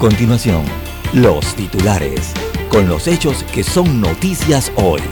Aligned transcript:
Continuación, 0.00 0.64
los 1.12 1.54
titulares, 1.56 2.32
con 2.70 2.88
los 2.88 3.06
hechos 3.06 3.44
que 3.52 3.62
son 3.62 4.00
noticias 4.00 4.72
hoy. 4.76 5.02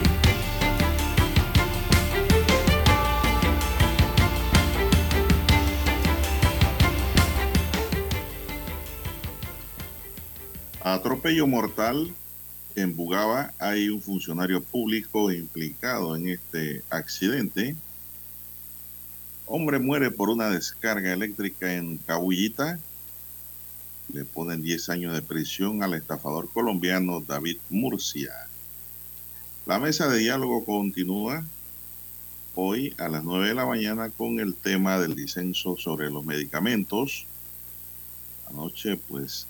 Atropello 10.81 11.47
mortal 11.47 12.11
en 12.75 12.97
Bugaba. 12.97 13.53
Hay 13.59 13.91
un 13.91 14.01
funcionario 14.01 14.63
público 14.63 15.31
implicado 15.31 16.17
en 16.17 16.29
este 16.29 16.83
accidente. 16.89 17.77
Hombre 19.45 19.81
muere 19.81 20.11
por 20.11 20.31
una 20.31 20.49
descarga 20.49 21.13
eléctrica 21.13 21.75
en 21.75 21.99
Cabullita. 21.99 22.79
Le 24.13 24.25
ponen 24.25 24.63
10 24.63 24.89
años 24.89 25.15
de 25.15 25.23
prisión 25.23 25.83
al 25.83 25.95
estafador 25.95 26.51
colombiano 26.51 27.21
David 27.21 27.59
Murcia. 27.71 28.33
La 29.67 29.79
mesa 29.79 30.09
de 30.09 30.19
diálogo 30.19 30.65
continúa 30.65 31.45
hoy 32.55 32.95
a 32.99 33.09
las 33.09 33.23
9 33.23 33.49
de 33.49 33.55
la 33.55 33.67
mañana 33.67 34.11
con 34.11 34.41
el 34.41 34.55
tema 34.55 34.99
del 34.99 35.15
disenso 35.15 35.77
sobre 35.77 36.11
los 36.11 36.25
medicamentos. 36.25 37.27
Anoche 38.51 38.97
pues 38.97 39.47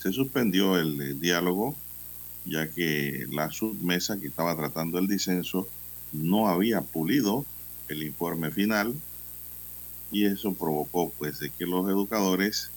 se 0.00 0.12
suspendió 0.12 0.76
el, 0.76 1.20
diálogo 1.20 1.76
ya 2.44 2.68
que 2.68 3.26
la 3.30 3.52
submesa 3.52 4.18
que 4.18 4.26
estaba 4.26 4.56
tratando 4.56 4.98
el 4.98 5.06
disenso 5.06 5.68
no 6.12 6.48
había 6.48 6.80
pulido 6.80 7.46
el 7.88 8.02
informe 8.02 8.50
final 8.50 8.94
y 10.10 10.24
eso 10.24 10.52
provocó 10.54 11.10
pues 11.18 11.38
de 11.38 11.50
que 11.50 11.66
los 11.66 11.88
educadores 11.88 12.70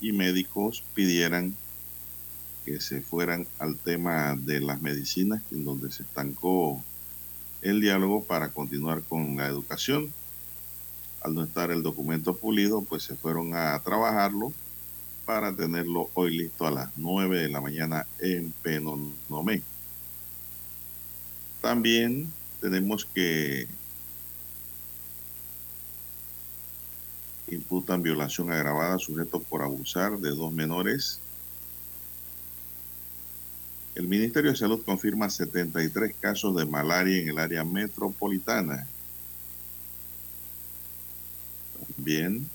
y 0.00 0.12
médicos 0.12 0.82
pidieran 0.94 1.56
que 2.64 2.80
se 2.80 3.00
fueran 3.00 3.46
al 3.58 3.76
tema 3.76 4.36
de 4.36 4.60
las 4.60 4.82
medicinas 4.82 5.42
en 5.50 5.64
donde 5.64 5.90
se 5.90 6.02
estancó 6.02 6.82
el 7.62 7.80
diálogo 7.80 8.24
para 8.24 8.50
continuar 8.50 9.02
con 9.02 9.36
la 9.36 9.46
educación. 9.46 10.12
Al 11.22 11.34
no 11.34 11.44
estar 11.44 11.70
el 11.70 11.82
documento 11.82 12.36
pulido, 12.36 12.82
pues 12.82 13.02
se 13.02 13.16
fueron 13.16 13.54
a 13.54 13.78
trabajarlo 13.82 14.52
para 15.24 15.54
tenerlo 15.54 16.10
hoy 16.14 16.36
listo 16.36 16.66
a 16.66 16.70
las 16.70 16.90
9 16.96 17.40
de 17.40 17.48
la 17.48 17.60
mañana 17.60 18.06
en 18.18 18.52
Penonomé. 18.62 19.62
También 21.60 22.32
tenemos 22.60 23.04
que 23.04 23.66
imputan 27.50 28.02
violación 28.02 28.52
agravada 28.52 28.96
a 28.96 28.98
sujetos 28.98 29.42
por 29.44 29.62
abusar 29.62 30.18
de 30.18 30.30
dos 30.30 30.52
menores. 30.52 31.20
El 33.94 34.06
Ministerio 34.06 34.52
de 34.52 34.56
Salud 34.56 34.82
confirma 34.84 35.28
73 35.28 36.14
casos 36.20 36.54
de 36.56 36.66
malaria 36.66 37.20
en 37.20 37.28
el 37.28 37.38
área 37.38 37.64
metropolitana. 37.64 38.86
También 41.96 42.48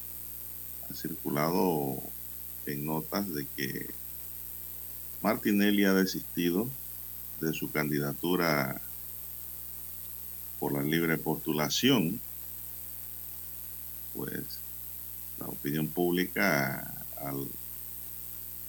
ha 0.90 0.94
circulado 0.94 1.98
en 2.66 2.86
notas 2.86 3.34
de 3.34 3.46
que 3.46 3.90
Martinelli 5.22 5.84
ha 5.84 5.94
desistido 5.94 6.70
de 7.42 7.54
su 7.54 7.72
candidatura 7.72 8.82
por 10.60 10.72
la 10.72 10.82
libre 10.82 11.18
postulación, 11.18 12.22
pues 14.14 14.63
la 15.44 15.50
opinión 15.50 15.88
pública 15.88 17.06
al 17.18 17.48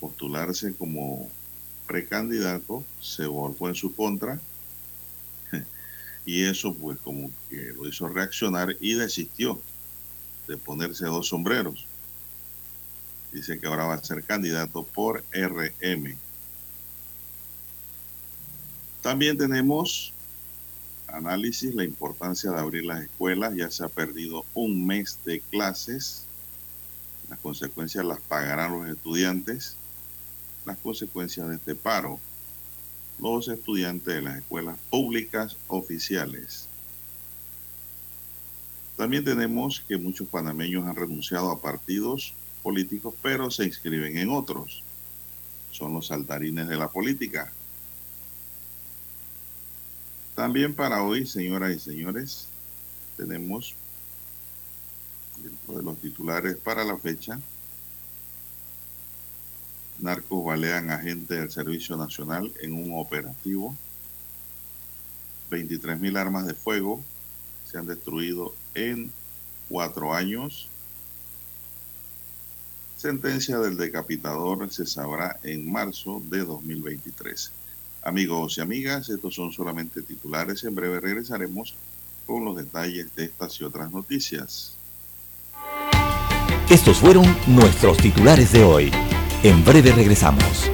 postularse 0.00 0.74
como 0.74 1.30
precandidato 1.86 2.84
se 3.00 3.26
volcó 3.26 3.68
en 3.68 3.74
su 3.74 3.94
contra 3.94 4.40
y 6.26 6.44
eso 6.44 6.74
pues 6.74 6.98
como 7.00 7.30
que 7.48 7.72
lo 7.72 7.88
hizo 7.88 8.08
reaccionar 8.08 8.76
y 8.80 8.94
desistió 8.94 9.60
de 10.48 10.56
ponerse 10.56 11.06
dos 11.06 11.28
sombreros 11.28 11.86
dice 13.34 13.58
que 13.58 13.66
ahora 13.66 13.84
va 13.84 13.94
a 13.94 14.04
ser 14.04 14.22
candidato 14.22 14.84
por 14.84 15.24
RM. 15.32 16.16
También 19.02 19.36
tenemos 19.36 20.14
análisis, 21.08 21.74
la 21.74 21.84
importancia 21.84 22.52
de 22.52 22.60
abrir 22.60 22.84
las 22.84 23.02
escuelas. 23.02 23.54
Ya 23.56 23.70
se 23.70 23.84
ha 23.84 23.88
perdido 23.88 24.46
un 24.54 24.86
mes 24.86 25.18
de 25.24 25.40
clases. 25.40 26.26
Las 27.28 27.38
consecuencias 27.40 28.04
las 28.04 28.20
pagarán 28.20 28.72
los 28.72 28.88
estudiantes. 28.88 29.76
Las 30.64 30.78
consecuencias 30.78 31.48
de 31.48 31.56
este 31.56 31.74
paro. 31.74 32.18
Los 33.18 33.48
estudiantes 33.48 34.14
de 34.14 34.22
las 34.22 34.38
escuelas 34.38 34.78
públicas 34.90 35.56
oficiales. 35.68 36.68
También 38.96 39.24
tenemos 39.24 39.80
que 39.86 39.96
muchos 39.96 40.28
panameños 40.28 40.86
han 40.86 40.96
renunciado 40.96 41.50
a 41.50 41.60
partidos 41.60 42.34
políticos, 42.62 43.14
pero 43.22 43.50
se 43.50 43.64
inscriben 43.64 44.16
en 44.16 44.30
otros. 44.30 44.82
Son 45.72 45.92
los 45.92 46.08
saltarines 46.08 46.68
de 46.68 46.76
la 46.76 46.88
política. 46.88 47.52
También 50.34 50.74
para 50.74 51.02
hoy, 51.02 51.26
señoras 51.26 51.74
y 51.74 51.78
señores, 51.78 52.48
tenemos 53.16 53.74
dentro 55.42 55.76
de 55.76 55.82
los 55.82 55.98
titulares 55.98 56.56
para 56.56 56.84
la 56.84 56.96
fecha, 56.96 57.40
narcos 59.98 60.44
balean 60.44 60.90
agentes 60.90 61.38
del 61.38 61.50
Servicio 61.50 61.96
Nacional 61.96 62.52
en 62.60 62.74
un 62.74 62.98
operativo, 62.98 63.76
23 65.50 66.00
mil 66.00 66.16
armas 66.16 66.46
de 66.46 66.54
fuego 66.54 67.00
se 67.64 67.78
han 67.78 67.86
destruido 67.86 68.54
en 68.74 69.12
cuatro 69.68 70.14
años, 70.14 70.68
sentencia 72.96 73.58
del 73.58 73.76
decapitador 73.76 74.72
se 74.72 74.86
sabrá 74.86 75.38
en 75.42 75.70
marzo 75.70 76.22
de 76.30 76.44
2023. 76.44 77.52
Amigos 78.02 78.58
y 78.58 78.60
amigas, 78.60 79.08
estos 79.08 79.34
son 79.34 79.52
solamente 79.52 80.02
titulares. 80.02 80.64
En 80.64 80.74
breve 80.74 81.00
regresaremos 81.00 81.74
con 82.26 82.44
los 82.44 82.56
detalles 82.56 83.14
de 83.14 83.24
estas 83.24 83.60
y 83.60 83.64
otras 83.64 83.90
noticias. 83.92 84.76
Estos 86.70 86.96
fueron 86.96 87.24
nuestros 87.46 87.98
titulares 87.98 88.50
de 88.52 88.64
hoy. 88.64 88.90
En 89.42 89.62
breve 89.64 89.92
regresamos. 89.92 90.70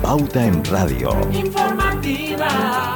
Pauta 0.00 0.46
en 0.46 0.64
Radio. 0.64 1.10
Informativa. 1.32 2.94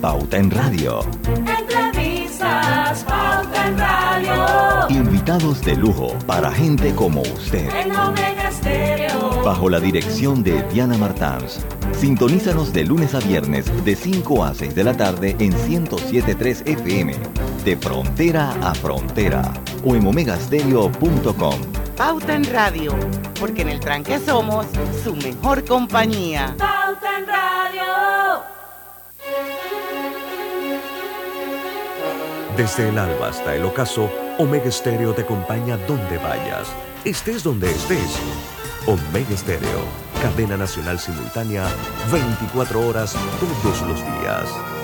Pauta 0.00 0.38
en 0.38 0.50
Radio. 0.50 1.00
Entrevistas. 1.26 3.04
Pauta 3.04 3.68
en 3.68 3.78
Radio. 3.78 4.88
Invitados 4.88 5.62
de 5.62 5.76
lujo 5.76 6.16
para 6.26 6.50
gente 6.50 6.92
como 6.94 7.22
usted. 7.22 7.68
En 7.76 7.94
Omega 7.94 8.48
Estéreo. 8.48 9.42
Bajo 9.44 9.70
la 9.70 9.78
dirección 9.78 10.42
de 10.42 10.62
Diana 10.72 10.98
Martans. 10.98 11.64
Sintonízanos 11.96 12.72
de 12.72 12.84
lunes 12.84 13.14
a 13.14 13.20
viernes 13.20 13.66
de 13.84 13.94
5 13.94 14.44
a 14.44 14.52
6 14.52 14.74
de 14.74 14.84
la 14.84 14.96
tarde 14.96 15.36
en 15.38 15.52
107.3 15.52 16.68
FM. 16.68 17.14
De 17.66 17.76
frontera 17.76 18.52
a 18.62 18.72
frontera. 18.76 19.42
O 19.84 19.96
en 19.96 20.06
omegastereo.com. 20.06 21.60
Pauta 21.96 22.36
en 22.36 22.44
Radio, 22.44 22.94
porque 23.40 23.62
en 23.62 23.70
el 23.70 23.80
tranque 23.80 24.20
somos 24.20 24.66
su 25.02 25.16
mejor 25.16 25.64
compañía. 25.64 26.54
Pauta 26.56 27.18
en 27.18 27.26
Radio. 27.26 28.44
Desde 32.56 32.88
el 32.90 32.98
alba 33.00 33.30
hasta 33.30 33.56
el 33.56 33.64
ocaso, 33.64 34.08
Omega 34.38 34.70
Stereo 34.70 35.12
te 35.12 35.22
acompaña 35.22 35.76
donde 35.88 36.18
vayas, 36.18 36.68
estés 37.04 37.42
donde 37.42 37.68
estés. 37.68 38.16
Omega 38.86 39.36
Stereo, 39.36 39.80
cadena 40.22 40.56
nacional 40.56 41.00
simultánea, 41.00 41.66
24 42.12 42.86
horas 42.86 43.16
todos 43.40 43.82
los 43.82 43.96
días. 43.96 44.75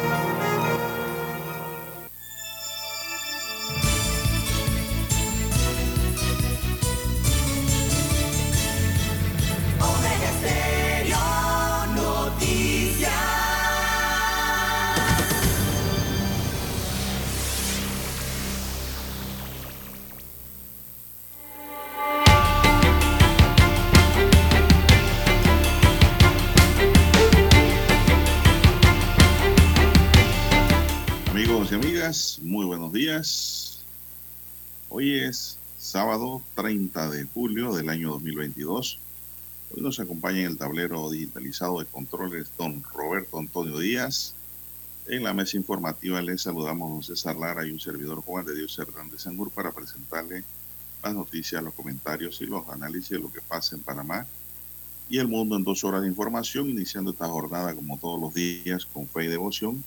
Sábado 35.92 36.40
30 36.54 37.10
de 37.10 37.24
julio 37.24 37.74
del 37.74 37.90
año 37.90 38.12
2022. 38.12 38.98
Hoy 39.76 39.82
nos 39.82 40.00
acompaña 40.00 40.38
en 40.38 40.46
el 40.46 40.56
tablero 40.56 41.10
digitalizado 41.10 41.80
de 41.80 41.84
controles 41.84 42.50
don 42.56 42.82
Roberto 42.94 43.38
Antonio 43.38 43.78
Díaz. 43.78 44.32
En 45.06 45.22
la 45.22 45.34
mesa 45.34 45.58
informativa 45.58 46.22
les 46.22 46.40
saludamos 46.40 46.90
don 46.90 47.02
César 47.02 47.36
Lara 47.36 47.66
y 47.66 47.72
un 47.72 47.78
servidor 47.78 48.22
Juan 48.22 48.46
de 48.46 48.54
Dios 48.54 48.78
Hernández 48.78 49.20
Sangur 49.20 49.50
para 49.50 49.70
presentarle 49.70 50.44
las 51.02 51.12
noticias, 51.12 51.62
los 51.62 51.74
comentarios 51.74 52.40
y 52.40 52.46
los 52.46 52.66
análisis 52.70 53.10
de 53.10 53.18
lo 53.18 53.30
que 53.30 53.42
pasa 53.42 53.76
en 53.76 53.82
Panamá 53.82 54.26
y 55.10 55.18
el 55.18 55.28
mundo 55.28 55.56
en 55.56 55.62
dos 55.62 55.84
horas 55.84 56.00
de 56.00 56.08
información, 56.08 56.70
iniciando 56.70 57.10
esta 57.10 57.28
jornada 57.28 57.74
como 57.74 57.98
todos 57.98 58.18
los 58.18 58.32
días 58.32 58.86
con 58.86 59.06
fe 59.06 59.24
y 59.24 59.28
devoción 59.28 59.84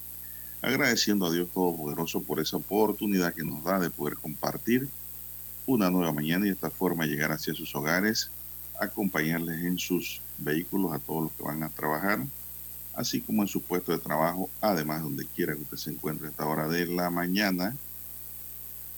agradeciendo 0.61 1.25
a 1.25 1.31
Dios 1.31 1.49
Todopoderoso 1.51 2.21
por 2.21 2.39
esa 2.39 2.57
oportunidad 2.57 3.33
que 3.33 3.43
nos 3.43 3.63
da 3.63 3.79
de 3.79 3.89
poder 3.89 4.17
compartir 4.17 4.87
una 5.65 5.89
nueva 5.89 6.11
mañana 6.11 6.45
y 6.45 6.49
de 6.49 6.55
esta 6.55 6.69
forma 6.69 7.05
llegar 7.05 7.31
hacia 7.31 7.53
sus 7.53 7.73
hogares, 7.75 8.29
acompañarles 8.79 9.63
en 9.63 9.79
sus 9.79 10.21
vehículos 10.37 10.93
a 10.93 10.99
todos 10.99 11.23
los 11.23 11.31
que 11.33 11.43
van 11.43 11.63
a 11.63 11.69
trabajar, 11.69 12.19
así 12.93 13.21
como 13.21 13.41
en 13.41 13.47
su 13.47 13.61
puesto 13.61 13.91
de 13.91 13.99
trabajo, 13.99 14.49
además 14.61 15.01
donde 15.01 15.25
quiera 15.25 15.53
que 15.53 15.61
usted 15.61 15.77
se 15.77 15.91
encuentre 15.91 16.27
a 16.27 16.29
esta 16.29 16.45
hora 16.45 16.67
de 16.67 16.85
la 16.87 17.09
mañana 17.09 17.75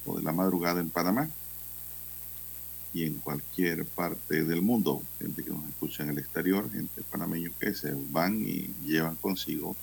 o 0.06 0.18
de 0.18 0.24
la 0.24 0.32
madrugada 0.32 0.82
en 0.82 0.90
Panamá 0.90 1.30
y 2.94 3.06
en 3.06 3.16
cualquier 3.16 3.86
parte 3.86 4.44
del 4.44 4.62
mundo, 4.62 5.04
gente 5.20 5.44
que 5.44 5.52
nos 5.52 5.68
escucha 5.68 6.04
en 6.04 6.10
el 6.10 6.20
exterior, 6.20 6.72
gente 6.72 7.04
panameños 7.12 7.54
que 7.60 7.74
se 7.74 7.94
van 8.10 8.42
y 8.42 8.74
llevan 8.86 9.16
consigo 9.16 9.76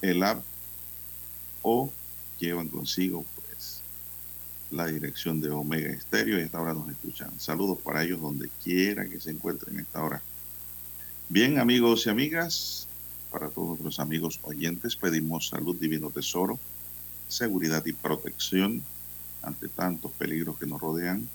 el 0.00 0.22
app 0.22 0.42
o 1.62 1.90
llevan 2.38 2.68
consigo 2.68 3.24
la 4.70 4.86
dirección 4.86 5.40
de 5.40 5.50
Omega 5.50 5.90
Estéreo 5.90 6.38
y 6.38 6.42
a 6.42 6.44
esta 6.44 6.60
hora 6.60 6.74
nos 6.74 6.88
escuchan. 6.88 7.30
Saludos 7.38 7.78
para 7.82 8.02
ellos 8.02 8.20
donde 8.20 8.48
quiera 8.62 9.08
que 9.08 9.20
se 9.20 9.30
encuentren 9.30 9.78
a 9.78 9.82
esta 9.82 10.02
hora. 10.02 10.22
Bien, 11.28 11.58
amigos 11.58 12.06
y 12.06 12.10
amigas, 12.10 12.86
para 13.30 13.48
todos 13.48 13.68
nuestros 13.80 14.00
amigos 14.00 14.40
oyentes 14.42 14.96
pedimos 14.96 15.48
salud, 15.48 15.76
divino 15.76 16.10
tesoro, 16.10 16.58
seguridad 17.28 17.84
y 17.86 17.92
protección 17.92 18.82
ante 19.42 19.68
tantos 19.68 20.12
peligros 20.12 20.58
que 20.58 20.66
nos 20.66 20.80
rodean, 20.80 21.28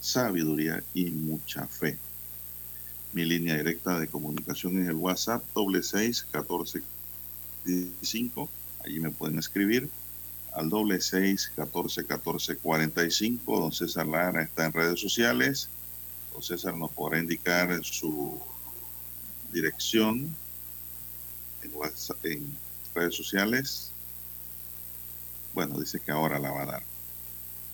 sabiduría 0.00 0.82
y 0.92 1.10
mucha 1.10 1.66
fe. 1.66 1.98
Mi 3.12 3.24
línea 3.24 3.56
directa 3.56 3.98
de 3.98 4.08
comunicación 4.08 4.82
es 4.82 4.88
el 4.88 4.96
WhatsApp 4.96 5.42
doble 5.54 5.82
seis 5.82 6.26
catorce 6.30 6.82
allí 8.84 9.00
me 9.00 9.10
pueden 9.10 9.38
escribir 9.38 9.88
al 10.54 10.68
doble 10.68 11.00
seis 11.00 11.52
catorce 11.54 12.04
catorce 12.06 12.56
cuarenta 12.56 13.04
y 13.04 13.10
cinco. 13.10 13.60
Don 13.60 13.72
César 13.72 14.06
Lara 14.06 14.42
está 14.42 14.66
en 14.66 14.72
redes 14.72 15.00
sociales. 15.00 15.68
Don 16.32 16.42
César 16.42 16.76
nos 16.76 16.92
podrá 16.92 17.18
indicar 17.18 17.84
su 17.84 18.40
dirección 19.52 20.34
en, 21.62 22.56
redes 22.94 23.14
sociales. 23.14 23.90
Bueno, 25.52 25.78
dice 25.78 26.00
que 26.00 26.10
ahora 26.10 26.38
la 26.38 26.50
va 26.50 26.62
a 26.62 26.66
dar. 26.66 26.82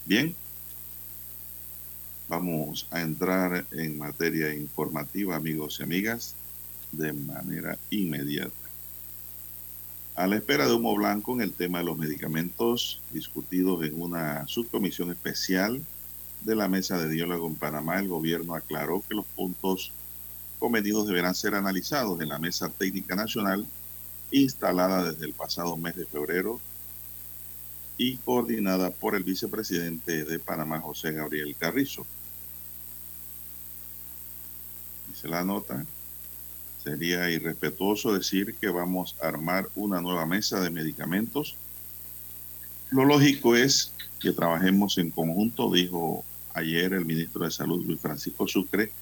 Bien, 0.04 0.34
vamos 2.28 2.86
a 2.90 3.00
entrar 3.00 3.66
en 3.72 3.98
materia 3.98 4.54
informativa, 4.54 5.36
amigos 5.36 5.78
y 5.80 5.82
amigas, 5.82 6.34
de 6.92 7.12
manera 7.12 7.78
inmediata. 7.90 8.59
A 10.20 10.26
la 10.26 10.36
espera 10.36 10.66
de 10.66 10.74
humo 10.74 10.94
blanco 10.94 11.32
en 11.32 11.40
el 11.40 11.54
tema 11.54 11.78
de 11.78 11.84
los 11.84 11.96
medicamentos 11.96 13.00
discutidos 13.10 13.82
en 13.84 13.98
una 14.02 14.46
subcomisión 14.46 15.10
especial 15.10 15.82
de 16.42 16.54
la 16.54 16.68
mesa 16.68 16.98
de 16.98 17.08
diálogo 17.08 17.46
en 17.46 17.54
Panamá, 17.54 17.98
el 18.00 18.08
gobierno 18.08 18.54
aclaró 18.54 19.02
que 19.08 19.14
los 19.14 19.24
puntos 19.24 19.92
convenidos 20.58 21.06
deberán 21.06 21.34
ser 21.34 21.54
analizados 21.54 22.20
en 22.20 22.28
la 22.28 22.38
mesa 22.38 22.68
técnica 22.68 23.16
nacional 23.16 23.66
instalada 24.30 25.10
desde 25.10 25.24
el 25.24 25.32
pasado 25.32 25.74
mes 25.78 25.96
de 25.96 26.04
febrero 26.04 26.60
y 27.96 28.18
coordinada 28.18 28.90
por 28.90 29.14
el 29.14 29.24
vicepresidente 29.24 30.26
de 30.26 30.38
Panamá, 30.38 30.80
José 30.80 31.12
Gabriel 31.12 31.56
Carrizo. 31.58 32.04
Dice 35.08 35.28
la 35.28 35.44
nota, 35.44 35.86
Sería 36.82 37.30
irrespetuoso 37.30 38.14
decir 38.14 38.54
que 38.54 38.68
vamos 38.68 39.16
a 39.22 39.28
armar 39.28 39.68
una 39.74 40.00
nueva 40.00 40.24
mesa 40.24 40.60
de 40.60 40.70
medicamentos. 40.70 41.56
Lo 42.90 43.04
lógico 43.04 43.54
es 43.54 43.92
que 44.18 44.32
trabajemos 44.32 44.96
en 44.98 45.10
conjunto, 45.10 45.70
dijo 45.70 46.24
ayer 46.54 46.92
el 46.94 47.04
ministro 47.04 47.44
de 47.44 47.50
Salud, 47.50 47.84
Luis 47.84 48.00
Francisco 48.00 48.46
Sucre, 48.48 48.92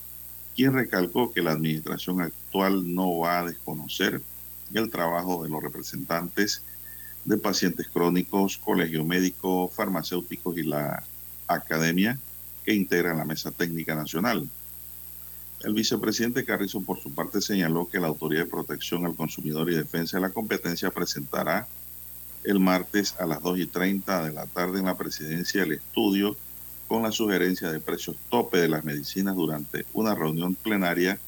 quien 0.55 0.73
recalcó 0.73 1.31
que 1.31 1.41
la 1.41 1.51
administración 1.51 2.21
actual 2.21 2.93
no 2.93 3.17
va 3.19 3.39
a 3.39 3.45
desconocer 3.45 4.21
el 4.73 4.89
trabajo 4.89 5.43
de 5.43 5.49
los 5.49 5.63
representantes 5.63 6.61
de 7.25 7.37
pacientes 7.37 7.87
crónicos, 7.87 8.57
colegio 8.57 9.05
médico, 9.05 9.69
farmacéuticos 9.69 10.57
y 10.57 10.63
la 10.63 11.03
academia 11.47 12.19
que 12.65 12.73
integran 12.73 13.17
la 13.17 13.25
Mesa 13.25 13.51
Técnica 13.51 13.95
Nacional. 13.95 14.47
El 15.61 15.73
vicepresidente 15.73 16.45
Carrizo, 16.45 16.81
por 16.81 17.01
su 17.01 17.13
parte, 17.13 17.41
señaló 17.41 17.89
que 17.89 17.99
la 17.99 18.07
Autoridad 18.07 18.43
de 18.43 18.49
Protección 18.49 19.05
al 19.05 19.15
Consumidor 19.15 19.69
y 19.69 19.75
Defensa 19.75 20.17
de 20.17 20.21
la 20.21 20.29
Competencia 20.29 20.89
presentará 20.89 21.67
el 22.45 22.59
martes 22.59 23.15
a 23.19 23.25
las 23.25 23.41
2 23.41 23.59
y 23.59 23.65
30 23.65 24.23
de 24.23 24.31
la 24.31 24.45
tarde 24.45 24.79
en 24.79 24.85
la 24.85 24.95
presidencia 24.95 25.63
el 25.63 25.73
estudio 25.73 26.37
con 26.87 27.03
la 27.03 27.11
sugerencia 27.11 27.69
de 27.71 27.81
precios 27.81 28.15
tope 28.29 28.57
de 28.57 28.69
las 28.69 28.85
medicinas 28.85 29.35
durante 29.35 29.85
una 29.93 30.15
reunión 30.15 30.55
plenaria 30.55 31.19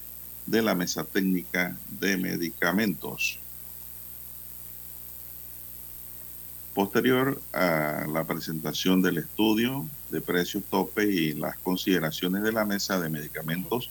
de 0.46 0.62
la 0.62 0.76
Mesa 0.76 1.04
Técnica 1.04 1.78
de 2.00 2.16
Medicamentos. 2.16 3.41
Posterior 6.74 7.42
a 7.52 8.06
la 8.12 8.24
presentación 8.24 9.02
del 9.02 9.18
estudio 9.18 9.86
de 10.10 10.22
precios 10.22 10.64
tope 10.70 11.04
y 11.04 11.34
las 11.34 11.58
consideraciones 11.58 12.44
de 12.44 12.54
la 12.54 12.64
mesa 12.64 12.98
de 12.98 13.10
medicamentos, 13.10 13.90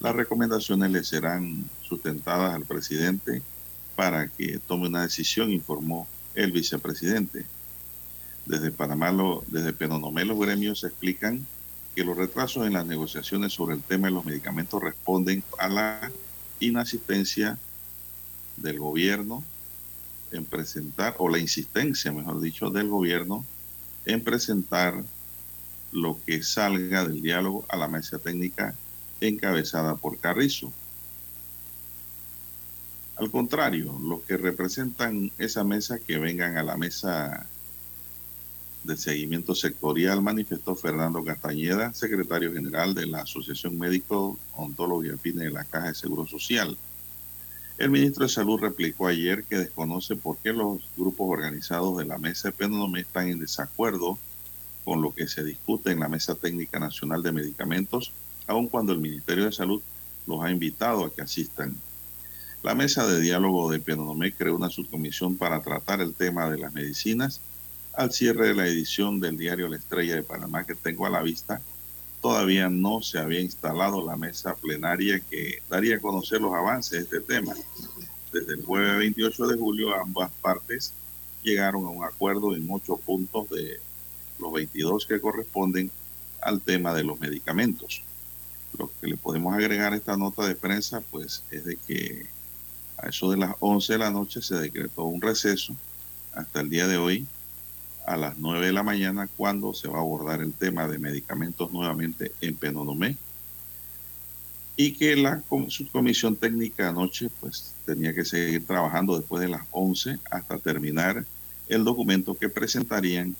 las 0.00 0.16
recomendaciones 0.16 0.90
le 0.90 1.04
serán 1.04 1.64
sustentadas 1.80 2.54
al 2.54 2.64
presidente 2.64 3.40
para 3.94 4.26
que 4.26 4.58
tome 4.58 4.88
una 4.88 5.02
decisión, 5.02 5.52
informó 5.52 6.08
el 6.34 6.50
vicepresidente. 6.50 7.46
Desde 8.46 8.72
Panamá, 8.72 9.14
desde 9.46 9.72
Penonomé, 9.72 10.24
los 10.24 10.40
gremios 10.40 10.82
explican 10.82 11.46
que 11.94 12.02
los 12.02 12.16
retrasos 12.16 12.66
en 12.66 12.72
las 12.72 12.86
negociaciones 12.86 13.52
sobre 13.52 13.76
el 13.76 13.82
tema 13.82 14.08
de 14.08 14.14
los 14.14 14.24
medicamentos 14.24 14.82
responden 14.82 15.44
a 15.58 15.68
la 15.68 16.10
inasistencia 16.58 17.58
del 18.56 18.80
gobierno 18.80 19.44
en 20.32 20.44
presentar, 20.44 21.16
o 21.18 21.28
la 21.28 21.38
insistencia, 21.38 22.12
mejor 22.12 22.40
dicho, 22.40 22.70
del 22.70 22.88
gobierno 22.88 23.44
en 24.04 24.22
presentar 24.22 25.02
lo 25.92 26.18
que 26.26 26.42
salga 26.42 27.04
del 27.04 27.22
diálogo 27.22 27.64
a 27.68 27.76
la 27.76 27.88
mesa 27.88 28.18
técnica 28.18 28.74
encabezada 29.20 29.96
por 29.96 30.18
Carrizo. 30.18 30.72
Al 33.16 33.30
contrario, 33.30 33.98
los 34.00 34.20
que 34.20 34.36
representan 34.36 35.32
esa 35.38 35.64
mesa 35.64 35.98
que 35.98 36.18
vengan 36.18 36.56
a 36.56 36.62
la 36.62 36.76
mesa 36.76 37.46
de 38.84 38.96
seguimiento 38.96 39.54
sectorial, 39.54 40.22
manifestó 40.22 40.76
Fernando 40.76 41.24
Castañeda, 41.24 41.92
secretario 41.92 42.52
general 42.52 42.94
de 42.94 43.06
la 43.06 43.22
Asociación 43.22 43.76
Médico, 43.78 44.38
Ontólogo 44.54 45.04
y 45.04 45.10
Afines 45.10 45.44
de 45.44 45.50
la 45.50 45.64
Caja 45.64 45.88
de 45.88 45.94
Seguro 45.94 46.26
Social. 46.26 46.76
El 47.78 47.90
ministro 47.90 48.24
de 48.24 48.28
Salud 48.28 48.58
replicó 48.58 49.06
ayer 49.06 49.44
que 49.44 49.56
desconoce 49.56 50.16
por 50.16 50.36
qué 50.38 50.52
los 50.52 50.82
grupos 50.96 51.28
organizados 51.30 51.96
de 51.96 52.06
la 52.06 52.18
mesa 52.18 52.50
PNOME 52.50 53.02
están 53.02 53.28
en 53.28 53.38
desacuerdo 53.38 54.18
con 54.84 55.00
lo 55.00 55.14
que 55.14 55.28
se 55.28 55.44
discute 55.44 55.92
en 55.92 56.00
la 56.00 56.08
Mesa 56.08 56.34
Técnica 56.34 56.80
Nacional 56.80 57.22
de 57.22 57.30
Medicamentos, 57.30 58.10
aun 58.48 58.66
cuando 58.66 58.92
el 58.92 58.98
Ministerio 58.98 59.44
de 59.44 59.52
Salud 59.52 59.80
los 60.26 60.42
ha 60.42 60.50
invitado 60.50 61.04
a 61.04 61.14
que 61.14 61.22
asistan. 61.22 61.76
La 62.64 62.74
mesa 62.74 63.06
de 63.06 63.20
diálogo 63.20 63.70
de 63.70 63.78
PNOME 63.78 64.32
creó 64.32 64.56
una 64.56 64.70
subcomisión 64.70 65.36
para 65.36 65.62
tratar 65.62 66.00
el 66.00 66.14
tema 66.14 66.50
de 66.50 66.58
las 66.58 66.72
medicinas 66.72 67.40
al 67.92 68.10
cierre 68.10 68.48
de 68.48 68.54
la 68.54 68.66
edición 68.66 69.20
del 69.20 69.38
diario 69.38 69.68
La 69.68 69.76
Estrella 69.76 70.16
de 70.16 70.24
Panamá 70.24 70.64
que 70.64 70.74
tengo 70.74 71.06
a 71.06 71.10
la 71.10 71.22
vista 71.22 71.60
todavía 72.20 72.68
no 72.68 73.00
se 73.02 73.18
había 73.18 73.40
instalado 73.40 74.04
la 74.04 74.16
mesa 74.16 74.54
plenaria 74.56 75.20
que 75.20 75.62
daría 75.68 75.96
a 75.96 76.00
conocer 76.00 76.40
los 76.40 76.54
avances 76.54 77.10
de 77.10 77.18
este 77.18 77.20
tema. 77.20 77.54
Desde 78.32 78.54
el 78.54 78.64
jueves 78.64 78.98
28 78.98 79.46
de 79.46 79.56
julio 79.56 79.94
ambas 79.94 80.30
partes 80.42 80.92
llegaron 81.42 81.84
a 81.84 81.90
un 81.90 82.04
acuerdo 82.04 82.54
en 82.54 82.66
ocho 82.70 82.96
puntos 82.96 83.48
de 83.50 83.80
los 84.38 84.52
22 84.52 85.06
que 85.06 85.20
corresponden 85.20 85.90
al 86.42 86.60
tema 86.60 86.92
de 86.94 87.04
los 87.04 87.18
medicamentos. 87.20 88.02
Lo 88.76 88.90
que 89.00 89.06
le 89.06 89.16
podemos 89.16 89.54
agregar 89.54 89.92
a 89.92 89.96
esta 89.96 90.16
nota 90.16 90.46
de 90.46 90.54
prensa 90.54 91.00
pues 91.10 91.42
es 91.50 91.64
de 91.64 91.76
que 91.76 92.26
a 92.98 93.08
eso 93.08 93.30
de 93.30 93.38
las 93.38 93.54
11 93.60 93.94
de 93.94 93.98
la 93.98 94.10
noche 94.10 94.42
se 94.42 94.56
decretó 94.56 95.04
un 95.04 95.20
receso 95.20 95.74
hasta 96.34 96.60
el 96.60 96.68
día 96.68 96.86
de 96.86 96.96
hoy 96.96 97.26
a 98.08 98.16
las 98.16 98.38
9 98.38 98.66
de 98.66 98.72
la 98.72 98.82
mañana 98.82 99.28
cuando 99.36 99.74
se 99.74 99.86
va 99.86 99.98
a 99.98 100.00
abordar 100.00 100.40
el 100.40 100.54
tema 100.54 100.88
de 100.88 100.98
medicamentos 100.98 101.70
nuevamente 101.72 102.32
en 102.40 102.56
Penonomé 102.56 103.16
y 104.76 104.92
que 104.92 105.14
la 105.14 105.42
subcomisión 105.68 106.34
técnica 106.36 106.88
anoche 106.88 107.28
pues 107.40 107.74
tenía 107.84 108.14
que 108.14 108.24
seguir 108.24 108.66
trabajando 108.66 109.18
después 109.18 109.42
de 109.42 109.48
las 109.48 109.62
11 109.72 110.20
hasta 110.30 110.58
terminar 110.58 111.26
el 111.68 111.84
documento 111.84 112.34
que 112.34 112.48
presentarían 112.48 113.36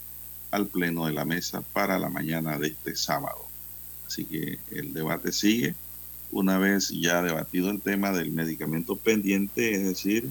al 0.50 0.66
pleno 0.66 1.06
de 1.06 1.14
la 1.14 1.24
mesa 1.24 1.62
para 1.72 1.98
la 1.98 2.10
mañana 2.10 2.58
de 2.58 2.68
este 2.68 2.94
sábado. 2.94 3.46
Así 4.06 4.26
que 4.26 4.58
el 4.70 4.92
debate 4.92 5.32
sigue 5.32 5.74
una 6.30 6.58
vez 6.58 6.90
ya 6.90 7.22
debatido 7.22 7.70
el 7.70 7.80
tema 7.80 8.12
del 8.12 8.32
medicamento 8.32 8.96
pendiente, 8.96 9.74
es 9.74 9.84
decir, 9.84 10.28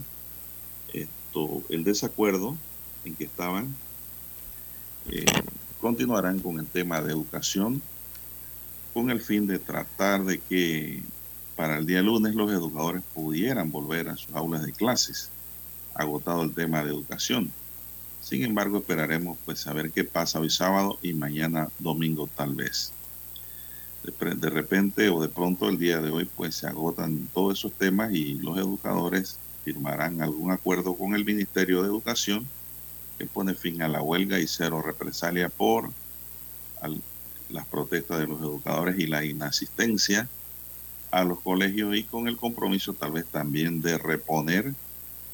esto, 0.94 1.64
el 1.70 1.84
desacuerdo 1.84 2.56
en 3.04 3.16
que 3.16 3.24
estaban 3.24 3.76
eh, 5.12 5.26
continuarán 5.80 6.40
con 6.40 6.60
el 6.60 6.68
tema 6.68 7.02
de 7.02 7.12
educación 7.12 7.82
con 8.98 9.12
el 9.12 9.22
fin 9.22 9.46
de 9.46 9.60
tratar 9.60 10.24
de 10.26 10.40
que 10.40 11.04
para 11.56 11.78
el 11.78 11.86
día 11.86 12.02
lunes 12.02 12.34
los 12.34 12.52
educadores 12.52 13.04
pudieran 13.14 13.70
volver 13.70 14.10
a 14.10 14.18
sus 14.18 14.34
aulas 14.34 14.66
de 14.66 14.74
clases, 14.74 15.30
agotado 15.94 16.42
el 16.42 16.52
tema 16.52 16.84
de 16.84 16.90
educación. 16.90 17.52
Sin 18.22 18.44
embargo, 18.44 18.80
esperaremos 18.80 19.38
pues 19.46 19.60
saber 19.60 19.92
qué 19.92 20.04
pasa 20.04 20.40
hoy 20.40 20.50
sábado 20.50 20.98
y 21.04 21.14
mañana 21.14 21.70
domingo 21.78 22.28
tal 22.36 22.56
vez. 22.56 22.92
De, 24.04 24.50
repente 24.50 25.10
o 25.10 25.22
de 25.22 25.30
pronto 25.30 25.70
el 25.70 25.78
día 25.78 26.02
de 26.02 26.10
hoy 26.10 26.26
pues 26.26 26.56
se 26.56 26.66
agotan 26.66 27.28
todos 27.36 27.60
esos 27.60 27.74
temas 27.74 28.12
y 28.14 28.34
los 28.34 28.58
educadores 28.58 29.38
firmarán 29.64 30.24
algún 30.24 30.52
acuerdo 30.52 30.96
con 30.96 31.14
el 31.14 31.24
Ministerio 31.24 31.84
de 31.84 31.90
Educación 31.90 32.48
que 33.18 33.26
pone 33.26 33.54
fin 33.54 33.82
a 33.82 33.88
la 33.88 34.02
huelga 34.02 34.40
y 34.40 34.48
cero 34.48 34.82
represalia 34.82 35.50
por 35.50 35.92
las 37.50 37.66
protestas 37.68 38.20
de 38.20 38.28
los 38.28 38.40
educadores 38.40 39.00
y 39.00 39.08
la 39.08 39.26
inasistencia 39.26 40.28
a 41.12 41.24
los 41.24 41.40
colegios 41.40 41.96
y 41.96 42.04
con 42.04 42.28
el 42.28 42.38
compromiso 42.38 42.94
tal 42.94 43.12
vez 43.12 43.26
también 43.26 43.82
de 43.82 43.98
reponer 43.98 44.74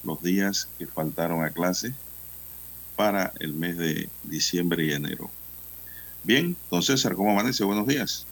los 0.04 0.22
días 0.22 0.68
que 0.78 0.88
faltaron 0.88 1.44
a 1.44 1.50
clase 1.50 1.94
para 2.96 3.34
el 3.40 3.54
mes 3.54 3.78
de 3.78 4.10
diciembre 4.24 4.86
y 4.86 4.94
enero. 4.94 5.30
Bien, 6.24 6.56
entonces, 6.64 7.02
César, 7.02 7.16
¿cómo 7.16 7.32
amanece? 7.32 7.64
Buenos 7.64 7.88
días. 7.88 8.28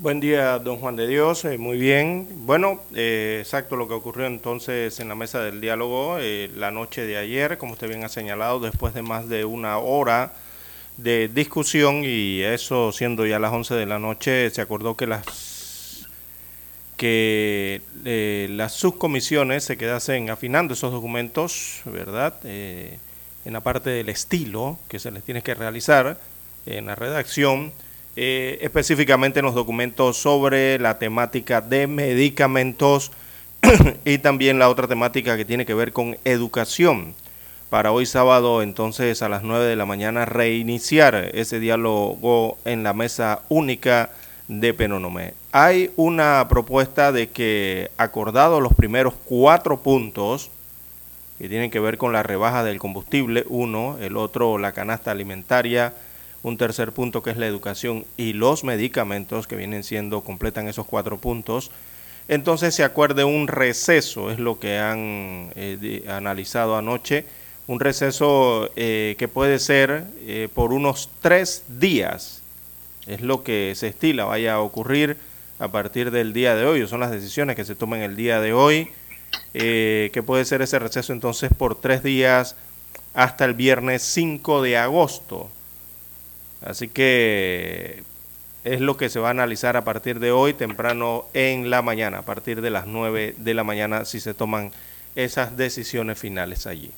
Buen 0.00 0.20
día, 0.20 0.60
don 0.60 0.76
Juan 0.76 0.94
de 0.94 1.08
Dios. 1.08 1.44
Eh, 1.44 1.58
muy 1.58 1.76
bien. 1.76 2.28
Bueno, 2.46 2.80
eh, 2.94 3.38
exacto 3.40 3.74
lo 3.74 3.88
que 3.88 3.94
ocurrió 3.94 4.26
entonces 4.26 5.00
en 5.00 5.08
la 5.08 5.16
mesa 5.16 5.40
del 5.40 5.60
diálogo 5.60 6.18
eh, 6.20 6.48
la 6.54 6.70
noche 6.70 7.04
de 7.04 7.16
ayer, 7.16 7.58
como 7.58 7.72
usted 7.72 7.88
bien 7.88 8.04
ha 8.04 8.08
señalado, 8.08 8.60
después 8.60 8.94
de 8.94 9.02
más 9.02 9.28
de 9.28 9.44
una 9.44 9.78
hora 9.78 10.34
de 10.98 11.26
discusión 11.26 12.04
y 12.04 12.42
eso 12.42 12.92
siendo 12.92 13.26
ya 13.26 13.40
las 13.40 13.52
11 13.52 13.74
de 13.74 13.86
la 13.86 13.98
noche, 13.98 14.48
se 14.50 14.60
acordó 14.60 14.96
que 14.96 15.08
las 15.08 16.06
que 16.96 17.82
las 18.50 18.74
subcomisiones 18.74 19.64
se 19.64 19.76
quedasen 19.76 20.30
afinando 20.30 20.74
esos 20.74 20.92
documentos, 20.92 21.80
¿verdad? 21.86 22.34
en 22.44 23.52
la 23.52 23.62
parte 23.62 23.90
del 23.90 24.08
estilo 24.10 24.78
que 24.88 25.00
se 25.00 25.10
les 25.10 25.24
tiene 25.24 25.42
que 25.42 25.54
realizar 25.54 26.20
en 26.66 26.86
la 26.86 26.94
redacción 26.94 27.72
eh, 28.20 28.58
específicamente 28.62 29.38
en 29.38 29.44
los 29.44 29.54
documentos 29.54 30.16
sobre 30.16 30.80
la 30.80 30.98
temática 30.98 31.60
de 31.60 31.86
medicamentos 31.86 33.12
y 34.04 34.18
también 34.18 34.58
la 34.58 34.68
otra 34.70 34.88
temática 34.88 35.36
que 35.36 35.44
tiene 35.44 35.64
que 35.64 35.72
ver 35.72 35.92
con 35.92 36.18
educación. 36.24 37.14
Para 37.70 37.92
hoy 37.92 38.06
sábado, 38.06 38.62
entonces, 38.62 39.22
a 39.22 39.28
las 39.28 39.44
9 39.44 39.66
de 39.66 39.76
la 39.76 39.86
mañana, 39.86 40.24
reiniciar 40.24 41.30
ese 41.32 41.60
diálogo 41.60 42.58
en 42.64 42.82
la 42.82 42.92
mesa 42.92 43.42
única 43.48 44.10
de 44.48 44.74
Penonomé. 44.74 45.34
Hay 45.52 45.92
una 45.94 46.44
propuesta 46.48 47.12
de 47.12 47.28
que, 47.28 47.92
acordado 47.98 48.60
los 48.60 48.74
primeros 48.74 49.14
cuatro 49.26 49.78
puntos, 49.78 50.50
que 51.38 51.48
tienen 51.48 51.70
que 51.70 51.78
ver 51.78 51.98
con 51.98 52.12
la 52.12 52.24
rebaja 52.24 52.64
del 52.64 52.80
combustible, 52.80 53.44
uno, 53.48 53.96
el 54.00 54.16
otro, 54.16 54.58
la 54.58 54.72
canasta 54.72 55.12
alimentaria, 55.12 55.94
un 56.42 56.56
tercer 56.56 56.92
punto 56.92 57.22
que 57.22 57.30
es 57.30 57.36
la 57.36 57.46
educación 57.46 58.04
y 58.16 58.32
los 58.32 58.64
medicamentos 58.64 59.46
que 59.46 59.56
vienen 59.56 59.84
siendo, 59.84 60.22
completan 60.22 60.68
esos 60.68 60.86
cuatro 60.86 61.18
puntos, 61.18 61.70
entonces 62.28 62.74
se 62.74 62.84
acuerde 62.84 63.24
un 63.24 63.48
receso, 63.48 64.30
es 64.30 64.38
lo 64.38 64.60
que 64.60 64.78
han 64.78 65.50
eh, 65.56 66.04
analizado 66.08 66.76
anoche, 66.76 67.24
un 67.66 67.80
receso 67.80 68.70
eh, 68.76 69.16
que 69.18 69.28
puede 69.28 69.58
ser 69.58 70.04
eh, 70.20 70.48
por 70.54 70.72
unos 70.72 71.10
tres 71.22 71.64
días, 71.68 72.42
es 73.06 73.22
lo 73.22 73.42
que 73.42 73.72
se 73.74 73.88
estila 73.88 74.26
vaya 74.26 74.54
a 74.54 74.60
ocurrir 74.60 75.16
a 75.58 75.68
partir 75.68 76.10
del 76.10 76.34
día 76.34 76.54
de 76.54 76.66
hoy, 76.66 76.86
son 76.86 77.00
las 77.00 77.10
decisiones 77.10 77.56
que 77.56 77.64
se 77.64 77.74
toman 77.74 78.00
el 78.00 78.14
día 78.14 78.40
de 78.40 78.52
hoy, 78.52 78.88
que 79.52 80.22
puede 80.24 80.44
ser 80.44 80.62
ese 80.62 80.78
receso 80.78 81.12
entonces 81.12 81.50
por 81.56 81.80
tres 81.80 82.02
días 82.02 82.54
hasta 83.14 83.44
el 83.44 83.54
viernes 83.54 84.02
5 84.02 84.62
de 84.62 84.76
agosto. 84.76 85.50
Así 86.62 86.88
que 86.88 88.02
es 88.64 88.80
lo 88.80 88.96
que 88.96 89.08
se 89.08 89.20
va 89.20 89.28
a 89.28 89.30
analizar 89.30 89.76
a 89.76 89.84
partir 89.84 90.18
de 90.18 90.32
hoy, 90.32 90.54
temprano 90.54 91.26
en 91.32 91.70
la 91.70 91.82
mañana, 91.82 92.18
a 92.18 92.22
partir 92.22 92.60
de 92.60 92.70
las 92.70 92.86
9 92.86 93.34
de 93.36 93.54
la 93.54 93.64
mañana, 93.64 94.04
si 94.04 94.20
se 94.20 94.34
toman 94.34 94.72
esas 95.14 95.56
decisiones 95.56 96.18
finales 96.18 96.66
allí. 96.66 96.90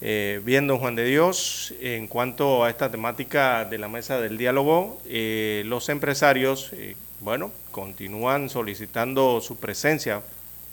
Eh, 0.00 0.40
bien, 0.44 0.66
don 0.66 0.78
Juan 0.78 0.94
de 0.94 1.04
Dios, 1.04 1.74
en 1.80 2.06
cuanto 2.06 2.64
a 2.64 2.70
esta 2.70 2.90
temática 2.90 3.64
de 3.64 3.78
la 3.78 3.88
mesa 3.88 4.20
del 4.20 4.38
diálogo, 4.38 5.00
eh, 5.06 5.62
los 5.66 5.88
empresarios, 5.88 6.70
eh, 6.72 6.94
bueno, 7.20 7.50
continúan 7.72 8.48
solicitando 8.48 9.40
su 9.40 9.56
presencia 9.56 10.22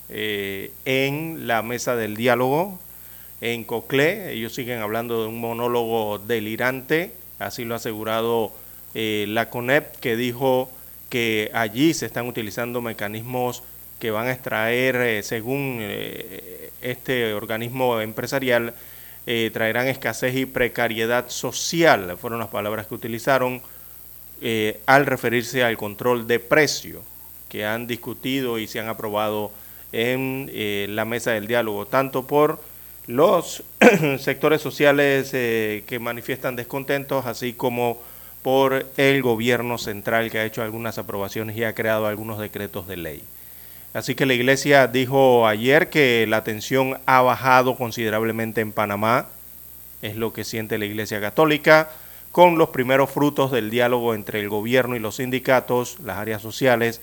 en 0.08 1.48
la 1.48 1.64
mesa 1.64 1.96
del 1.96 2.16
diálogo 2.16 2.80
en 3.42 3.64
Coclé. 3.64 4.34
Ellos 4.34 4.54
siguen 4.54 4.80
hablando 4.80 5.24
de 5.24 5.30
un 5.30 5.40
monólogo 5.40 6.20
delirante 6.20 7.12
así 7.40 7.66
lo 7.66 7.74
ha 7.74 7.78
asegurado 7.78 8.52
eh, 8.94 9.26
la 9.28 9.50
CONEP, 9.50 9.98
que 9.98 10.16
dijo 10.16 10.70
que 11.10 11.52
allí 11.54 11.94
se 11.94 12.06
están 12.06 12.28
utilizando 12.28 12.82
mecanismos 12.82 13.62
que 14.00 14.12
van 14.12 14.28
a 14.28 14.32
extraer, 14.32 14.96
eh, 14.96 15.24
según 15.24 15.80
eh, 15.82 16.72
este 16.82 17.34
organismo 17.34 18.00
empresarial, 18.02 18.74
traerán 19.54 19.88
escasez 19.88 20.36
y 20.36 20.46
precariedad 20.46 21.30
social, 21.30 22.16
fueron 22.16 22.38
las 22.38 22.50
palabras 22.50 22.86
que 22.86 22.94
utilizaron 22.94 23.60
al 24.86 25.06
referirse 25.08 25.64
al 25.64 25.78
control 25.78 26.28
de 26.28 26.40
precio 26.40 27.02
que 27.50 27.66
han 27.66 27.88
discutido 27.88 28.60
y 28.60 28.68
se 28.68 28.80
han 28.80 28.88
aprobado 28.88 29.52
en 29.92 30.52
la 30.96 31.06
mesa 31.06 31.32
del 31.32 31.48
diálogo, 31.48 31.88
tanto 31.88 32.28
por 32.28 32.60
los 33.08 33.64
sectores 34.20 34.62
sociales 34.62 35.32
eh, 35.34 35.84
que 35.88 36.00
manifiestan 36.00 36.56
descontentos, 36.56 37.26
así 37.26 37.54
como 37.54 38.00
por 38.42 38.86
el 38.98 39.22
gobierno 39.22 39.78
central 39.78 40.30
que 40.30 40.40
ha 40.40 40.46
hecho 40.46 40.62
algunas 40.62 40.98
aprobaciones 40.98 41.58
y 41.58 41.64
ha 41.64 41.74
creado 41.74 42.08
algunos 42.08 42.40
decretos 42.40 42.88
de 42.88 42.98
ley. 42.98 43.24
Así 43.94 44.14
que 44.14 44.26
la 44.26 44.34
Iglesia 44.34 44.88
dijo 44.88 45.48
ayer 45.48 45.90
que 45.90 46.26
la 46.28 46.44
tensión 46.44 47.00
ha 47.06 47.22
bajado 47.22 47.78
considerablemente 47.78 48.62
en 48.62 48.72
Panamá, 48.72 49.28
es 50.02 50.16
lo 50.16 50.34
que 50.34 50.44
siente 50.44 50.78
la 50.78 50.86
Iglesia 50.86 51.22
Católica, 51.22 51.90
con 52.32 52.58
los 52.58 52.70
primeros 52.70 53.10
frutos 53.10 53.52
del 53.52 53.70
diálogo 53.70 54.14
entre 54.14 54.42
el 54.42 54.50
gobierno 54.50 54.96
y 54.96 55.00
los 55.00 55.16
sindicatos, 55.16 55.98
las 56.04 56.18
áreas 56.18 56.42
sociales, 56.42 57.02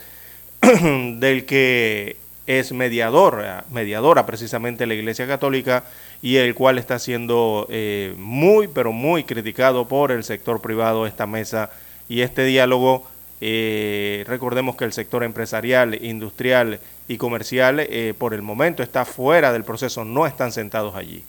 del 0.60 1.46
que 1.46 2.16
es 2.46 2.72
mediador, 2.72 3.44
mediadora 3.70 4.26
precisamente 4.26 4.86
la 4.86 4.94
Iglesia 4.94 5.26
Católica 5.26 5.84
y 6.22 6.36
el 6.36 6.54
cual 6.54 6.78
está 6.78 6.98
siendo 6.98 7.66
eh, 7.70 8.14
muy, 8.18 8.68
pero 8.68 8.92
muy 8.92 9.24
criticado 9.24 9.86
por 9.86 10.10
el 10.10 10.24
sector 10.24 10.60
privado 10.60 11.06
esta 11.06 11.26
mesa 11.26 11.70
y 12.08 12.22
este 12.22 12.44
diálogo. 12.44 13.06
Eh, 13.40 14.24
recordemos 14.26 14.76
que 14.76 14.84
el 14.84 14.92
sector 14.92 15.24
empresarial, 15.24 16.04
industrial 16.04 16.80
y 17.08 17.16
comercial 17.16 17.80
eh, 17.80 18.14
por 18.16 18.34
el 18.34 18.42
momento 18.42 18.82
está 18.82 19.04
fuera 19.04 19.52
del 19.52 19.64
proceso, 19.64 20.04
no 20.04 20.26
están 20.26 20.52
sentados 20.52 20.94
allí. 20.94 21.24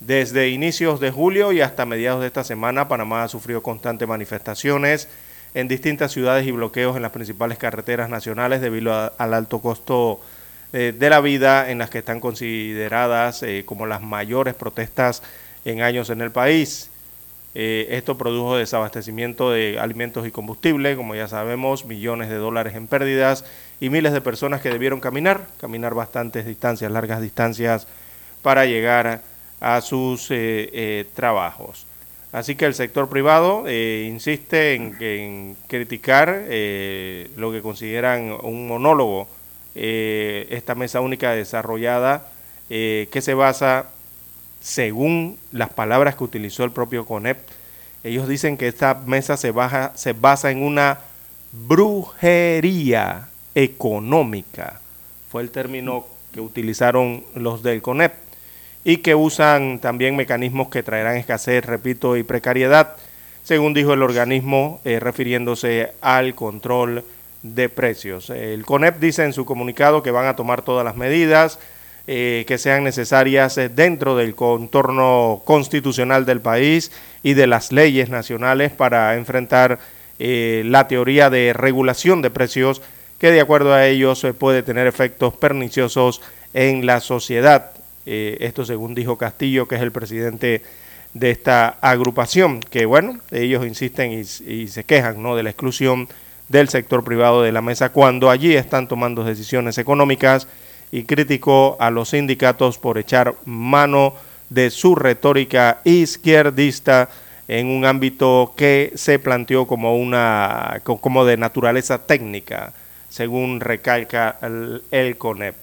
Desde 0.00 0.48
inicios 0.48 0.98
de 0.98 1.12
julio 1.12 1.52
y 1.52 1.60
hasta 1.60 1.86
mediados 1.86 2.20
de 2.20 2.26
esta 2.26 2.42
semana, 2.42 2.88
Panamá 2.88 3.22
ha 3.22 3.28
sufrido 3.28 3.62
constantes 3.62 4.08
manifestaciones 4.08 5.08
en 5.54 5.68
distintas 5.68 6.10
ciudades 6.10 6.46
y 6.46 6.50
bloqueos 6.50 6.96
en 6.96 7.02
las 7.02 7.12
principales 7.12 7.58
carreteras 7.58 8.08
nacionales 8.08 8.60
debido 8.60 9.12
al 9.16 9.34
alto 9.34 9.60
costo 9.60 10.20
eh, 10.74 10.94
de 10.98 11.10
la 11.10 11.20
vida 11.20 11.70
en 11.70 11.76
las 11.76 11.90
que 11.90 11.98
están 11.98 12.18
consideradas 12.18 13.42
eh, 13.42 13.64
como 13.66 13.86
las 13.86 14.00
mayores 14.00 14.54
protestas 14.54 15.22
en 15.66 15.82
años 15.82 16.08
en 16.08 16.22
el 16.22 16.30
país. 16.30 16.88
Eh, 17.54 17.88
esto 17.90 18.16
produjo 18.16 18.56
desabastecimiento 18.56 19.50
de 19.50 19.78
alimentos 19.78 20.26
y 20.26 20.30
combustible, 20.30 20.96
como 20.96 21.14
ya 21.14 21.28
sabemos, 21.28 21.84
millones 21.84 22.30
de 22.30 22.36
dólares 22.36 22.74
en 22.74 22.86
pérdidas 22.86 23.44
y 23.80 23.90
miles 23.90 24.14
de 24.14 24.22
personas 24.22 24.62
que 24.62 24.70
debieron 24.70 25.00
caminar, 25.00 25.46
caminar 25.60 25.92
bastantes 25.92 26.46
distancias, 26.46 26.90
largas 26.90 27.20
distancias, 27.20 27.86
para 28.40 28.64
llegar 28.64 29.20
a 29.60 29.80
sus 29.82 30.32
trabajos. 31.14 31.86
Así 32.32 32.56
que 32.56 32.64
el 32.64 32.74
sector 32.74 33.10
privado 33.10 33.70
insiste 33.70 34.74
en, 34.74 35.56
criticar 35.68 36.28
lo 37.36 37.52
que 37.52 37.60
consideran 37.62 38.36
un 38.42 38.66
monólogo, 38.66 39.28
eh, 39.74 40.46
esta 40.50 40.74
mesa 40.74 41.00
única 41.00 41.32
desarrollada 41.32 42.28
que 42.68 43.20
se 43.20 43.34
basa, 43.34 43.90
según 44.62 45.36
las 45.50 45.68
palabras 45.68 46.14
que 46.16 46.24
utilizó 46.24 46.64
el 46.64 46.70
propio 46.70 47.04
CONEP, 47.04 47.36
ellos 48.02 48.26
dicen 48.26 48.56
que 48.56 48.66
esta 48.66 48.94
mesa 48.94 49.36
se, 49.36 49.50
baja, 49.50 49.92
se 49.94 50.14
basa 50.14 50.50
en 50.50 50.62
una 50.62 51.00
brujería 51.52 53.28
económica. 53.54 54.80
Fue 55.30 55.42
el 55.42 55.50
término 55.50 56.06
que 56.32 56.40
utilizaron 56.40 57.24
los 57.34 57.62
del 57.62 57.82
CONEP 57.82 58.12
y 58.84 58.98
que 58.98 59.14
usan 59.14 59.78
también 59.78 60.16
mecanismos 60.16 60.68
que 60.68 60.82
traerán 60.82 61.16
escasez, 61.16 61.64
repito, 61.64 62.16
y 62.16 62.22
precariedad, 62.22 62.96
según 63.44 63.74
dijo 63.74 63.92
el 63.92 64.02
organismo 64.02 64.80
eh, 64.84 64.98
refiriéndose 64.98 65.92
al 66.00 66.34
control 66.34 67.04
de 67.42 67.68
precios. 67.68 68.30
El 68.30 68.64
CONEP 68.64 68.98
dice 69.00 69.24
en 69.24 69.32
su 69.32 69.44
comunicado 69.44 70.02
que 70.02 70.10
van 70.10 70.26
a 70.26 70.36
tomar 70.36 70.62
todas 70.62 70.84
las 70.84 70.96
medidas 70.96 71.58
eh, 72.06 72.44
que 72.46 72.58
sean 72.58 72.84
necesarias 72.84 73.56
eh, 73.58 73.68
dentro 73.68 74.16
del 74.16 74.34
contorno 74.34 75.42
constitucional 75.44 76.24
del 76.26 76.40
país 76.40 76.90
y 77.22 77.34
de 77.34 77.46
las 77.46 77.72
leyes 77.72 78.08
nacionales 78.08 78.72
para 78.72 79.16
enfrentar 79.16 79.78
la 80.18 80.86
teoría 80.86 81.30
de 81.30 81.52
regulación 81.52 82.22
de 82.22 82.30
precios 82.30 82.80
que 83.18 83.32
de 83.32 83.40
acuerdo 83.40 83.72
a 83.72 83.86
ellos 83.86 84.24
puede 84.38 84.62
tener 84.62 84.86
efectos 84.86 85.34
perniciosos 85.34 86.20
en 86.54 86.86
la 86.86 87.00
sociedad. 87.00 87.70
Eh, 88.04 88.38
esto 88.40 88.64
según 88.64 88.94
dijo 88.94 89.16
Castillo, 89.16 89.68
que 89.68 89.76
es 89.76 89.80
el 89.82 89.92
presidente 89.92 90.62
de 91.14 91.30
esta 91.30 91.68
agrupación, 91.80 92.60
que 92.60 92.86
bueno, 92.86 93.20
ellos 93.30 93.66
insisten 93.66 94.12
y, 94.12 94.66
se 94.66 94.84
quejan 94.84 95.22
¿no? 95.22 95.36
de 95.36 95.42
la 95.42 95.50
exclusión 95.50 96.08
del 96.52 96.68
sector 96.68 97.02
privado 97.02 97.42
de 97.42 97.50
la 97.50 97.62
mesa 97.62 97.88
cuando 97.88 98.30
allí 98.30 98.54
están 98.54 98.86
tomando 98.86 99.24
decisiones 99.24 99.78
económicas 99.78 100.46
y 100.92 101.04
criticó 101.04 101.78
a 101.80 101.90
los 101.90 102.10
sindicatos 102.10 102.76
por 102.76 102.98
echar 102.98 103.34
mano 103.46 104.14
de 104.50 104.68
su 104.68 104.94
retórica 104.94 105.80
izquierdista 105.84 107.08
en 107.48 107.68
un 107.68 107.86
ámbito 107.86 108.52
que 108.54 108.92
se 108.96 109.18
planteó 109.18 109.66
como 109.66 109.96
una 109.96 110.82
como 110.84 111.24
de 111.24 111.38
naturaleza 111.38 112.06
técnica, 112.06 112.74
según 113.08 113.60
recalca 113.60 114.36
el, 114.42 114.82
el 114.90 115.16
CONEP. 115.16 115.54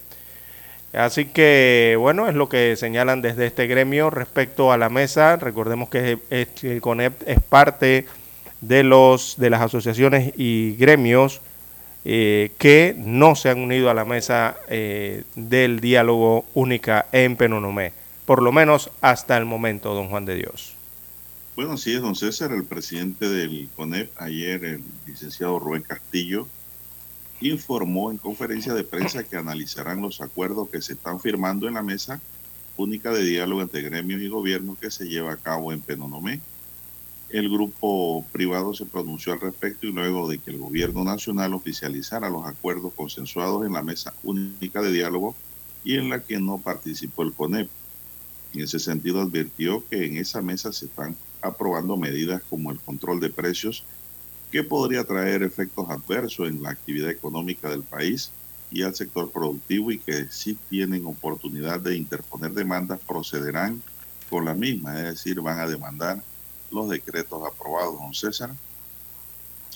Así 0.91 1.25
que, 1.25 1.95
bueno, 1.99 2.27
es 2.27 2.33
lo 2.33 2.49
que 2.49 2.75
señalan 2.75 3.21
desde 3.21 3.45
este 3.45 3.67
gremio 3.67 4.09
respecto 4.09 4.71
a 4.71 4.77
la 4.77 4.89
mesa. 4.89 5.35
Recordemos 5.35 5.87
que 5.89 6.17
el 6.31 6.81
CONEP 6.81 7.27
es 7.27 7.39
parte 7.41 8.07
de, 8.61 8.83
los, 8.83 9.35
de 9.37 9.49
las 9.49 9.61
asociaciones 9.61 10.33
y 10.37 10.75
gremios 10.75 11.41
eh, 12.05 12.51
que 12.57 12.95
no 12.97 13.35
se 13.35 13.49
han 13.49 13.59
unido 13.59 13.89
a 13.89 13.93
la 13.93 14.05
mesa 14.05 14.57
eh, 14.67 15.23
del 15.35 15.79
diálogo 15.79 16.45
única 16.53 17.07
en 17.11 17.35
Penonomé, 17.35 17.93
por 18.25 18.41
lo 18.41 18.51
menos 18.51 18.89
hasta 19.01 19.37
el 19.37 19.45
momento, 19.45 19.93
don 19.93 20.07
Juan 20.09 20.25
de 20.25 20.35
Dios. 20.35 20.75
Bueno, 21.55 21.77
sí, 21.77 21.93
es 21.93 22.01
don 22.01 22.15
César, 22.15 22.53
el 22.53 22.63
presidente 22.63 23.27
del 23.27 23.67
CONEP, 23.75 24.09
ayer 24.15 24.63
el 24.63 24.83
licenciado 25.05 25.59
Rubén 25.59 25.81
Castillo, 25.81 26.47
informó 27.41 28.11
en 28.11 28.17
conferencia 28.17 28.73
de 28.73 28.83
prensa 28.85 29.23
que 29.23 29.35
analizarán 29.35 30.01
los 30.01 30.21
acuerdos 30.21 30.69
que 30.69 30.81
se 30.81 30.93
están 30.93 31.19
firmando 31.19 31.67
en 31.67 31.73
la 31.73 31.83
mesa 31.83 32.21
única 32.77 33.11
de 33.11 33.23
diálogo 33.23 33.61
entre 33.61 33.81
gremios 33.81 34.21
y 34.21 34.29
gobierno 34.29 34.77
que 34.79 34.89
se 34.89 35.07
lleva 35.07 35.33
a 35.33 35.37
cabo 35.37 35.73
en 35.73 35.81
Penonomé. 35.81 36.39
El 37.29 37.47
grupo 37.47 38.25
privado 38.31 38.73
se 38.73 38.87
pronunció 38.87 39.33
al 39.33 39.39
respecto 39.39 39.85
y 39.85 39.91
luego 39.91 40.27
de 40.27 40.39
que 40.39 40.49
el 40.49 40.57
gobierno 40.57 41.03
nacional 41.03 41.53
oficializara 41.53 42.27
los 42.27 42.43
acuerdos 42.45 42.91
consensuados 42.95 43.67
en 43.67 43.73
la 43.73 43.83
mesa 43.83 44.15
única 44.23 44.81
de 44.81 44.91
diálogo 44.91 45.35
y 45.83 45.97
en 45.97 46.09
la 46.09 46.23
que 46.23 46.39
no 46.39 46.57
participó 46.57 47.21
el 47.21 47.33
CONEP. 47.33 47.69
En 48.53 48.61
ese 48.61 48.79
sentido 48.79 49.21
advirtió 49.21 49.83
que 49.87 50.07
en 50.07 50.17
esa 50.17 50.41
mesa 50.41 50.73
se 50.73 50.85
están 50.85 51.15
aprobando 51.41 51.97
medidas 51.97 52.41
como 52.49 52.71
el 52.71 52.79
control 52.79 53.19
de 53.19 53.29
precios 53.29 53.83
que 54.51 54.63
podría 54.63 55.03
traer 55.03 55.43
efectos 55.43 55.87
adversos 55.87 56.49
en 56.49 56.63
la 56.63 56.71
actividad 56.71 57.11
económica 57.11 57.69
del 57.69 57.83
país 57.83 58.31
y 58.71 58.81
al 58.81 58.95
sector 58.95 59.31
productivo 59.31 59.91
y 59.91 59.99
que 59.99 60.25
si 60.31 60.55
tienen 60.55 61.05
oportunidad 61.05 61.79
de 61.79 61.95
interponer 61.95 62.53
demandas 62.53 62.99
procederán 63.07 63.83
con 64.31 64.45
la 64.45 64.55
misma, 64.55 64.97
es 64.97 65.05
decir, 65.05 65.41
van 65.41 65.59
a 65.59 65.67
demandar 65.67 66.23
los 66.71 66.89
decretos 66.89 67.41
aprobados, 67.45 67.99
don 67.99 68.13
César, 68.13 68.51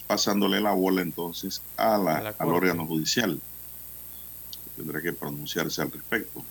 pasándole 0.07 0.61
la 0.61 0.71
bola 0.71 1.01
entonces 1.01 1.61
a 1.77 1.97
la, 1.97 2.35
al 2.37 2.49
órgano 2.49 2.85
judicial. 2.85 3.39
Tendrá 4.75 5.01
que 5.01 5.13
pronunciarse 5.13 5.81
al 5.81 5.91
respecto. 5.91 6.43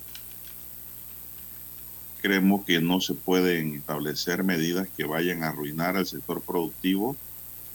Creemos 2.20 2.64
que 2.64 2.80
no 2.80 3.00
se 3.00 3.14
pueden 3.14 3.74
establecer 3.74 4.44
medidas 4.44 4.88
que 4.96 5.04
vayan 5.04 5.42
a 5.42 5.48
arruinar 5.48 5.96
al 5.96 6.06
sector 6.06 6.40
productivo 6.40 7.16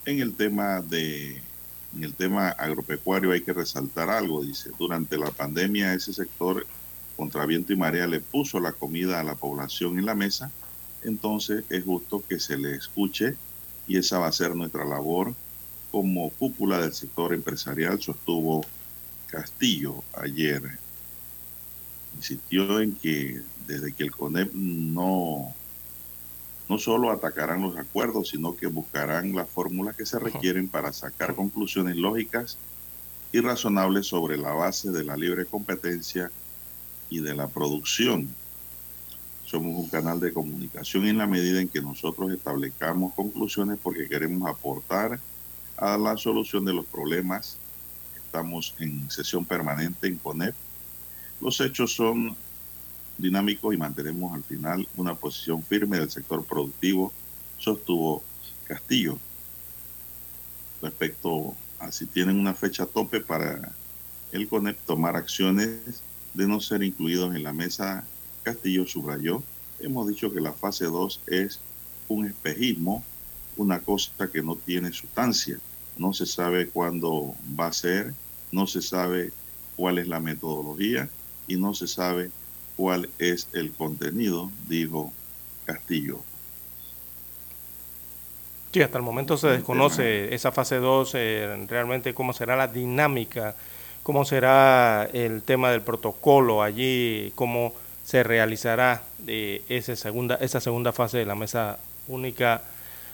en 0.05 0.21
el 0.21 0.35
tema 0.35 0.81
de 0.81 1.41
en 1.95 2.03
el 2.03 2.13
tema 2.13 2.49
agropecuario 2.49 3.31
hay 3.31 3.41
que 3.41 3.53
resaltar 3.53 4.09
algo, 4.09 4.43
dice, 4.43 4.71
durante 4.77 5.17
la 5.17 5.31
pandemia 5.31 5.93
ese 5.93 6.13
sector 6.13 6.65
contra 7.15 7.45
viento 7.45 7.73
y 7.73 7.75
marea 7.75 8.07
le 8.07 8.19
puso 8.19 8.59
la 8.59 8.73
comida 8.73 9.19
a 9.19 9.23
la 9.23 9.35
población 9.35 9.97
en 9.97 10.05
la 10.05 10.13
mesa, 10.13 10.51
entonces 11.03 11.63
es 11.69 11.83
justo 11.83 12.23
que 12.27 12.39
se 12.39 12.57
le 12.57 12.75
escuche 12.75 13.35
y 13.87 13.97
esa 13.97 14.19
va 14.19 14.27
a 14.27 14.31
ser 14.31 14.55
nuestra 14.55 14.85
labor 14.85 15.33
como 15.91 16.29
cúpula 16.31 16.79
del 16.79 16.93
sector 16.93 17.33
empresarial, 17.33 18.01
sostuvo 18.01 18.65
Castillo 19.27 20.03
ayer. 20.13 20.61
Insistió 22.15 22.79
en 22.79 22.95
que 22.95 23.41
desde 23.65 23.93
que 23.93 24.03
el 24.03 24.11
CONEP 24.11 24.53
no 24.53 25.53
no 26.69 26.77
solo 26.77 27.11
atacarán 27.11 27.61
los 27.61 27.77
acuerdos, 27.77 28.29
sino 28.29 28.55
que 28.55 28.67
buscarán 28.67 29.33
las 29.33 29.49
fórmulas 29.49 29.95
que 29.95 30.05
se 30.05 30.19
requieren 30.19 30.67
para 30.67 30.91
sacar 30.91 31.33
conclusiones 31.35 31.95
lógicas 31.95 32.57
y 33.31 33.39
razonables 33.39 34.07
sobre 34.07 34.37
la 34.37 34.51
base 34.51 34.91
de 34.91 35.03
la 35.03 35.15
libre 35.15 35.45
competencia 35.45 36.29
y 37.09 37.19
de 37.21 37.35
la 37.35 37.47
producción. 37.47 38.27
Somos 39.47 39.77
un 39.77 39.87
canal 39.87 40.19
de 40.19 40.33
comunicación 40.33 41.07
en 41.07 41.17
la 41.17 41.25
medida 41.25 41.61
en 41.61 41.69
que 41.69 41.81
nosotros 41.81 42.33
establezcamos 42.33 43.13
conclusiones 43.13 43.79
porque 43.81 44.09
queremos 44.09 44.49
aportar 44.49 45.21
a 45.77 45.97
la 45.97 46.17
solución 46.17 46.65
de 46.65 46.73
los 46.73 46.85
problemas. 46.85 47.55
Estamos 48.17 48.75
en 48.79 49.09
sesión 49.09 49.45
permanente 49.45 50.07
en 50.07 50.17
CONEP. 50.17 50.53
Los 51.39 51.61
hechos 51.61 51.95
son 51.95 52.35
dinámico 53.17 53.71
y 53.71 53.77
mantenemos 53.77 54.33
al 54.33 54.43
final 54.43 54.85
una 54.97 55.15
posición 55.15 55.63
firme 55.63 55.97
del 55.97 56.11
sector 56.11 56.43
productivo, 56.43 57.13
sostuvo 57.57 58.23
Castillo. 58.65 59.17
Respecto 60.81 61.55
a 61.79 61.89
si 61.93 62.05
tienen 62.05 62.37
una 62.37 62.53
fecha 62.53 62.85
tope 62.85 63.21
para 63.21 63.71
el 64.33 64.49
CONEP 64.49 64.77
tomar 64.85 65.15
acciones 65.15 66.01
de 66.33 66.47
no 66.49 66.59
ser 66.59 66.83
incluidos 66.83 67.33
en 67.33 67.43
la 67.43 67.53
mesa, 67.53 68.03
Castillo 68.47 68.87
subrayó, 68.87 69.43
hemos 69.81 70.07
dicho 70.07 70.31
que 70.31 70.39
la 70.39 70.53
fase 70.53 70.85
2 70.85 71.19
es 71.27 71.59
un 72.07 72.25
espejismo, 72.25 73.03
una 73.57 73.79
cosa 73.79 74.29
que 74.31 74.41
no 74.41 74.55
tiene 74.55 74.93
sustancia. 74.93 75.59
No 75.97 76.13
se 76.13 76.25
sabe 76.25 76.69
cuándo 76.69 77.35
va 77.59 77.67
a 77.67 77.73
ser, 77.73 78.13
no 78.53 78.65
se 78.65 78.81
sabe 78.81 79.33
cuál 79.75 79.97
es 79.97 80.07
la 80.07 80.21
metodología 80.21 81.09
y 81.45 81.57
no 81.57 81.73
se 81.73 81.89
sabe 81.89 82.31
cuál 82.77 83.09
es 83.19 83.49
el 83.51 83.73
contenido, 83.73 84.49
dijo 84.69 85.11
Castillo. 85.65 86.21
Sí, 88.71 88.81
hasta 88.81 88.97
el 88.97 89.03
momento 89.03 89.35
se 89.35 89.47
desconoce 89.47 90.33
esa 90.33 90.53
fase 90.53 90.77
2, 90.77 91.11
eh, 91.15 91.65
realmente 91.67 92.13
cómo 92.13 92.31
será 92.31 92.55
la 92.55 92.69
dinámica, 92.69 93.55
cómo 94.03 94.23
será 94.23 95.09
el 95.11 95.41
tema 95.41 95.71
del 95.71 95.81
protocolo 95.81 96.63
allí, 96.63 97.33
cómo 97.35 97.73
se 98.07 98.23
realizará 98.23 99.03
eh, 99.27 99.61
esa, 99.67 99.97
segunda, 99.97 100.35
esa 100.35 100.61
segunda 100.61 100.93
fase 100.93 101.17
de 101.17 101.25
la 101.25 101.35
mesa 101.35 101.77
única 102.07 102.61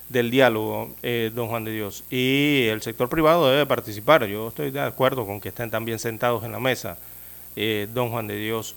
del 0.09 0.29
diálogo, 0.29 0.93
eh, 1.01 1.31
don 1.33 1.47
Juan 1.47 1.63
de 1.63 1.71
Dios. 1.71 2.03
Y 2.11 2.67
el 2.67 2.83
sector 2.83 3.09
privado 3.09 3.49
debe 3.49 3.65
participar. 3.65 4.23
Yo 4.27 4.49
estoy 4.49 4.69
de 4.69 4.81
acuerdo 4.81 5.25
con 5.25 5.41
que 5.41 5.49
estén 5.49 5.71
también 5.71 5.97
sentados 5.97 6.43
en 6.43 6.51
la 6.51 6.59
mesa, 6.59 6.99
don 7.93 8.11
Juan 8.11 8.27
de 8.27 8.37
Dios. 8.37 8.75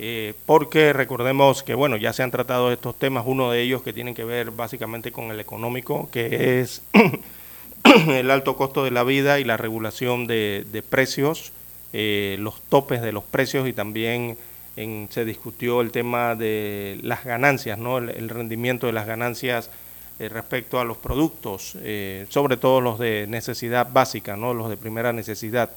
Eh, 0.00 0.34
porque 0.46 0.92
recordemos 0.92 1.64
que 1.64 1.74
bueno 1.74 1.96
ya 1.96 2.12
se 2.12 2.22
han 2.22 2.30
tratado 2.30 2.70
estos 2.70 2.96
temas, 2.96 3.24
uno 3.26 3.50
de 3.50 3.62
ellos 3.62 3.82
que 3.82 3.92
tienen 3.92 4.14
que 4.14 4.22
ver 4.22 4.52
básicamente 4.52 5.10
con 5.10 5.32
el 5.32 5.40
económico, 5.40 6.08
que 6.12 6.60
es 6.60 6.82
el 8.08 8.30
alto 8.30 8.56
costo 8.56 8.84
de 8.84 8.92
la 8.92 9.02
vida 9.02 9.40
y 9.40 9.44
la 9.44 9.56
regulación 9.56 10.28
de, 10.28 10.84
precios, 10.88 11.52
eh, 11.92 12.36
los 12.38 12.60
topes 12.60 13.02
de 13.02 13.10
los 13.10 13.24
precios 13.24 13.66
y 13.66 13.72
también 13.72 14.38
se 15.10 15.24
discutió 15.24 15.80
el 15.80 15.90
tema 15.90 16.34
de 16.34 16.98
las 17.02 17.24
ganancias, 17.24 17.78
¿no? 17.78 17.98
el, 17.98 18.28
rendimiento 18.28 18.86
de 18.86 18.92
las 18.92 19.06
ganancias 19.06 19.70
eh, 20.18 20.28
respecto 20.28 20.78
a 20.78 20.84
los 20.84 20.96
productos, 20.96 21.76
eh, 21.82 22.26
sobre 22.28 22.56
todo 22.56 22.80
los 22.80 22.98
de 22.98 23.26
necesidad 23.28 23.88
básica, 23.90 24.36
¿no? 24.36 24.54
los 24.54 24.68
de 24.70 24.76
primera 24.76 25.12
necesidad. 25.12 25.70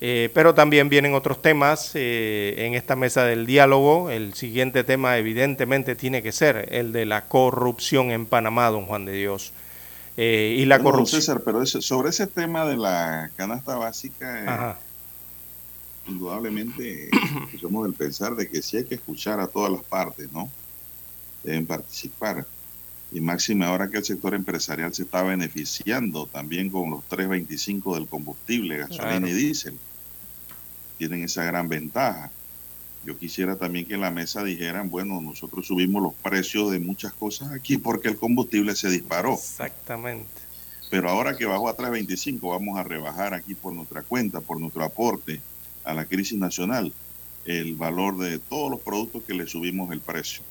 Eh, 0.00 0.30
pero 0.34 0.54
también 0.54 0.88
vienen 0.88 1.14
otros 1.14 1.40
temas 1.40 1.92
en 1.94 2.74
esta 2.74 2.96
mesa 2.96 3.24
del 3.24 3.46
diálogo. 3.46 4.10
El 4.10 4.34
siguiente 4.34 4.84
tema 4.84 5.16
evidentemente 5.16 5.94
tiene 5.94 6.22
que 6.22 6.32
ser 6.32 6.68
el 6.70 6.92
de 6.92 7.06
la 7.06 7.22
corrupción 7.22 8.10
en 8.10 8.26
Panamá, 8.26 8.68
don 8.70 8.86
Juan 8.86 9.06
de 9.06 9.12
Dios. 9.12 9.52
y 10.16 10.64
la 10.66 10.80
corrupción... 10.80 11.22
César, 11.22 11.42
pero 11.44 11.64
sobre 11.64 12.10
ese 12.10 12.26
tema 12.26 12.66
de 12.66 12.76
la 12.76 13.30
canasta 13.36 13.76
básica, 13.76 14.78
indudablemente 16.08 17.10
somos 17.60 17.86
el 17.86 17.94
pensar 17.94 18.34
de 18.36 18.48
que 18.48 18.62
sí 18.62 18.76
hay 18.76 18.84
que 18.84 18.94
escuchar 18.96 19.40
a 19.40 19.46
todas 19.46 19.72
las 19.72 19.82
partes, 19.82 20.30
¿no? 20.32 20.50
Deben 21.42 21.66
participar 21.66 22.46
y 23.12 23.20
máxima 23.20 23.68
ahora 23.68 23.88
que 23.88 23.98
el 23.98 24.04
sector 24.04 24.34
empresarial 24.34 24.92
se 24.92 25.02
está 25.02 25.22
beneficiando 25.22 26.26
también 26.26 26.70
con 26.70 26.90
los 26.90 27.04
3.25 27.08 27.94
del 27.94 28.08
combustible, 28.08 28.78
gasolina 28.78 29.28
y 29.28 29.32
diésel. 29.32 29.78
Tienen 30.98 31.22
esa 31.22 31.44
gran 31.44 31.68
ventaja. 31.68 32.30
Yo 33.04 33.16
quisiera 33.16 33.54
también 33.54 33.86
que 33.86 33.94
en 33.94 34.00
la 34.00 34.10
mesa 34.10 34.42
dijeran, 34.42 34.90
bueno, 34.90 35.20
nosotros 35.20 35.66
subimos 35.66 36.02
los 36.02 36.14
precios 36.14 36.72
de 36.72 36.80
muchas 36.80 37.12
cosas 37.12 37.52
aquí 37.52 37.78
porque 37.78 38.08
el 38.08 38.16
combustible 38.16 38.74
se 38.74 38.90
disparó. 38.90 39.34
Exactamente. 39.34 40.26
Pero 40.90 41.08
ahora 41.08 41.36
que 41.36 41.46
bajó 41.46 41.68
a 41.68 41.76
3.25 41.76 42.50
vamos 42.50 42.76
a 42.78 42.82
rebajar 42.82 43.34
aquí 43.34 43.54
por 43.54 43.72
nuestra 43.72 44.02
cuenta, 44.02 44.40
por 44.40 44.58
nuestro 44.58 44.82
aporte 44.84 45.40
a 45.86 45.94
la 45.94 46.04
crisis 46.04 46.38
nacional, 46.38 46.92
el 47.46 47.76
valor 47.76 48.18
de 48.18 48.38
todos 48.38 48.70
los 48.70 48.80
productos 48.80 49.22
que 49.22 49.34
le 49.34 49.46
subimos 49.46 49.92
el 49.92 50.00
precio. 50.00 50.42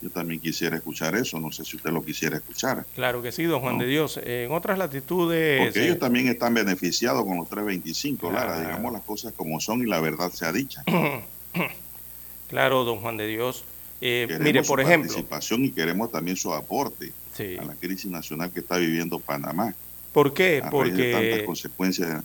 Yo 0.00 0.10
también 0.10 0.40
quisiera 0.40 0.76
escuchar 0.76 1.16
eso, 1.16 1.40
no 1.40 1.50
sé 1.50 1.64
si 1.64 1.76
usted 1.76 1.90
lo 1.90 2.04
quisiera 2.04 2.36
escuchar. 2.36 2.86
Claro 2.94 3.20
que 3.20 3.32
sí, 3.32 3.44
don 3.44 3.60
Juan 3.60 3.78
de 3.78 3.86
Dios. 3.86 4.18
En 4.22 4.52
otras 4.52 4.78
latitudes... 4.78 5.60
Porque 5.60 5.84
ellos 5.84 5.96
eh, 5.96 6.00
también 6.00 6.28
están 6.28 6.54
beneficiados 6.54 7.24
con 7.24 7.36
los 7.36 7.48
325, 7.48 8.30
Lara, 8.30 8.60
digamos 8.60 8.92
las 8.92 9.02
cosas 9.02 9.32
como 9.36 9.60
son 9.60 9.82
y 9.82 9.86
la 9.86 10.00
verdad 10.00 10.30
sea 10.30 10.52
dicha. 10.52 10.84
claro, 12.48 12.84
don 12.84 13.00
Juan 13.00 13.16
de 13.16 13.26
Dios. 13.26 13.64
Eh, 14.00 14.38
mire, 14.40 14.62
por 14.62 14.80
ejemplo... 14.80 15.08
participación 15.08 15.64
y 15.64 15.72
queremos 15.72 16.12
también 16.12 16.36
su 16.36 16.54
aporte 16.54 17.12
a 17.58 17.64
la 17.64 17.74
crisis 17.74 18.10
nacional 18.10 18.52
que 18.52 18.60
está 18.60 18.76
viviendo 18.76 19.18
Panamá. 19.18 19.74
¿Por 20.12 20.32
qué? 20.32 20.62
Porque... 20.70 20.92
De 20.92 21.12
tantas 21.12 21.42
consecuencias, 21.42 22.22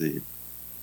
de 0.00 0.20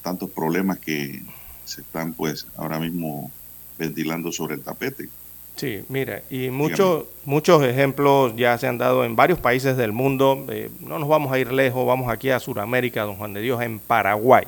tantos 0.01 0.29
problemas 0.29 0.79
que 0.79 1.21
se 1.65 1.81
están 1.81 2.13
pues 2.13 2.47
ahora 2.55 2.79
mismo 2.79 3.31
ventilando 3.77 4.31
sobre 4.31 4.55
el 4.55 4.61
tapete. 4.61 5.09
Sí, 5.55 5.83
mira, 5.89 6.23
y 6.29 6.49
muchos 6.49 7.05
muchos 7.25 7.63
ejemplos 7.63 8.33
ya 8.35 8.57
se 8.57 8.67
han 8.67 8.77
dado 8.77 9.03
en 9.05 9.15
varios 9.15 9.39
países 9.39 9.77
del 9.77 9.91
mundo. 9.91 10.45
Eh, 10.49 10.71
no 10.79 10.97
nos 10.97 11.09
vamos 11.09 11.31
a 11.31 11.39
ir 11.39 11.51
lejos, 11.51 11.85
vamos 11.85 12.09
aquí 12.09 12.29
a 12.29 12.39
Sudamérica, 12.39 13.03
don 13.03 13.15
Juan 13.15 13.33
de 13.33 13.41
Dios, 13.41 13.61
en 13.61 13.79
Paraguay, 13.79 14.45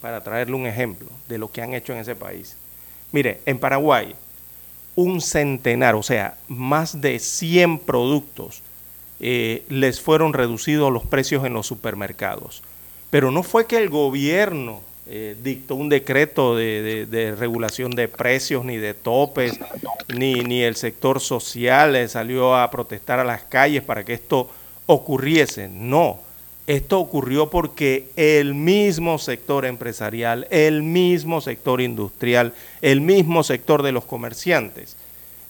para 0.00 0.22
traerle 0.22 0.56
un 0.56 0.66
ejemplo 0.66 1.08
de 1.28 1.38
lo 1.38 1.50
que 1.50 1.62
han 1.62 1.74
hecho 1.74 1.92
en 1.92 2.00
ese 2.00 2.14
país. 2.14 2.56
Mire, 3.12 3.40
en 3.46 3.58
Paraguay, 3.58 4.14
un 4.94 5.20
centenar, 5.20 5.94
o 5.94 6.02
sea, 6.02 6.36
más 6.48 7.00
de 7.00 7.18
100 7.18 7.78
productos 7.78 8.62
eh, 9.20 9.64
les 9.68 10.00
fueron 10.00 10.32
reducidos 10.32 10.92
los 10.92 11.04
precios 11.04 11.44
en 11.44 11.54
los 11.54 11.66
supermercados. 11.66 12.62
Pero 13.12 13.30
no 13.30 13.42
fue 13.42 13.66
que 13.66 13.76
el 13.76 13.90
gobierno 13.90 14.80
eh, 15.06 15.36
dictó 15.44 15.74
un 15.74 15.90
decreto 15.90 16.56
de, 16.56 17.36
regulación 17.38 17.90
de 17.90 18.08
precios, 18.08 18.64
ni 18.64 18.78
de 18.78 18.94
topes, 18.94 19.60
ni, 20.08 20.32
ni 20.36 20.62
el 20.62 20.76
sector 20.76 21.20
social 21.20 22.08
salió 22.08 22.56
a 22.56 22.70
protestar 22.70 23.20
a 23.20 23.24
las 23.24 23.42
calles 23.42 23.82
para 23.82 24.02
que 24.02 24.14
esto 24.14 24.48
ocurriese. 24.86 25.68
No, 25.68 26.20
esto 26.66 26.98
ocurrió 27.00 27.50
porque 27.50 28.08
el 28.16 28.54
mismo 28.54 29.18
sector 29.18 29.66
empresarial, 29.66 30.46
el 30.48 30.82
mismo 30.82 31.42
sector 31.42 31.82
industrial, 31.82 32.54
el 32.80 33.02
mismo 33.02 33.44
sector 33.44 33.82
de 33.82 33.92
los 33.92 34.06
comerciantes 34.06 34.96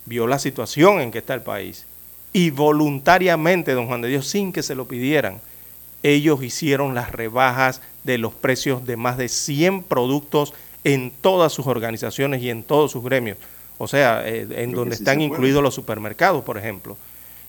vio 0.05 0.27
la 0.27 0.40
situación 0.40 1.01
en 1.01 1.12
que 1.12 1.18
está 1.18 1.35
el 1.35 1.42
país 1.42 1.87
y 2.33 2.51
voluntariamente, 2.51 3.75
don 3.75 3.87
Juan 3.87 4.01
de 4.01 4.09
Dios, 4.09 4.27
sin 4.27 4.53
que 4.53 4.64
se 4.64 4.75
lo 4.75 4.88
pidieran, 4.88 5.40
ellos 6.03 6.43
hicieron 6.43 6.95
las 6.95 7.12
rebajas 7.12 7.81
de 8.05 8.19
los 8.19 8.35
precios 8.35 8.85
de 8.85 8.97
más 8.97 9.17
de 9.17 9.29
100 9.29 9.85
productos 9.85 10.53
en 10.85 11.12
todas 11.21 11.53
sus 11.53 11.67
organizaciones 11.67 12.43
y 12.43 12.51
en 12.51 12.65
todos 12.65 12.91
sus 12.91 13.05
gremios, 13.05 13.38
o 13.79 13.87
sea, 13.87 14.27
eh, 14.27 14.47
en 14.51 14.73
donde 14.73 14.95
están 14.95 15.21
incluidos 15.21 15.62
los 15.62 15.75
supermercados, 15.75 16.45
por 16.45 16.59
ejemplo. 16.59 16.97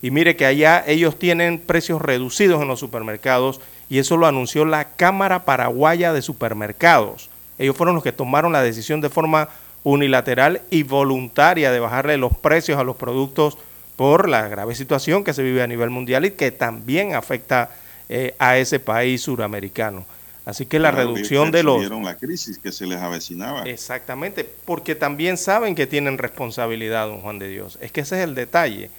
Y 0.02 0.12
mire 0.12 0.36
que 0.36 0.46
allá 0.46 0.84
ellos 0.86 1.18
tienen 1.18 1.60
precios 1.60 2.02
reducidos 2.02 2.62
en 2.62 2.68
los 2.68 2.80
supermercados 2.80 3.62
y 3.89 4.00
eso 4.00 4.18
lo 4.18 4.28
anunció 4.28 4.66
la 4.66 4.89
Cámara 4.89 5.46
Paraguaya 5.46 6.13
de 6.13 6.22
Supermercados. 6.22 7.30
Ellos 7.58 7.78
fueron 7.78 7.96
los 7.96 8.04
que 8.04 8.12
tomaron 8.12 8.52
la 8.52 8.62
decisión 8.62 9.02
de 9.02 9.10
forma 9.10 9.50
unilateral 9.84 10.62
y 10.70 10.84
voluntaria 10.84 11.72
de 11.72 11.80
bajarle 11.80 12.18
los 12.18 12.36
precios 12.38 12.78
a 12.78 12.84
los 12.84 12.96
productos 12.96 13.58
por 13.96 14.28
la 14.28 14.48
grave 14.48 14.76
situación 14.76 15.24
que 15.24 15.34
se 15.34 15.44
vive 15.44 15.62
a 15.62 15.68
nivel 15.68 15.89
mundial 15.89 16.26
y 16.26 16.32
que 16.32 16.52
también 16.52 17.16
afecta 17.16 17.70
eh, 18.10 18.36
a 18.39 18.58
ese 18.58 18.80
país 18.80 19.22
suramericano. 19.22 20.06
Así 20.46 20.66
que 20.66 20.78
la 20.78 20.92
reducción 20.92 21.52
de 21.52 21.63
los... 21.63 21.89
la 21.89 22.18
crisis 22.18 22.58
que 22.58 22.72
se 22.72 22.86
les 22.86 23.00
avecinaba. 23.00 23.63
Exactamente, 23.63 24.44
porque 24.66 24.94
también 24.94 25.38
saben 25.38 25.74
que 25.74 25.88
tienen 25.88 26.18
responsabilidad, 26.18 27.08
don 27.08 27.22
Juan 27.22 27.39
de 27.39 27.48
Dios. 27.48 27.78
Es 27.82 27.94
que 27.94 28.02
ese 28.02 28.18
es 28.18 28.24
el 28.26 28.36
detalle. 28.36 28.89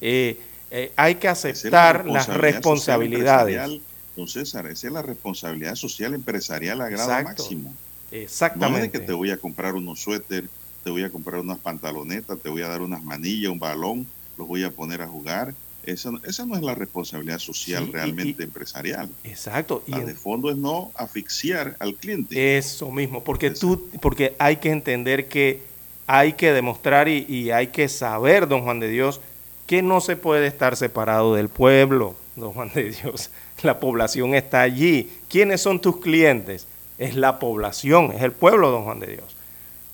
Eh, 0.00 0.38
eh, 0.70 0.92
hay 0.94 1.16
que 1.16 1.26
aceptar 1.26 2.06
las 2.06 2.28
responsabilidades. 2.28 3.80
Don 4.16 4.28
César, 4.28 4.66
esa 4.66 4.86
es 4.86 4.92
la 4.92 5.02
responsabilidad 5.02 5.74
social 5.74 6.14
empresarial 6.14 6.80
a 6.82 6.88
grado 6.88 7.24
máximo. 7.24 7.74
Exactamente. 8.12 8.78
No 8.78 8.84
es 8.84 8.92
que 8.92 9.00
te 9.00 9.12
voy 9.12 9.30
a 9.30 9.38
comprar 9.38 9.74
unos 9.74 10.00
suéter, 10.00 10.48
te 10.84 10.90
voy 10.90 11.02
a 11.02 11.10
comprar 11.10 11.40
unas 11.40 11.58
pantalonetas, 11.58 12.38
te 12.38 12.48
voy 12.48 12.62
a 12.62 12.68
dar 12.68 12.82
unas 12.82 13.02
manillas, 13.02 13.50
un 13.50 13.58
balón, 13.58 14.06
los 14.36 14.46
voy 14.46 14.62
a 14.62 14.70
poner 14.70 15.02
a 15.02 15.08
jugar 15.08 15.54
esa, 15.84 16.10
esa 16.24 16.46
no 16.46 16.56
es 16.56 16.62
la 16.62 16.74
responsabilidad 16.74 17.38
social 17.38 17.92
realmente 17.92 18.44
empresarial. 18.44 19.08
Exacto. 19.24 19.82
La 19.86 20.00
de 20.00 20.14
fondo 20.14 20.50
es 20.50 20.56
no 20.56 20.92
asfixiar 20.94 21.76
al 21.78 21.94
cliente. 21.94 22.56
Eso 22.56 22.90
mismo, 22.90 23.24
porque 23.24 23.50
tú, 23.50 23.88
porque 24.00 24.34
hay 24.38 24.56
que 24.56 24.70
entender 24.70 25.28
que 25.28 25.62
hay 26.06 26.34
que 26.34 26.52
demostrar 26.52 27.08
y, 27.08 27.24
y, 27.28 27.50
hay 27.50 27.68
que 27.68 27.88
saber, 27.88 28.48
don 28.48 28.62
Juan 28.62 28.80
de 28.80 28.88
Dios, 28.88 29.20
que 29.66 29.82
no 29.82 30.00
se 30.00 30.16
puede 30.16 30.46
estar 30.46 30.76
separado 30.76 31.34
del 31.34 31.48
pueblo, 31.48 32.14
don 32.36 32.52
Juan 32.52 32.70
de 32.74 32.90
Dios. 32.90 33.30
La 33.62 33.78
población 33.78 34.34
está 34.34 34.62
allí. 34.62 35.10
¿Quiénes 35.28 35.60
son 35.60 35.80
tus 35.80 35.98
clientes? 35.98 36.66
Es 36.98 37.16
la 37.16 37.38
población, 37.38 38.12
es 38.12 38.22
el 38.22 38.32
pueblo, 38.32 38.70
don 38.70 38.84
Juan 38.84 39.00
de 39.00 39.06
Dios. 39.08 39.36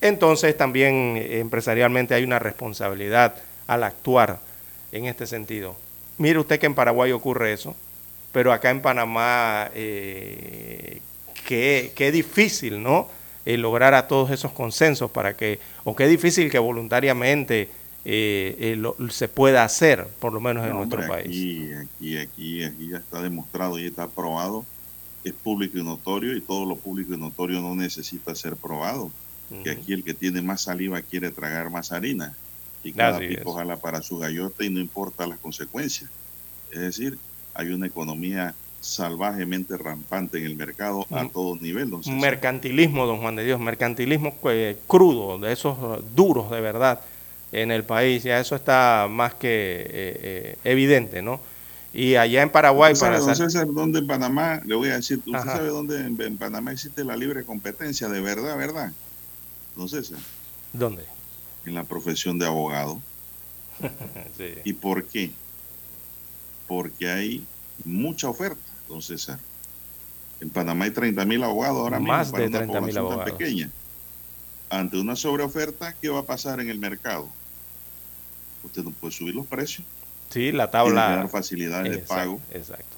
Entonces 0.01 0.55
también 0.57 1.15
eh, 1.17 1.39
empresarialmente 1.39 2.13
hay 2.13 2.23
una 2.23 2.39
responsabilidad 2.39 3.35
al 3.67 3.83
actuar 3.83 4.39
en 4.91 5.05
este 5.05 5.27
sentido. 5.27 5.75
Mire 6.17 6.39
usted 6.39 6.59
que 6.59 6.65
en 6.65 6.75
Paraguay 6.75 7.11
ocurre 7.11 7.53
eso, 7.53 7.75
pero 8.31 8.51
acá 8.51 8.69
en 8.69 8.81
Panamá, 8.81 9.69
eh, 9.73 11.01
qué, 11.45 12.11
difícil, 12.11 12.81
¿no? 12.83 13.07
Eh, 13.45 13.57
lograr 13.57 13.93
a 13.93 14.07
todos 14.07 14.29
esos 14.31 14.51
consensos 14.51 15.09
para 15.09 15.35
que, 15.35 15.59
o 15.83 15.95
qué 15.95 16.07
difícil 16.07 16.51
que 16.51 16.59
voluntariamente 16.59 17.69
eh, 18.05 18.81
se 19.09 19.27
pueda 19.27 19.63
hacer, 19.63 20.07
por 20.19 20.33
lo 20.33 20.41
menos 20.41 20.67
en 20.67 20.73
nuestro 20.73 21.07
país. 21.07 21.27
Aquí, 21.27 22.17
aquí, 22.17 22.63
aquí 22.63 22.89
ya 22.89 22.97
está 22.97 23.21
demostrado 23.21 23.79
y 23.79 23.87
está 23.87 24.03
aprobado, 24.03 24.65
es 25.23 25.33
público 25.33 25.77
y 25.77 25.83
notorio, 25.83 26.35
y 26.35 26.41
todo 26.41 26.65
lo 26.65 26.75
público 26.75 27.13
y 27.13 27.17
notorio 27.17 27.61
no 27.61 27.75
necesita 27.75 28.35
ser 28.35 28.55
probado. 28.55 29.11
Que 29.63 29.71
aquí 29.71 29.93
el 29.93 30.03
que 30.03 30.13
tiene 30.13 30.43
más 30.43 30.61
saliva 30.61 31.01
quiere 31.01 31.31
tragar 31.31 31.71
más 31.71 31.91
harina 31.91 32.37
y 32.83 32.93
cada 32.93 33.19
pico 33.19 33.53
jala 33.53 33.77
para 33.77 34.01
su 34.01 34.17
gallota 34.17 34.63
y 34.63 34.69
no 34.69 34.79
importa 34.79 35.27
las 35.27 35.39
consecuencias. 35.39 36.09
Es 36.71 36.79
decir, 36.79 37.17
hay 37.53 37.69
una 37.69 37.87
economía 37.87 38.53
salvajemente 38.79 39.77
rampante 39.77 40.37
en 40.37 40.45
el 40.45 40.55
mercado 40.55 41.05
a 41.11 41.25
mm. 41.25 41.29
todo 41.31 41.55
nivel. 41.57 41.89
Don 41.89 42.01
mercantilismo, 42.19 43.05
don 43.05 43.19
Juan 43.19 43.35
de 43.35 43.43
Dios, 43.43 43.59
mercantilismo 43.59 44.35
eh, 44.45 44.77
crudo, 44.87 45.37
de 45.37 45.51
esos 45.51 45.77
eh, 45.77 46.03
duros 46.15 46.49
de 46.49 46.61
verdad 46.61 47.01
en 47.51 47.71
el 47.71 47.83
país, 47.83 48.23
ya 48.23 48.39
eso 48.39 48.55
está 48.55 49.07
más 49.09 49.33
que 49.33 49.85
eh, 49.89 50.57
evidente, 50.63 51.21
¿no? 51.21 51.39
Y 51.91 52.15
allá 52.15 52.43
en 52.43 52.51
Paraguay... 52.51 52.93
¿Usted 52.93 53.07
sabe, 53.07 53.19
don 53.19 53.35
César, 53.35 53.67
dónde 53.73 53.99
en 53.99 54.07
Panamá, 54.07 54.61
le 54.63 54.75
voy 54.75 54.89
a 54.89 54.97
decir, 54.97 55.19
¿usted 55.25 55.43
sabe 55.43 55.69
dónde 55.69 56.01
en, 56.01 56.21
en, 56.21 56.37
Panamá 56.37 56.71
existe 56.71 57.03
la 57.03 57.17
libre 57.17 57.43
competencia 57.43 58.07
de 58.07 58.21
verdad, 58.21 58.55
verdad? 58.55 58.91
Don 59.75 59.89
César. 59.89 60.19
¿Dónde? 60.71 61.03
En 61.65 61.73
la 61.73 61.83
profesión 61.83 62.39
de 62.39 62.45
abogado. 62.45 63.01
¿Y 64.63 64.73
por 64.73 65.05
qué? 65.05 65.31
Porque 66.67 67.09
hay 67.09 67.45
mucha 67.85 68.29
oferta, 68.29 68.61
don 68.87 69.01
César. 69.01 69.39
En 70.41 70.49
Panamá 70.49 70.85
hay 70.85 70.91
30 70.91 71.25
mil 71.25 71.43
abogados 71.43 71.77
ahora 71.77 71.99
Más 71.99 72.27
mismo 72.27 72.31
para 72.31 72.43
de 72.45 72.49
30 72.57 72.81
mil 72.81 72.97
abogados. 72.97 73.31
pequeña. 73.31 73.69
Ante 74.69 74.97
una 74.97 75.15
sobreoferta, 75.15 75.93
¿qué 75.93 76.09
va 76.09 76.19
a 76.19 76.25
pasar 76.25 76.59
en 76.59 76.69
el 76.69 76.79
mercado? 76.79 77.27
Usted 78.63 78.83
no 78.83 78.91
puede 78.91 79.13
subir 79.13 79.35
los 79.35 79.47
precios. 79.47 79.85
Sí, 80.29 80.51
la 80.51 80.69
tabla. 80.69 81.01
Tiene 81.01 81.15
que 81.15 81.21
dar 81.21 81.29
facilidades 81.29 81.91
de 81.91 81.97
pago. 81.99 82.39
Exacto. 82.51 82.97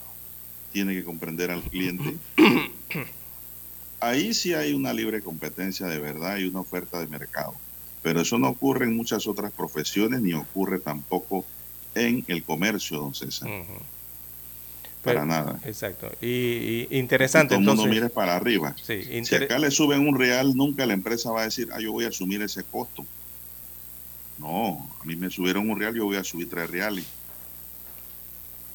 Tiene 0.72 0.94
que 0.94 1.04
comprender 1.04 1.50
al 1.50 1.62
cliente. 1.62 2.16
Ahí 4.00 4.34
sí 4.34 4.52
hay 4.52 4.74
una 4.74 4.92
libre 4.92 5.22
competencia 5.22 5.86
de 5.86 5.98
verdad 5.98 6.36
y 6.36 6.44
una 6.44 6.60
oferta 6.60 6.98
de 7.00 7.06
mercado. 7.06 7.54
Pero 8.02 8.20
eso 8.20 8.38
no 8.38 8.48
ocurre 8.48 8.86
en 8.86 8.96
muchas 8.96 9.26
otras 9.26 9.52
profesiones 9.52 10.20
ni 10.20 10.34
ocurre 10.34 10.80
tampoco 10.80 11.44
en 11.94 12.24
el 12.26 12.42
comercio, 12.42 12.98
don 12.98 13.14
César. 13.14 13.48
Para 15.02 15.24
nada. 15.24 15.60
Exacto. 15.64 16.10
Y, 16.20 16.86
interesante. 16.96 17.54
Todo 17.54 17.64
mundo 17.64 17.86
mire 17.86 18.08
para 18.08 18.36
arriba. 18.36 18.74
si 18.76 19.34
acá 19.34 19.58
le 19.58 19.70
suben 19.70 20.06
un 20.06 20.18
real, 20.18 20.54
nunca 20.54 20.86
la 20.86 20.94
empresa 20.94 21.30
va 21.30 21.42
a 21.42 21.44
decir, 21.44 21.68
ah, 21.72 21.80
yo 21.80 21.92
voy 21.92 22.04
a 22.04 22.08
asumir 22.08 22.42
ese 22.42 22.62
costo. 22.62 23.04
No, 24.38 24.88
a 25.00 25.04
mí 25.04 25.16
me 25.16 25.30
subieron 25.30 25.68
un 25.68 25.78
real, 25.78 25.94
yo 25.94 26.04
voy 26.04 26.16
a 26.16 26.24
subir 26.24 26.48
tres 26.48 26.70
reales. 26.70 27.04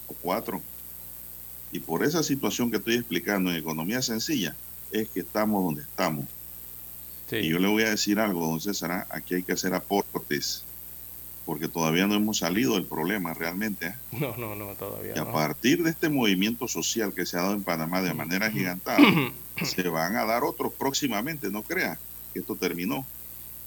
O 0.08 0.14
cuatro. 0.14 0.62
Y 1.72 1.80
por 1.80 2.04
esa 2.04 2.24
situación 2.24 2.72
que 2.72 2.78
estoy 2.78 2.96
explicando 2.96 3.50
en 3.50 3.58
economía 3.58 4.02
sencilla, 4.02 4.56
es 4.92 5.10
que 5.10 5.22
estamos 5.22 5.64
donde 5.64 5.82
estamos. 5.82 6.26
Y 7.32 7.50
yo 7.50 7.60
le 7.60 7.68
voy 7.68 7.84
a 7.84 7.90
decir 7.90 8.20
algo, 8.20 8.48
don 8.48 8.62
César, 8.62 8.92
¿ah? 8.92 9.08
aquí 9.10 9.36
hay 9.36 9.44
que 9.44 9.54
hacer 9.54 9.74
aportes, 9.74 10.64
porque 11.46 11.68
todavía 11.68 12.08
no 12.08 12.16
hemos 12.16 12.38
salido 12.38 12.76
del 12.76 12.86
problema 12.86 13.34
realmente. 13.34 13.88
¿eh? 13.88 13.96
No, 14.14 14.36
no, 14.38 14.56
no, 14.56 14.74
todavía. 14.76 15.14
Y 15.16 15.20
a 15.20 15.32
partir 15.32 15.84
de 15.84 15.90
este 15.90 16.10
movimiento 16.10 16.68
social 16.68 17.14
que 17.14 17.26
se 17.26 17.38
ha 17.38 17.42
dado 17.42 17.54
en 17.54 17.64
Panamá 17.64 18.02
de 18.02 18.14
manera 18.14 18.50
gigantada, 18.50 19.00
se 19.64 19.90
van 19.90 20.16
a 20.16 20.26
dar 20.26 20.44
otros 20.44 20.74
próximamente, 20.74 21.50
no 21.50 21.64
crea 21.64 21.98
que 22.34 22.40
esto 22.40 22.56
terminó. 22.56 23.06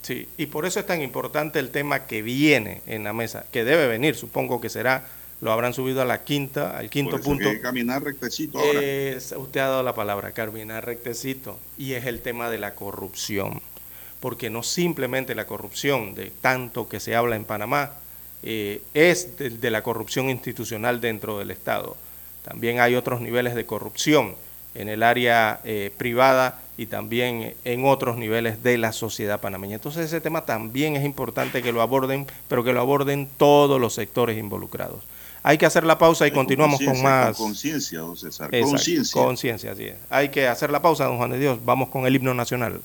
Sí, 0.03 0.27
y 0.38 0.46
por 0.46 0.64
eso 0.64 0.81
es 0.81 0.87
tan 0.87 1.03
importante 1.03 1.59
el 1.59 1.70
tema 1.70 2.07
que 2.07 2.23
viene 2.23 2.81
en 2.87 3.05
la 3.05 3.12
mesa, 3.12 3.44
que 3.53 3.64
debe 3.64 3.87
venir, 3.87 4.16
supongo 4.16 4.61
que 4.61 4.70
será 4.70 5.07
lo 5.40 5.53
habrán 5.53 5.72
subido 5.72 6.03
a 6.03 6.05
la 6.05 6.22
quinta, 6.22 6.76
al 6.76 6.90
quinto 6.90 7.20
punto. 7.20 7.50
Que 7.50 7.61
caminar 7.61 8.03
rectecito 8.03 8.59
ahora. 8.59 8.81
usted 9.38 9.61
ha 9.61 9.68
dado 9.68 9.83
la 9.83 9.94
palabra, 9.94 10.33
caminar 10.33 10.85
rectecito, 10.85 11.59
y 11.79 11.94
es 11.94 12.05
el 12.07 12.20
tema 12.20 12.50
de 12.50 12.59
la 12.59 12.74
corrupción, 12.74 13.62
porque 14.20 14.50
no 14.50 14.62
simplemente 14.62 15.35
la 15.35 15.46
corrupción 15.46 16.14
de 16.14 16.31
tanto 16.40 16.88
que 16.88 17.00
se 17.00 17.16
habla 17.16 17.37
en 17.37 17.44
Panamá, 17.44 17.92
eh, 18.42 18.83
es 18.94 19.37
de, 19.38 19.70
la 19.70 19.83
corrupción 19.83 20.31
institucional 20.31 21.00
dentro 21.00 21.38
del 21.38 21.50
Estado. 21.50 21.96
También 22.44 22.81
hay 22.81 22.94
otros 22.94 23.20
niveles 23.20 23.55
de 23.55 23.66
corrupción 23.66 24.35
en 24.74 24.88
el 24.88 25.03
área 25.03 25.61
eh, 25.64 25.90
privada 25.96 26.61
y 26.79 26.87
también 26.87 27.55
en 27.64 27.85
otros 27.85 28.16
niveles 28.16 28.62
de 28.62 28.79
la 28.79 28.92
sociedad 28.92 29.40
panameña. 29.40 29.74
Entonces 29.74 30.07
ese 30.07 30.22
tema 30.22 30.46
también 30.46 30.96
es 30.96 31.05
importante 31.05 31.62
que 31.62 31.72
lo 31.72 31.83
aborden, 31.83 32.26
pero 32.48 32.64
que 32.64 32.72
lo 32.72 32.81
aborden 32.81 33.29
todos 33.37 33.79
los 33.79 33.94
sectores 33.94 34.38
involucrados. 34.38 35.03
Hay 35.42 35.57
que 35.57 35.66
hacer 35.66 35.85
la 35.85 35.98
pausa 35.98 36.26
y 36.26 36.31
continuamos 36.31 36.81
con 36.83 37.03
más. 37.03 37.37
Conciencia, 37.37 38.00
don 38.00 38.16
César. 38.16 38.50
Conciencia. 38.50 39.22
Conciencia, 39.22 39.72
así 39.72 39.85
es. 39.85 39.94
Hay 40.11 40.29
que 40.29 40.46
hacer 40.46 40.70
la 40.70 40.83
pausa, 40.83 41.05
don 41.05 41.16
Juan 41.16 41.31
de 41.31 41.38
Dios. 41.38 41.59
Vamos 41.64 41.88
con 41.88 42.07
el 42.07 42.14
himno 42.14 42.35
nacional. 42.35 42.81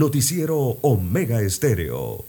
Noticiero 0.00 0.56
Omega 0.56 1.42
Estéreo. 1.42 2.24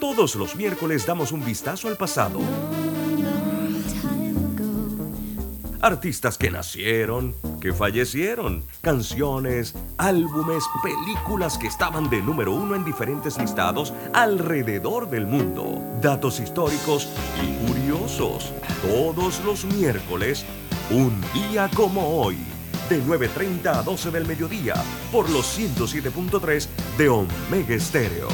Todos 0.00 0.36
los 0.36 0.56
miércoles 0.56 1.04
damos 1.04 1.32
un 1.32 1.44
vistazo 1.44 1.88
al 1.88 1.98
pasado. 1.98 2.40
Artistas 5.82 6.38
que 6.38 6.50
nacieron, 6.50 7.34
que 7.60 7.74
fallecieron, 7.74 8.64
canciones, 8.80 9.74
álbumes, 9.98 10.64
películas 10.82 11.58
que 11.58 11.66
estaban 11.66 12.08
de 12.08 12.22
número 12.22 12.54
uno 12.54 12.74
en 12.74 12.82
diferentes 12.82 13.36
listados 13.36 13.92
alrededor 14.14 15.10
del 15.10 15.26
mundo, 15.26 15.84
datos 16.00 16.40
históricos 16.40 17.10
y 17.42 17.66
curiosos. 17.66 18.50
Todos 18.80 19.44
los 19.44 19.66
miércoles 19.66 20.46
Un 20.90 21.18
día 21.32 21.70
como 21.74 22.20
hoy, 22.20 22.36
de 22.88 23.02
9.30 23.02 23.66
a 23.66 23.82
12 23.82 24.10
del 24.10 24.26
mediodía, 24.26 24.74
por 25.10 25.28
los 25.30 25.58
107.3 25.58 26.66
de 26.98 27.08
Omega 27.08 27.74
Estéreo. 27.74 28.28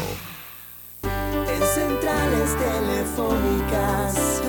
En 1.02 1.62
centrales 1.62 2.56
telefónicas, 2.58 4.42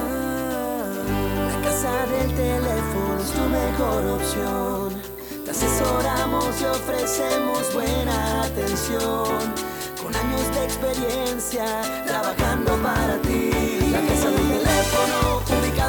la 1.47 1.61
casa 1.61 2.05
del 2.07 2.33
teléfono 2.35 3.19
es 3.21 3.31
tu 3.31 3.41
mejor 3.49 4.05
opción. 4.07 5.01
Te 5.45 5.51
asesoramos 5.51 6.61
y 6.61 6.65
ofrecemos 6.65 7.73
buena 7.73 8.43
atención. 8.43 9.53
Con 10.01 10.15
años 10.15 10.55
de 10.55 10.63
experiencia, 10.65 11.65
trabajando 12.07 12.75
para 12.81 13.21
ti. 13.21 13.51
La 13.91 14.01
casa 14.01 14.29
del 14.29 14.47
teléfono, 14.47 15.20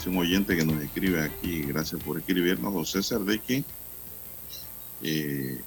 dice 0.00 0.08
un 0.08 0.16
oyente 0.16 0.56
que 0.56 0.64
nos 0.64 0.82
escribe 0.82 1.20
aquí, 1.22 1.66
gracias 1.66 2.00
por 2.00 2.18
escribirnos, 2.18 2.72
don 2.72 2.86
César, 2.86 3.20
de 3.20 3.38
que 3.38 3.62
eh, 5.02 5.62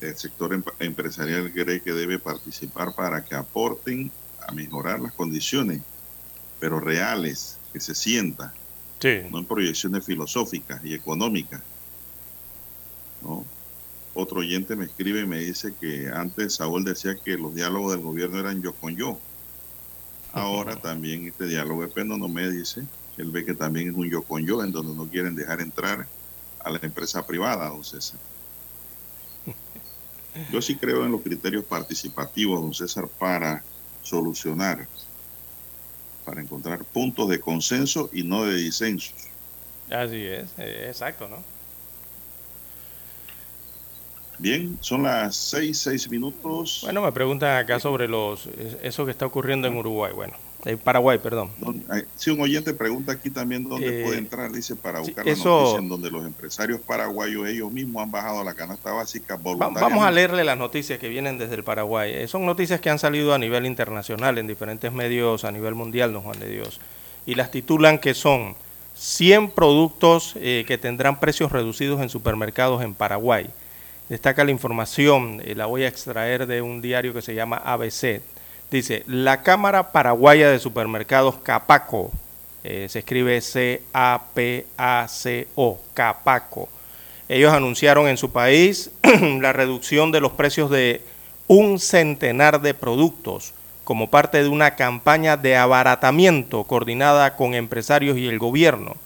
el 0.00 0.16
sector 0.16 0.54
em- 0.54 0.64
empresarial 0.80 1.52
cree 1.52 1.82
que 1.82 1.92
debe 1.92 2.18
participar 2.18 2.94
para 2.96 3.22
que 3.22 3.34
aporten 3.34 4.10
a 4.48 4.52
mejorar 4.54 5.00
las 5.00 5.12
condiciones, 5.12 5.82
pero 6.58 6.80
reales, 6.80 7.60
que 7.70 7.80
se 7.80 7.94
sienta, 7.94 8.54
Sí. 8.98 9.28
no 9.30 9.40
en 9.40 9.46
proyecciones 9.46 10.06
filosóficas 10.06 10.82
y 10.82 10.94
económicas. 10.94 11.62
¿no? 13.20 13.44
Otro 14.14 14.40
oyente 14.40 14.74
me 14.74 14.86
escribe 14.86 15.20
y 15.20 15.26
me 15.26 15.40
dice 15.40 15.74
que 15.78 16.08
antes 16.08 16.54
Saúl 16.54 16.82
decía 16.82 17.14
que 17.22 17.36
los 17.36 17.54
diálogos 17.54 17.92
del 17.92 18.00
gobierno 18.00 18.38
eran 18.38 18.62
yo 18.62 18.74
con 18.74 18.96
yo. 18.96 19.20
Ahora 20.36 20.76
también 20.76 21.26
este 21.26 21.46
diálogo 21.46 21.80
de 21.80 21.88
Pendo 21.88 22.18
no 22.18 22.28
me 22.28 22.50
dice 22.50 22.82
que 23.16 23.22
él 23.22 23.30
ve 23.30 23.42
que 23.42 23.54
también 23.54 23.88
es 23.88 23.94
un 23.94 24.10
yo 24.10 24.22
con 24.22 24.46
yo, 24.46 24.62
en 24.62 24.70
donde 24.70 24.94
no 24.94 25.08
quieren 25.08 25.34
dejar 25.34 25.62
entrar 25.62 26.06
a 26.60 26.70
la 26.70 26.78
empresa 26.82 27.26
privada, 27.26 27.70
don 27.70 27.82
César. 27.82 28.20
Yo 30.52 30.60
sí 30.60 30.76
creo 30.76 31.06
en 31.06 31.12
los 31.12 31.22
criterios 31.22 31.64
participativos, 31.64 32.60
don 32.60 32.74
César, 32.74 33.08
para 33.18 33.64
solucionar, 34.02 34.86
para 36.26 36.42
encontrar 36.42 36.84
puntos 36.84 37.30
de 37.30 37.40
consenso 37.40 38.10
y 38.12 38.22
no 38.22 38.44
de 38.44 38.56
disensos. 38.56 39.14
Así 39.90 40.22
es, 40.22 40.50
eh, 40.58 40.84
exacto, 40.88 41.28
¿no? 41.28 41.42
Bien, 44.38 44.76
son 44.80 45.02
las 45.04 45.34
seis, 45.36 45.78
seis 45.78 46.10
minutos. 46.10 46.80
Bueno, 46.82 47.00
me 47.02 47.10
preguntan 47.12 47.56
acá 47.56 47.80
sobre 47.80 48.06
los 48.06 48.46
es- 48.46 48.76
eso 48.82 49.04
que 49.04 49.10
está 49.10 49.24
ocurriendo 49.26 49.66
en 49.66 49.76
Uruguay, 49.76 50.12
bueno, 50.14 50.34
en 50.64 50.76
Paraguay, 50.76 51.18
perdón. 51.18 51.50
Ay, 51.88 52.02
Si 52.16 52.30
un 52.30 52.40
oyente 52.40 52.74
pregunta 52.74 53.12
aquí 53.12 53.30
también 53.30 53.66
dónde 53.66 54.00
Eh, 54.02 54.04
puede 54.04 54.18
entrar, 54.18 54.52
dice, 54.52 54.76
para 54.76 54.98
sí, 55.02 55.06
buscar 55.10 55.24
la 55.24 55.32
eso- 55.32 55.48
noticia 55.60 55.78
en 55.78 55.88
donde 55.88 56.10
los 56.10 56.26
empresarios 56.26 56.80
paraguayos 56.80 57.48
ellos 57.48 57.72
mismos 57.72 58.02
han 58.02 58.10
bajado 58.10 58.44
la 58.44 58.52
canasta 58.54 58.92
básica 58.92 59.36
vamos 59.36 60.04
a 60.04 60.10
leerle 60.10 60.44
las 60.44 60.58
noticias 60.58 60.98
que 60.98 61.08
vienen 61.08 61.38
desde 61.38 61.54
el 61.54 61.64
Paraguay. 61.64 62.12
Eh, 62.12 62.28
son 62.28 62.44
noticias 62.44 62.80
que 62.80 62.90
han 62.90 62.98
salido 62.98 63.32
a 63.32 63.38
nivel 63.38 63.64
internacional, 63.64 64.36
en 64.38 64.46
diferentes 64.46 64.92
medios 64.92 65.44
a 65.44 65.50
nivel 65.52 65.74
mundial, 65.74 66.12
don 66.12 66.22
Juan 66.22 66.38
de 66.40 66.48
Dios. 66.50 66.78
Y 67.24 67.36
las 67.36 67.50
titulan 67.50 67.98
que 67.98 68.12
son 68.12 68.54
100 68.94 69.50
productos 69.50 70.34
eh, 70.36 70.64
que 70.66 70.76
tendrán 70.78 71.20
precios 71.20 71.52
reducidos 71.52 72.00
en 72.02 72.08
supermercados 72.10 72.82
en 72.82 72.94
Paraguay. 72.94 73.46
Destaca 74.08 74.44
la 74.44 74.52
información, 74.52 75.42
eh, 75.44 75.54
la 75.56 75.66
voy 75.66 75.82
a 75.82 75.88
extraer 75.88 76.46
de 76.46 76.62
un 76.62 76.80
diario 76.80 77.12
que 77.12 77.22
se 77.22 77.34
llama 77.34 77.56
ABC. 77.56 78.22
Dice, 78.70 79.02
la 79.06 79.42
Cámara 79.42 79.90
Paraguaya 79.90 80.48
de 80.50 80.60
Supermercados 80.60 81.36
Capaco, 81.42 82.12
eh, 82.62 82.86
se 82.88 83.00
escribe 83.00 83.40
C-A-P-A-C-O, 83.40 83.80
Capaco. 85.94 86.68
Ellos 87.28 87.52
anunciaron 87.52 88.06
en 88.06 88.16
su 88.16 88.30
país 88.30 88.90
la 89.40 89.52
reducción 89.52 90.12
de 90.12 90.20
los 90.20 90.32
precios 90.32 90.70
de 90.70 91.02
un 91.48 91.80
centenar 91.80 92.60
de 92.60 92.74
productos 92.74 93.54
como 93.82 94.10
parte 94.10 94.42
de 94.42 94.48
una 94.48 94.74
campaña 94.74 95.36
de 95.36 95.56
abaratamiento 95.56 96.64
coordinada 96.64 97.36
con 97.36 97.54
empresarios 97.54 98.18
y 98.18 98.26
el 98.26 98.38
gobierno, 98.38 98.96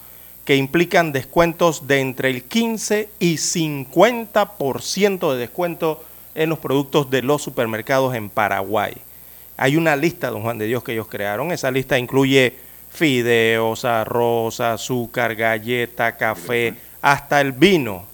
que 0.44 0.56
implican 0.56 1.12
descuentos 1.12 1.86
de 1.86 2.00
entre 2.00 2.30
el 2.30 2.42
15 2.44 3.08
y 3.18 3.36
50% 3.36 5.32
de 5.32 5.38
descuento 5.38 6.02
en 6.34 6.48
los 6.50 6.58
productos 6.58 7.10
de 7.10 7.22
los 7.22 7.42
supermercados 7.42 8.14
en 8.14 8.30
Paraguay. 8.30 8.94
Hay 9.56 9.76
una 9.76 9.94
lista, 9.96 10.30
don 10.30 10.42
Juan 10.42 10.58
de 10.58 10.66
Dios, 10.66 10.82
que 10.82 10.92
ellos 10.92 11.08
crearon. 11.08 11.52
Esa 11.52 11.70
lista 11.70 11.98
incluye 11.98 12.54
fideos, 12.90 13.84
arroz, 13.84 14.60
azúcar, 14.60 15.34
galleta, 15.34 16.16
café, 16.16 16.74
hasta 17.02 17.40
el 17.40 17.52
vino. 17.52 18.04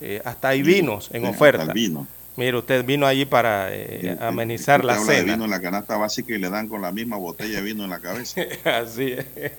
Eh, 0.00 0.20
hasta 0.24 0.48
hay 0.48 0.62
vinos 0.62 1.08
en 1.12 1.22
Sí, 1.22 1.26
hasta 1.26 1.36
oferta. 1.36 1.62
el 1.64 1.72
vino. 1.72 2.06
Mire, 2.36 2.58
usted 2.58 2.84
vino 2.84 3.06
allí 3.06 3.24
para 3.24 3.68
eh, 3.70 4.16
amenizar 4.20 4.80
usted 4.80 4.86
la 4.86 5.00
habla 5.00 5.12
de 5.12 5.18
cena. 5.20 5.32
vino 5.32 5.44
en 5.46 5.50
la 5.50 5.60
canasta 5.60 5.96
básica 5.96 6.34
y 6.34 6.38
le 6.38 6.50
dan 6.50 6.68
con 6.68 6.82
la 6.82 6.92
misma 6.92 7.16
botella 7.16 7.56
de 7.56 7.62
vino 7.62 7.82
en 7.84 7.90
la 7.90 7.98
cabeza. 8.00 8.42
Así 8.64 9.12
es. 9.12 9.52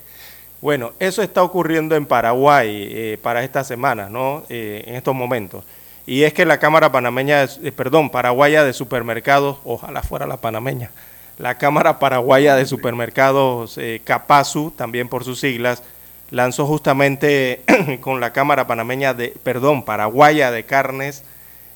Bueno, 0.62 0.94
eso 1.00 1.22
está 1.22 1.44
ocurriendo 1.44 1.96
en 1.96 2.06
Paraguay 2.06 2.88
eh, 2.92 3.20
para 3.22 3.44
esta 3.44 3.64
semana, 3.64 4.10
¿no? 4.10 4.44
Eh, 4.50 4.84
en 4.88 4.96
estos 4.96 5.14
momentos. 5.14 5.64
Y 6.08 6.24
es 6.24 6.34
que 6.34 6.46
la 6.46 6.58
Cámara 6.58 6.92
Panameña, 6.92 7.46
de- 7.46 7.70
eh, 7.70 7.72
perdón, 7.72 8.10
Paraguaya 8.10 8.64
de 8.64 8.74
Supermercados, 8.74 9.58
ojalá 9.66 10.02
fuera 10.02 10.26
la 10.26 10.38
panameña, 10.38 10.92
la 11.38 11.58
Cámara 11.58 12.00
Paraguaya 12.00 12.56
de 12.56 12.66
Supermercados, 12.66 13.78
eh, 13.78 14.02
Capasu, 14.04 14.72
también 14.76 15.10
por 15.10 15.24
sus 15.24 15.40
siglas, 15.40 15.84
lanzó 16.32 16.66
justamente 16.66 17.62
con 18.02 18.20
la 18.20 18.34
Cámara 18.34 18.66
Panameña 18.68 19.14
de, 19.14 19.34
perdón, 19.44 19.84
Paraguaya 19.84 20.50
de 20.50 20.64
Carnes 20.64 21.24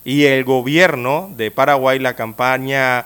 y 0.03 0.25
el 0.25 0.43
gobierno 0.43 1.29
de 1.37 1.51
Paraguay 1.51 1.99
la 1.99 2.15
campaña 2.15 3.05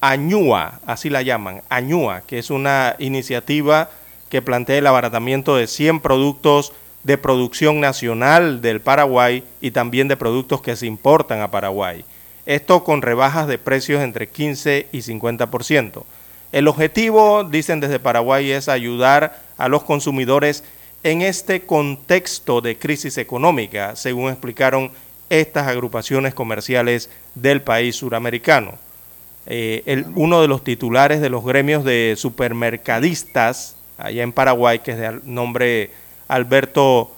Añúa, 0.00 0.80
así 0.86 1.10
la 1.10 1.22
llaman, 1.22 1.62
Añúa, 1.68 2.22
que 2.26 2.38
es 2.38 2.50
una 2.50 2.94
iniciativa 2.98 3.90
que 4.32 4.40
plantea 4.40 4.78
el 4.78 4.86
abaratamiento 4.86 5.56
de 5.56 5.66
100 5.66 6.00
productos 6.00 6.72
de 7.02 7.18
producción 7.18 7.80
nacional 7.80 8.62
del 8.62 8.80
Paraguay 8.80 9.44
y 9.60 9.72
también 9.72 10.08
de 10.08 10.16
productos 10.16 10.62
que 10.62 10.74
se 10.74 10.86
importan 10.86 11.42
a 11.42 11.50
Paraguay. 11.50 12.06
Esto 12.46 12.82
con 12.82 13.02
rebajas 13.02 13.46
de 13.46 13.58
precios 13.58 14.00
entre 14.00 14.30
15 14.30 14.88
y 14.90 14.98
50%. 15.00 16.04
El 16.50 16.66
objetivo, 16.66 17.44
dicen 17.44 17.80
desde 17.80 18.00
Paraguay, 18.00 18.50
es 18.52 18.70
ayudar 18.70 19.42
a 19.58 19.68
los 19.68 19.82
consumidores 19.82 20.64
en 21.02 21.20
este 21.20 21.66
contexto 21.66 22.62
de 22.62 22.78
crisis 22.78 23.18
económica, 23.18 23.96
según 23.96 24.30
explicaron 24.30 24.92
estas 25.28 25.66
agrupaciones 25.66 26.32
comerciales 26.32 27.10
del 27.34 27.60
país 27.60 27.96
suramericano. 27.96 28.78
Eh, 29.44 30.06
uno 30.14 30.40
de 30.40 30.48
los 30.48 30.64
titulares 30.64 31.20
de 31.20 31.28
los 31.28 31.44
gremios 31.44 31.84
de 31.84 32.14
supermercadistas 32.16 33.76
allá 34.02 34.22
en 34.22 34.32
Paraguay, 34.32 34.80
que 34.80 34.92
es 34.92 34.98
de 34.98 35.20
nombre 35.24 35.90
Alberto 36.28 37.10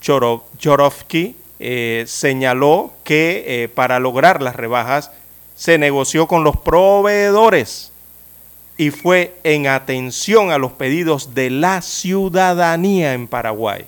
Choro- 0.00 0.44
Chorovsky, 0.58 1.36
eh, 1.58 2.04
señaló 2.06 2.92
que 3.04 3.44
eh, 3.46 3.68
para 3.68 3.98
lograr 4.00 4.40
las 4.40 4.56
rebajas 4.56 5.10
se 5.54 5.76
negoció 5.76 6.26
con 6.26 6.42
los 6.42 6.56
proveedores 6.56 7.92
y 8.78 8.90
fue 8.90 9.34
en 9.44 9.66
atención 9.66 10.50
a 10.50 10.58
los 10.58 10.72
pedidos 10.72 11.34
de 11.34 11.50
la 11.50 11.82
ciudadanía 11.82 13.12
en 13.12 13.28
Paraguay. 13.28 13.84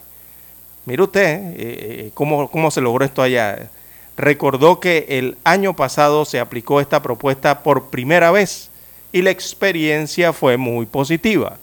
Mire 0.84 1.02
usted 1.02 1.54
eh, 1.56 2.10
cómo, 2.12 2.50
cómo 2.50 2.70
se 2.70 2.82
logró 2.82 3.04
esto 3.04 3.22
allá. 3.22 3.70
Recordó 4.18 4.80
que 4.80 5.06
el 5.08 5.38
año 5.44 5.74
pasado 5.74 6.26
se 6.26 6.40
aplicó 6.40 6.80
esta 6.82 7.00
propuesta 7.00 7.62
por 7.62 7.88
primera 7.88 8.30
vez 8.30 8.68
y 9.12 9.22
la 9.22 9.30
experiencia 9.30 10.34
fue 10.34 10.58
muy 10.58 10.84
positiva. 10.84 11.56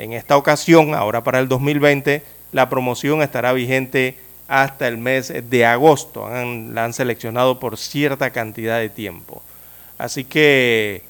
En 0.00 0.14
esta 0.14 0.38
ocasión, 0.38 0.94
ahora 0.94 1.22
para 1.22 1.40
el 1.40 1.48
2020, 1.48 2.22
la 2.52 2.70
promoción 2.70 3.20
estará 3.20 3.52
vigente 3.52 4.16
hasta 4.48 4.88
el 4.88 4.96
mes 4.96 5.30
de 5.50 5.66
agosto. 5.66 6.26
la 6.26 6.84
han 6.84 6.94
seleccionado 6.94 7.60
por 7.60 7.76
cierta 7.76 8.30
cantidad 8.30 8.78
de 8.78 8.88
tiempo. 8.88 9.42
Así 9.98 10.24
que 10.24 11.02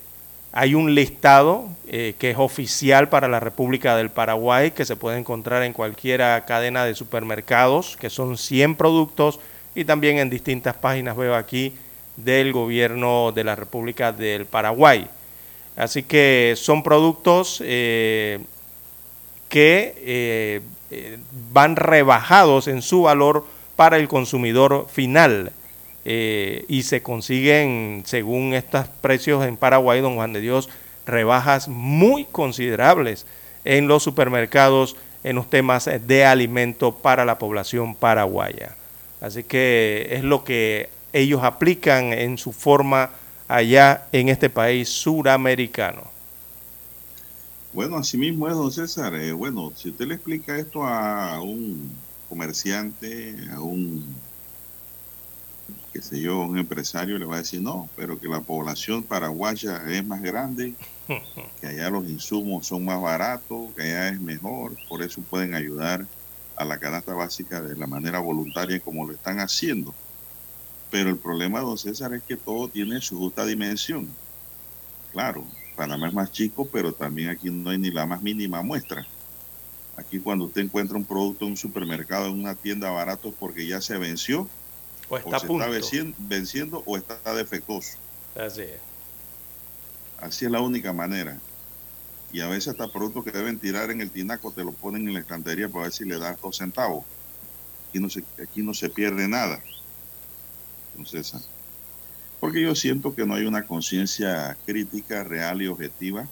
hay 0.53 0.75
un 0.75 0.93
listado 0.97 1.69
eh, 1.87 2.17
que 2.19 2.33
es 2.33 2.37
oficial 2.37 3.09
para 3.09 3.29
la 3.29 3.39
República 3.39 3.95
del 3.95 4.11
Paraguay 4.11 4.73
que 4.73 4.85
se 4.85 4.97
puede 4.97 5.19
encontrar 5.19 5.63
en 5.63 5.73
cualquier 5.73 6.21
cadena 6.45 6.85
de 6.85 6.97
supermercados, 6.97 7.97
que 7.97 8.11
son 8.11 8.37
100 8.37 8.75
productos 8.75 9.39
y 9.77 9.85
también 9.85 10.19
en 10.19 10.31
distintas 10.31 10.75
páginas 10.75 11.17
veo 11.17 11.37
aquí 11.37 11.75
del 12.17 12.53
gobierno 12.53 13.31
de 13.31 13.45
la 13.45 13.55
República 13.55 14.11
del 14.11 14.47
Paraguay. 14.47 15.07
Así 15.77 16.03
que 16.03 16.55
son 16.57 16.83
productos 16.83 17.63
eh, 17.65 18.41
que 19.51 19.95
eh, 20.91 21.19
van 21.53 21.77
rebajados 21.77 22.69
en 22.69 22.81
su 22.81 23.03
valor 23.03 23.45
para 23.77 23.99
el 23.99 24.09
consumidor 24.09 24.87
final. 24.91 25.53
Eh, 26.07 26.65
y 26.69 26.85
se 26.85 27.03
consiguen, 27.03 28.05
según 28.07 28.55
estos 28.55 28.89
precios 29.03 29.45
en 29.45 29.59
Paraguay, 29.59 30.01
don 30.01 30.15
Juan 30.15 30.33
de 30.33 30.41
Dios, 30.41 30.71
rebajas 31.05 31.69
muy 31.69 32.25
considerables 32.25 33.27
en 33.65 33.87
los 33.87 34.03
supermercados 34.03 34.97
en 35.23 35.37
los 35.37 35.51
temas 35.51 35.91
de 36.07 36.25
alimento 36.25 36.95
para 36.95 37.27
la 37.27 37.39
población 37.39 37.95
paraguaya. 37.95 38.77
Así 39.21 39.43
que 39.43 40.09
es 40.11 40.25
lo 40.25 40.45
que 40.45 40.89
ellos 41.13 41.43
aplican 41.43 42.13
en 42.13 42.39
su 42.39 42.53
forma 42.53 43.11
allá 43.49 44.05
en 44.13 44.31
este 44.31 44.49
país 44.49 44.89
suramericano. 44.89 46.05
Bueno, 47.73 47.97
así 47.97 48.19
mismo 48.19 48.49
es, 48.49 48.55
don 48.55 48.71
César. 48.73 49.15
Eh, 49.15 49.33
bueno, 49.33 49.73
si 49.75 49.91
usted 49.91 50.07
le 50.07 50.15
explica 50.15 50.59
esto 50.59 50.85
a 50.85 51.41
un 51.43 52.07
comerciante, 52.29 53.37
a 53.51 53.61
un 53.63 54.31
qué 55.93 56.03
sé 56.03 56.21
yo, 56.21 56.41
un 56.43 56.59
empresario 56.59 57.19
le 57.19 57.27
va 57.27 57.37
a 57.37 57.39
decir 57.39 57.63
no, 57.63 57.91
pero 57.97 58.19
que 58.19 58.29
la 58.29 58.43
población 58.43 59.07
paraguaya 59.07 59.83
es 59.89 60.07
más 60.07 60.23
grande, 60.23 60.77
que 61.61 61.67
allá 61.67 61.91
los 61.91 62.09
insumos 62.09 62.67
son 62.67 62.85
más 62.85 63.01
baratos, 63.01 63.75
que 63.77 63.83
allá 63.85 64.09
es 64.11 64.21
mejor, 64.21 64.79
por 64.89 65.03
eso 65.03 65.23
pueden 65.25 65.55
ayudar 65.55 66.09
a 66.57 66.65
la 66.65 66.79
canasta 66.79 67.15
básica 67.15 67.63
de 67.63 67.77
la 67.77 67.87
manera 67.87 68.21
voluntaria 68.21 68.81
como 68.83 69.07
lo 69.07 69.15
están 69.15 69.39
haciendo. 69.39 69.97
Pero 70.91 71.11
el 71.11 71.19
problema, 71.19 71.61
don 71.61 71.79
César, 71.79 72.15
es 72.15 72.25
que 72.25 72.37
todo 72.37 72.71
tiene 72.71 73.01
su 73.01 73.17
justa 73.19 73.47
dimensión. 73.47 74.19
Claro, 75.11 75.47
Panamá 75.81 76.09
es 76.09 76.13
más 76.13 76.31
chico, 76.31 76.69
pero 76.71 76.93
también 76.93 77.31
aquí 77.31 77.49
no 77.49 77.71
hay 77.71 77.79
ni 77.79 77.91
la 77.91 78.05
más 78.05 78.21
mínima 78.21 78.61
muestra. 78.61 79.07
Aquí 79.97 80.21
cuando 80.21 80.45
usted 80.45 80.61
encuentra 80.61 80.99
un 80.99 81.07
producto 81.07 81.47
en 81.47 81.53
un 81.53 81.57
supermercado, 81.57 82.27
en 82.27 82.39
una 82.39 82.55
tienda 82.55 82.91
barato, 82.91 83.33
porque 83.41 83.67
ya 83.67 83.81
se 83.81 83.97
venció 83.97 84.47
o 85.09 85.17
está, 85.17 85.39
se 85.39 85.47
está 85.47 86.15
venciendo, 86.19 86.83
o 86.85 86.99
está 86.99 87.33
defectuoso. 87.33 87.97
Así 88.37 88.61
es. 88.61 88.79
Así 90.21 90.45
es 90.45 90.51
la 90.51 90.61
única 90.61 90.93
manera. 90.93 91.39
Y 92.31 92.41
a 92.41 92.49
veces 92.49 92.69
hasta 92.69 92.93
productos 92.93 93.25
que 93.25 93.31
deben 93.31 93.59
tirar 93.59 93.91
en 93.91 94.03
el 94.03 94.11
tinaco 94.11 94.53
te 94.53 94.65
lo 94.65 94.73
ponen 94.73 95.09
en 95.09 95.15
la 95.15 95.21
estantería 95.21 95.71
para 95.71 95.85
ver 95.85 95.93
si 95.95 96.05
le 96.05 96.19
das 96.19 96.39
dos 96.43 96.59
centavos. 96.59 97.07
Aquí 97.89 98.01
no 98.01 98.11
se, 98.11 98.23
aquí 98.43 98.63
no 98.63 98.75
se 98.75 98.91
pierde 98.91 99.27
nada. 99.27 99.63
Entonces, 100.95 101.49
porque 102.41 102.63
yo 102.63 102.75
siento 102.75 103.15
que 103.15 103.27
no 103.27 103.35
hay 103.35 103.45
una 103.45 103.67
conciencia 103.67 104.57
crítica, 104.65 105.23
real 105.23 105.61
y 105.61 105.67
objetiva 105.67 106.27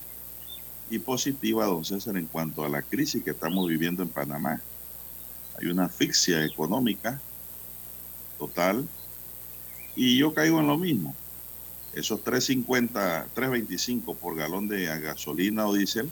y 0.91 0.99
positiva, 0.99 1.67
don 1.67 1.85
César, 1.85 2.17
en 2.17 2.27
cuanto 2.27 2.65
a 2.65 2.69
la 2.69 2.81
crisis 2.81 3.23
que 3.23 3.31
estamos 3.31 3.69
viviendo 3.69 4.03
en 4.03 4.09
Panamá. 4.09 4.61
Hay 5.59 5.67
una 5.67 5.85
asfixia 5.85 6.45
económica 6.45 7.21
total. 8.39 8.89
Y 9.95 10.17
yo 10.17 10.33
caigo 10.33 10.61
en 10.61 10.67
lo 10.67 10.79
mismo. 10.79 11.15
Esos 11.95 12.25
3.50, 12.25 13.27
3.25 13.35 14.17
por 14.17 14.37
galón 14.37 14.67
de 14.69 14.87
gasolina 14.87 15.67
o 15.67 15.75
diésel 15.75 16.11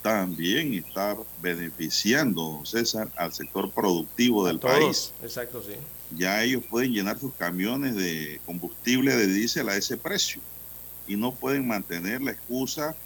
también 0.00 0.74
está 0.74 1.16
beneficiando, 1.42 2.60
César, 2.64 3.10
al 3.16 3.32
sector 3.32 3.70
productivo 3.72 4.46
del 4.46 4.60
país. 4.60 5.12
Exacto, 5.22 5.62
sí. 5.62 5.74
Ya 6.16 6.42
ellos 6.42 6.64
pueden 6.68 6.92
llenar 6.92 7.18
sus 7.18 7.34
camiones 7.34 7.96
de 7.96 8.40
combustible 8.46 9.16
de 9.16 9.26
diésel 9.26 9.68
a 9.68 9.76
ese 9.76 9.96
precio 9.96 10.40
y 11.06 11.16
no 11.16 11.34
pueden 11.34 11.66
mantener 11.66 12.22
la 12.22 12.30
excusa 12.30 12.96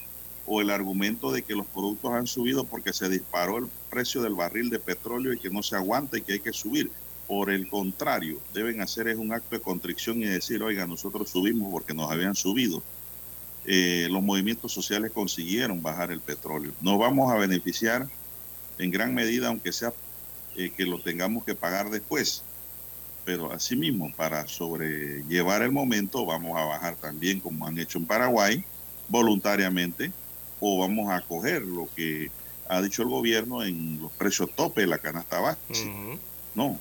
o 0.46 0.60
el 0.60 0.70
argumento 0.70 1.30
de 1.30 1.42
que 1.42 1.54
los 1.54 1.66
productos 1.66 2.12
han 2.12 2.26
subido 2.26 2.64
porque 2.64 2.92
se 2.92 3.08
disparó 3.08 3.58
el 3.58 3.68
precio 3.90 4.22
del 4.22 4.34
barril 4.34 4.70
de 4.70 4.78
petróleo 4.78 5.32
y 5.32 5.38
que 5.38 5.50
no 5.50 5.62
se 5.62 5.76
aguanta 5.76 6.16
y 6.18 6.22
que 6.22 6.34
hay 6.34 6.40
que 6.40 6.52
subir. 6.52 6.90
Por 7.26 7.50
el 7.50 7.68
contrario, 7.68 8.40
deben 8.54 8.80
hacer 8.80 9.08
es 9.08 9.18
un 9.18 9.32
acto 9.32 9.54
de 9.54 9.60
contrición 9.60 10.22
y 10.22 10.24
decir, 10.24 10.62
oiga, 10.62 10.86
nosotros 10.86 11.28
subimos 11.28 11.70
porque 11.70 11.92
nos 11.92 12.10
habían 12.10 12.34
subido. 12.34 12.82
Eh, 13.66 14.08
los 14.10 14.22
movimientos 14.22 14.72
sociales 14.72 15.12
consiguieron 15.12 15.82
bajar 15.82 16.10
el 16.10 16.20
petróleo. 16.22 16.72
Nos 16.80 16.98
vamos 16.98 17.30
a 17.30 17.36
beneficiar 17.36 18.08
en 18.78 18.90
gran 18.90 19.14
medida, 19.14 19.48
aunque 19.48 19.72
sea 19.72 19.92
eh, 20.56 20.72
que 20.74 20.86
lo 20.86 21.02
tengamos 21.02 21.44
que 21.44 21.54
pagar 21.54 21.90
después. 21.90 22.42
Pero 23.28 23.52
asimismo, 23.52 24.10
para 24.16 24.48
sobrellevar 24.48 25.60
el 25.60 25.70
momento, 25.70 26.24
vamos 26.24 26.58
a 26.58 26.64
bajar 26.64 26.96
también, 26.96 27.40
como 27.40 27.66
han 27.66 27.78
hecho 27.78 27.98
en 27.98 28.06
Paraguay, 28.06 28.64
voluntariamente, 29.06 30.12
o 30.60 30.78
vamos 30.78 31.10
a 31.10 31.20
coger 31.20 31.60
lo 31.60 31.86
que 31.94 32.30
ha 32.70 32.80
dicho 32.80 33.02
el 33.02 33.08
gobierno 33.08 33.62
en 33.62 34.00
los 34.00 34.10
precios 34.12 34.48
tope 34.56 34.80
de 34.80 34.86
la 34.86 34.96
canasta 34.96 35.40
básica. 35.40 35.90
No. 36.54 36.80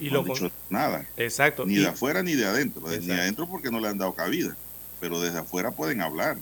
Y, 0.00 0.10
no 0.10 0.24
dicho 0.24 0.50
nada. 0.70 1.06
Exacto. 1.16 1.64
Ni 1.64 1.76
de 1.76 1.86
afuera 1.86 2.24
ni 2.24 2.34
de 2.34 2.46
adentro. 2.46 2.82
Ni 2.88 3.06
de 3.06 3.20
adentro 3.20 3.46
porque 3.46 3.70
no 3.70 3.78
le 3.78 3.86
han 3.86 3.98
dado 3.98 4.12
cabida. 4.12 4.56
Pero 4.98 5.20
desde 5.20 5.38
afuera 5.38 5.70
pueden 5.70 6.00
hablar. 6.00 6.36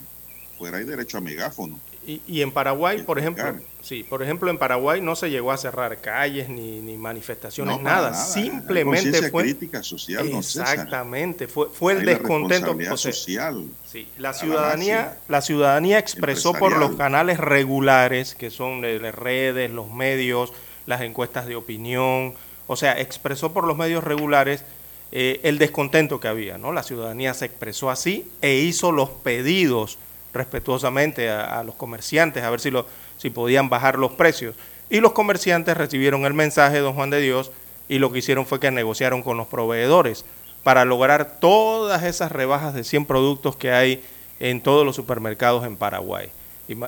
Fuera 0.57 0.79
hay 0.79 0.85
derecho 0.85 1.19
a 1.19 1.21
megáfono. 1.21 1.79
Y, 2.05 2.41
en 2.41 2.51
Paraguay, 2.51 3.03
por 3.03 3.19
ejemplo, 3.19 3.55
sí, 3.83 4.03
por 4.03 4.23
ejemplo, 4.23 4.49
en 4.49 4.57
Paraguay 4.57 4.99
no 4.99 5.15
se 5.15 5.29
llegó 5.29 5.51
a 5.51 5.57
cerrar 5.57 5.97
calles 5.99 6.49
ni, 6.49 6.79
ni 6.79 6.97
manifestaciones, 6.97 7.79
nada. 7.81 8.15
Simplemente 8.15 9.29
fue 9.29 9.43
crítica 9.43 9.83
social. 9.83 10.27
Exactamente, 10.27 11.47
fue, 11.47 11.67
fue 11.69 11.93
el 11.93 12.05
descontento 12.05 12.97
social. 12.97 13.65
Sí, 13.85 14.07
la 14.17 14.33
ciudadanía, 14.33 15.19
la 15.27 15.41
ciudadanía 15.41 15.99
expresó 15.99 16.53
por 16.53 16.77
los 16.77 16.95
canales 16.95 17.37
regulares, 17.39 18.33
que 18.33 18.49
son 18.49 18.81
las 18.81 19.13
redes, 19.13 19.69
los 19.69 19.91
medios, 19.91 20.51
las 20.87 21.01
encuestas 21.01 21.45
de 21.45 21.55
opinión, 21.55 22.33
o 22.65 22.75
sea, 22.75 22.99
expresó 22.99 23.53
por 23.53 23.65
los 23.65 23.77
medios 23.77 24.03
regulares 24.03 24.63
eh, 25.11 25.39
el 25.43 25.57
descontento 25.57 26.19
que 26.19 26.27
había, 26.27 26.57
¿no? 26.57 26.71
La 26.71 26.83
ciudadanía 26.83 27.33
se 27.33 27.45
expresó 27.45 27.89
así 27.89 28.29
e 28.41 28.55
hizo 28.55 28.91
los 28.91 29.09
pedidos 29.09 29.97
respetuosamente 30.33 31.29
a, 31.29 31.63
los 31.63 31.75
comerciantes 31.75 32.43
a 32.43 32.49
ver 32.49 32.59
si, 32.59 32.71
lo, 32.71 32.85
si 33.17 33.29
podían 33.29 33.69
bajar 33.69 33.97
los 33.97 34.11
precios. 34.13 34.55
Y 34.89 34.99
los 34.99 35.11
comerciantes 35.11 35.77
recibieron 35.77 36.25
el 36.25 36.33
mensaje, 36.33 36.79
don 36.79 36.93
Juan 36.93 37.09
de 37.09 37.21
Dios, 37.21 37.51
y 37.87 37.99
lo 37.99 38.11
que 38.11 38.19
hicieron 38.19 38.45
fue 38.45 38.59
que 38.59 38.71
negociaron 38.71 39.21
con 39.21 39.37
los 39.37 39.47
proveedores 39.47 40.25
para 40.63 40.85
lograr 40.85 41.39
todas 41.39 42.03
esas 42.03 42.31
rebajas 42.31 42.73
de 42.73 42.83
100 42.83 43.05
productos 43.05 43.55
que 43.55 43.71
hay 43.71 44.03
en 44.39 44.61
todos 44.61 44.85
los 44.85 44.95
supermercados 44.95 45.65
en 45.65 45.75
Paraguay. 45.75 46.29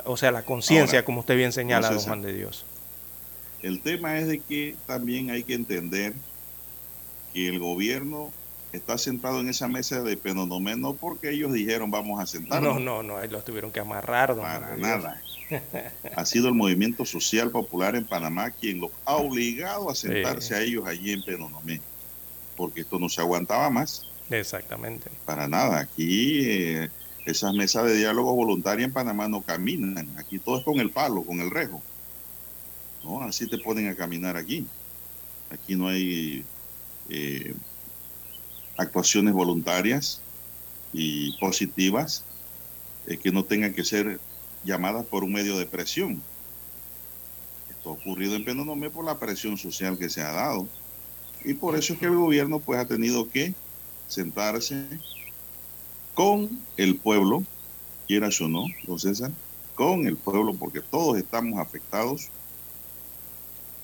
o 0.06 0.18
sea, 0.18 0.32
la 0.32 0.44
conciencia, 0.44 1.04
como 1.04 1.22
usted 1.22 1.36
bien 1.36 1.52
señala, 1.52 1.90
don 1.90 2.00
Juan 2.00 2.22
de 2.22 2.34
Dios. 2.34 2.66
El 3.62 3.82
tema 3.82 4.18
es 4.18 4.28
de 4.28 4.40
que 4.40 4.76
también 4.88 5.30
hay 5.30 5.44
que 5.44 5.54
entender 5.54 6.14
que 7.34 7.48
el 7.48 7.60
gobierno 7.60 8.32
está 8.74 8.98
sentado 8.98 9.40
en 9.40 9.50
esa 9.50 9.68
mesa 9.68 10.02
de 10.02 10.18
Penonomé 10.18 10.76
no 10.76 10.94
porque 10.94 11.32
ellos 11.32 11.54
dijeron 11.54 11.92
vamos 11.92 12.22
a 12.22 12.26
sentarnos. 12.26 12.76
No, 12.76 13.04
no, 13.04 13.20
no, 13.20 13.26
los 13.28 13.44
tuvieron 13.44 13.72
que 13.72 13.80
amarrar. 13.80 14.36
Para 14.36 14.78
nada. 14.78 15.22
ha 16.16 16.26
sido 16.26 16.48
el 16.48 16.54
movimiento 16.54 17.06
social 17.06 17.52
popular 17.52 17.96
en 17.96 18.06
Panamá 18.06 18.52
quien 18.52 18.80
los 18.80 18.92
ha 19.06 19.16
obligado 19.16 19.90
a 19.90 19.96
sentarse 19.96 20.56
a 20.56 20.62
ellos 20.62 20.88
allí 20.88 21.12
en 21.12 21.24
Penonomé, 21.24 21.82
porque 22.56 22.82
esto 22.82 23.00
no 23.00 23.10
se 23.10 23.22
aguantaba 23.22 23.70
más. 23.70 24.08
Exactamente. 24.30 25.10
Para 25.26 25.48
nada. 25.48 25.80
Aquí 25.80 26.46
eh, 26.46 26.90
esas 27.26 27.54
mesas 27.54 27.86
de 27.86 27.98
diálogo 27.98 28.34
voluntaria 28.34 28.86
en 28.86 28.94
Panamá 28.94 29.28
no 29.28 29.42
caminan. 29.42 30.08
Aquí 30.18 30.40
todo 30.40 30.60
es 30.60 30.64
con 30.64 30.80
el 30.80 30.90
palo, 30.90 31.24
con 31.24 31.42
el 31.42 31.50
rejo. 31.50 31.82
¿no? 33.04 33.22
Así 33.22 33.48
te 33.48 33.58
ponen 33.58 33.90
a 33.90 33.96
caminar 33.96 34.38
aquí. 34.38 34.66
Aquí 35.50 35.76
no 35.76 35.90
hay 35.90 36.46
eh, 37.10 37.54
actuaciones 38.82 39.34
voluntarias 39.34 40.22
y 40.94 41.38
positivas 41.38 42.24
eh, 43.08 43.18
que 43.18 43.32
no 43.32 43.44
tengan 43.44 43.74
que 43.74 43.84
ser 43.84 44.20
llamadas 44.64 45.06
por 45.06 45.24
un 45.24 45.34
medio 45.34 45.58
de 45.58 45.66
presión. 45.66 46.22
esto 47.70 47.90
ha 47.90 47.94
ocurrido 47.94 48.36
en 48.36 48.46
Penonomé 48.46 48.90
por 48.90 49.06
la 49.06 49.18
presión 49.18 49.58
social 49.58 49.98
que 49.98 50.10
se 50.10 50.22
ha 50.22 50.32
dado. 50.32 50.68
Y 51.44 51.56
por 51.56 51.76
eso 51.76 51.94
es 51.94 52.00
que 52.00 52.06
el 52.06 52.16
gobierno 52.16 52.60
pues 52.60 52.80
ha 52.80 52.86
tenido 52.86 53.28
que 53.30 53.56
sentarse 54.08 54.86
con 56.14 56.60
el 56.78 56.98
pueblo, 56.98 57.44
quieras 58.08 58.40
o 58.42 58.48
no, 58.48 58.66
don 58.86 59.00
César, 59.00 59.32
con 59.74 60.06
el 60.06 60.18
pueblo, 60.18 60.54
porque 60.54 60.82
todos 60.82 61.18
estamos 61.18 61.60
afectados 61.60 62.30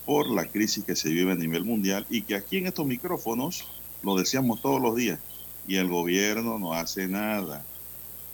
por 0.06 0.28
la 0.30 0.44
crisis 0.46 0.84
que 0.84 0.94
se 0.94 1.08
vive 1.08 1.32
a 1.32 1.34
nivel 1.34 1.64
mundial 1.64 2.06
y 2.08 2.22
que 2.22 2.36
aquí 2.36 2.58
en 2.58 2.66
estos 2.66 2.86
micrófonos 2.86 3.66
lo 4.02 4.16
decíamos 4.16 4.60
todos 4.62 4.80
los 4.80 4.96
días, 4.96 5.18
y 5.66 5.76
el 5.76 5.88
gobierno 5.88 6.58
no 6.58 6.72
hace 6.72 7.08
nada, 7.08 7.64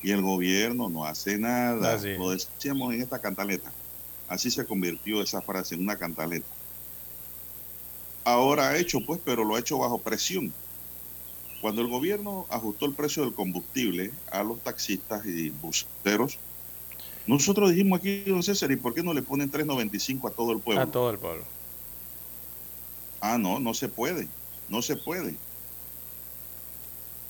y 0.02 0.10
el 0.10 0.22
gobierno 0.22 0.88
no 0.88 1.04
hace 1.04 1.38
nada, 1.38 1.94
Así 1.94 2.14
lo 2.14 2.30
decíamos 2.30 2.94
en 2.94 3.02
esta 3.02 3.18
cantaleta. 3.18 3.72
Así 4.28 4.50
se 4.50 4.64
convirtió 4.64 5.22
esa 5.22 5.40
frase 5.40 5.74
en 5.74 5.82
una 5.82 5.96
cantaleta. 5.96 6.46
Ahora 8.24 8.68
ha 8.68 8.78
hecho, 8.78 9.00
pues, 9.00 9.20
pero 9.24 9.44
lo 9.44 9.54
ha 9.54 9.60
hecho 9.60 9.78
bajo 9.78 9.98
presión. 9.98 10.52
Cuando 11.60 11.82
el 11.82 11.88
gobierno 11.88 12.46
ajustó 12.50 12.86
el 12.86 12.94
precio 12.94 13.24
del 13.24 13.34
combustible 13.34 14.12
a 14.30 14.42
los 14.42 14.60
taxistas 14.60 15.24
y 15.24 15.50
buseros, 15.50 16.38
nosotros 17.26 17.70
dijimos 17.70 17.98
aquí, 17.98 18.20
don 18.24 18.42
César, 18.42 18.70
¿y 18.70 18.76
por 18.76 18.92
qué 18.94 19.02
no 19.02 19.14
le 19.14 19.22
ponen 19.22 19.50
3.95 19.50 20.28
a 20.28 20.34
todo 20.34 20.52
el 20.52 20.60
pueblo? 20.60 20.82
A 20.82 20.86
todo 20.86 21.10
el 21.10 21.18
pueblo. 21.18 21.44
Ah, 23.20 23.38
no, 23.38 23.58
no 23.58 23.72
se 23.72 23.88
puede, 23.88 24.28
no 24.68 24.82
se 24.82 24.96
puede. 24.96 25.34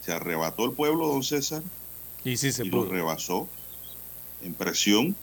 Se 0.05 0.13
arrebató 0.13 0.65
el 0.67 0.73
pueblo, 0.73 1.09
don 1.09 1.23
César, 1.23 1.63
Y 2.25 2.37
sí 2.37 2.53
se 2.53 2.65
y 2.65 2.69
lo 2.69 2.85
rebasó 2.85 3.49
en 4.43 4.53
presión 4.55 5.17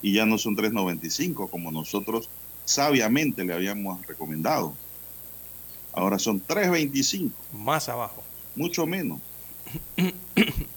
y 0.00 0.12
ya 0.14 0.24
no 0.24 0.38
son 0.38 0.56
3.95 0.56 1.50
como 1.50 1.70
nosotros 1.70 2.28
sabiamente 2.64 3.44
le 3.44 3.52
habíamos 3.52 4.06
recomendado. 4.06 4.74
Ahora 5.92 6.18
son 6.18 6.44
3.25, 6.44 7.30
Más 7.52 7.88
abajo. 7.88 8.22
mucho 8.56 8.86
menos. 8.86 9.20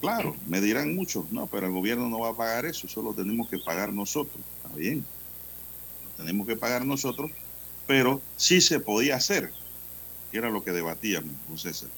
Claro, 0.00 0.36
me 0.46 0.60
dirán 0.60 0.94
muchos, 0.94 1.30
no, 1.32 1.48
pero 1.48 1.66
el 1.66 1.72
gobierno 1.72 2.08
no 2.08 2.20
va 2.20 2.30
a 2.30 2.34
pagar 2.34 2.64
eso, 2.64 2.86
eso 2.86 3.02
lo 3.02 3.12
tenemos 3.12 3.48
que 3.48 3.58
pagar 3.58 3.92
nosotros. 3.92 4.38
Está 4.62 4.74
bien, 4.76 5.04
lo 6.04 6.24
tenemos 6.24 6.46
que 6.46 6.54
pagar 6.56 6.86
nosotros, 6.86 7.32
pero 7.86 8.22
sí 8.36 8.60
se 8.60 8.78
podía 8.78 9.16
hacer, 9.16 9.52
que 10.30 10.38
era 10.38 10.48
lo 10.50 10.62
que 10.62 10.70
debatíamos, 10.70 11.32
don 11.48 11.58
César. 11.58 11.90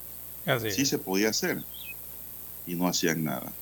Así 0.51 0.71
Sí 0.71 0.87
se 0.87 0.99
podía 0.99 1.31
hacer 1.31 1.63
y 2.67 2.75
no 2.75 2.87
hacían 2.87 3.25
nada. 3.25 3.53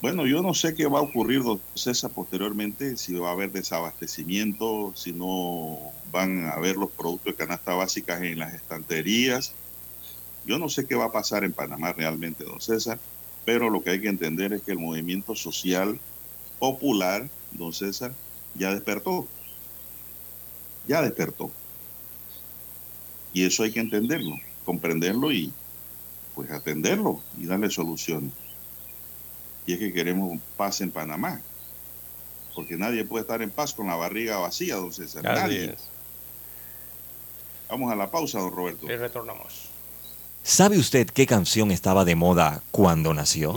Bueno, 0.00 0.26
yo 0.26 0.42
no 0.42 0.52
sé 0.52 0.74
qué 0.74 0.86
va 0.86 0.98
a 0.98 1.02
ocurrir, 1.02 1.42
don 1.42 1.60
César, 1.74 2.10
posteriormente, 2.10 2.98
si 2.98 3.14
va 3.14 3.30
a 3.30 3.32
haber 3.32 3.52
desabastecimiento, 3.52 4.92
si 4.94 5.12
no 5.12 5.78
van 6.12 6.44
a 6.44 6.50
haber 6.50 6.76
los 6.76 6.90
productos 6.90 7.32
de 7.32 7.36
canasta 7.36 7.72
básicas 7.72 8.20
en 8.20 8.38
las 8.38 8.52
estanterías. 8.52 9.54
Yo 10.44 10.58
no 10.58 10.68
sé 10.68 10.86
qué 10.86 10.94
va 10.94 11.06
a 11.06 11.12
pasar 11.12 11.42
en 11.42 11.54
Panamá 11.54 11.94
realmente, 11.94 12.44
don 12.44 12.60
César, 12.60 13.00
pero 13.46 13.70
lo 13.70 13.82
que 13.82 13.92
hay 13.92 14.00
que 14.02 14.08
entender 14.08 14.52
es 14.52 14.62
que 14.62 14.72
el 14.72 14.78
movimiento 14.78 15.34
social 15.34 15.98
popular, 16.58 17.26
don 17.52 17.72
César, 17.72 18.12
ya 18.54 18.74
despertó. 18.74 19.26
Ya 20.86 21.00
despertó. 21.00 21.50
Y 23.32 23.46
eso 23.46 23.62
hay 23.62 23.72
que 23.72 23.80
entenderlo, 23.80 24.36
comprenderlo 24.64 25.32
y 25.32 25.52
pues 26.34 26.50
atenderlo 26.50 27.20
y 27.38 27.46
darle 27.46 27.70
soluciones. 27.70 28.32
Y 29.66 29.74
es 29.74 29.78
que 29.78 29.92
queremos 29.92 30.38
paz 30.56 30.80
en 30.80 30.90
Panamá. 30.90 31.40
Porque 32.54 32.76
nadie 32.76 33.04
puede 33.04 33.22
estar 33.22 33.42
en 33.42 33.50
paz 33.50 33.72
con 33.72 33.86
la 33.86 33.96
barriga 33.96 34.38
vacía, 34.38 34.76
don 34.76 34.92
César. 34.92 35.26
Así 35.26 35.40
Nadie. 35.40 35.76
Vamos 37.68 37.90
a 37.90 37.96
la 37.96 38.10
pausa, 38.10 38.38
don 38.38 38.52
Roberto. 38.52 38.86
Y 38.86 38.96
retornamos. 38.96 39.68
¿Sabe 40.42 40.78
usted 40.78 41.08
qué 41.08 41.26
canción 41.26 41.70
estaba 41.70 42.04
de 42.04 42.14
moda 42.14 42.62
cuando 42.70 43.14
nació? 43.14 43.56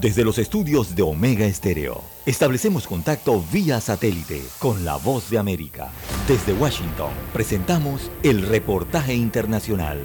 Desde 0.00 0.24
los 0.24 0.38
estudios 0.38 0.94
de 0.94 1.02
Omega 1.02 1.44
Estéreo, 1.44 2.04
establecemos 2.24 2.86
contacto 2.86 3.44
vía 3.52 3.80
satélite 3.80 4.40
con 4.60 4.84
la 4.84 4.94
voz 4.94 5.28
de 5.28 5.38
América. 5.38 5.90
Desde 6.28 6.52
Washington, 6.52 7.10
presentamos 7.32 8.08
el 8.22 8.42
reportaje 8.42 9.14
internacional. 9.14 9.98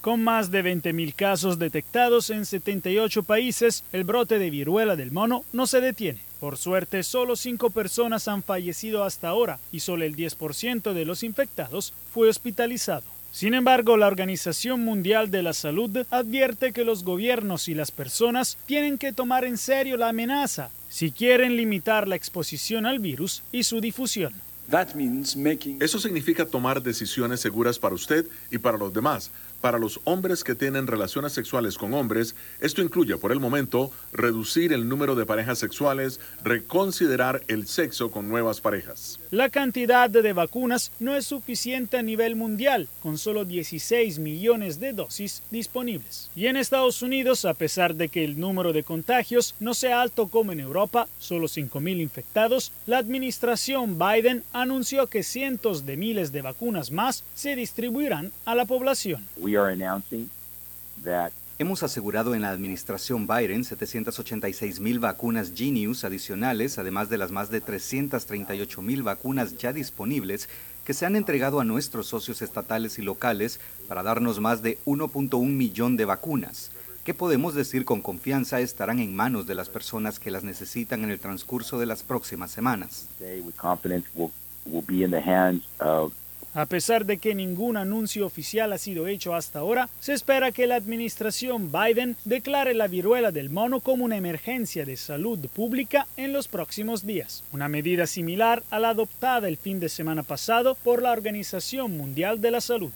Con 0.00 0.22
más 0.22 0.52
de 0.52 0.62
20.000 0.62 1.12
casos 1.16 1.58
detectados 1.58 2.30
en 2.30 2.46
78 2.46 3.24
países, 3.24 3.82
el 3.92 4.04
brote 4.04 4.38
de 4.38 4.48
viruela 4.48 4.94
del 4.94 5.10
mono 5.10 5.42
no 5.52 5.66
se 5.66 5.80
detiene. 5.80 6.27
Por 6.40 6.56
suerte, 6.56 7.02
solo 7.02 7.34
5 7.34 7.70
personas 7.70 8.28
han 8.28 8.42
fallecido 8.42 9.04
hasta 9.04 9.28
ahora 9.28 9.58
y 9.72 9.80
solo 9.80 10.04
el 10.04 10.14
10% 10.14 10.92
de 10.92 11.04
los 11.04 11.22
infectados 11.22 11.92
fue 12.12 12.28
hospitalizado. 12.28 13.02
Sin 13.32 13.54
embargo, 13.54 13.96
la 13.96 14.06
Organización 14.06 14.84
Mundial 14.84 15.30
de 15.30 15.42
la 15.42 15.52
Salud 15.52 16.06
advierte 16.10 16.72
que 16.72 16.84
los 16.84 17.04
gobiernos 17.04 17.68
y 17.68 17.74
las 17.74 17.90
personas 17.90 18.56
tienen 18.66 18.98
que 18.98 19.12
tomar 19.12 19.44
en 19.44 19.58
serio 19.58 19.96
la 19.96 20.08
amenaza 20.08 20.70
si 20.88 21.10
quieren 21.10 21.56
limitar 21.56 22.08
la 22.08 22.16
exposición 22.16 22.86
al 22.86 23.00
virus 23.00 23.42
y 23.52 23.64
su 23.64 23.80
difusión. 23.80 24.32
Eso 25.80 25.98
significa 25.98 26.44
tomar 26.46 26.82
decisiones 26.82 27.40
seguras 27.40 27.78
para 27.78 27.94
usted 27.94 28.26
y 28.50 28.58
para 28.58 28.76
los 28.76 28.92
demás. 28.92 29.30
Para 29.60 29.78
los 29.78 30.00
hombres 30.04 30.44
que 30.44 30.54
tienen 30.54 30.86
relaciones 30.86 31.32
sexuales 31.32 31.78
con 31.78 31.92
hombres, 31.92 32.36
esto 32.60 32.80
incluye 32.80 33.16
por 33.16 33.32
el 33.32 33.40
momento 33.40 33.90
reducir 34.12 34.72
el 34.72 34.88
número 34.88 35.16
de 35.16 35.26
parejas 35.26 35.58
sexuales, 35.58 36.20
reconsiderar 36.44 37.42
el 37.48 37.66
sexo 37.66 38.12
con 38.12 38.28
nuevas 38.28 38.60
parejas. 38.60 39.18
La 39.32 39.48
cantidad 39.48 40.08
de 40.08 40.32
vacunas 40.32 40.92
no 41.00 41.16
es 41.16 41.26
suficiente 41.26 41.96
a 41.98 42.02
nivel 42.02 42.36
mundial, 42.36 42.88
con 43.02 43.18
solo 43.18 43.44
16 43.44 44.20
millones 44.20 44.78
de 44.78 44.92
dosis 44.92 45.42
disponibles. 45.50 46.30
Y 46.36 46.46
en 46.46 46.56
Estados 46.56 47.02
Unidos, 47.02 47.44
a 47.44 47.54
pesar 47.54 47.96
de 47.96 48.08
que 48.08 48.24
el 48.24 48.38
número 48.38 48.72
de 48.72 48.84
contagios 48.84 49.56
no 49.58 49.74
sea 49.74 50.02
alto 50.02 50.28
como 50.28 50.52
en 50.52 50.60
Europa, 50.60 51.08
solo 51.18 51.48
5.000 51.48 52.00
infectados, 52.00 52.70
la 52.86 52.98
administración 52.98 53.98
Biden 53.98 54.44
anunció 54.52 55.08
que 55.08 55.24
cientos 55.24 55.84
de 55.84 55.96
miles 55.96 56.30
de 56.30 56.42
vacunas 56.42 56.92
más 56.92 57.24
se 57.34 57.56
distribuirán 57.56 58.30
a 58.44 58.54
la 58.54 58.64
población. 58.64 59.26
Hemos 61.60 61.82
asegurado 61.82 62.36
en 62.36 62.42
la 62.42 62.50
administración 62.50 63.26
Biden 63.26 63.64
786 63.64 64.78
mil 64.78 65.00
vacunas 65.00 65.52
Genius 65.56 66.04
adicionales, 66.04 66.78
además 66.78 67.08
de 67.08 67.18
las 67.18 67.32
más 67.32 67.50
de 67.50 67.60
338 67.60 68.80
mil 68.80 69.02
vacunas 69.02 69.56
ya 69.56 69.72
disponibles 69.72 70.48
que 70.84 70.94
se 70.94 71.04
han 71.04 71.16
entregado 71.16 71.58
a 71.58 71.64
nuestros 71.64 72.06
socios 72.06 72.42
estatales 72.42 72.98
y 72.98 73.02
locales 73.02 73.58
para 73.88 74.04
darnos 74.04 74.38
más 74.38 74.62
de 74.62 74.78
1.1 74.86 75.44
millón 75.46 75.96
de 75.96 76.04
vacunas, 76.04 76.70
que 77.04 77.12
podemos 77.12 77.54
decir 77.54 77.84
con 77.84 78.02
confianza 78.02 78.60
estarán 78.60 79.00
en 79.00 79.16
manos 79.16 79.46
de 79.46 79.54
las 79.54 79.68
personas 79.68 80.20
que 80.20 80.30
las 80.30 80.44
necesitan 80.44 81.02
en 81.02 81.10
el 81.10 81.18
transcurso 81.18 81.78
de 81.78 81.86
las 81.86 82.04
próximas 82.04 82.52
semanas. 82.52 83.08
A 86.54 86.66
pesar 86.66 87.04
de 87.04 87.18
que 87.18 87.34
ningún 87.34 87.76
anuncio 87.76 88.26
oficial 88.26 88.72
ha 88.72 88.78
sido 88.78 89.06
hecho 89.06 89.34
hasta 89.34 89.58
ahora, 89.58 89.88
se 90.00 90.14
espera 90.14 90.50
que 90.50 90.66
la 90.66 90.76
administración 90.76 91.70
Biden 91.70 92.16
declare 92.24 92.74
la 92.74 92.86
viruela 92.86 93.30
del 93.30 93.50
mono 93.50 93.80
como 93.80 94.04
una 94.04 94.16
emergencia 94.16 94.84
de 94.84 94.96
salud 94.96 95.38
pública 95.48 96.06
en 96.16 96.32
los 96.32 96.48
próximos 96.48 97.06
días, 97.06 97.44
una 97.52 97.68
medida 97.68 98.06
similar 98.06 98.62
a 98.70 98.78
la 98.78 98.90
adoptada 98.90 99.48
el 99.48 99.56
fin 99.56 99.78
de 99.78 99.88
semana 99.88 100.22
pasado 100.22 100.74
por 100.74 101.02
la 101.02 101.12
Organización 101.12 101.96
Mundial 101.96 102.40
de 102.40 102.50
la 102.50 102.60
Salud. 102.60 102.90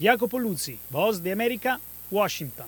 Jacopo 0.00 0.38
Luzzi, 0.38 0.78
Voz 0.90 1.22
de 1.22 1.32
América, 1.32 1.80
Washington. 2.10 2.66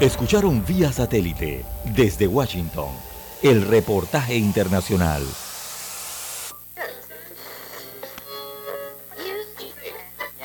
Escucharon 0.00 0.64
vía 0.66 0.92
satélite 0.92 1.64
desde 1.94 2.26
Washington 2.26 2.90
el 3.42 3.62
reportaje 3.62 4.36
internacional. 4.36 5.22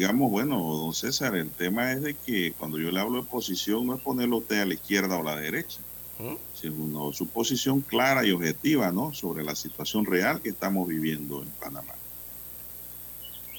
Sigamos. 0.00 0.30
Bueno, 0.30 0.56
don 0.56 0.94
César, 0.94 1.36
el 1.36 1.50
tema 1.50 1.92
es 1.92 2.00
de 2.00 2.14
que 2.14 2.54
cuando 2.56 2.78
yo 2.78 2.90
le 2.90 3.00
hablo 3.00 3.20
de 3.20 3.28
posición 3.28 3.86
no 3.86 3.94
es 3.96 4.00
ponerlo 4.00 4.38
usted 4.38 4.60
a 4.60 4.64
la 4.64 4.72
izquierda 4.72 5.18
o 5.18 5.20
a 5.20 5.34
la 5.34 5.36
derecha, 5.36 5.78
sino 6.54 7.12
su 7.12 7.26
posición 7.26 7.82
clara 7.82 8.24
y 8.24 8.30
objetiva, 8.30 8.90
¿no? 8.92 9.12
Sobre 9.12 9.44
la 9.44 9.54
situación 9.54 10.06
real 10.06 10.40
que 10.40 10.48
estamos 10.48 10.88
viviendo 10.88 11.42
en 11.42 11.48
Panamá. 11.50 11.92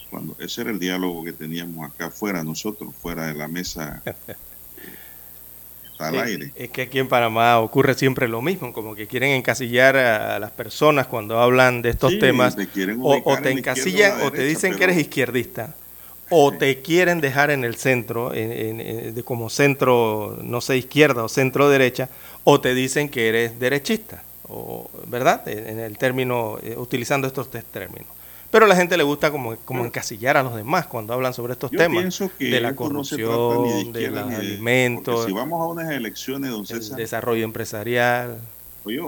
Cuando 0.10 0.36
ese 0.40 0.62
era 0.62 0.72
el 0.72 0.80
diálogo 0.80 1.24
que 1.24 1.32
teníamos 1.32 1.88
acá 1.88 2.08
afuera, 2.08 2.44
nosotros, 2.44 2.96
fuera 3.00 3.28
de 3.28 3.36
la 3.36 3.48
mesa, 3.48 4.02
está 5.92 6.08
al 6.08 6.20
aire. 6.22 6.54
Es 6.56 6.72
que 6.72 6.82
aquí 6.82 6.98
en 6.98 7.08
Panamá 7.08 7.60
ocurre 7.60 7.94
siempre 7.94 8.28
lo 8.28 8.42
mismo, 8.42 8.74
como 8.74 8.96
que 8.96 9.06
quieren 9.06 9.30
encasillar 9.30 9.96
a 9.96 10.40
las 10.40 10.52
personas 10.52 11.06
cuando 11.06 11.40
hablan 11.40 11.84
de 11.84 11.92
estos 11.92 12.14
Sí, 12.14 12.20
temas, 12.20 12.56
te 12.56 12.68
o, 13.00 13.38
te 13.38 13.52
encasillan 13.52 14.24
o 14.24 14.32
te 14.32 14.44
dicen 14.44 14.76
que 14.76 14.86
eres 14.86 14.98
izquierdista, 14.98 15.76
o 16.32 16.52
te 16.54 16.82
quieren 16.82 17.22
dejar 17.22 17.52
en 17.52 17.64
el 17.64 17.76
centro, 17.76 18.34
en- 18.34 18.80
en- 18.82 19.22
como 19.24 19.50
centro, 19.50 20.38
no 20.42 20.62
sé, 20.62 20.78
izquierda 20.78 21.24
o 21.24 21.30
centro 21.30 21.70
derecha, 21.70 22.10
o 22.44 22.60
te 22.60 22.74
dicen 22.74 23.10
que 23.10 23.30
eres 23.30 23.60
derechista, 23.60 24.24
o, 24.48 24.90
¿verdad? 25.08 25.48
En, 25.48 25.80
el 25.80 25.98
término, 25.98 26.58
eh, 26.64 26.76
utilizando 26.78 27.28
estos 27.28 27.50
tres 27.52 27.66
términos. 27.66 28.08
Pero 28.50 28.66
a 28.66 28.68
la 28.68 28.76
gente 28.76 28.98
le 28.98 29.04
gusta 29.04 29.32
como, 29.32 29.56
como 29.58 29.86
encasillar 29.86 30.36
a 30.36 30.44
los 30.44 30.56
demás 30.56 30.86
cuando 30.86 31.14
hablan 31.14 31.34
sobre 31.34 31.54
estos 31.54 31.72
Yo 31.72 31.78
temas, 31.78 32.20
que 32.38 32.46
de 32.46 32.60
la 32.60 32.72
no 32.72 32.76
corrupción, 32.76 33.94
de 33.94 34.10
los 34.10 34.30
de- 34.30 34.36
alimentos, 34.36 35.26
si 35.26 35.32
vamos 35.32 35.62
a 35.62 35.66
unas 35.66 35.90
elecciones, 35.92 36.52
don 36.52 36.66
el 36.70 36.96
desarrollo 36.98 37.46
empresarial. 37.46 38.40
Oye, 38.84 39.00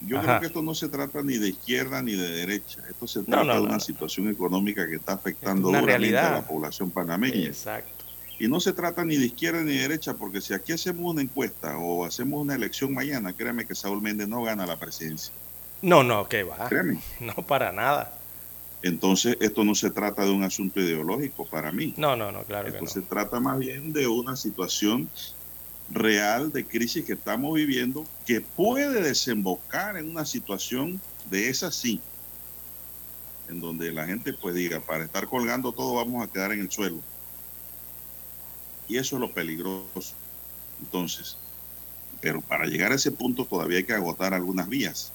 yo 0.00 0.18
Ajá. 0.18 0.26
creo 0.26 0.40
que 0.40 0.46
esto 0.46 0.62
no 0.62 0.74
se 0.74 0.88
trata 0.88 1.22
ni 1.22 1.38
de 1.38 1.48
izquierda 1.48 2.02
ni 2.02 2.12
de 2.12 2.28
derecha. 2.28 2.82
Esto 2.88 3.06
se 3.06 3.22
trata 3.22 3.44
no, 3.44 3.54
de 3.54 3.60
una 3.60 3.72
no. 3.74 3.80
situación 3.80 4.28
económica 4.28 4.88
que 4.88 4.96
está 4.96 5.14
afectando 5.14 5.68
duramente 5.68 6.16
a 6.18 6.30
la 6.30 6.46
población 6.46 6.90
panameña. 6.90 7.46
Exacto. 7.46 8.04
Y 8.38 8.46
no 8.46 8.60
se 8.60 8.72
trata 8.72 9.04
ni 9.04 9.16
de 9.16 9.26
izquierda 9.26 9.62
ni 9.62 9.72
de 9.72 9.80
derecha, 9.82 10.14
porque 10.14 10.40
si 10.40 10.54
aquí 10.54 10.72
hacemos 10.72 11.12
una 11.12 11.22
encuesta 11.22 11.76
o 11.78 12.04
hacemos 12.04 12.40
una 12.40 12.54
elección 12.54 12.94
mañana, 12.94 13.32
créame 13.32 13.66
que 13.66 13.74
Saúl 13.74 14.00
Méndez 14.00 14.28
no 14.28 14.42
gana 14.44 14.64
la 14.64 14.76
presidencia. 14.78 15.34
No, 15.82 16.04
no, 16.04 16.28
que 16.28 16.44
va. 16.44 16.68
Créeme. 16.68 17.00
No, 17.20 17.34
para 17.46 17.72
nada. 17.72 18.14
Entonces, 18.82 19.36
esto 19.40 19.64
no 19.64 19.74
se 19.74 19.90
trata 19.90 20.24
de 20.24 20.30
un 20.30 20.44
asunto 20.44 20.80
ideológico 20.80 21.46
para 21.46 21.72
mí. 21.72 21.94
No, 21.96 22.14
no, 22.14 22.30
no, 22.30 22.42
claro 22.44 22.66
que 22.66 22.70
Esto 22.70 22.84
no. 22.84 22.90
se 22.90 23.02
trata 23.02 23.40
más 23.40 23.58
bien 23.58 23.92
de 23.92 24.06
una 24.06 24.36
situación 24.36 25.10
real 25.90 26.52
de 26.52 26.66
crisis 26.66 27.04
que 27.04 27.14
estamos 27.14 27.54
viviendo 27.54 28.04
que 28.26 28.40
puede 28.40 29.00
desembocar 29.02 29.96
en 29.96 30.10
una 30.10 30.24
situación 30.24 31.00
de 31.30 31.48
esa 31.48 31.70
sí, 31.70 32.00
en 33.48 33.60
donde 33.60 33.92
la 33.92 34.06
gente 34.06 34.32
pues 34.32 34.54
diga, 34.54 34.80
para 34.80 35.04
estar 35.04 35.26
colgando 35.28 35.72
todo 35.72 35.94
vamos 35.94 36.26
a 36.26 36.30
quedar 36.30 36.52
en 36.52 36.60
el 36.60 36.70
suelo. 36.70 37.00
Y 38.88 38.96
eso 38.96 39.16
es 39.16 39.20
lo 39.20 39.32
peligroso. 39.32 40.14
Entonces, 40.80 41.36
pero 42.20 42.40
para 42.40 42.66
llegar 42.66 42.92
a 42.92 42.96
ese 42.96 43.10
punto 43.10 43.44
todavía 43.44 43.78
hay 43.78 43.84
que 43.84 43.92
agotar 43.92 44.34
algunas 44.34 44.68
vías. 44.68 45.12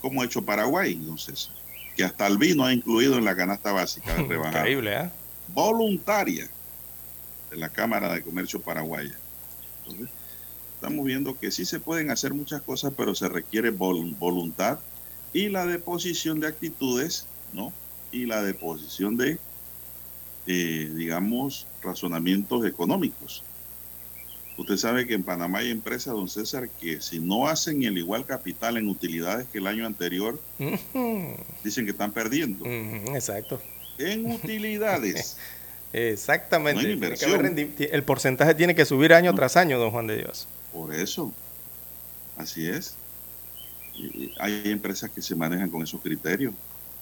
Como 0.00 0.22
ha 0.22 0.24
hecho 0.24 0.42
Paraguay, 0.42 0.92
entonces, 0.92 1.50
que 1.96 2.04
hasta 2.04 2.26
el 2.26 2.38
vino 2.38 2.64
ha 2.64 2.72
incluido 2.72 3.18
en 3.18 3.24
la 3.24 3.36
canasta 3.36 3.72
básica 3.72 4.14
de 4.14 4.22
Increíble, 4.36 4.96
¿eh? 4.96 5.10
voluntaria 5.48 6.48
de 7.50 7.56
la 7.56 7.68
Cámara 7.68 8.12
de 8.12 8.22
Comercio 8.22 8.60
Paraguaya. 8.60 9.16
Entonces, 9.84 10.10
estamos 10.74 11.04
viendo 11.04 11.38
que 11.38 11.50
sí 11.50 11.64
se 11.64 11.80
pueden 11.80 12.10
hacer 12.10 12.34
muchas 12.34 12.62
cosas, 12.62 12.92
pero 12.96 13.14
se 13.14 13.28
requiere 13.28 13.72
vol- 13.72 14.16
voluntad 14.16 14.80
y 15.32 15.48
la 15.48 15.66
deposición 15.66 16.40
de 16.40 16.48
actitudes, 16.48 17.28
¿no? 17.52 17.74
Y 18.10 18.26
la 18.26 18.42
deposición 18.42 19.16
de, 19.16 19.40
eh, 20.46 20.90
digamos, 20.96 21.68
razonamientos 21.80 22.66
económicos. 22.66 23.44
Usted 24.56 24.76
sabe 24.76 25.06
que 25.06 25.14
en 25.14 25.24
Panamá 25.24 25.60
hay 25.60 25.70
empresas, 25.70 26.12
don 26.12 26.28
César, 26.28 26.70
que 26.78 27.00
si 27.00 27.20
no 27.20 27.46
hacen 27.46 27.82
el 27.82 27.96
igual 27.96 28.26
capital 28.26 28.76
en 28.76 28.88
utilidades 28.88 29.48
que 29.48 29.58
el 29.58 29.66
año 29.66 29.86
anterior, 29.86 30.42
dicen 31.64 31.84
que 31.84 31.92
están 31.92 32.12
perdiendo. 32.12 32.66
Exacto. 33.14 33.62
En 33.98 34.30
utilidades. 34.30 35.38
Exactamente. 35.92 36.82
No 36.82 36.88
inversión. 36.90 37.56
el 37.78 38.02
porcentaje 38.04 38.54
tiene 38.54 38.74
que 38.74 38.84
subir 38.84 39.12
año 39.12 39.34
tras 39.34 39.56
año, 39.56 39.78
don 39.78 39.90
Juan 39.90 40.06
de 40.06 40.18
Dios. 40.18 40.46
Por 40.72 40.94
eso, 40.94 41.32
así 42.36 42.66
es. 42.66 42.94
Y 43.94 44.32
hay 44.38 44.62
empresas 44.66 45.10
que 45.10 45.20
se 45.20 45.34
manejan 45.34 45.68
con 45.68 45.82
esos 45.82 46.00
criterios. 46.00 46.54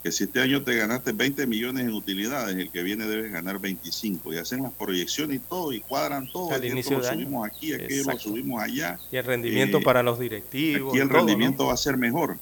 Que 0.02 0.12
si 0.12 0.24
este 0.24 0.40
año 0.40 0.62
te 0.62 0.76
ganaste 0.76 1.10
20 1.10 1.46
millones 1.48 1.84
en 1.84 1.92
utilidades, 1.92 2.56
el 2.56 2.70
que 2.70 2.82
viene 2.84 3.04
debes 3.06 3.32
ganar 3.32 3.58
25. 3.58 4.32
Y 4.32 4.38
hacen 4.38 4.62
las 4.62 4.72
proyecciones 4.72 5.36
y 5.36 5.40
todo, 5.40 5.72
y 5.72 5.80
cuadran 5.80 6.30
todo. 6.30 6.52
Al 6.54 6.64
inicio 6.64 6.98
lo 6.98 7.02
de 7.02 7.08
año. 7.10 7.20
subimos 7.24 7.46
aquí, 7.46 7.72
lo 7.72 7.82
Exacto. 7.84 8.20
subimos 8.20 8.62
allá. 8.62 8.98
Y 9.10 9.16
el 9.16 9.24
rendimiento 9.24 9.78
Eh, 9.78 9.82
para 9.82 10.02
los 10.04 10.18
directivos. 10.20 10.92
Aquí 10.94 11.00
el 11.02 11.08
rendimiento 11.08 11.66
va 11.66 11.74
a 11.74 11.76
ser 11.76 11.96
mejor. 11.96 12.36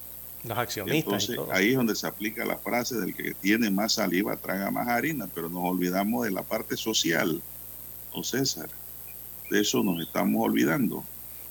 Los 0.47 0.59
accionistas. 0.59 0.97
y 0.97 0.99
Entonces, 1.32 1.36
todo. 1.36 1.53
ahí 1.53 1.70
es 1.70 1.76
donde 1.76 1.94
se 1.97 2.07
aplica 2.07 2.44
la 2.44 2.57
frase 2.59 2.97
del 2.97 3.14
que 3.14 3.34
tiene 3.34 3.70
más 3.70 3.94
saliva 3.94 4.36
traga 4.36 4.70
más 4.70 4.88
harina, 4.88 5.28
pero 5.34 5.49
nos 5.49 5.64
olvidamos 5.64 6.24
de 6.24 6.30
la 6.30 6.42
parte 6.42 6.76
social, 6.76 7.40
don 8.14 8.24
César. 8.24 8.68
De 9.51 9.61
eso 9.61 9.82
nos 9.82 10.01
estamos 10.01 10.42
olvidando. 10.44 11.05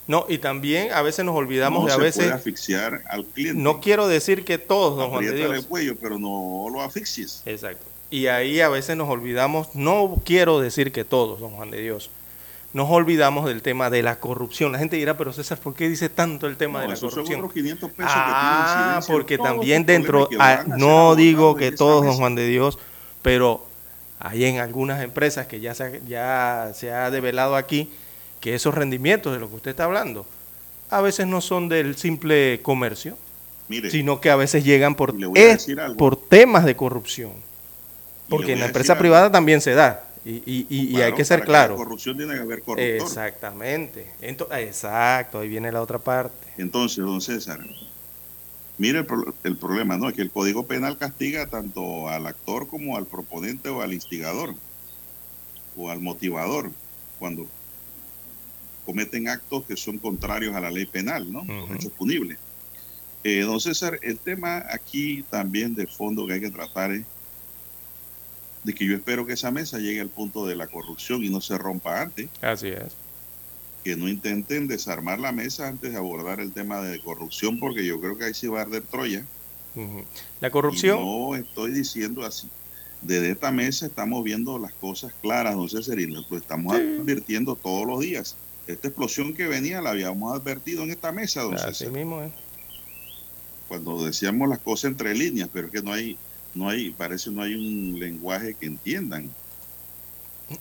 No, 0.08 0.26
y 0.30 0.38
también 0.38 0.92
a 0.94 1.02
veces 1.02 1.26
nos 1.26 1.36
olvidamos 1.36 1.82
no 1.82 1.88
de 1.88 1.94
a 1.94 1.96
se 1.96 2.02
veces. 2.02 2.24
puede 2.26 2.34
asfixiar 2.36 3.02
al 3.10 3.26
cliente. 3.26 3.60
No 3.62 3.80
quiero 3.82 4.08
decir 4.08 4.46
que 4.46 4.58
todos, 4.58 4.98
don 4.98 5.10
Juan 5.10 5.26
de 5.26 5.34
Dios. 5.34 5.56
el 5.56 5.66
cuello, 5.66 5.96
pero 6.00 6.20
no 6.20 6.68
lo 6.72 6.82
asfixies. 6.82 7.42
Exacto. 7.46 7.86
Y 8.12 8.28
ahí 8.28 8.62
a 8.62 8.70
veces 8.70 8.96
nos 8.96 9.10
olvidamos, 9.10 9.74
no 9.74 10.22
quiero 10.24 10.60
decir 10.60 10.92
que 10.92 11.04
todos, 11.04 11.40
don 11.40 11.52
Juan 11.52 11.72
de 11.72 11.82
Dios, 11.82 12.12
nos 12.76 12.90
olvidamos 12.90 13.46
del 13.46 13.62
tema 13.62 13.90
de 13.90 14.04
la 14.04 14.20
corrupción. 14.20 14.74
La 14.74 14.80
gente 14.80 14.98
dirá, 14.98 15.16
pero 15.16 15.32
César, 15.32 15.58
¿por 15.60 15.74
qué 15.74 15.88
dice 15.88 16.10
tanto 16.10 16.46
el 16.46 16.58
tema 16.58 16.80
No, 16.80 16.84
de 16.84 16.90
la 16.90 16.96
son 16.98 17.10
corrupción? 17.10 17.40
otros 17.40 17.54
500 17.54 17.92
pesos 17.92 18.12
ah, 18.14 19.00
que 19.06 19.12
porque 19.14 19.38
también 19.38 19.86
dentro, 19.86 20.28
ah, 20.40 20.64
no 20.68 21.16
digo 21.16 21.56
que 21.56 21.72
todos, 21.72 22.06
don. 22.06 22.16
Juan 22.18 22.36
de 22.36 22.46
Dios, 22.48 22.78
pero 23.22 23.66
hay 24.20 24.44
en 24.44 24.60
algunas 24.60 25.02
empresas 25.02 25.48
que 25.48 25.62
ya 25.62 25.74
se, 25.74 25.84
ha- 25.86 26.00
ya 26.06 26.72
se 26.76 26.92
ha 26.92 27.10
develado 27.12 27.56
aquí 27.56 27.90
que 28.42 28.56
esos 28.56 28.76
rendimientos 28.76 29.32
de 29.32 29.40
lo 29.40 29.48
que 29.50 29.56
usted 29.56 29.72
está 29.72 29.86
hablando, 29.86 30.26
a 30.90 31.00
veces 31.00 31.28
no 31.28 31.40
son 31.40 31.70
del 31.70 31.96
simple 31.96 32.60
comercio, 32.62 33.18
Mire, 33.70 33.90
sino 33.90 34.20
que 34.20 34.30
a 34.30 34.36
veces 34.36 34.66
llegan 34.66 34.96
por, 34.96 35.16
es- 35.36 35.66
por 35.98 36.18
temas 36.18 36.66
de 36.66 36.76
corrupción. 36.76 37.32
Porque 38.28 38.52
en 38.54 38.60
la 38.60 38.66
empresa 38.66 38.98
privada 38.98 39.32
también 39.32 39.62
se 39.62 39.74
da. 39.76 40.04
Y, 40.26 40.42
y- 40.46 40.66
y- 40.70 40.98
y 40.98 41.02
hay 41.02 41.14
que 41.14 41.24
ser 41.24 41.44
claro. 41.44 41.76
haya 41.76 41.84
corrupción 41.84 42.18
tiene 42.18 42.34
que 42.34 42.40
haber 42.42 42.64
corruptor. 42.64 42.84
Exactamente. 43.08 44.08
Ento- 44.22 44.48
exacto, 44.58 45.40
ahí 45.40 45.48
viene 45.48 45.72
la 45.72 45.82
otra 45.84 46.00
parte. 46.00 46.48
Entonces, 46.58 46.98
don 46.98 47.22
César, 47.22 47.60
mire 48.80 49.00
el, 49.00 49.06
pro- 49.06 49.36
el 49.44 49.56
problema, 49.58 49.98
¿no? 49.98 50.10
Es 50.10 50.16
que 50.16 50.24
el 50.24 50.32
Código 50.32 50.66
Penal 50.66 50.98
castiga 50.98 51.46
tanto 51.48 52.10
al 52.10 52.26
actor 52.26 52.68
como 52.68 52.98
al 52.98 53.06
proponente 53.06 53.70
o 53.70 53.82
al 53.82 53.94
instigador 53.94 54.56
o 55.78 55.90
al 55.92 56.02
motivador. 56.02 56.72
cuando 57.20 57.48
cometen 58.86 59.28
actos 59.30 59.64
que 59.66 59.78
son 59.78 59.98
contrarios 60.00 60.56
a 60.56 60.60
la 60.60 60.70
ley 60.70 60.86
penal, 60.86 61.32
¿no? 61.32 61.44
Los 61.46 61.72
hechos 61.72 61.92
punibles. 61.94 62.38
Eh, 63.24 63.42
don 63.42 63.60
César, 63.60 63.98
el 64.04 64.20
tema 64.20 64.64
aquí 64.70 65.24
también 65.32 65.74
de 65.74 65.88
fondo 65.88 66.28
que 66.28 66.34
hay 66.34 66.42
que 66.42 66.52
tratar 66.52 66.92
es 66.92 67.06
de 68.66 68.74
que 68.74 68.86
yo 68.86 68.96
espero 68.96 69.26
que 69.26 69.34
esa 69.34 69.52
mesa 69.52 69.78
llegue 69.78 70.02
al 70.02 70.10
punto 70.10 70.46
de 70.48 70.56
la 70.56 70.68
corrupción 70.68 71.24
y 71.24 71.30
no 71.30 71.40
se 71.40 71.58
rompa 71.58 72.02
antes. 72.02 72.30
Así 72.42 72.70
es. 72.70 72.94
Que 73.84 73.96
no 73.96 74.10
intenten 74.10 74.68
desarmar 74.68 75.20
la 75.20 75.32
mesa 75.32 75.68
antes 75.68 75.92
de 75.92 75.98
abordar 75.98 76.40
el 76.40 76.52
tema 76.52 76.82
de 76.82 77.00
corrupción, 77.00 77.60
porque 77.60 77.86
yo 77.86 78.02
creo 78.02 78.18
que 78.18 78.26
ahí 78.26 78.34
sí 78.34 78.48
va 78.48 78.60
a 78.60 78.62
arder 78.64 78.82
Troya. 78.82 79.24
La 80.42 80.50
corrupción. 80.50 81.00
Y 81.00 81.06
no 81.06 81.36
estoy 81.36 81.72
diciendo 81.72 82.26
así. 82.26 82.50
Desde 83.04 83.30
esta 83.30 83.52
mesa 83.52 83.86
estamos 83.86 84.24
viendo 84.24 84.58
las 84.58 84.74
cosas 84.74 85.14
claras, 85.22 85.54
don 85.56 85.70
César, 85.70 86.00
y 86.00 86.08
lo 86.08 86.26
estamos 86.36 86.76
advirtiendo 86.76 87.56
todos 87.56 87.86
los 87.86 88.00
días. 88.00 88.36
Esta 88.66 88.88
explosión 88.88 89.36
que 89.36 89.46
venía 89.46 89.80
la 89.80 89.92
habíamos 89.92 90.34
advertido 90.34 90.82
en 90.82 90.90
esta 90.90 91.12
mesa, 91.12 91.44
don 91.44 91.54
Así 91.54 91.86
mismo 91.88 92.24
es. 92.24 92.32
Cuando 93.68 94.04
decíamos 94.04 94.50
las 94.50 94.58
cosas 94.58 94.92
entre 94.92 95.14
líneas, 95.14 95.50
pero 95.54 95.68
es 95.68 95.74
que 95.74 95.84
no 95.84 95.94
hay, 95.94 96.18
no 96.56 96.70
hay, 96.70 96.90
parece 96.92 97.30
no 97.30 97.42
hay 97.42 97.54
un 97.54 98.00
lenguaje 98.00 98.56
que 98.56 98.66
entiendan. 98.66 99.30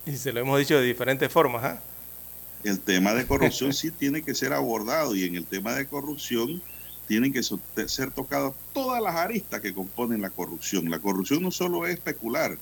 Y 0.05 0.17
se 0.17 0.33
lo 0.33 0.41
hemos 0.41 0.59
dicho 0.59 0.79
de 0.79 0.85
diferentes 0.85 1.33
formas. 1.33 1.65
¿ah? 1.65 1.81
El 2.65 2.81
tema 2.81 3.15
de 3.15 3.27
corrupción 3.27 3.73
sí 3.73 3.91
tiene 3.91 4.23
que 4.23 4.35
ser 4.35 4.53
abordado 4.53 5.15
y 5.15 5.25
en 5.25 5.37
el 5.37 5.47
tema 5.47 5.75
de 5.75 5.87
corrupción 5.87 6.61
tienen 7.07 7.33
que 7.33 7.43
ser 7.43 8.11
tocadas 8.11 8.55
todas 8.73 9.03
las 9.03 9.15
aristas 9.15 9.61
que 9.61 9.73
componen 9.73 10.23
la 10.23 10.31
corrupción. 10.31 10.91
La 10.91 10.99
corrupción 10.99 11.43
no 11.43 11.51
solo 11.51 11.87
es 11.87 11.95
especular, 11.95 12.57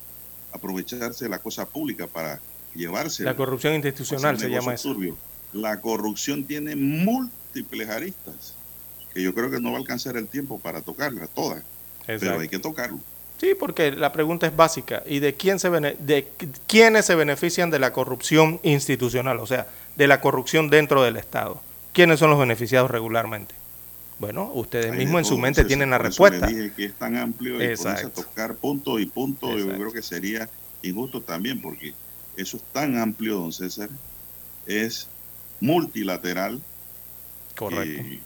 aprovecharse 0.53 1.24
de 1.24 1.28
la 1.30 1.39
cosa 1.39 1.66
pública 1.66 2.07
para 2.07 2.41
llevarse. 2.74 3.22
La 3.22 3.37
corrupción 3.37 3.74
institucional 3.74 4.39
se 4.39 4.51
llama 4.51 4.74
eso. 4.74 4.97
La 5.53 5.80
corrupción 5.80 6.45
tiene 6.45 6.74
múltiples 6.74 7.89
aristas 7.89 8.57
que 9.14 9.22
yo 9.22 9.35
creo 9.35 9.51
que 9.51 9.61
no 9.61 9.70
va 9.70 9.76
a 9.76 9.80
alcanzar 9.80 10.16
el 10.16 10.26
tiempo 10.26 10.59
para 10.59 10.80
tocarlas 10.80 11.28
todas, 11.30 11.62
pero 12.07 12.41
hay 12.41 12.49
que 12.49 12.59
tocarlo. 12.59 12.99
Sí, 13.43 13.57
porque 13.59 13.90
la 13.90 14.12
pregunta 14.12 14.47
es 14.47 14.55
básica. 14.55 15.03
¿Y 15.05 15.18
de 15.18 15.34
quién 15.34 15.59
se 15.59 15.68
bene- 15.68 15.97
de 15.99 16.28
qu- 16.38 16.49
quiénes 16.68 17.07
se 17.07 17.16
benefician 17.16 17.70
de 17.72 17.80
la 17.80 17.93
corrupción 17.93 18.61
institucional? 18.62 19.40
O 19.40 19.49
sea, 19.49 19.66
de 19.97 20.07
la 20.07 20.20
corrupción 20.20 20.70
dentro 20.70 21.03
del 21.03 21.16
Estado. 21.16 21.61
¿Quiénes 21.93 22.20
son 22.20 22.30
los 22.30 22.38
beneficiados 22.38 22.88
regularmente? 22.88 23.53
Bueno, 24.20 24.49
ustedes 24.55 24.95
mismos 24.95 25.22
en 25.22 25.24
su 25.24 25.38
mente 25.38 25.64
tienen 25.64 25.90
la 25.90 25.99
respuesta. 25.99 26.47
dije 26.47 26.72
que 26.76 26.84
es 26.84 26.95
tan 26.95 27.16
amplio 27.16 27.61
y 27.61 27.72
a 27.72 28.09
tocar 28.11 28.55
punto 28.55 29.01
y 29.01 29.07
punto, 29.07 29.49
yo 29.51 29.57
Exacto. 29.59 29.76
creo 29.80 29.93
que 29.93 30.03
sería 30.03 30.49
injusto 30.82 31.20
también, 31.20 31.61
porque 31.61 31.95
eso 32.36 32.59
es 32.59 32.62
tan 32.72 32.97
amplio, 32.97 33.38
don 33.38 33.53
César, 33.53 33.88
es 34.66 35.09
multilateral. 35.59 36.61
Correcto. 37.57 38.03
que 38.05 38.20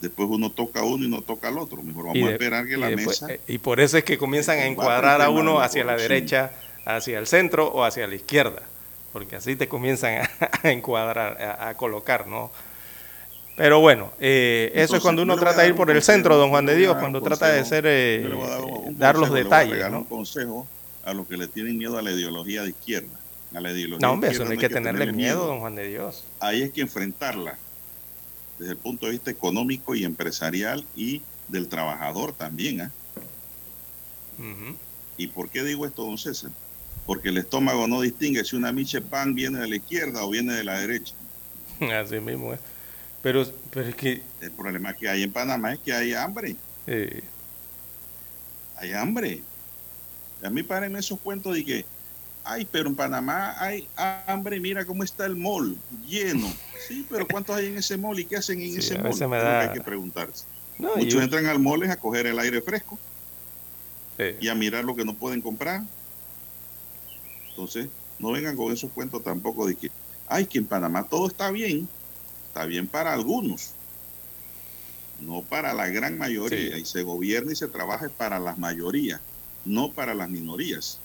después 0.00 0.28
uno 0.30 0.50
toca 0.50 0.82
uno 0.84 1.04
y 1.04 1.08
no 1.08 1.22
toca 1.22 1.48
al 1.48 1.58
otro. 1.58 1.82
Mejor 1.82 2.06
vamos 2.06 2.28
a 2.28 2.32
esperar 2.32 2.66
que 2.66 2.76
la 2.76 2.88
después- 2.88 3.22
mesa. 3.22 3.34
eh, 3.34 3.40
y 3.48 3.58
por 3.58 3.80
eso 3.80 3.98
es 3.98 4.04
que 4.04 4.18
comienzan 4.18 4.58
a 4.58 4.66
encuadrar 4.66 5.20
a 5.22 5.30
uno 5.30 5.60
hacia 5.60 5.84
la 5.84 5.96
derecha, 5.96 6.52
hacia 6.84 7.18
el 7.18 7.26
centro 7.26 7.68
o 7.68 7.84
hacia 7.84 8.06
la 8.06 8.14
izquierda, 8.14 8.62
porque 9.12 9.36
así 9.36 9.56
te 9.56 9.68
comienzan 9.68 10.22
a, 10.22 10.30
a 10.62 10.70
encuadrar, 10.70 11.40
a, 11.42 11.68
a 11.68 11.74
colocar, 11.76 12.26
¿no? 12.26 12.50
Pero 13.56 13.80
bueno, 13.80 14.12
eh, 14.20 14.70
eso 14.76 14.94
es 14.96 15.02
cuando 15.02 15.22
uno 15.22 15.32
a 15.32 15.36
trata 15.36 15.62
de 15.62 15.68
ir 15.68 15.74
por 15.74 15.90
el 15.90 16.00
centro, 16.00 16.36
don 16.36 16.50
Juan 16.50 16.64
de 16.64 16.72
a 16.72 16.76
Dios, 16.76 16.96
cuando 16.96 17.20
trata 17.20 17.48
de 17.48 17.64
ser, 17.64 17.84
eh, 17.88 18.24
a 18.24 18.48
dar 18.48 18.60
un 18.62 18.98
dar 18.98 19.18
los 19.18 19.30
a 19.30 19.34
detalles, 19.34 19.90
¿no? 19.90 19.98
un 19.98 20.04
consejo 20.04 20.64
a 21.04 21.12
los 21.12 21.26
que 21.26 21.36
le 21.36 21.48
tienen 21.48 21.76
miedo 21.76 21.98
a 21.98 22.02
la 22.02 22.12
ideología 22.12 22.62
de 22.62 22.68
izquierda. 22.70 23.18
A 23.54 23.60
la 23.60 23.72
ideología 23.72 24.06
No, 24.06 24.12
hombre, 24.12 24.30
eso 24.30 24.44
no 24.44 24.50
hay 24.52 24.58
que 24.58 24.68
tenerle 24.68 25.10
miedo, 25.12 25.46
don 25.46 25.58
Juan 25.58 25.74
de 25.74 25.88
Dios. 25.88 26.22
Ahí 26.38 26.62
hay 26.62 26.70
que 26.70 26.82
enfrentarla 26.82 27.58
desde 28.58 28.72
el 28.72 28.78
punto 28.78 29.06
de 29.06 29.12
vista 29.12 29.30
económico 29.30 29.94
y 29.94 30.04
empresarial 30.04 30.84
y 30.94 31.22
del 31.48 31.68
trabajador 31.68 32.32
también. 32.34 32.90
Ujú. 34.38 34.76
¿Y 35.16 35.26
por 35.28 35.48
qué 35.50 35.64
digo 35.64 35.86
esto, 35.86 36.04
don 36.04 36.18
César? 36.18 36.50
Porque 37.06 37.30
el 37.30 37.38
estómago 37.38 37.86
no 37.88 38.00
distingue 38.00 38.44
si 38.44 38.56
una 38.56 38.72
miche 38.72 39.00
pan 39.00 39.34
viene 39.34 39.58
de 39.60 39.68
la 39.68 39.76
izquierda 39.76 40.24
o 40.24 40.30
viene 40.30 40.52
de 40.54 40.64
la 40.64 40.78
derecha. 40.80 41.14
Así 41.80 42.20
mismo 42.20 42.52
es. 42.52 42.60
Pero, 43.22 43.44
pero 43.70 43.88
es 43.88 43.94
que... 43.94 44.22
El 44.40 44.52
problema 44.52 44.94
que 44.94 45.08
hay 45.08 45.22
en 45.22 45.32
Panamá 45.32 45.72
es 45.72 45.80
que 45.80 45.92
hay 45.92 46.12
hambre. 46.12 46.56
eh, 46.86 47.22
Hay 48.76 48.92
hambre. 48.92 49.42
A 50.42 50.50
mí 50.50 50.62
párenme 50.62 51.00
esos 51.00 51.18
cuentos 51.20 51.54
de 51.54 51.64
que, 51.64 51.84
ay, 52.50 52.66
pero 52.70 52.88
en 52.88 52.96
Panamá 52.96 53.54
hay 53.62 53.86
hambre, 53.96 54.58
mira 54.58 54.84
cómo 54.84 55.04
está 55.04 55.26
el 55.26 55.36
mall, 55.36 55.76
lleno. 56.06 56.50
Sí, 56.86 57.06
pero 57.10 57.26
¿cuántos 57.28 57.54
hay 57.56 57.66
en 57.66 57.76
ese 57.78 57.96
mall 57.98 58.18
y 58.18 58.24
qué 58.24 58.36
hacen 58.36 58.60
en 58.60 58.72
Sí, 58.72 58.78
ese 58.78 58.98
mall? 58.98 59.28
me 59.28 59.36
da- 59.36 59.60
que 59.64 59.68
hay 59.68 59.74
que 59.78 59.80
preguntarse. 59.84 60.44
No, 60.78 60.96
Muchos 60.96 61.22
entran 61.22 61.44
al 61.46 61.58
mall 61.58 61.82
es 61.82 61.90
a 61.90 61.96
coger 61.96 62.26
el 62.26 62.38
aire 62.38 62.62
fresco 62.62 62.98
sí. 64.16 64.24
y 64.40 64.48
a 64.48 64.54
mirar 64.54 64.84
lo 64.84 64.94
que 64.96 65.04
no 65.04 65.12
pueden 65.14 65.42
comprar. 65.42 65.82
Entonces, 67.50 67.88
no 68.18 68.30
vengan 68.32 68.56
con 68.56 68.72
esos 68.72 68.90
cuentos 68.92 69.22
tampoco 69.22 69.66
de 69.66 69.74
que, 69.74 69.90
ay, 70.28 70.46
que 70.46 70.58
en 70.58 70.66
Panamá 70.66 71.04
todo 71.04 71.26
está 71.28 71.50
bien. 71.50 71.88
Está 72.46 72.64
bien 72.64 72.86
para 72.86 73.12
algunos, 73.12 73.70
no 75.20 75.42
para 75.42 75.74
la 75.74 75.88
gran 75.88 76.16
mayoría. 76.18 76.74
Sí. 76.76 76.80
Y 76.82 76.84
se 76.86 77.02
gobierna 77.02 77.52
y 77.52 77.56
se 77.56 77.68
trabaja 77.68 78.08
para 78.08 78.38
las 78.40 78.56
mayorías, 78.58 79.20
no 79.64 79.92
para 79.92 80.14
las 80.14 80.28
minorías. 80.30 80.98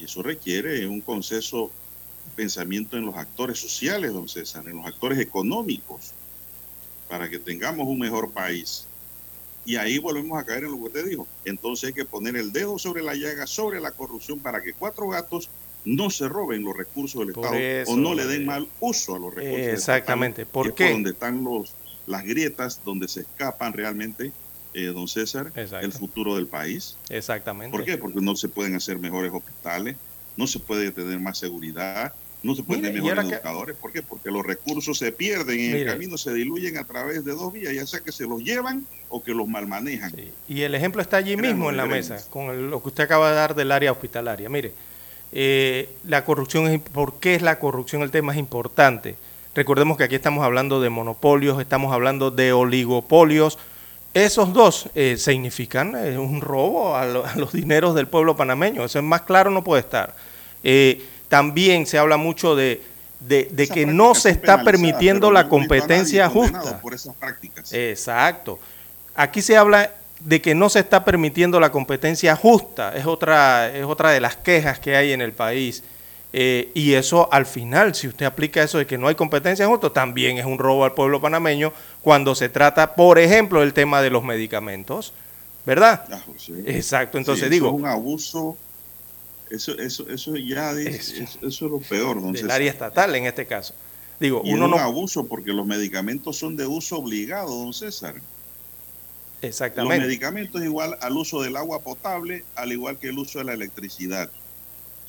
Y 0.00 0.04
eso 0.04 0.22
requiere 0.22 0.86
un 0.86 1.00
consenso, 1.00 1.70
pensamiento 2.34 2.96
en 2.96 3.04
los 3.04 3.16
actores 3.16 3.58
sociales, 3.58 4.12
don 4.12 4.28
César, 4.28 4.66
en 4.66 4.76
los 4.76 4.86
actores 4.86 5.18
económicos, 5.18 6.12
para 7.08 7.28
que 7.28 7.38
tengamos 7.38 7.86
un 7.86 7.98
mejor 7.98 8.30
país. 8.30 8.86
Y 9.66 9.76
ahí 9.76 9.98
volvemos 9.98 10.40
a 10.40 10.44
caer 10.44 10.64
en 10.64 10.70
lo 10.70 10.78
que 10.78 10.84
usted 10.84 11.06
dijo. 11.06 11.26
Entonces 11.44 11.88
hay 11.88 11.92
que 11.92 12.04
poner 12.06 12.36
el 12.36 12.50
dedo 12.50 12.78
sobre 12.78 13.02
la 13.02 13.14
llaga, 13.14 13.46
sobre 13.46 13.78
la 13.80 13.90
corrupción, 13.90 14.38
para 14.38 14.62
que 14.62 14.72
cuatro 14.72 15.08
gatos 15.08 15.50
no 15.84 16.10
se 16.10 16.28
roben 16.28 16.62
los 16.62 16.76
recursos 16.76 17.24
del 17.24 17.34
Por 17.34 17.44
Estado 17.44 17.60
eso, 17.60 17.92
o 17.92 17.96
no 17.96 18.14
le 18.14 18.22
eh, 18.22 18.26
den 18.26 18.46
mal 18.46 18.68
uso 18.80 19.16
a 19.16 19.18
los 19.18 19.34
recursos. 19.34 19.66
Exactamente. 19.66 20.42
estatales, 20.42 20.52
¿Por 20.52 20.74
que 20.74 20.84
es 20.84 20.88
qué? 20.88 20.92
donde 20.94 21.10
están 21.10 21.44
los, 21.44 21.74
las 22.06 22.24
grietas, 22.24 22.80
donde 22.84 23.08
se 23.08 23.20
escapan 23.20 23.72
realmente, 23.72 24.32
eh, 24.74 24.86
don 24.86 25.08
César, 25.08 25.52
Exacto. 25.56 25.84
el 25.86 25.92
futuro 25.92 26.36
del 26.36 26.46
país. 26.46 26.96
Exactamente. 27.08 27.76
¿Por 27.76 27.84
qué? 27.86 27.98
Porque 27.98 28.20
no 28.20 28.36
se 28.36 28.48
pueden 28.48 28.74
hacer 28.74 28.98
mejores 28.98 29.32
hospitales, 29.32 29.96
no 30.36 30.46
se 30.46 30.58
puede 30.60 30.90
tener 30.92 31.18
más 31.20 31.38
seguridad, 31.38 32.12
no 32.42 32.54
se 32.54 32.62
pueden 32.62 32.82
tener 32.84 33.02
mejores 33.02 33.26
que- 33.26 33.34
educadores. 33.34 33.76
¿Por 33.76 33.92
qué? 33.92 34.02
Porque 34.02 34.30
los 34.30 34.46
recursos 34.46 34.96
se 34.96 35.12
pierden 35.12 35.60
en 35.60 35.76
el 35.76 35.86
camino, 35.86 36.16
se 36.16 36.32
diluyen 36.32 36.78
a 36.78 36.84
través 36.84 37.24
de 37.24 37.32
dos 37.32 37.52
vías, 37.52 37.74
ya 37.74 37.86
sea 37.86 38.00
que 38.00 38.12
se 38.12 38.24
los 38.24 38.42
llevan 38.42 38.86
o 39.10 39.22
que 39.22 39.34
los 39.34 39.46
malmanejan. 39.46 40.12
Y 40.48 40.62
el 40.62 40.74
ejemplo 40.74 41.02
está 41.02 41.18
allí 41.18 41.36
mismo 41.36 41.68
en 41.68 41.76
la 41.76 41.84
mesa, 41.86 42.18
con 42.30 42.70
lo 42.70 42.80
que 42.82 42.88
usted 42.88 43.04
acaba 43.04 43.28
de 43.30 43.36
dar 43.36 43.54
del 43.54 43.72
área 43.72 43.92
hospitalaria. 43.92 44.48
Mire, 44.48 44.72
eh, 45.32 45.88
la 46.08 46.24
corrupción, 46.24 46.66
es, 46.68 46.80
¿por 46.80 47.20
qué 47.20 47.34
es 47.34 47.42
la 47.42 47.58
corrupción 47.58 48.02
el 48.02 48.10
tema 48.10 48.32
es 48.32 48.38
importante? 48.38 49.16
Recordemos 49.54 49.98
que 49.98 50.04
aquí 50.04 50.14
estamos 50.14 50.44
hablando 50.44 50.80
de 50.80 50.90
monopolios, 50.90 51.60
estamos 51.60 51.92
hablando 51.92 52.30
de 52.30 52.52
oligopolios. 52.52 53.58
Esos 54.12 54.52
dos 54.52 54.88
eh, 54.94 55.16
significan 55.18 55.94
eh, 55.96 56.18
un 56.18 56.40
robo 56.40 56.96
a, 56.96 57.04
lo- 57.06 57.24
a 57.24 57.34
los 57.36 57.52
dineros 57.52 57.94
del 57.94 58.08
pueblo 58.08 58.36
panameño. 58.36 58.84
Eso 58.84 58.98
es 58.98 59.04
más 59.04 59.22
claro 59.22 59.50
no 59.50 59.62
puede 59.62 59.80
estar. 59.82 60.16
Eh, 60.64 61.04
también 61.28 61.86
se 61.86 61.96
habla 61.96 62.16
mucho 62.16 62.56
de, 62.56 62.82
de- 63.20 63.48
de 63.52 63.68
que 63.68 63.86
no 63.86 64.14
se 64.16 64.30
está 64.30 64.62
permitiendo 64.64 65.30
la 65.30 65.48
competencia 65.48 66.28
justa. 66.28 66.80
Por 66.80 66.94
esas 66.94 67.14
prácticas. 67.14 67.72
Exacto. 67.72 68.58
Aquí 69.14 69.42
se 69.42 69.56
habla 69.56 69.90
de 70.18 70.40
que 70.42 70.54
no 70.54 70.68
se 70.68 70.80
está 70.80 71.04
permitiendo 71.04 71.60
la 71.60 71.70
competencia 71.70 72.34
justa. 72.36 72.94
Es 72.96 73.06
otra, 73.06 73.68
es 73.74 73.84
otra 73.84 74.10
de 74.10 74.20
las 74.20 74.36
quejas 74.36 74.80
que 74.80 74.96
hay 74.96 75.12
en 75.12 75.20
el 75.20 75.32
país. 75.32 75.84
Eh, 76.32 76.70
y 76.74 76.92
eso 76.94 77.28
al 77.32 77.44
final, 77.46 77.94
si 77.94 78.06
usted 78.08 78.24
aplica 78.26 78.62
eso 78.62 78.78
de 78.78 78.86
que 78.86 78.98
no 78.98 79.08
hay 79.08 79.16
competencia 79.16 79.66
justa, 79.66 79.90
también 79.92 80.38
es 80.38 80.44
un 80.46 80.58
robo 80.58 80.84
al 80.84 80.94
pueblo 80.94 81.20
panameño 81.20 81.72
cuando 82.02 82.34
se 82.36 82.48
trata, 82.48 82.94
por 82.94 83.18
ejemplo, 83.18 83.62
el 83.62 83.72
tema 83.74 84.00
de 84.02 84.10
los 84.10 84.22
medicamentos. 84.24 85.12
¿Verdad? 85.66 86.06
Ah, 86.10 86.20
José. 86.24 86.54
Exacto. 86.66 87.18
Entonces 87.18 87.48
Sí, 87.48 87.54
eso 87.54 87.54
digo, 87.54 87.68
es 87.68 87.74
un 87.74 87.86
abuso. 87.86 88.56
Eso, 89.50 89.76
eso, 89.78 90.08
eso 90.08 90.36
ya 90.36 90.70
es, 90.72 91.10
eso, 91.10 91.38
eso 91.42 91.66
es 91.66 91.70
lo 91.72 91.80
peor, 91.80 92.22
del 92.32 92.36
César. 92.36 92.52
área 92.52 92.70
estatal 92.70 93.14
en 93.16 93.26
este 93.26 93.46
caso. 93.46 93.74
Digo, 94.20 94.42
Y 94.44 94.52
es 94.54 94.54
uno 94.54 94.66
un 94.66 94.70
no... 94.72 94.78
abuso 94.78 95.26
porque 95.26 95.52
los 95.52 95.66
medicamentos 95.66 96.36
son 96.38 96.56
de 96.56 96.66
uso 96.66 96.98
obligado, 96.98 97.48
don 97.54 97.72
César. 97.74 98.14
Los 98.14 98.22
Exactamente. 99.42 100.06
medicamentos 100.06 100.62
igual 100.62 100.96
al 101.00 101.16
uso 101.16 101.42
del 101.42 101.56
agua 101.56 101.82
potable, 101.82 102.44
al 102.54 102.72
igual 102.72 102.98
que 102.98 103.08
el 103.08 103.18
uso 103.18 103.38
de 103.38 103.44
la 103.46 103.54
electricidad. 103.54 104.30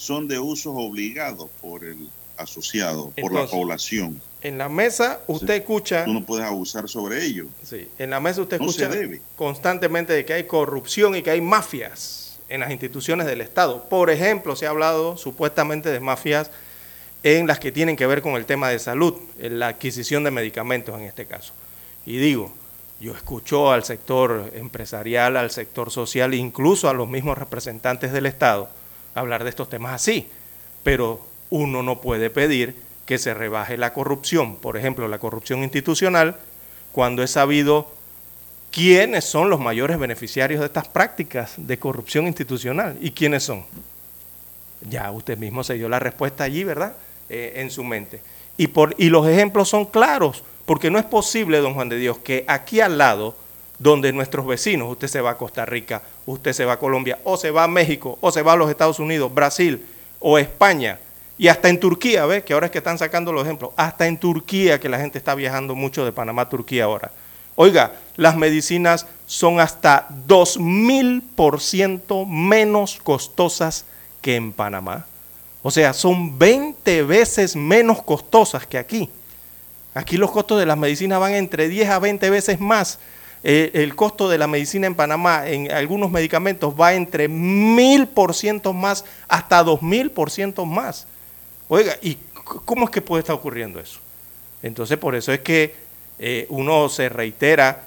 Son 0.01 0.27
de 0.27 0.39
usos 0.39 0.73
obligados 0.75 1.47
por 1.61 1.85
el 1.85 2.09
asociado, 2.35 3.13
por 3.21 3.31
la 3.31 3.45
población. 3.45 4.19
En 4.41 4.57
la 4.57 4.67
mesa 4.67 5.19
usted 5.27 5.53
escucha... 5.53 6.05
Tú 6.05 6.13
no 6.13 6.25
puedes 6.25 6.43
abusar 6.43 6.89
sobre 6.89 7.23
ello. 7.23 7.45
Sí, 7.63 7.87
en 7.99 8.09
la 8.09 8.19
mesa 8.19 8.41
usted 8.41 8.57
No 8.57 8.65
escucha 8.65 8.89
debe. 8.89 9.21
constantemente 9.35 10.11
de 10.13 10.25
que 10.25 10.33
hay 10.33 10.45
corrupción 10.45 11.15
y 11.15 11.21
que 11.21 11.29
hay 11.29 11.39
mafias 11.39 12.39
en 12.49 12.61
las 12.61 12.71
instituciones 12.71 13.27
del 13.27 13.41
Estado. 13.41 13.83
Por 13.89 14.09
ejemplo, 14.09 14.55
se 14.55 14.65
ha 14.65 14.71
hablado 14.71 15.17
supuestamente 15.17 15.89
de 15.89 15.99
mafias 15.99 16.49
en 17.21 17.45
las 17.45 17.59
que 17.59 17.71
tienen 17.71 17.95
que 17.95 18.07
ver 18.07 18.23
con 18.23 18.33
el 18.33 18.47
tema 18.47 18.69
de 18.69 18.79
salud, 18.79 19.13
en 19.37 19.59
la 19.59 19.67
adquisición 19.67 20.23
de 20.23 20.31
medicamentos 20.31 20.99
en 20.99 21.05
este 21.05 21.27
caso. 21.27 21.53
Y 22.07 22.17
digo, 22.17 22.51
yo 22.99 23.15
escucho 23.15 23.71
al 23.71 23.83
sector 23.83 24.49
empresarial, 24.55 25.37
al 25.37 25.51
sector 25.51 25.91
social, 25.91 26.33
incluso 26.33 26.89
a 26.89 26.93
los 26.93 27.07
mismos 27.07 27.37
representantes 27.37 28.11
del 28.11 28.25
Estado 28.25 28.80
hablar 29.15 29.43
de 29.43 29.49
estos 29.49 29.69
temas 29.69 29.93
así, 29.93 30.27
pero 30.83 31.25
uno 31.49 31.83
no 31.83 32.01
puede 32.01 32.29
pedir 32.29 32.75
que 33.05 33.17
se 33.17 33.33
rebaje 33.33 33.77
la 33.77 33.93
corrupción, 33.93 34.55
por 34.55 34.77
ejemplo, 34.77 35.07
la 35.07 35.19
corrupción 35.19 35.63
institucional, 35.63 36.37
cuando 36.91 37.23
es 37.23 37.31
sabido 37.31 37.91
quiénes 38.71 39.25
son 39.25 39.49
los 39.49 39.59
mayores 39.59 39.99
beneficiarios 39.99 40.61
de 40.61 40.67
estas 40.67 40.87
prácticas 40.87 41.53
de 41.57 41.77
corrupción 41.77 42.27
institucional 42.27 42.97
y 43.01 43.11
quiénes 43.11 43.43
son. 43.43 43.65
Ya 44.89 45.11
usted 45.11 45.37
mismo 45.37 45.63
se 45.63 45.75
dio 45.75 45.89
la 45.89 45.99
respuesta 45.99 46.43
allí, 46.43 46.63
¿verdad? 46.63 46.93
Eh, 47.29 47.53
en 47.57 47.69
su 47.69 47.83
mente. 47.83 48.21
Y, 48.57 48.67
por, 48.67 48.95
y 48.97 49.09
los 49.09 49.27
ejemplos 49.27 49.69
son 49.69 49.85
claros, 49.85 50.43
porque 50.65 50.89
no 50.89 50.99
es 50.99 51.05
posible, 51.05 51.59
don 51.59 51.73
Juan 51.73 51.89
de 51.89 51.97
Dios, 51.97 52.17
que 52.19 52.45
aquí 52.47 52.79
al 52.79 52.97
lado, 52.97 53.35
donde 53.81 54.13
nuestros 54.13 54.45
vecinos, 54.45 54.91
usted 54.91 55.07
se 55.07 55.21
va 55.21 55.31
a 55.31 55.37
Costa 55.37 55.65
Rica, 55.65 56.03
usted 56.27 56.53
se 56.53 56.65
va 56.65 56.73
a 56.73 56.79
Colombia, 56.79 57.17
o 57.23 57.35
se 57.35 57.49
va 57.49 57.63
a 57.63 57.67
México, 57.67 58.19
o 58.21 58.31
se 58.31 58.43
va 58.43 58.53
a 58.53 58.55
los 58.55 58.69
Estados 58.69 58.99
Unidos, 58.99 59.33
Brasil 59.33 59.83
o 60.19 60.37
España, 60.37 60.99
y 61.35 61.47
hasta 61.47 61.67
en 61.67 61.79
Turquía, 61.79 62.27
¿ve? 62.27 62.43
Que 62.43 62.53
ahora 62.53 62.67
es 62.67 62.71
que 62.71 62.77
están 62.77 62.99
sacando 62.99 63.33
los 63.33 63.43
ejemplos, 63.43 63.71
hasta 63.75 64.05
en 64.05 64.19
Turquía, 64.19 64.79
que 64.79 64.87
la 64.87 64.99
gente 64.99 65.17
está 65.17 65.33
viajando 65.33 65.73
mucho 65.73 66.05
de 66.05 66.11
Panamá 66.11 66.43
a 66.43 66.49
Turquía 66.49 66.83
ahora. 66.83 67.11
Oiga, 67.55 67.93
las 68.17 68.35
medicinas 68.35 69.07
son 69.25 69.59
hasta 69.59 70.07
2.000% 70.27 72.27
menos 72.27 72.99
costosas 73.01 73.85
que 74.21 74.35
en 74.35 74.53
Panamá. 74.53 75.07
O 75.63 75.71
sea, 75.71 75.93
son 75.93 76.37
20 76.37 77.01
veces 77.01 77.55
menos 77.55 78.03
costosas 78.03 78.67
que 78.67 78.77
aquí. 78.77 79.09
Aquí 79.95 80.17
los 80.17 80.29
costos 80.29 80.59
de 80.59 80.67
las 80.67 80.77
medicinas 80.77 81.19
van 81.19 81.33
entre 81.33 81.67
10 81.67 81.89
a 81.89 81.97
20 81.97 82.29
veces 82.29 82.59
más. 82.59 82.99
Eh, 83.43 83.71
el 83.73 83.95
costo 83.95 84.29
de 84.29 84.37
la 84.37 84.47
medicina 84.47 84.85
en 84.85 84.95
Panamá 84.95 85.47
en 85.47 85.71
algunos 85.71 86.11
medicamentos 86.11 86.73
va 86.79 86.93
entre 86.93 87.29
1000% 87.29 88.73
más 88.73 89.03
hasta 89.27 89.63
2000% 89.63 90.65
más. 90.65 91.07
Oiga, 91.67 91.97
¿y 92.01 92.17
cómo 92.43 92.85
es 92.85 92.91
que 92.91 93.01
puede 93.01 93.21
estar 93.21 93.35
ocurriendo 93.35 93.79
eso? 93.79 93.99
Entonces, 94.61 94.97
por 94.97 95.15
eso 95.15 95.31
es 95.31 95.39
que 95.39 95.73
eh, 96.19 96.45
uno 96.49 96.87
se 96.89 97.09
reitera 97.09 97.83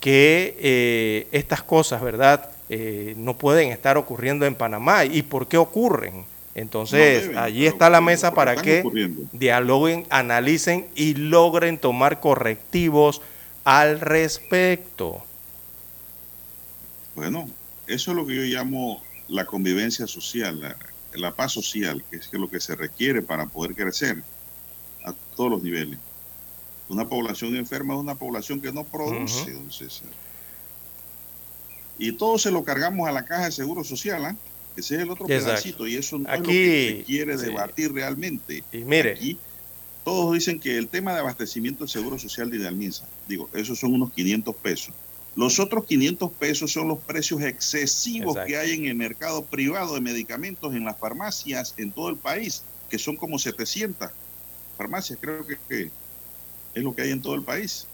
que 0.00 0.56
eh, 0.60 1.26
estas 1.32 1.62
cosas, 1.62 2.02
¿verdad?, 2.02 2.50
eh, 2.70 3.14
no 3.16 3.34
pueden 3.34 3.70
estar 3.70 3.96
ocurriendo 3.96 4.44
en 4.44 4.54
Panamá. 4.54 5.04
¿Y 5.04 5.22
por 5.22 5.48
qué 5.48 5.56
ocurren? 5.56 6.24
Entonces, 6.54 7.34
allí 7.36 7.66
está 7.66 7.88
la 7.88 8.00
mesa 8.00 8.34
para 8.34 8.56
que 8.56 8.82
dialoguen, 9.32 10.06
analicen 10.10 10.86
y 10.96 11.14
logren 11.14 11.78
tomar 11.78 12.20
correctivos 12.20 13.22
al 13.68 14.00
respecto. 14.00 15.22
Bueno, 17.14 17.50
eso 17.86 18.12
es 18.12 18.16
lo 18.16 18.26
que 18.26 18.34
yo 18.34 18.42
llamo 18.42 19.02
la 19.28 19.44
convivencia 19.44 20.06
social, 20.06 20.58
la, 20.58 20.74
la 21.12 21.34
paz 21.34 21.52
social, 21.52 22.02
que 22.10 22.16
es 22.16 22.32
lo 22.32 22.48
que 22.48 22.60
se 22.60 22.74
requiere 22.76 23.20
para 23.20 23.44
poder 23.44 23.74
crecer 23.74 24.22
a 25.04 25.12
todos 25.36 25.50
los 25.50 25.62
niveles. 25.62 25.98
Una 26.88 27.06
población 27.10 27.56
enferma 27.56 27.92
es 27.92 28.00
una 28.00 28.14
población 28.14 28.62
que 28.62 28.72
no 28.72 28.84
produce, 28.84 29.52
don 29.52 29.70
César. 29.70 30.08
Y 31.98 32.12
todo 32.12 32.38
se 32.38 32.50
lo 32.50 32.64
cargamos 32.64 33.06
a 33.06 33.12
la 33.12 33.26
caja 33.26 33.44
de 33.46 33.52
seguro 33.52 33.84
social, 33.84 34.24
¿ah? 34.24 34.36
Ese 34.78 34.94
es 34.94 35.02
el 35.02 35.10
otro 35.10 35.26
Exacto. 35.26 35.46
pedacito 35.46 35.86
y 35.86 35.96
eso 35.96 36.16
no 36.18 36.30
Aquí, 36.30 36.38
es 36.40 36.40
lo 36.40 36.46
que 36.46 36.96
se 37.00 37.04
quiere 37.04 37.36
sí. 37.36 37.44
debatir 37.44 37.92
realmente. 37.92 38.64
Y 38.72 38.78
mire. 38.78 39.12
Aquí 39.12 39.38
todos 40.08 40.32
dicen 40.32 40.58
que 40.58 40.78
el 40.78 40.88
tema 40.88 41.12
de 41.12 41.20
abastecimiento 41.20 41.80
del 41.84 41.90
seguro 41.90 42.18
social 42.18 42.48
de 42.50 42.56
Idealminsa, 42.56 43.06
digo, 43.28 43.50
esos 43.52 43.78
son 43.78 43.92
unos 43.92 44.10
500 44.14 44.56
pesos. 44.56 44.94
Los 45.36 45.60
otros 45.60 45.84
500 45.84 46.32
pesos 46.32 46.72
son 46.72 46.88
los 46.88 46.98
precios 47.00 47.42
excesivos 47.42 48.30
Exacto. 48.36 48.48
que 48.48 48.56
hay 48.56 48.72
en 48.72 48.86
el 48.86 48.94
mercado 48.94 49.44
privado 49.44 49.94
de 49.94 50.00
medicamentos 50.00 50.74
en 50.74 50.86
las 50.86 50.98
farmacias 50.98 51.74
en 51.76 51.92
todo 51.92 52.08
el 52.08 52.16
país, 52.16 52.62
que 52.88 52.98
son 52.98 53.16
como 53.16 53.38
700 53.38 54.08
farmacias, 54.78 55.18
creo 55.20 55.46
que, 55.46 55.58
que 55.68 55.90
es 56.74 56.82
lo 56.82 56.94
que 56.94 57.02
hay 57.02 57.10
en 57.10 57.20
todo 57.20 57.34
el 57.34 57.42
país. 57.42 57.86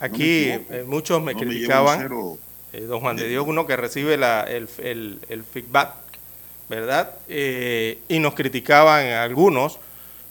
Aquí 0.00 0.48
eh, 0.48 0.84
muchos 0.86 1.22
me 1.22 1.32
No 1.34 1.38
criticaban, 1.40 2.10
eh, 2.72 2.80
don 2.80 3.00
Juan 3.00 3.14
de 3.16 3.22
de- 3.24 3.28
Dios, 3.28 3.44
uno 3.46 3.66
que 3.68 3.76
recibe 3.76 4.16
la- 4.16 4.42
el, 4.42 4.68
el- 4.78 5.20
el 5.28 5.44
feedback, 5.44 5.94
¿verdad? 6.68 7.14
Eh, 7.28 8.00
y 8.08 8.18
nos 8.18 8.34
criticaban 8.34 9.06
algunos 9.06 9.78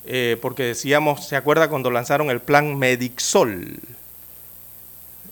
eh, 0.06 0.38
porque 0.42 0.64
decíamos, 0.64 1.28
¿se 1.28 1.36
acuerda 1.36 1.70
cuando 1.70 1.92
lanzaron 1.92 2.30
el 2.30 2.40
plan 2.40 2.78
Medixol? 2.78 3.80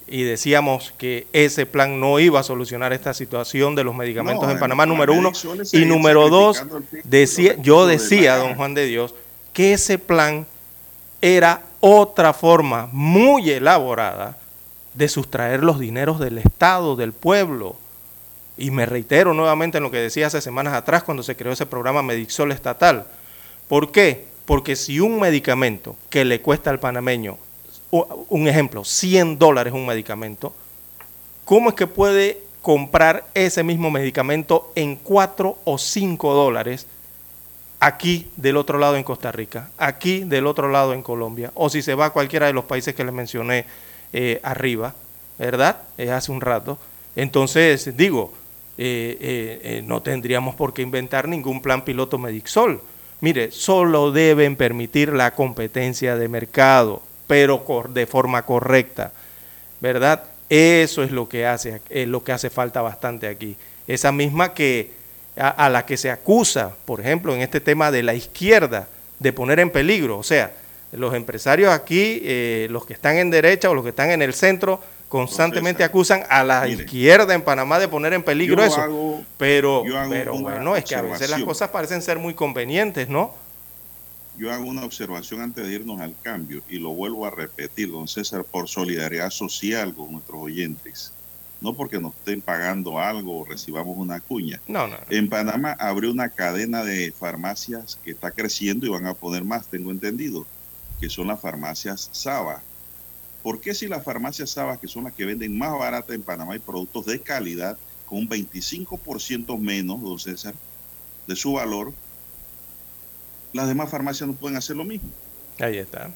Y 0.08 0.24
decíamos 0.24 0.94
que 0.98 1.28
ese 1.34 1.66
plan 1.66 2.00
no 2.00 2.20
iba 2.20 2.40
a 2.40 2.44
solucionar 2.44 2.94
esta 2.94 3.14
situación 3.14 3.76
de 3.76 3.84
los 3.84 3.94
medicamentos 3.94 4.46
No, 4.46 4.52
en 4.52 4.60
Panamá, 4.60 4.86
número 4.86 5.14
uno. 5.14 5.34
Y 5.74 5.84
número 5.84 6.30
dos, 6.30 6.64
decía, 7.04 7.56
yo 7.60 7.86
decía, 7.86 8.38
don. 8.38 8.56
Juan 8.56 8.74
de 8.74 8.86
Dios, 8.86 9.14
que 9.52 9.74
ese 9.74 10.00
plan 10.00 10.46
era 11.22 11.64
otra 11.82 12.34
forma 12.34 12.88
muy 12.92 13.50
elaborada 13.50 14.38
de 14.94 15.10
sustraer 15.10 15.64
los 15.64 15.80
dineros 15.80 16.20
del 16.20 16.38
Estado, 16.38 16.96
del 16.96 17.12
pueblo. 17.12 17.76
Y 18.58 18.72
me 18.72 18.86
reitero 18.86 19.34
nuevamente 19.34 19.78
en 19.78 19.84
lo 19.84 19.92
que 19.92 19.98
decía 19.98 20.28
hace 20.28 20.42
semanas 20.42 20.74
atrás 20.74 21.04
cuando 21.04 21.22
se 21.22 21.36
creó 21.36 21.52
ese 21.52 21.66
programa 21.66 22.02
Medixol 22.02 22.52
estatal. 22.52 23.06
¿Por 23.68 23.92
qué? 23.92 24.27
Porque 24.48 24.76
si 24.76 25.00
un 25.00 25.20
medicamento 25.20 25.96
que 26.10 26.26
le 26.26 26.42
cuesta 26.42 26.72
al 26.72 26.80
panameño, 26.80 27.38
un 27.92 28.48
ejemplo, 28.48 28.84
100 28.84 29.38
dólares 29.38 29.74
un 29.74 29.86
medicamento, 29.86 30.54
¿cómo 31.46 31.70
es 31.70 31.76
que 31.76 31.86
puede 31.86 32.40
comprar 32.64 33.28
ese 33.36 33.64
mismo 33.64 33.92
medicamento 33.92 34.72
en 34.74 34.96
4 34.96 35.58
o 35.64 35.78
5 35.78 36.34
dólares 36.34 36.88
aquí 37.80 38.32
del 38.36 38.58
otro 38.58 38.80
lado 38.80 38.96
en 38.96 39.04
Costa 39.04 39.32
Rica, 39.32 39.70
aquí 39.78 40.24
del 40.24 40.48
otro 40.48 40.70
lado 40.70 40.94
en 40.94 41.04
Colombia, 41.04 41.52
o 41.54 41.70
si 41.70 41.82
se 41.82 41.94
va 41.94 42.06
a 42.06 42.10
cualquiera 42.10 42.48
de 42.48 42.54
los 42.54 42.66
países 42.66 42.96
que 42.96 43.04
les 43.04 43.14
mencioné 43.14 43.66
eh, 44.14 44.40
arriba, 44.42 44.96
¿verdad? 45.38 45.82
Eh, 45.98 46.10
hace 46.10 46.32
un 46.32 46.42
rato. 46.42 46.80
Entonces, 47.16 47.96
digo, 47.96 48.34
eh, 48.78 49.60
eh, 49.64 49.82
no 49.84 50.02
tendríamos 50.02 50.56
por 50.56 50.74
qué 50.74 50.84
inventar 50.84 51.28
ningún 51.28 51.62
plan 51.62 51.84
piloto 51.84 52.18
Medixol. 52.18 52.82
Mire, 53.22 53.52
solo 53.52 54.12
deben 54.12 54.56
permitir 54.56 55.12
la 55.14 55.32
competencia 55.32 56.16
de 56.16 56.28
mercado, 56.28 57.02
pero 57.26 57.64
de 57.90 58.06
forma 58.06 58.44
correcta, 58.44 59.12
¿verdad? 59.82 60.24
Eso 60.50 61.04
es 61.04 61.12
lo 61.12 61.28
que 61.28 61.46
hace, 61.46 61.82
es 61.90 62.08
lo 62.08 62.24
que 62.24 62.32
hace 62.32 62.50
falta 62.50 62.82
bastante 62.82 63.28
aquí. 63.28 63.58
Esa 63.88 64.12
misma 64.12 64.54
que 64.54 64.92
a, 65.36 65.50
a 65.50 65.70
la 65.70 65.86
que 65.86 65.98
se 65.98 66.10
acusa, 66.10 66.76
por 66.86 67.02
ejemplo, 67.02 67.34
en 67.34 67.42
este 67.42 67.60
tema 67.60 67.92
de 67.92 68.04
la 68.04 68.14
izquierda, 68.14 68.88
de 69.20 69.34
poner 69.34 69.60
en 69.60 69.70
peligro. 69.70 70.18
O 70.18 70.24
sea, 70.24 70.52
los 70.92 71.14
empresarios 71.14 71.72
aquí, 71.72 72.22
eh, 72.24 72.68
los 72.70 72.86
que 72.86 72.94
están 72.94 73.18
en 73.18 73.30
derecha 73.30 73.70
o 73.70 73.74
los 73.74 73.84
que 73.84 73.90
están 73.90 74.12
en 74.12 74.22
el 74.22 74.34
centro, 74.34 74.82
constantemente 75.10 75.84
acusan 75.84 76.24
a 76.30 76.44
la 76.44 76.62
mire, 76.66 76.84
izquierda 76.84 77.34
en 77.34 77.42
Panamá 77.42 77.80
de 77.80 77.88
poner 77.88 78.14
en 78.14 78.24
peligro 78.24 78.64
eso. 78.64 78.82
hago- 78.82 79.24
pero 79.38 79.84
pero 80.10 80.38
bueno, 80.38 80.76
es 80.76 80.86
que 80.86 80.96
a 80.96 81.02
veces 81.02 81.30
las 81.30 81.44
cosas 81.44 81.70
parecen 81.70 82.02
ser 82.02 82.20
muy 82.20 82.34
convenientes, 82.34 83.08
¿no? 83.10 83.34
Yo 84.38 84.52
hago 84.54 84.66
una 84.66 84.84
observación 84.86 85.42
antes 85.42 85.66
de 85.66 85.74
irnos 85.74 86.00
al 86.00 86.14
cambio 86.22 86.62
y 86.70 86.78
lo 86.78 86.90
vuelvo 86.92 87.26
a 87.26 87.32
repetir, 87.32 87.92
don 87.92 88.08
César, 88.08 88.44
por 88.44 88.68
solidaridad 88.68 89.32
social 89.32 89.96
con 89.96 90.12
nuestros 90.12 90.40
oyentes. 90.40 91.12
No 91.60 91.74
porque 91.74 92.00
nos 92.00 92.14
estén 92.14 92.40
pagando 92.42 93.00
algo 93.00 93.40
o 93.40 93.44
recibamos 93.46 93.98
una 93.98 94.20
cuña. 94.20 94.62
No, 94.68 94.88
no. 94.88 94.96
En 95.10 95.28
Panamá 95.28 95.76
abrió 95.80 96.12
una 96.12 96.30
cadena 96.30 96.84
de 96.84 97.12
farmacias 97.12 97.98
que 98.04 98.12
está 98.12 98.30
creciendo 98.30 98.86
y 98.86 98.90
van 98.90 99.08
a 99.08 99.16
poner 99.16 99.44
más, 99.44 99.66
tengo 99.66 99.90
entendido, 99.90 100.46
que 101.00 101.10
son 101.10 101.26
las 101.28 101.42
farmacias 101.42 102.10
Saba. 102.12 102.62
¿Por 103.44 103.62
qué 103.62 103.74
si 103.74 103.88
las 103.88 104.04
farmacias 104.04 104.50
Saba, 104.50 104.78
que 104.80 104.88
son 104.88 105.06
las 105.06 105.14
que 105.14 105.26
venden 105.26 105.58
más 105.58 105.78
barata 105.78 106.14
en 106.14 106.22
Panamá, 106.24 106.54
hay 106.54 106.60
productos 106.60 107.06
de 107.06 107.22
calidad 107.22 107.78
con 108.06 108.20
un 108.20 108.30
25% 108.30 109.58
menos, 109.60 110.02
don 110.02 110.20
César, 110.20 110.54
de 111.28 111.36
su 111.36 111.54
valor, 111.54 111.94
las 113.54 113.68
demás 113.68 113.90
farmacias 113.90 114.28
no 114.28 114.36
pueden 114.36 114.58
hacer 114.58 114.76
lo 114.76 114.84
mismo? 114.84 115.10
Ahí 115.60 115.78
está. 115.78 116.12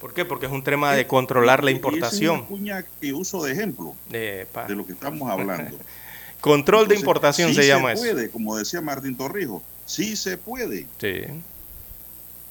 ¿Por 0.00 0.12
qué? 0.14 0.24
Porque 0.24 0.46
es 0.46 0.52
un 0.52 0.62
tema 0.62 0.92
de 0.94 1.06
controlar 1.06 1.64
la 1.64 1.70
Y 1.70 1.74
es 1.74 1.78
importación. 1.78 2.44
cuña 2.46 2.84
que 3.00 3.12
uso 3.12 3.42
de 3.42 3.52
ejemplo 3.52 3.94
de 4.10 4.46
lo 4.68 4.86
que 4.86 4.92
estamos 4.92 5.30
hablando. 5.30 5.78
Control 6.40 6.86
de 6.86 6.96
importación 6.96 7.48
sí 7.50 7.56
se 7.56 7.66
llama 7.66 7.88
se 7.96 8.04
eso. 8.04 8.12
puede, 8.14 8.30
como 8.30 8.56
decía 8.56 8.80
Martín 8.82 9.16
Torrijos, 9.16 9.62
sí 9.86 10.16
se 10.16 10.36
puede, 10.36 10.86
Sí. 11.00 11.22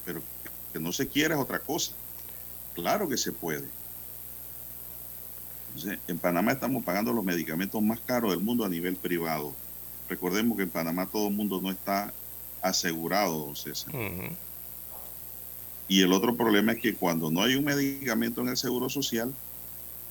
pero 0.04 0.20
que 0.72 0.80
no 0.80 0.92
se 0.92 1.06
quiere 1.06 1.34
es 1.34 1.40
otra 1.40 1.60
cosa. 1.60 1.92
Claro 2.76 3.08
que 3.08 3.16
se 3.16 3.32
puede. 3.32 3.64
Entonces, 5.74 5.98
en 6.06 6.18
Panamá 6.18 6.52
estamos 6.52 6.84
pagando 6.84 7.12
los 7.12 7.24
medicamentos 7.24 7.82
más 7.82 7.98
caros 8.00 8.30
del 8.30 8.40
mundo 8.40 8.64
a 8.64 8.68
nivel 8.68 8.96
privado. 8.96 9.54
Recordemos 10.08 10.56
que 10.56 10.64
en 10.64 10.70
Panamá 10.70 11.06
todo 11.06 11.28
el 11.28 11.34
mundo 11.34 11.60
no 11.60 11.70
está 11.70 12.12
asegurado, 12.62 13.54
César. 13.56 13.92
Y 15.88 16.02
el 16.02 16.12
otro 16.12 16.36
problema 16.36 16.72
es 16.72 16.80
que 16.80 16.94
cuando 16.94 17.30
no 17.30 17.42
hay 17.42 17.54
un 17.54 17.64
medicamento 17.64 18.42
en 18.42 18.48
el 18.48 18.56
seguro 18.56 18.90
social, 18.90 19.34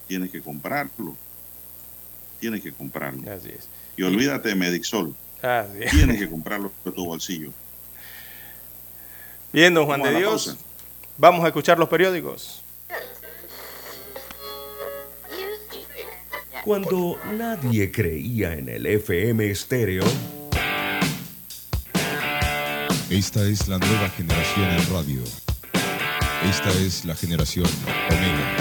tienes 0.08 0.32
que 0.32 0.42
comprarlo. 0.42 1.16
Tienes 2.40 2.62
que 2.62 2.74
comprarlo. 2.74 3.32
Así 3.32 3.50
es. 3.50 3.70
Y 3.96 4.04
olvídate 4.04 4.50
de 4.50 4.56
Medixol. 4.56 5.16
Así 5.42 5.84
es. 5.84 5.92
Tienes 5.92 6.18
que 6.18 6.30
comprarlo 6.30 6.72
de 6.84 6.92
tu 6.92 7.06
bolsillo. 7.06 7.52
Bien, 9.54 9.74
don 9.74 9.86
Juan 9.86 10.02
de 10.02 10.16
Dios. 10.16 10.58
Vamos 11.18 11.44
a 11.46 11.48
escuchar 11.48 11.80
los 11.80 11.88
periódicos. 11.88 12.62
Cuando 16.64 17.18
nadie 17.38 17.92
creía 17.92 18.54
en 18.54 18.70
el 18.70 18.86
FM 18.86 19.50
estéreo, 19.50 20.04
Esta 23.10 23.44
es 23.44 23.68
la 23.68 23.78
nueva 23.78 24.10
generación 24.10 24.66
en 24.72 24.92
radio. 24.92 25.22
Esta 26.50 26.70
es 26.72 27.06
la 27.06 27.16
generación 27.16 27.68
Omega. 28.10 28.58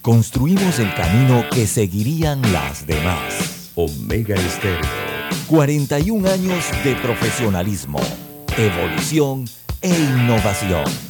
Construimos 0.00 0.78
el 0.78 0.94
camino 0.94 1.44
que 1.50 1.66
seguirían 1.66 2.40
las 2.52 2.86
demás. 2.86 3.72
Omega 3.74 4.36
Estéreo. 4.36 4.88
41 5.48 6.30
años 6.30 6.64
de 6.84 6.94
profesionalismo, 6.96 8.00
evolución 8.56 9.44
e 9.82 9.88
innovación. 9.88 11.09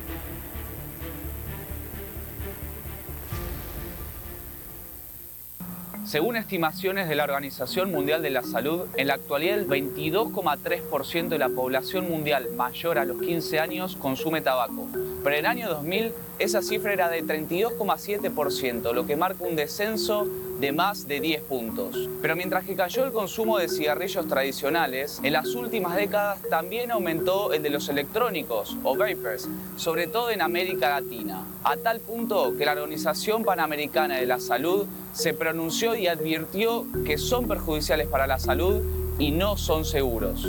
Según 6.11 6.35
estimaciones 6.35 7.07
de 7.07 7.15
la 7.15 7.23
Organización 7.23 7.89
Mundial 7.89 8.21
de 8.21 8.31
la 8.31 8.43
Salud, 8.43 8.81
en 8.97 9.07
la 9.07 9.13
actualidad 9.13 9.57
el 9.57 9.65
22,3% 9.65 11.29
de 11.29 11.37
la 11.37 11.47
población 11.47 12.09
mundial 12.09 12.49
mayor 12.53 12.97
a 12.97 13.05
los 13.05 13.21
15 13.21 13.59
años 13.61 13.95
consume 13.95 14.41
tabaco. 14.41 14.89
Pero 15.23 15.37
en 15.37 15.39
el 15.39 15.45
año 15.45 15.69
2000 15.69 16.11
esa 16.37 16.61
cifra 16.61 16.91
era 16.91 17.07
de 17.07 17.23
32,7%, 17.23 18.91
lo 18.91 19.05
que 19.05 19.15
marca 19.15 19.45
un 19.45 19.55
descenso 19.55 20.27
de 20.61 20.71
más 20.71 21.07
de 21.07 21.19
10 21.19 21.41
puntos. 21.43 22.07
Pero 22.21 22.35
mientras 22.35 22.63
que 22.65 22.75
cayó 22.75 23.03
el 23.03 23.11
consumo 23.11 23.57
de 23.57 23.67
cigarrillos 23.67 24.27
tradicionales, 24.27 25.19
en 25.23 25.33
las 25.33 25.55
últimas 25.55 25.95
décadas 25.95 26.39
también 26.49 26.91
aumentó 26.91 27.51
el 27.51 27.63
de 27.63 27.71
los 27.71 27.89
electrónicos 27.89 28.77
o 28.83 28.95
vapers, 28.95 29.49
sobre 29.75 30.05
todo 30.05 30.29
en 30.29 30.41
América 30.41 30.89
Latina, 30.89 31.43
a 31.63 31.75
tal 31.77 31.99
punto 31.99 32.55
que 32.57 32.65
la 32.65 32.73
Organización 32.73 33.43
Panamericana 33.43 34.17
de 34.17 34.27
la 34.27 34.39
Salud 34.39 34.85
se 35.13 35.33
pronunció 35.33 35.95
y 35.95 36.07
advirtió 36.07 36.85
que 37.05 37.17
son 37.17 37.47
perjudiciales 37.47 38.07
para 38.07 38.27
la 38.27 38.37
salud 38.37 38.81
y 39.17 39.31
no 39.31 39.57
son 39.57 39.83
seguros. 39.83 40.47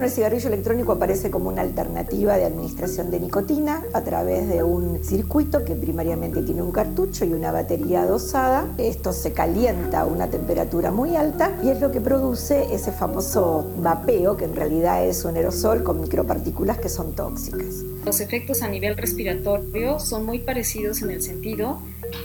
El 0.00 0.10
cigarrillo 0.10 0.48
electrónico 0.48 0.92
aparece 0.92 1.30
como 1.30 1.50
una 1.50 1.60
alternativa 1.60 2.38
de 2.38 2.46
administración 2.46 3.10
de 3.10 3.20
nicotina 3.20 3.82
a 3.92 4.00
través 4.00 4.48
de 4.48 4.62
un 4.62 5.04
circuito 5.04 5.62
que 5.62 5.74
primariamente 5.74 6.40
tiene 6.40 6.62
un 6.62 6.72
cartucho 6.72 7.26
y 7.26 7.34
una 7.34 7.52
batería 7.52 8.06
dosada. 8.06 8.66
Esto 8.78 9.12
se 9.12 9.34
calienta 9.34 10.00
a 10.00 10.06
una 10.06 10.30
temperatura 10.30 10.90
muy 10.90 11.16
alta 11.16 11.52
y 11.62 11.68
es 11.68 11.82
lo 11.82 11.92
que 11.92 12.00
produce 12.00 12.72
ese 12.72 12.92
famoso 12.92 13.70
vapeo, 13.76 14.38
que 14.38 14.46
en 14.46 14.56
realidad 14.56 15.06
es 15.06 15.22
un 15.26 15.36
aerosol 15.36 15.82
con 15.82 16.00
micropartículas 16.00 16.78
que 16.78 16.88
son 16.88 17.14
tóxicas. 17.14 17.84
Los 18.06 18.22
efectos 18.22 18.62
a 18.62 18.68
nivel 18.68 18.96
respiratorio 18.96 20.00
son 20.00 20.24
muy 20.24 20.38
parecidos 20.38 21.02
en 21.02 21.10
el 21.10 21.20
sentido 21.20 21.78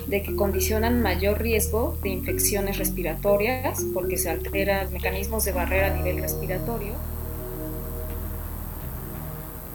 de 0.07 0.23
que 0.23 0.33
condicionan 0.33 1.01
mayor 1.01 1.41
riesgo 1.41 1.97
de 2.01 2.07
infecciones 2.07 2.77
respiratorias 2.77 3.83
porque 3.93 4.17
se 4.17 4.29
alteran 4.29 4.93
mecanismos 4.93 5.43
de 5.43 5.51
barrera 5.51 5.93
a 5.93 5.97
nivel 5.97 6.21
respiratorio. 6.21 7.14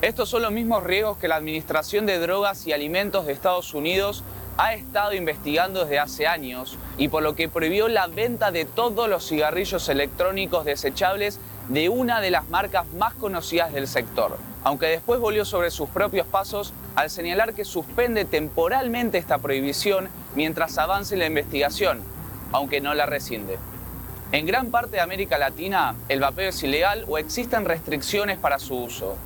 Estos 0.03 0.31
son 0.31 0.41
los 0.41 0.51
mismos 0.51 0.83
riesgos 0.83 1.19
que 1.19 1.29
la 1.29 1.37
Administración 1.37 2.07
de 2.07 2.19
Drogas 2.19 2.67
y 2.67 2.73
Alimentos 2.73 3.27
de 3.27 3.35
Estados 3.35 3.75
Unidos 3.75 4.25
ha 4.57 4.73
estado 4.73 5.13
investigando 5.13 5.81
desde 5.81 5.99
hace 5.99 6.27
años 6.27 6.79
y 6.97 7.09
por 7.09 7.23
lo 7.23 7.35
que 7.35 7.51
prohibió 7.51 7.87
la 7.87 8.07
venta 8.07 8.51
de 8.51 8.65
todos 8.65 9.11
los 9.11 9.29
cigarrillos 9.29 9.91
electrónicos 9.91 10.65
desechables 10.65 11.39
de 11.69 11.91
una 11.91 12.23
de 12.23 12.31
las 12.31 12.49
marcas 12.49 12.87
más 12.95 13.13
conocidas 13.13 13.75
del 13.75 13.87
sector, 13.87 14.39
aunque 14.65 14.87
después 14.87 15.21
volvió 15.21 15.45
sobre 15.45 15.71
sus 15.71 15.91
propios 15.91 16.27
pasos 16.27 16.73
al 16.95 17.11
señalar 17.11 17.53
que 17.53 17.67
suspende 17.67 18.25
temporalmente 18.25 19.19
esta 19.19 19.37
prohibición 19.37 20.09
mientras 20.35 20.79
avance 20.79 21.15
la 21.15 21.27
investigación, 21.27 22.01
aunque 22.53 22.81
no 22.81 22.95
la 22.95 23.05
rescinde. 23.05 23.59
En 24.33 24.47
gran 24.47 24.71
parte 24.71 24.93
de 24.93 25.03
América 25.03 25.37
Latina, 25.37 25.95
el 26.09 26.21
vapeo 26.21 26.49
es 26.49 26.63
ilegal 26.63 27.05
o 27.07 27.19
existen 27.19 27.67
restricciones 27.67 28.39
para 28.39 28.59
su 28.59 28.77
uso. 28.77 29.19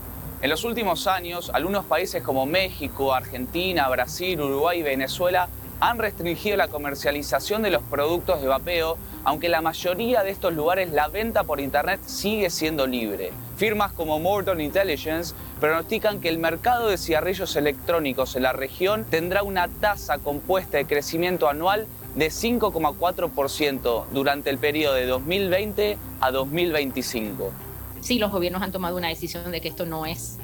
En 0.44 0.50
los 0.50 0.64
últimos 0.64 1.06
años, 1.06 1.50
algunos 1.54 1.86
países 1.86 2.22
como 2.22 2.44
México, 2.44 3.14
Argentina, 3.14 3.88
Brasil, 3.88 4.38
Uruguay 4.38 4.80
y 4.80 4.82
Venezuela 4.82 5.48
han 5.80 5.98
restringido 5.98 6.58
la 6.58 6.68
comercialización 6.68 7.62
de 7.62 7.70
los 7.70 7.82
productos 7.82 8.42
de 8.42 8.48
vapeo, 8.48 8.98
aunque 9.24 9.46
en 9.46 9.52
la 9.52 9.62
mayoría 9.62 10.22
de 10.22 10.28
estos 10.28 10.52
lugares 10.52 10.92
la 10.92 11.08
venta 11.08 11.44
por 11.44 11.60
Internet 11.60 12.00
sigue 12.04 12.50
siendo 12.50 12.86
libre. 12.86 13.32
Firmas 13.56 13.94
como 13.94 14.20
Morton 14.20 14.60
Intelligence 14.60 15.34
pronostican 15.60 16.20
que 16.20 16.28
el 16.28 16.38
mercado 16.38 16.88
de 16.88 16.98
cigarrillos 16.98 17.56
electrónicos 17.56 18.36
en 18.36 18.42
la 18.42 18.52
región 18.52 19.06
tendrá 19.08 19.42
una 19.42 19.68
tasa 19.68 20.18
compuesta 20.18 20.76
de 20.76 20.84
crecimiento 20.84 21.48
anual 21.48 21.86
de 22.16 22.26
5,4% 22.26 24.04
durante 24.12 24.50
el 24.50 24.58
periodo 24.58 24.92
de 24.92 25.06
2020 25.06 25.96
a 26.20 26.30
2025. 26.30 27.63
Sí 28.04 28.18
los 28.18 28.30
gobiernos 28.30 28.62
han 28.62 28.70
tomado 28.70 28.96
una 28.96 29.08
decisión 29.08 29.50
de 29.50 29.60
que 29.60 29.68
esto 29.68 29.86
no 29.86 30.04
es 30.04 30.36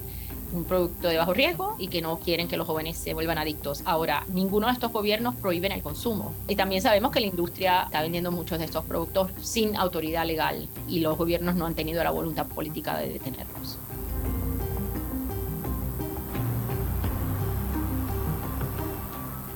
un 0.52 0.64
producto 0.64 1.08
de 1.08 1.16
bajo 1.16 1.32
riesgo 1.32 1.76
y 1.78 1.88
que 1.88 2.02
no 2.02 2.18
quieren 2.18 2.48
que 2.48 2.56
los 2.56 2.66
jóvenes 2.66 2.96
se 2.96 3.14
vuelvan 3.14 3.38
adictos. 3.38 3.82
Ahora, 3.84 4.24
ninguno 4.28 4.66
de 4.66 4.72
estos 4.72 4.90
gobiernos 4.90 5.36
prohíben 5.36 5.70
el 5.70 5.82
consumo. 5.82 6.34
Y 6.48 6.56
también 6.56 6.82
sabemos 6.82 7.12
que 7.12 7.20
la 7.20 7.26
industria 7.26 7.82
está 7.84 8.02
vendiendo 8.02 8.32
muchos 8.32 8.58
de 8.58 8.64
estos 8.64 8.84
productos 8.84 9.30
sin 9.42 9.76
autoridad 9.76 10.26
legal 10.26 10.68
y 10.88 11.00
los 11.00 11.16
gobiernos 11.16 11.54
no 11.54 11.66
han 11.66 11.74
tenido 11.74 12.02
la 12.02 12.11
voluntad 12.11 12.46
política 12.46 12.98
de 12.98 13.11
detenerlos. 13.11 13.78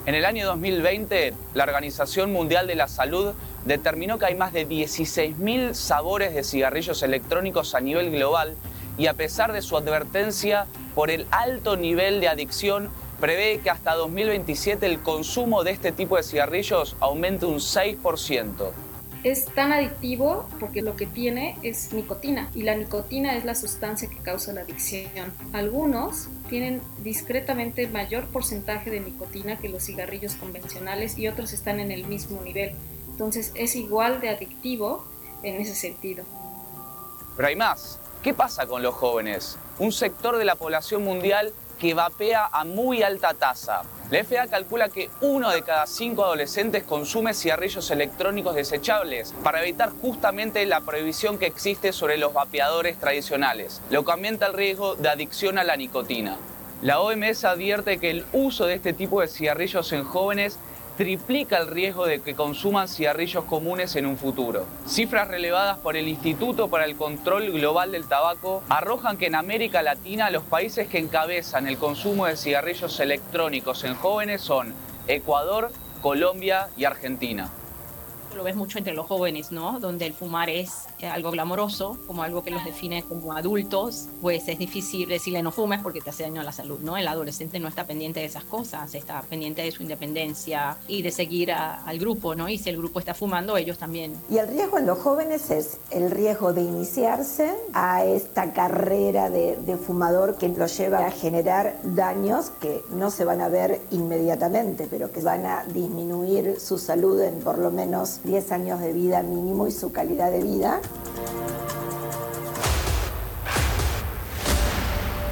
En 0.06 0.14
el 0.14 0.26
año 0.26 0.44
2020, 0.46 1.32
la 1.54 1.64
Organización 1.64 2.30
Mundial 2.30 2.66
de 2.66 2.74
la 2.74 2.88
Salud 2.88 3.32
determinó 3.64 4.18
que 4.18 4.26
hay 4.26 4.34
más 4.34 4.52
de 4.52 4.68
16.000 4.68 5.72
sabores 5.72 6.34
de 6.34 6.44
cigarrillos 6.44 7.02
electrónicos 7.02 7.74
a 7.74 7.80
nivel 7.80 8.10
global 8.10 8.54
y 8.98 9.06
a 9.06 9.14
pesar 9.14 9.54
de 9.54 9.62
su 9.62 9.78
advertencia 9.78 10.66
por 10.94 11.10
el 11.10 11.26
alto 11.30 11.78
nivel 11.78 12.20
de 12.20 12.28
adicción, 12.28 12.90
prevé 13.18 13.60
que 13.60 13.70
hasta 13.70 13.94
2027 13.94 14.84
el 14.84 15.00
consumo 15.00 15.64
de 15.64 15.70
este 15.70 15.90
tipo 15.90 16.18
de 16.18 16.22
cigarrillos 16.22 16.96
aumente 17.00 17.46
un 17.46 17.56
6%. 17.56 18.72
Es 19.24 19.46
tan 19.46 19.72
adictivo 19.72 20.46
porque 20.60 20.82
lo 20.82 20.96
que 20.96 21.06
tiene 21.06 21.56
es 21.62 21.94
nicotina 21.94 22.50
y 22.54 22.62
la 22.62 22.74
nicotina 22.74 23.34
es 23.34 23.46
la 23.46 23.54
sustancia 23.54 24.06
que 24.06 24.18
causa 24.18 24.52
la 24.52 24.60
adicción. 24.60 25.32
Algunos 25.54 26.28
tienen 26.50 26.82
discretamente 27.02 27.88
mayor 27.88 28.26
porcentaje 28.26 28.90
de 28.90 29.00
nicotina 29.00 29.56
que 29.58 29.70
los 29.70 29.84
cigarrillos 29.84 30.34
convencionales 30.34 31.16
y 31.16 31.26
otros 31.26 31.54
están 31.54 31.80
en 31.80 31.90
el 31.90 32.04
mismo 32.04 32.42
nivel. 32.42 32.74
Entonces 33.08 33.50
es 33.54 33.76
igual 33.76 34.20
de 34.20 34.28
adictivo 34.28 35.06
en 35.42 35.58
ese 35.58 35.74
sentido. 35.74 36.24
Pero 37.34 37.48
hay 37.48 37.56
más. 37.56 37.98
¿Qué 38.22 38.34
pasa 38.34 38.66
con 38.66 38.82
los 38.82 38.94
jóvenes? 38.94 39.56
Un 39.78 39.90
sector 39.90 40.36
de 40.36 40.44
la 40.44 40.56
población 40.56 41.02
mundial 41.02 41.54
que 41.78 41.94
vapea 41.94 42.48
a 42.52 42.64
muy 42.64 43.02
alta 43.02 43.34
tasa. 43.34 43.82
La 44.10 44.22
FDA 44.22 44.46
calcula 44.46 44.90
que 44.90 45.10
uno 45.22 45.50
de 45.50 45.62
cada 45.62 45.86
cinco 45.86 46.24
adolescentes 46.24 46.82
consume 46.82 47.34
cigarrillos 47.34 47.90
electrónicos 47.90 48.54
desechables 48.54 49.34
para 49.42 49.62
evitar 49.62 49.90
justamente 50.00 50.64
la 50.66 50.82
prohibición 50.82 51.38
que 51.38 51.46
existe 51.46 51.92
sobre 51.92 52.18
los 52.18 52.32
vapeadores 52.32 52.98
tradicionales, 52.98 53.80
lo 53.90 54.04
que 54.04 54.12
aumenta 54.12 54.46
el 54.46 54.52
riesgo 54.52 54.94
de 54.94 55.08
adicción 55.08 55.58
a 55.58 55.64
la 55.64 55.76
nicotina. 55.76 56.36
La 56.82 57.00
OMS 57.00 57.44
advierte 57.44 57.98
que 57.98 58.10
el 58.10 58.26
uso 58.32 58.66
de 58.66 58.74
este 58.74 58.92
tipo 58.92 59.22
de 59.22 59.28
cigarrillos 59.28 59.90
en 59.92 60.04
jóvenes 60.04 60.58
triplica 60.96 61.58
el 61.58 61.68
riesgo 61.68 62.06
de 62.06 62.20
que 62.20 62.34
consuman 62.34 62.88
cigarrillos 62.88 63.44
comunes 63.44 63.96
en 63.96 64.06
un 64.06 64.16
futuro. 64.16 64.66
Cifras 64.86 65.28
relevadas 65.28 65.78
por 65.78 65.96
el 65.96 66.08
Instituto 66.08 66.68
para 66.68 66.84
el 66.84 66.96
Control 66.96 67.50
Global 67.50 67.92
del 67.92 68.06
Tabaco 68.06 68.62
arrojan 68.68 69.16
que 69.16 69.26
en 69.26 69.34
América 69.34 69.82
Latina 69.82 70.30
los 70.30 70.44
países 70.44 70.88
que 70.88 70.98
encabezan 70.98 71.66
el 71.66 71.78
consumo 71.78 72.26
de 72.26 72.36
cigarrillos 72.36 73.00
electrónicos 73.00 73.84
en 73.84 73.94
jóvenes 73.94 74.40
son 74.40 74.74
Ecuador, 75.08 75.72
Colombia 76.00 76.68
y 76.76 76.84
Argentina. 76.84 77.50
Lo 78.34 78.44
ves 78.44 78.56
mucho 78.56 78.78
entre 78.78 78.94
los 78.94 79.06
jóvenes, 79.06 79.52
¿no? 79.52 79.80
Donde 79.80 80.06
el 80.06 80.12
fumar 80.12 80.50
es 80.50 80.86
eh, 80.98 81.06
algo 81.06 81.30
glamoroso, 81.30 81.98
como 82.06 82.22
algo 82.22 82.42
que 82.42 82.50
los 82.50 82.64
define 82.64 83.02
como 83.02 83.32
adultos, 83.32 84.08
pues 84.20 84.48
es 84.48 84.58
difícil 84.58 85.08
decirle 85.08 85.42
no 85.42 85.52
fumes 85.52 85.80
porque 85.80 86.00
te 86.00 86.10
hace 86.10 86.24
daño 86.24 86.40
a 86.40 86.44
la 86.44 86.52
salud, 86.52 86.78
¿no? 86.80 86.96
El 86.96 87.08
adolescente 87.08 87.58
no 87.60 87.68
está 87.68 87.86
pendiente 87.86 88.20
de 88.20 88.26
esas 88.26 88.44
cosas, 88.44 88.94
está 88.94 89.22
pendiente 89.22 89.62
de 89.62 89.70
su 89.70 89.82
independencia 89.82 90.76
y 90.88 91.02
de 91.02 91.10
seguir 91.10 91.52
al 91.52 91.98
grupo, 91.98 92.34
¿no? 92.34 92.48
Y 92.48 92.58
si 92.58 92.70
el 92.70 92.76
grupo 92.76 92.98
está 92.98 93.14
fumando, 93.14 93.56
ellos 93.56 93.78
también. 93.78 94.14
Y 94.30 94.38
el 94.38 94.48
riesgo 94.48 94.78
en 94.78 94.86
los 94.86 94.98
jóvenes 94.98 95.50
es 95.50 95.78
el 95.90 96.10
riesgo 96.10 96.52
de 96.52 96.62
iniciarse 96.62 97.54
a 97.72 98.04
esta 98.04 98.52
carrera 98.52 99.30
de, 99.30 99.56
de 99.56 99.76
fumador 99.76 100.36
que 100.36 100.48
lo 100.48 100.66
lleva 100.66 101.06
a 101.06 101.10
generar 101.10 101.78
daños 101.82 102.50
que 102.60 102.82
no 102.90 103.10
se 103.10 103.24
van 103.24 103.40
a 103.40 103.48
ver 103.48 103.80
inmediatamente, 103.90 104.86
pero 104.90 105.10
que 105.12 105.20
van 105.20 105.46
a 105.46 105.64
disminuir 105.64 106.60
su 106.60 106.78
salud 106.78 107.20
en 107.20 107.40
por 107.40 107.58
lo 107.58 107.70
menos 107.70 108.20
10 108.24 108.52
años 108.52 108.80
de 108.80 108.92
vida 108.92 109.22
mínimo 109.22 109.66
y 109.66 109.70
su 109.70 109.92
calidad 109.92 110.30
de 110.30 110.42
vida. 110.42 110.80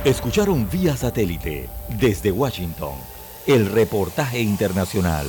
Escucharon 0.05 0.68
vía 0.70 0.97
satélite 0.97 1.68
desde 2.01 2.32
Washington 2.32 2.95
el 3.47 3.70
reportaje 3.70 4.40
internacional. 4.40 5.26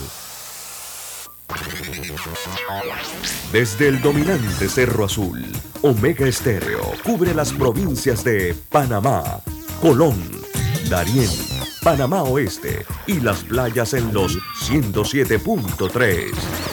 Desde 3.51 3.87
el 3.87 4.01
dominante 4.01 4.67
Cerro 4.67 5.05
Azul, 5.05 5.45
Omega 5.83 6.27
Estéreo 6.27 6.81
cubre 7.03 7.33
las 7.33 7.53
provincias 7.53 8.23
de 8.23 8.55
Panamá, 8.69 9.41
Colón, 9.81 10.17
Darién, 10.89 11.29
Panamá 11.83 12.23
Oeste 12.23 12.85
y 13.05 13.19
las 13.19 13.43
playas 13.43 13.93
en 13.93 14.13
los 14.13 14.37
107.3. 14.67 16.72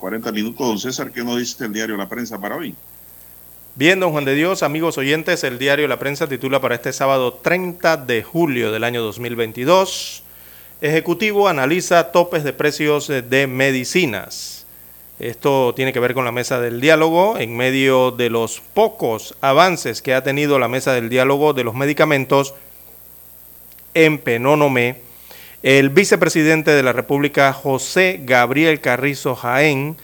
40 0.00 0.32
minutos, 0.32 0.66
don 0.66 0.78
César, 0.78 1.12
¿qué 1.12 1.22
nos 1.22 1.38
dice 1.38 1.64
el 1.64 1.72
diario 1.72 1.96
La 1.96 2.08
Prensa 2.08 2.40
para 2.40 2.56
hoy? 2.56 2.74
Bien, 3.76 4.00
don 4.00 4.10
Juan 4.10 4.24
de 4.24 4.34
Dios, 4.34 4.62
amigos 4.62 4.98
oyentes, 4.98 5.44
el 5.44 5.58
diario 5.58 5.86
La 5.86 5.98
Prensa 5.98 6.26
titula 6.26 6.60
para 6.60 6.74
este 6.74 6.92
sábado 6.92 7.34
30 7.34 7.98
de 7.98 8.22
julio 8.22 8.72
del 8.72 8.82
año 8.82 9.02
2022, 9.02 10.24
Ejecutivo 10.80 11.46
analiza 11.46 12.10
topes 12.10 12.42
de 12.42 12.54
precios 12.54 13.08
de 13.08 13.46
medicinas. 13.46 14.66
Esto 15.18 15.74
tiene 15.76 15.92
que 15.92 16.00
ver 16.00 16.14
con 16.14 16.24
la 16.24 16.32
mesa 16.32 16.58
del 16.58 16.80
diálogo 16.80 17.36
en 17.36 17.54
medio 17.54 18.10
de 18.10 18.30
los 18.30 18.62
pocos 18.72 19.36
avances 19.42 20.00
que 20.00 20.14
ha 20.14 20.22
tenido 20.22 20.58
la 20.58 20.68
mesa 20.68 20.94
del 20.94 21.10
diálogo 21.10 21.52
de 21.52 21.64
los 21.64 21.74
medicamentos 21.74 22.54
en 23.92 24.16
Penónome. 24.16 25.02
El 25.62 25.90
vicepresidente 25.90 26.70
de 26.70 26.82
la 26.82 26.94
República, 26.94 27.52
José 27.52 28.20
Gabriel 28.22 28.80
Carrizo 28.80 29.36
Jaén, 29.36 29.96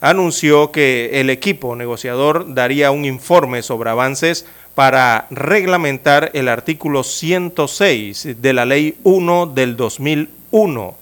anunció 0.00 0.72
que 0.72 1.20
el 1.20 1.28
equipo 1.28 1.76
negociador 1.76 2.54
daría 2.54 2.90
un 2.90 3.04
informe 3.04 3.62
sobre 3.62 3.90
avances 3.90 4.46
para 4.74 5.26
reglamentar 5.30 6.30
el 6.32 6.48
artículo 6.48 7.04
106 7.04 8.40
de 8.40 8.52
la 8.54 8.64
Ley 8.64 8.96
1 9.02 9.46
del 9.48 9.76
2001. 9.76 10.96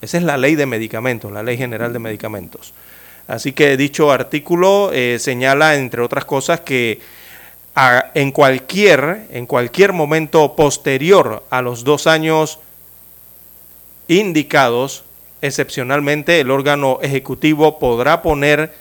Esa 0.00 0.18
es 0.18 0.24
la 0.24 0.36
ley 0.36 0.56
de 0.56 0.66
medicamentos, 0.66 1.30
la 1.30 1.44
Ley 1.44 1.56
General 1.56 1.92
de 1.92 2.00
Medicamentos. 2.00 2.74
Así 3.28 3.52
que 3.52 3.76
dicho 3.76 4.10
artículo 4.10 4.90
eh, 4.92 5.18
señala, 5.20 5.76
entre 5.76 6.02
otras 6.02 6.24
cosas, 6.24 6.60
que 6.60 6.98
en, 8.14 8.32
cualquier, 8.32 9.28
en 9.30 9.46
cualquier 9.46 9.92
momento 9.92 10.56
posterior 10.56 11.44
a 11.48 11.62
los 11.62 11.84
dos 11.84 12.08
años 12.08 12.58
indicados, 14.18 15.04
excepcionalmente 15.40 16.40
el 16.40 16.50
órgano 16.50 16.98
ejecutivo 17.02 17.78
podrá 17.78 18.22
poner 18.22 18.72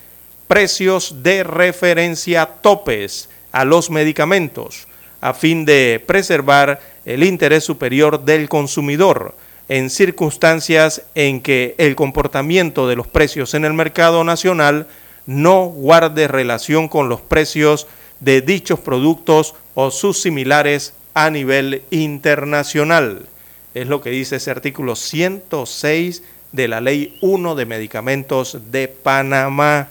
precios 0.47 1.23
de 1.23 1.43
referencia 1.43 2.45
topes 2.61 3.29
a 3.51 3.65
los 3.65 3.89
medicamentos 3.89 4.87
a 5.21 5.33
fin 5.33 5.65
de 5.65 6.03
preservar 6.05 6.81
el 7.05 7.23
interés 7.23 7.63
superior 7.63 8.25
del 8.25 8.49
consumidor 8.49 9.35
en 9.69 9.89
circunstancias 9.89 11.03
en 11.15 11.39
que 11.41 11.75
el 11.77 11.95
comportamiento 11.95 12.87
de 12.87 12.95
los 12.95 13.07
precios 13.07 13.53
en 13.53 13.63
el 13.63 13.73
mercado 13.73 14.23
nacional 14.23 14.87
no 15.25 15.65
guarde 15.65 16.27
relación 16.27 16.89
con 16.89 17.07
los 17.07 17.21
precios 17.21 17.87
de 18.19 18.41
dichos 18.41 18.79
productos 18.79 19.55
o 19.75 19.91
sus 19.91 20.21
similares 20.21 20.93
a 21.13 21.29
nivel 21.29 21.83
internacional. 21.91 23.27
Es 23.73 23.87
lo 23.87 24.01
que 24.01 24.09
dice 24.09 24.35
ese 24.35 24.51
artículo 24.51 24.95
106 24.95 26.23
de 26.51 26.67
la 26.67 26.81
Ley 26.81 27.17
1 27.21 27.55
de 27.55 27.65
Medicamentos 27.65 28.57
de 28.69 28.89
Panamá. 28.89 29.89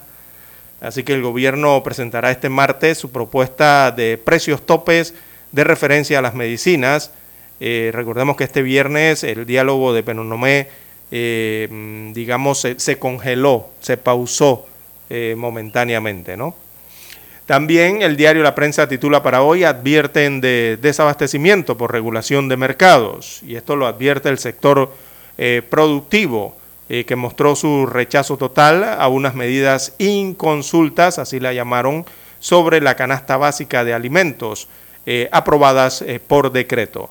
Así 0.81 1.03
que 1.03 1.15
el 1.15 1.23
gobierno 1.23 1.83
presentará 1.83 2.31
este 2.31 2.51
martes 2.51 2.99
su 2.99 3.11
propuesta 3.11 3.91
de 3.91 4.19
precios 4.19 4.67
topes 4.67 5.15
de 5.53 5.65
referencia 5.65 6.19
a 6.19 6.23
las 6.23 6.35
medicinas. 6.35 7.11
Eh, 7.59 7.91
recordemos 7.95 8.37
que 8.37 8.45
este 8.45 8.63
viernes 8.63 9.25
el 9.25 9.47
diálogo 9.47 9.95
de 9.95 10.03
Penonomé, 10.03 10.69
eh, 11.11 12.11
digamos, 12.15 12.61
se, 12.61 12.79
se, 12.79 12.99
congeló, 12.99 13.71
se 13.81 13.97
pausó 13.97 14.67
eh, 15.09 15.35
momentáneamente, 15.37 16.37
¿no? 16.37 16.55
También 17.51 18.01
el 18.03 18.17
diario 18.17 18.45
La 18.45 18.55
Prensa 18.55 18.89
titula 18.89 19.25
para 19.25 19.43
hoy, 19.43 19.65
advierten 19.65 20.41
de 20.41 20.79
desabastecimiento 20.81 21.77
por 21.77 21.91
regulación 21.91 22.49
de 22.49 22.57
mercados. 22.57 23.41
Y 23.45 23.57
esto 23.57 23.75
lo 23.75 23.89
advierte 23.89 24.29
el 24.29 24.39
sector 24.39 24.95
eh, 25.37 25.61
productivo, 25.69 26.57
eh, 26.89 27.05
que 27.05 27.17
mostró 27.17 27.57
su 27.57 27.87
rechazo 27.87 28.37
total 28.37 28.85
a 28.85 29.09
unas 29.09 29.35
medidas 29.35 29.95
inconsultas, 29.99 31.19
así 31.19 31.41
la 31.41 31.53
llamaron, 31.53 32.07
sobre 32.39 32.81
la 32.81 32.95
canasta 32.95 33.37
básica 33.37 33.83
de 33.83 33.95
alimentos, 33.95 34.69
eh, 35.05 35.29
aprobadas 35.33 36.05
por 36.29 36.53
decreto. 36.53 37.11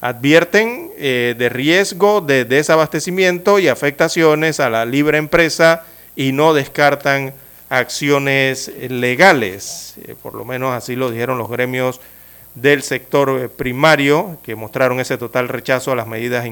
Advierten 0.00 0.92
de 0.96 1.48
riesgo 1.50 2.20
de 2.20 2.44
desabastecimiento 2.44 3.58
y 3.58 3.66
afectaciones 3.66 4.60
a 4.60 4.70
la 4.70 4.84
libre 4.84 5.18
empresa 5.18 5.82
y 6.14 6.30
no 6.30 6.54
descartan 6.54 7.34
acciones 7.70 8.70
legales, 8.90 9.94
eh, 10.04 10.16
por 10.20 10.34
lo 10.34 10.44
menos 10.44 10.74
así 10.74 10.96
lo 10.96 11.10
dijeron 11.10 11.38
los 11.38 11.48
gremios 11.48 12.00
del 12.56 12.82
sector 12.82 13.30
eh, 13.40 13.48
primario, 13.48 14.38
que 14.42 14.56
mostraron 14.56 14.98
ese 14.98 15.16
total 15.16 15.48
rechazo 15.48 15.92
a 15.92 15.96
las 15.96 16.08
medidas 16.08 16.44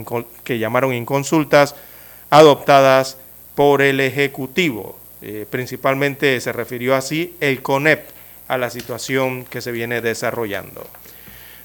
que 0.44 0.58
llamaron 0.58 0.94
inconsultas 0.94 1.74
adoptadas 2.30 3.18
por 3.56 3.82
el 3.82 4.00
Ejecutivo. 4.00 4.96
Eh, 5.20 5.44
principalmente 5.50 6.40
se 6.40 6.52
refirió 6.52 6.94
así 6.94 7.34
el 7.40 7.62
CONEP 7.62 8.06
a 8.46 8.56
la 8.56 8.70
situación 8.70 9.44
que 9.44 9.60
se 9.60 9.72
viene 9.72 10.00
desarrollando. 10.00 10.86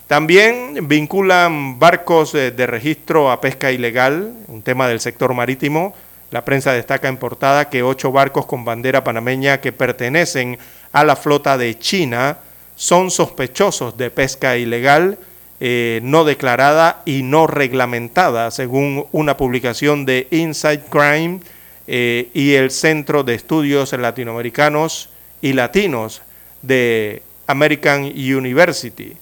También 0.07 0.87
vinculan 0.87 1.77
barcos 1.79 2.33
de 2.33 2.67
registro 2.67 3.31
a 3.31 3.39
pesca 3.39 3.71
ilegal, 3.71 4.33
un 4.47 4.61
tema 4.61 4.87
del 4.87 4.99
sector 4.99 5.33
marítimo, 5.33 5.95
la 6.33 6.43
prensa 6.43 6.73
destaca 6.73 7.09
en 7.09 7.17
portada 7.17 7.69
que 7.69 7.83
ocho 7.83 8.11
barcos 8.11 8.47
con 8.47 8.65
bandera 8.65 9.03
panameña 9.03 9.61
que 9.61 9.71
pertenecen 9.71 10.57
a 10.91 11.03
la 11.03 11.15
flota 11.15 11.59
de 11.59 11.77
China 11.77 12.39
son 12.75 13.11
sospechosos 13.11 13.97
de 13.97 14.09
pesca 14.09 14.57
ilegal, 14.57 15.19
eh, 15.59 15.99
no 16.01 16.23
declarada 16.23 17.03
y 17.05 17.21
no 17.21 17.45
reglamentada, 17.45 18.49
según 18.49 19.05
una 19.11 19.37
publicación 19.37 20.07
de 20.07 20.27
Inside 20.31 20.81
Crime 20.89 21.39
eh, 21.85 22.29
y 22.33 22.53
el 22.55 22.71
Centro 22.71 23.23
de 23.23 23.35
Estudios 23.35 23.93
Latinoamericanos 23.93 25.09
y 25.39 25.53
Latinos 25.53 26.23
de 26.63 27.21
American 27.45 28.05
University. 28.05 29.13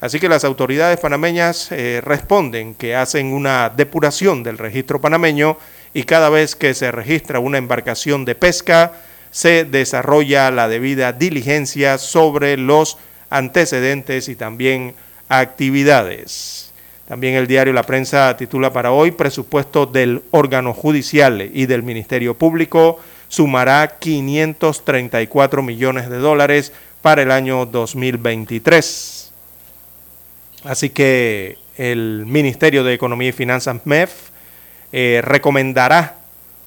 Así 0.00 0.20
que 0.20 0.28
las 0.28 0.44
autoridades 0.44 1.00
panameñas 1.00 1.72
eh, 1.72 2.00
responden 2.04 2.74
que 2.74 2.94
hacen 2.94 3.32
una 3.32 3.68
depuración 3.68 4.44
del 4.44 4.58
registro 4.58 5.00
panameño 5.00 5.58
y 5.94 6.04
cada 6.04 6.30
vez 6.30 6.56
que 6.56 6.74
se 6.74 6.90
registra 6.90 7.38
una 7.38 7.58
embarcación 7.58 8.24
de 8.24 8.34
pesca, 8.34 8.92
se 9.30 9.64
desarrolla 9.64 10.50
la 10.50 10.68
debida 10.68 11.12
diligencia 11.12 11.98
sobre 11.98 12.56
los 12.56 12.98
antecedentes 13.30 14.28
y 14.28 14.36
también 14.36 14.94
actividades. 15.28 16.72
También 17.08 17.34
el 17.34 17.46
diario 17.46 17.72
La 17.72 17.82
Prensa 17.82 18.36
titula 18.36 18.72
para 18.72 18.92
hoy 18.92 19.10
presupuesto 19.10 19.86
del 19.86 20.22
órgano 20.30 20.72
judicial 20.72 21.50
y 21.52 21.66
del 21.66 21.82
Ministerio 21.82 22.34
Público 22.34 23.00
sumará 23.28 23.96
534 23.98 25.62
millones 25.62 26.08
de 26.10 26.18
dólares 26.18 26.72
para 27.00 27.22
el 27.22 27.30
año 27.30 27.66
2023. 27.66 29.32
Así 30.64 30.90
que 30.90 31.58
el 31.76 32.24
Ministerio 32.26 32.84
de 32.84 32.94
Economía 32.94 33.30
y 33.30 33.32
Finanzas 33.32 33.80
MEF 33.84 34.31
eh, 34.92 35.20
recomendará 35.22 36.16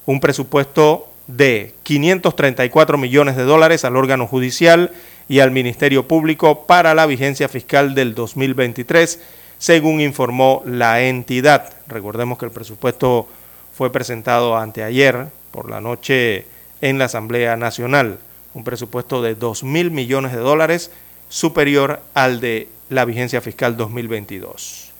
un 0.04 0.20
presupuesto 0.20 1.08
de 1.26 1.74
534 1.82 2.98
millones 2.98 3.36
de 3.36 3.44
dólares 3.44 3.84
al 3.84 3.96
órgano 3.96 4.26
judicial 4.26 4.92
y 5.28 5.40
al 5.40 5.50
Ministerio 5.50 6.06
Público 6.06 6.66
para 6.66 6.94
la 6.94 7.06
vigencia 7.06 7.48
fiscal 7.48 7.94
del 7.94 8.14
2023, 8.14 9.20
según 9.58 10.00
informó 10.00 10.62
la 10.64 11.02
entidad. 11.02 11.72
Recordemos 11.88 12.38
que 12.38 12.46
el 12.46 12.52
presupuesto 12.52 13.28
fue 13.74 13.90
presentado 13.90 14.56
anteayer 14.56 15.26
por 15.50 15.68
la 15.68 15.80
noche 15.80 16.46
en 16.80 16.98
la 16.98 17.06
Asamblea 17.06 17.56
Nacional, 17.56 18.18
un 18.54 18.64
presupuesto 18.64 19.22
de 19.22 19.34
2 19.34 19.64
mil 19.64 19.90
millones 19.90 20.32
de 20.32 20.38
dólares 20.38 20.90
superior 21.28 22.00
al 22.14 22.40
de 22.40 22.68
la 22.88 23.04
vigencia 23.04 23.40
fiscal 23.40 23.76
2022. 23.76 24.92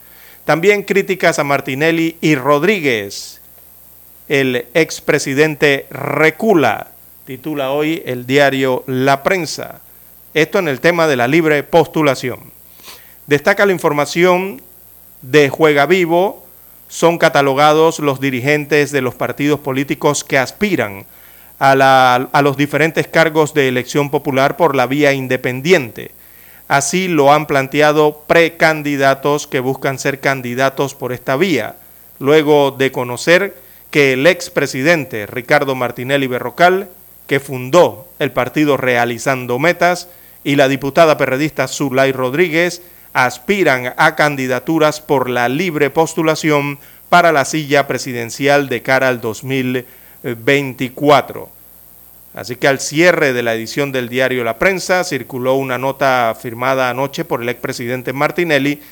También 0.47 0.85
críticas 0.85 1.41
a 1.41 1.45
Martinelli 1.45 2.19
y 2.21 2.37
Rodríguez. 2.37 3.41
El 4.29 4.67
expresidente 4.75 5.89
recula, 5.91 6.93
titula 7.25 7.73
hoy 7.73 8.05
el 8.07 8.27
diario 8.27 8.85
La 8.87 9.25
Prensa. 9.25 9.81
Esto 10.35 10.61
en 10.61 10.69
el 10.69 10.79
tema 10.79 11.09
de 11.09 11.17
la 11.17 11.27
libre 11.27 11.65
postulación. 11.65 12.39
Destaca 13.27 13.67
la 13.67 13.73
información 13.73 14.63
de 15.21 15.49
Juega 15.49 15.85
Vivo. 15.85 16.47
Son 16.87 17.19
catalogados 17.19 17.99
los 17.99 18.21
dirigentes 18.21 18.93
de 18.93 19.01
los 19.01 19.17
partidos 19.17 19.59
políticos 19.59 20.23
que 20.23 20.39
aspiran 20.39 21.07
a, 21.59 21.75
la, 21.75 22.29
a 22.31 22.43
los 22.43 22.57
diferentes 22.57 23.09
cargos 23.09 23.53
de 23.53 23.67
elección 23.67 24.11
popular 24.11 24.57
por 24.57 24.77
la 24.77 24.87
vía 24.87 25.13
independiente. 25.13 26.13
Así 26.69 27.09
lo 27.09 27.33
han 27.33 27.47
planteado 27.47 28.25
precandidatos 28.27 29.47
que 29.47 29.61
buscan 29.61 29.99
ser 29.99 30.21
candidatos 30.21 30.95
por 30.95 31.13
esta 31.13 31.37
vía, 31.37 31.77
luego 32.19 32.73
de 32.73 32.91
conocer 32.91 33.55
que 33.91 34.15
el 34.15 34.27
expresidente 34.27 35.27
Ricardo 35.27 35.75
Martinelli 35.75 36.27
Berrocal, 36.27 36.89
que 37.27 37.41
fundó 37.41 38.09
el 38.19 38.33
partido 38.33 38.77
Realizando 38.77 39.59
Metas, 39.59 40.09
y 40.43 40.57
la 40.57 40.69
diputada 40.69 41.17
perredista 41.17 41.69
Zulay 41.69 42.13
Rodríguez 42.13 42.83
aspiran 43.13 43.95
a 43.97 44.15
candidaturas 44.15 45.01
por 45.01 45.31
la 45.31 45.49
libre 45.49 45.91
postulación 45.91 46.79
para 47.09 47.33
la 47.33 47.45
silla 47.45 47.87
presidencial 47.87 48.69
de 48.69 48.83
cara 48.83 49.09
al 49.09 49.21
2024. 49.21 51.56
Así 52.37 52.57
que 52.57 52.69
al 52.69 52.81
cierre 52.81 53.33
de 53.33 53.43
la 53.43 53.55
edición 53.55 53.93
del 53.93 54.11
diario 54.11 54.45
La 54.45 54.59
Prensa 54.59 55.05
circuló 55.05 55.55
una 55.55 55.79
nota 55.79 56.37
firmada 56.39 56.91
anoche 56.91 57.25
por 57.25 57.41
el 57.41 57.49
expresidente 57.49 58.13
Martinelli 58.13 58.83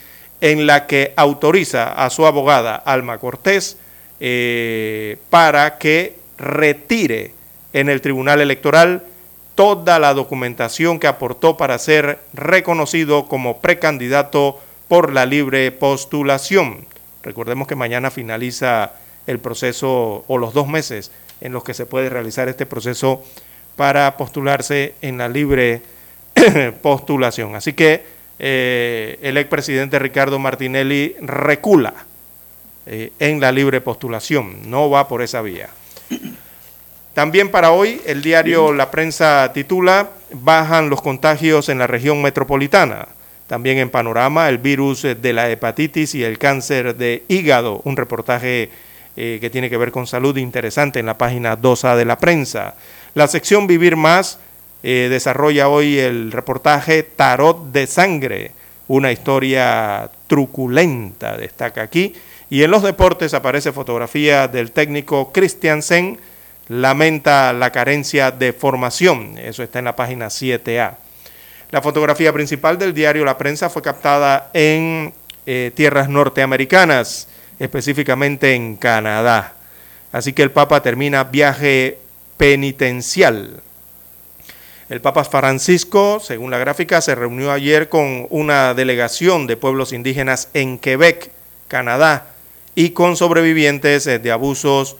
en 0.41 0.67
la 0.67 0.87
que 0.87 1.13
autoriza 1.15 1.93
a 1.93 2.09
su 2.09 2.25
abogada 2.25 2.75
Alma 2.75 3.19
Cortés 3.19 3.77
eh, 4.19 5.19
para 5.29 5.77
que 5.77 6.17
retire 6.39 7.33
en 7.75 7.91
el 7.91 8.01
Tribunal 8.01 8.41
Electoral 8.41 9.05
toda 9.55 9.99
la 9.99 10.15
documentación 10.15 10.99
que 10.99 11.07
aportó 11.07 11.59
para 11.59 11.77
ser 11.77 12.21
reconocido 12.33 13.27
como 13.27 13.59
precandidato 13.59 14.59
por 14.89 15.13
la 15.13 15.27
libre 15.27 15.71
postulación. 15.71 16.87
Recordemos 17.23 17.69
que 17.69 17.75
mañana 17.75 18.11
finaliza 18.11 18.93
el 19.27 19.39
proceso 19.39 20.25
o 20.29 20.39
los 20.39 20.55
dos 20.55 20.67
meses 20.67 21.11
en 21.45 21.53
los 21.53 21.63
que 21.63 21.75
se 21.75 21.87
puede 21.87 22.09
realizar 22.09 22.49
este 22.49 22.67
proceso 22.67 23.23
para 23.77 24.17
postularse 24.17 24.95
en 25.03 25.19
la 25.19 25.29
libre 25.29 25.83
postulación. 26.83 27.55
Así 27.55 27.75
que 27.75 28.03
eh, 28.39 29.19
el 29.23 29.37
expresidente 29.37 29.99
Ricardo 29.99 30.39
Martinelli 30.39 31.15
recula 31.21 31.95
eh, 32.87 33.13
en 33.19 33.41
la 33.41 33.53
libre 33.53 33.81
postulación, 33.81 34.71
no 34.71 34.91
va 34.91 35.07
por 35.07 35.23
esa 35.23 35.43
vía. 35.43 35.69
También 37.13 37.51
para 37.51 37.71
hoy 37.71 38.01
el 38.07 38.23
diario 38.23 38.73
La 38.73 38.91
Prensa 38.91 39.53
titula 39.55 40.11
Bajan 40.33 40.91
los 40.91 41.01
contagios 41.01 41.69
en 41.69 41.79
la 41.79 41.87
región 41.87 42.21
metropolitana. 42.21 43.07
También 43.47 43.79
en 43.79 43.91
panorama 43.91 44.49
el 44.49 44.59
virus 44.59 45.03
de 45.03 45.33
la 45.33 45.51
hepatitis 45.51 46.15
y 46.15 46.25
el 46.25 46.39
cáncer 46.39 46.97
de 46.97 47.23
hígado, 47.29 47.83
un 47.85 47.97
reportaje 47.97 48.71
eh, 49.17 49.39
que 49.41 49.51
tiene 49.51 49.71
que 49.71 49.77
ver 49.77 49.93
con 49.93 50.07
salud 50.07 50.37
interesante 50.37 50.99
en 50.99 51.07
la 51.07 51.17
página 51.17 51.57
2A 51.57 51.97
de 51.97 52.05
la 52.05 52.19
prensa. 52.19 52.75
La 53.15 53.29
sección 53.29 53.67
Vivir 53.67 53.97
Más 53.97 54.39
eh, 54.83 55.09
desarrolla 55.09 55.69
hoy 55.69 55.99
el 55.99 56.33
reportaje 56.33 57.03
Tarot 57.05 57.71
de 57.73 57.87
Sangre, 57.87 58.51
una 58.89 59.13
historia 59.13 60.11
truculenta, 60.27 61.37
destaca 61.37 61.83
aquí. 61.83 62.15
Y 62.51 62.63
en 62.65 62.71
los 62.71 62.83
deportes 62.83 63.35
aparece 63.35 63.73
fotografía 63.73 64.49
del 64.49 64.73
técnico 64.73 65.33
Christiansen, 65.33 66.19
lamenta 66.69 67.53
la 67.53 67.71
carencia 67.71 68.31
de 68.31 68.53
formación, 68.53 69.39
eso 69.39 69.63
está 69.63 69.79
en 69.79 69.87
la 69.87 69.97
página 69.97 70.27
7A. 70.27 70.97
La 71.71 71.83
fotografía 71.83 72.33
principal 72.33 72.79
del 72.79 72.95
diario 72.95 73.25
La 73.25 73.39
Prensa 73.39 73.71
fue 73.71 73.83
captada 73.83 74.51
en 74.55 75.13
eh, 75.47 75.73
tierras 75.75 76.09
norteamericanas 76.09 77.29
específicamente 77.59 78.55
en 78.55 78.77
Canadá. 78.77 79.55
Así 80.13 80.33
que 80.33 80.43
el 80.43 80.51
Papa 80.51 80.83
termina 80.83 81.25
viaje 81.25 81.99
penitencial. 82.37 83.61
El 84.89 85.01
Papa 85.01 85.25
Francisco, 85.25 86.21
según 86.21 86.51
la 86.51 86.59
gráfica, 86.59 87.01
se 87.01 87.15
reunió 87.15 87.51
ayer 87.51 87.89
con 87.89 88.27
una 88.31 88.75
delegación 88.75 89.47
de 89.47 89.57
pueblos 89.57 89.93
indígenas 89.93 90.51
en 90.55 90.79
Quebec, 90.79 91.31
Canadá, 91.69 92.35
y 92.75 92.91
con 92.91 93.17
sobrevivientes 93.17 94.05
de 94.05 94.31
abusos 94.31 94.97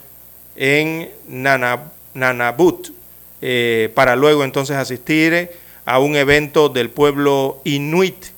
en 0.57 1.11
Nanabut, 1.29 2.89
eh, 3.43 3.93
para 3.95 4.17
luego 4.17 4.43
entonces 4.45 4.77
asistir 4.77 5.51
a 5.85 5.99
un 5.99 6.17
evento 6.17 6.69
del 6.69 6.89
pueblo 6.89 7.61
inuit 7.65 8.34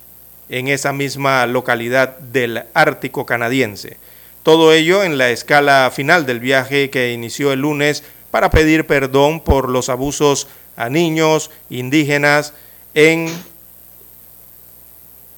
en 0.49 0.69
esa 0.69 0.93
misma 0.93 1.47
localidad 1.47 2.19
del 2.19 2.65
Ártico 2.75 3.27
canadiense. 3.27 3.97
Todo 4.43 4.73
ello 4.73 5.03
en 5.03 5.19
la 5.19 5.31
escala 5.31 5.91
final 5.93 6.25
del 6.25 6.41
viaje 6.41 6.91
que 6.91 7.13
inició 7.13 7.53
el 7.53 7.61
lunes 7.61 8.05
para 8.31 8.51
pedir 8.51 8.87
perdón 8.87 9.41
por 9.41 9.69
los 9.69 9.89
abusos 9.89 10.47
a 10.77 10.89
niños 10.89 11.51
indígenas 11.71 12.53
en, 12.95 13.29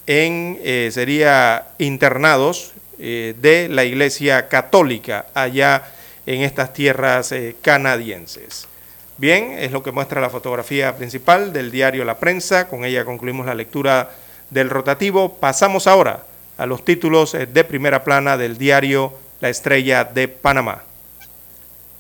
en 0.07 0.59
eh, 0.63 0.91
sería 0.93 1.69
internados 1.79 2.73
eh, 2.99 3.35
de 3.41 3.69
la 3.69 3.85
Iglesia 3.85 4.49
Católica 4.49 5.27
allá 5.33 5.85
en 6.27 6.43
estas 6.43 6.73
tierras 6.73 7.33
eh, 7.33 7.57
canadienses. 7.63 8.69
Bien, 9.17 9.53
es 9.59 9.73
lo 9.73 9.83
que 9.83 9.91
muestra 9.91 10.21
la 10.21 10.31
fotografía 10.31 10.97
principal 10.97 11.53
del 11.53 11.71
diario 11.71 12.05
La 12.05 12.19
Prensa. 12.19 12.69
Con 12.69 12.85
ella 12.85 13.05
concluimos 13.05 13.47
la 13.47 13.55
lectura 13.55 14.11
del 14.51 14.71
rotativo. 14.71 15.35
Pasamos 15.35 15.87
ahora 15.87 16.25
a 16.57 16.67
los 16.67 16.85
títulos 16.85 17.35
eh, 17.35 17.47
de 17.47 17.65
primera 17.65 18.05
plana 18.05 18.37
del 18.37 18.59
diario 18.59 19.13
La 19.41 19.49
Estrella 19.49 20.05
de 20.05 20.29
Panamá. 20.29 20.85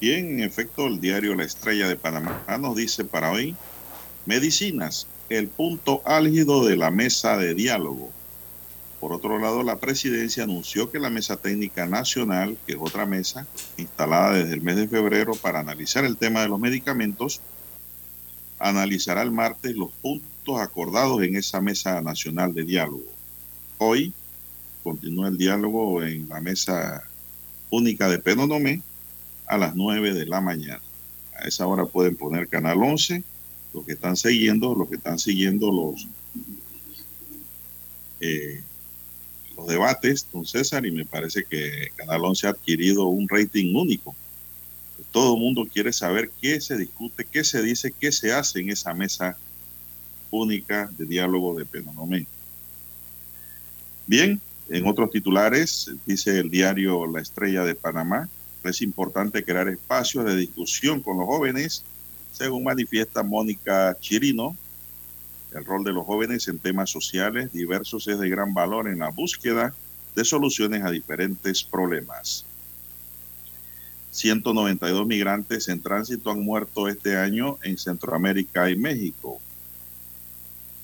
Bien, 0.00 0.38
en 0.38 0.40
efecto, 0.40 0.86
el 0.86 1.00
diario 1.00 1.34
La 1.34 1.44
Estrella 1.44 1.88
de 1.88 1.96
Panamá 1.96 2.42
nos 2.58 2.76
dice 2.76 3.04
para 3.04 3.30
hoy, 3.30 3.56
medicinas, 4.26 5.06
el 5.28 5.48
punto 5.48 6.02
álgido 6.04 6.64
de 6.64 6.76
la 6.76 6.90
mesa 6.90 7.36
de 7.36 7.54
diálogo. 7.54 8.10
Por 9.00 9.12
otro 9.12 9.38
lado, 9.38 9.62
la 9.62 9.76
presidencia 9.76 10.42
anunció 10.42 10.90
que 10.90 10.98
la 10.98 11.10
Mesa 11.10 11.36
Técnica 11.36 11.86
Nacional, 11.86 12.56
que 12.66 12.72
es 12.72 12.78
otra 12.80 13.06
mesa 13.06 13.46
instalada 13.76 14.32
desde 14.32 14.54
el 14.54 14.60
mes 14.60 14.76
de 14.76 14.88
febrero 14.88 15.34
para 15.34 15.60
analizar 15.60 16.04
el 16.04 16.16
tema 16.16 16.40
de 16.40 16.48
los 16.48 16.58
medicamentos, 16.58 17.40
analizará 18.58 19.22
el 19.22 19.30
martes 19.30 19.76
los 19.76 19.90
puntos 20.02 20.28
acordados 20.56 21.22
en 21.22 21.36
esa 21.36 21.60
Mesa 21.60 22.00
Nacional 22.00 22.54
de 22.54 22.64
Diálogo. 22.64 23.04
Hoy, 23.76 24.12
continúa 24.82 25.28
el 25.28 25.36
diálogo 25.36 26.02
en 26.02 26.28
la 26.28 26.40
mesa 26.40 27.02
única 27.70 28.08
de 28.08 28.18
Penonomé 28.18 28.80
a 29.46 29.58
las 29.58 29.76
9 29.76 30.14
de 30.14 30.26
la 30.26 30.40
mañana. 30.40 30.80
A 31.38 31.46
esa 31.46 31.66
hora 31.66 31.84
pueden 31.84 32.16
poner 32.16 32.48
Canal 32.48 32.82
11, 32.82 33.22
los 33.74 33.84
que 33.84 33.92
están 33.92 34.16
siguiendo, 34.16 34.74
los 34.74 34.88
que 34.88 34.96
están 34.96 35.18
siguiendo 35.18 35.70
los 35.70 36.08
eh, 38.20 38.62
los 39.56 39.66
debates, 39.66 40.26
don 40.32 40.46
César, 40.46 40.86
y 40.86 40.92
me 40.92 41.04
parece 41.04 41.44
que 41.44 41.90
Canal 41.96 42.24
11 42.24 42.46
ha 42.46 42.50
adquirido 42.50 43.06
un 43.06 43.28
rating 43.28 43.74
único. 43.74 44.14
Todo 45.10 45.34
el 45.34 45.40
mundo 45.40 45.66
quiere 45.70 45.92
saber 45.92 46.30
qué 46.40 46.60
se 46.60 46.76
discute, 46.76 47.24
qué 47.24 47.44
se 47.44 47.62
dice, 47.62 47.92
qué 47.92 48.12
se 48.12 48.32
hace 48.32 48.60
en 48.60 48.70
esa 48.70 48.94
mesa 48.94 49.36
única 50.30 50.88
de 50.98 51.06
diálogo 51.06 51.58
de 51.58 51.64
Penonomé. 51.64 52.26
Bien, 54.06 54.40
en 54.68 54.86
otros 54.86 55.10
titulares, 55.10 55.90
dice 56.06 56.38
el 56.38 56.50
diario 56.50 57.06
La 57.06 57.20
Estrella 57.20 57.64
de 57.64 57.74
Panamá, 57.74 58.28
es 58.64 58.82
importante 58.82 59.44
crear 59.44 59.68
espacios 59.68 60.24
de 60.24 60.36
discusión 60.36 61.00
con 61.00 61.18
los 61.18 61.26
jóvenes, 61.26 61.84
según 62.32 62.64
manifiesta 62.64 63.22
Mónica 63.22 63.96
Chirino. 64.00 64.56
El 65.54 65.64
rol 65.64 65.84
de 65.84 65.92
los 65.92 66.04
jóvenes 66.04 66.48
en 66.48 66.58
temas 66.58 66.90
sociales 66.90 67.52
diversos 67.52 68.06
es 68.08 68.18
de 68.18 68.28
gran 68.28 68.52
valor 68.52 68.88
en 68.88 68.98
la 68.98 69.10
búsqueda 69.10 69.74
de 70.14 70.24
soluciones 70.24 70.84
a 70.84 70.90
diferentes 70.90 71.62
problemas. 71.62 72.44
192 74.10 75.06
migrantes 75.06 75.68
en 75.68 75.80
tránsito 75.80 76.30
han 76.30 76.42
muerto 76.42 76.88
este 76.88 77.16
año 77.16 77.58
en 77.62 77.78
Centroamérica 77.78 78.68
y 78.68 78.76
México. 78.76 79.40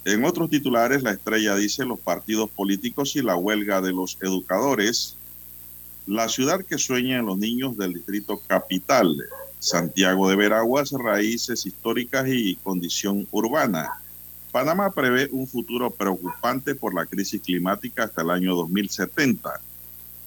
En 0.05 0.23
otros 0.25 0.51
titulares, 0.51 1.03
la 1.03 1.13
estrella 1.13 1.55
dice 1.57 1.87
los 1.87 1.99
partidos 1.99 2.51
políticos 2.51 3.17
y 3.17 3.23
la 3.23 3.37
huelga 3.37 3.81
de 3.81 3.93
los 3.93 4.19
educadores. 4.21 5.17
La 6.07 6.29
ciudad 6.29 6.63
que 6.63 6.77
sueña 6.77 7.19
en 7.19 7.27
los 7.27 7.39
niños 7.39 7.79
del 7.79 7.95
distrito 7.95 8.39
capital, 8.47 9.17
Santiago 9.59 10.29
de 10.29 10.37
Veraguas, 10.37 10.93
raíces 10.93 11.65
históricas 11.65 12.27
y 12.29 12.57
condición 12.57 13.27
urbana. 13.31 13.89
Panamá 14.53 14.91
prevé 14.91 15.31
un 15.33 15.47
futuro 15.47 15.91
preocupante 15.91 16.75
por 16.75 16.95
la 16.95 17.07
crisis 17.07 17.41
climática 17.41 18.05
hasta 18.05 18.21
el 18.21 18.31
año 18.31 18.55
2070. 18.55 19.59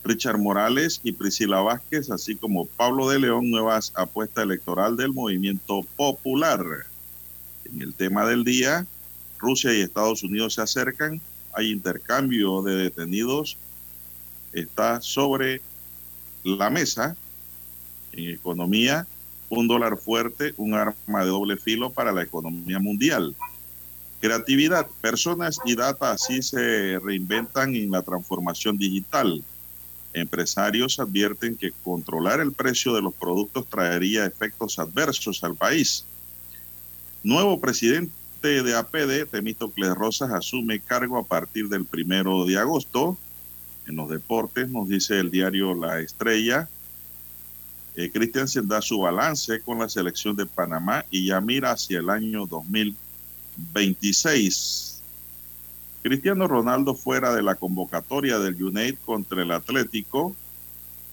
Richard 0.04 0.40
Morales 0.40 1.00
y 1.04 1.12
Priscila 1.12 1.62
Vázquez, 1.62 2.10
así 2.10 2.36
como 2.36 2.66
Pablo 2.66 3.10
de 3.10 3.20
León, 3.20 3.52
nuevas 3.52 3.92
apuestas 3.96 4.44
electoral 4.44 4.98
del 4.98 5.14
movimiento 5.14 5.84
popular. 5.96 6.66
En 7.66 7.82
el 7.84 7.94
tema 7.94 8.26
del 8.26 8.44
día, 8.44 8.88
Rusia 9.40 9.74
y 9.74 9.82
Estados 9.82 10.24
Unidos 10.24 10.56
se 10.56 10.62
acercan, 10.62 11.22
hay 11.54 11.72
intercambio 11.72 12.62
de 12.62 12.76
detenidos, 12.76 13.58
está 14.54 15.02
sobre 15.02 15.62
la 16.44 16.70
mesa 16.70 17.16
en 18.14 18.30
economía, 18.32 19.06
un 19.50 19.68
dólar 19.68 19.98
fuerte, 19.98 20.54
un 20.58 20.74
arma 20.74 21.24
de 21.24 21.30
doble 21.30 21.58
filo 21.58 21.92
para 21.92 22.12
la 22.12 22.24
economía 22.24 22.80
mundial. 22.80 23.36
Creatividad, 24.20 24.88
personas 25.02 25.60
y 25.64 25.76
data 25.76 26.12
así 26.12 26.42
se 26.42 27.00
reinventan 27.00 27.76
en 27.76 27.92
la 27.92 28.02
transformación 28.02 28.78
digital. 28.78 29.44
Empresarios 30.14 31.00
advierten 31.00 31.56
que 31.56 31.72
controlar 31.84 32.40
el 32.40 32.52
precio 32.52 32.94
de 32.94 33.02
los 33.04 33.14
productos 33.14 33.68
traería 33.68 34.26
efectos 34.26 34.80
adversos 34.80 35.44
al 35.44 35.56
país. 35.56 36.06
Nuevo 37.24 37.60
presidente 37.60 38.12
de 38.42 38.76
APD, 38.76 39.30
Temístocles 39.30 39.94
Rosas, 39.96 40.32
asume 40.32 40.80
cargo 40.80 41.18
a 41.18 41.24
partir 41.24 41.70
del 41.70 41.86
primero 41.86 42.46
de 42.46 42.58
agosto. 42.58 43.18
En 43.88 43.96
los 43.96 44.10
deportes, 44.10 44.70
nos 44.70 44.88
dice 44.88 45.20
el 45.20 45.32
diario 45.32 45.74
La 45.74 46.00
Estrella, 46.00 46.70
eh, 47.96 48.12
Christiansen 48.12 48.68
da 48.68 48.80
su 48.82 49.00
balance 49.00 49.60
con 49.62 49.80
la 49.80 49.90
selección 49.90 50.36
de 50.36 50.46
Panamá 50.46 51.04
y 51.10 51.26
ya 51.28 51.42
mira 51.42 51.72
hacia 51.72 51.98
el 52.00 52.12
año 52.12 52.46
2026. 52.46 55.02
Cristiano 56.04 56.48
Ronaldo 56.48 56.94
fuera 56.94 57.34
de 57.34 57.42
la 57.42 57.56
convocatoria 57.56 58.38
del 58.40 58.64
United 58.64 59.00
contra 59.04 59.42
el 59.42 59.50
Atlético 59.52 60.36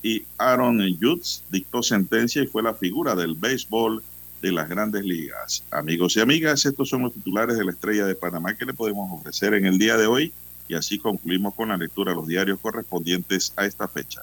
y 0.03 0.23
Aaron 0.37 0.77
Judge 0.99 1.39
dictó 1.49 1.81
sentencia 1.81 2.43
y 2.43 2.47
fue 2.47 2.61
la 2.61 2.75
figura 2.75 3.15
del 3.15 3.35
béisbol 3.35 4.03
de 4.45 4.51
las 4.51 4.69
grandes 4.69 5.03
ligas. 5.03 5.63
Amigos 5.71 6.15
y 6.17 6.21
amigas, 6.21 6.65
estos 6.65 6.87
son 6.87 7.01
los 7.01 7.13
titulares 7.13 7.57
de 7.57 7.65
la 7.65 7.71
Estrella 7.71 8.05
de 8.05 8.13
Panamá 8.13 8.53
que 8.53 8.65
le 8.65 8.73
podemos 8.73 9.11
ofrecer 9.11 9.55
en 9.55 9.65
el 9.65 9.79
día 9.79 9.97
de 9.97 10.05
hoy 10.05 10.33
y 10.67 10.75
así 10.75 10.99
concluimos 10.99 11.55
con 11.55 11.69
la 11.69 11.77
lectura 11.77 12.11
de 12.11 12.17
los 12.17 12.27
diarios 12.27 12.59
correspondientes 12.59 13.53
a 13.55 13.65
esta 13.65 13.87
fecha. 13.87 14.21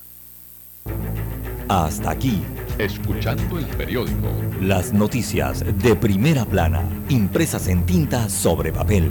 Hasta 1.69 2.11
aquí. 2.11 2.41
Escuchando 2.79 3.59
el 3.59 3.67
periódico. 3.67 4.29
Las 4.61 4.93
noticias 4.93 5.65
de 5.83 5.97
primera 5.97 6.45
plana, 6.45 6.83
impresas 7.09 7.67
en 7.67 7.85
tinta 7.85 8.29
sobre 8.29 8.73
papel. 8.73 9.11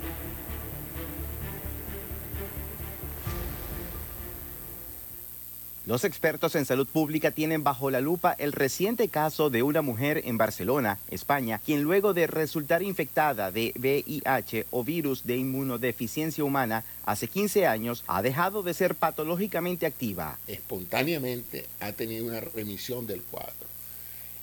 Los 5.91 6.05
expertos 6.05 6.55
en 6.55 6.65
salud 6.65 6.87
pública 6.87 7.31
tienen 7.31 7.65
bajo 7.65 7.91
la 7.91 7.99
lupa 7.99 8.33
el 8.39 8.53
reciente 8.53 9.09
caso 9.09 9.49
de 9.49 9.61
una 9.61 9.81
mujer 9.81 10.21
en 10.23 10.37
Barcelona, 10.37 10.99
España, 11.09 11.59
quien 11.59 11.81
luego 11.81 12.13
de 12.13 12.27
resultar 12.27 12.81
infectada 12.81 13.51
de 13.51 13.73
VIH 13.77 14.67
o 14.71 14.85
virus 14.85 15.25
de 15.25 15.35
inmunodeficiencia 15.35 16.45
humana 16.45 16.85
hace 17.03 17.27
15 17.27 17.67
años 17.67 18.05
ha 18.07 18.21
dejado 18.21 18.63
de 18.63 18.73
ser 18.73 18.95
patológicamente 18.95 19.85
activa. 19.85 20.39
Espontáneamente 20.47 21.65
ha 21.81 21.91
tenido 21.91 22.25
una 22.25 22.39
remisión 22.39 23.05
del 23.05 23.21
cuadro. 23.23 23.67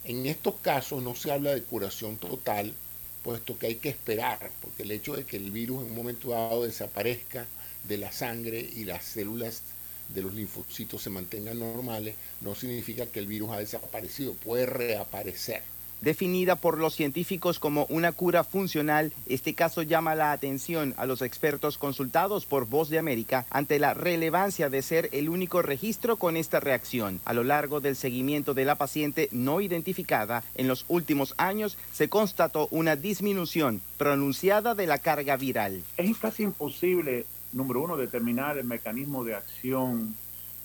En 0.05 0.27
estos 0.27 0.57
casos 0.57 1.03
no 1.03 1.15
se 1.15 1.33
habla 1.33 1.55
de 1.55 1.63
curación 1.63 2.19
total, 2.19 2.75
puesto 3.23 3.59
que 3.59 3.69
hay 3.69 3.77
que 3.77 3.89
esperar, 3.89 4.51
porque 4.61 4.83
el 4.83 4.91
hecho 4.91 5.17
de 5.17 5.25
que 5.25 5.39
el 5.39 5.51
virus 5.51 5.83
en 5.83 5.93
un 5.93 5.97
momento 5.97 6.29
dado 6.29 6.65
desaparezca 6.65 7.47
de 7.85 7.97
la 7.97 8.13
sangre 8.13 8.61
y 8.61 8.85
las 8.85 9.03
células 9.03 9.63
de 10.09 10.23
los 10.23 10.35
linfocitos 10.35 11.03
se 11.03 11.11
mantengan 11.11 11.59
normales, 11.59 12.15
no 12.41 12.55
significa 12.55 13.07
que 13.07 13.19
el 13.21 13.27
virus 13.27 13.51
ha 13.51 13.59
desaparecido, 13.59 14.33
puede 14.35 14.67
reaparecer. 14.67 15.63
Definida 16.01 16.55
por 16.55 16.79
los 16.79 16.95
científicos 16.95 17.59
como 17.59 17.85
una 17.89 18.13
cura 18.13 18.45
funcional, 18.45 19.13
este 19.29 19.55
caso 19.55 19.83
llama 19.83 20.15
la 20.15 20.31
atención 20.31 20.95
a 20.97 21.07
los 21.07 21.23
expertos 21.23 21.77
consultados 21.77 22.47
por 22.47 22.69
Voz 22.69 22.89
de 22.89 23.01
América 23.01 23.47
ante 23.51 23.81
la 23.81 23.95
relevancia 23.95 24.71
de 24.71 24.83
ser 24.83 25.09
el 25.11 25.29
único 25.29 25.61
registro 25.61 26.17
con 26.17 26.37
esta 26.37 26.61
reacción. 26.61 27.21
A 27.25 27.33
lo 27.33 27.43
largo 27.43 27.81
del 27.81 27.97
seguimiento 27.97 28.55
de 28.55 28.65
la 28.65 28.77
paciente 28.77 29.29
no 29.33 29.61
identificada, 29.61 30.45
en 30.55 30.69
los 30.69 30.85
últimos 30.87 31.35
años 31.37 31.77
se 31.93 32.09
constató 32.09 32.69
una 32.71 32.95
disminución 32.95 33.83
pronunciada 33.97 34.77
de 34.77 34.87
la 34.87 34.99
carga 34.99 35.37
viral. 35.37 35.83
Es 35.97 36.17
casi 36.19 36.45
imposible 36.45 37.27
número 37.53 37.83
uno, 37.83 37.97
determinar 37.97 38.59
el 38.59 38.65
mecanismo 38.65 39.25
de 39.25 39.35
acción, 39.35 40.15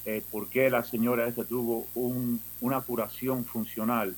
eh, 0.05 0.22
por 0.31 0.49
qué 0.49 0.69
la 0.69 0.84
señora 0.84 1.27
esta 1.27 1.45
tuvo 1.45 1.88
un, 1.95 2.41
una 2.61 2.81
curación 2.81 3.45
funcional. 3.45 4.15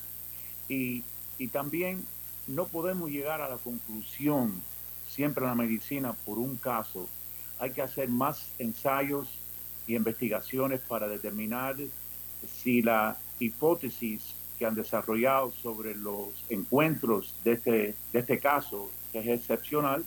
Y, 0.67 1.03
y 1.37 1.47
también 1.47 2.03
no 2.47 2.65
podemos 2.65 3.09
llegar 3.09 3.41
a 3.41 3.49
la 3.49 3.57
conclusión, 3.57 4.53
siempre 5.07 5.43
en 5.43 5.49
la 5.49 5.55
medicina, 5.55 6.13
por 6.13 6.39
un 6.39 6.55
caso. 6.55 7.07
Hay 7.59 7.71
que 7.71 7.81
hacer 7.81 8.09
más 8.09 8.47
ensayos 8.59 9.39
y 9.87 9.95
investigaciones 9.95 10.81
para 10.81 11.07
determinar 11.07 11.75
si 12.47 12.81
la 12.81 13.17
hipótesis 13.39 14.33
que 14.57 14.65
han 14.65 14.75
desarrollado 14.75 15.51
sobre 15.51 15.95
los 15.95 16.29
encuentros 16.49 17.35
de 17.43 17.53
este, 17.53 17.95
de 18.11 18.19
este 18.19 18.39
caso, 18.39 18.89
es 19.13 19.27
excepcional, 19.27 20.03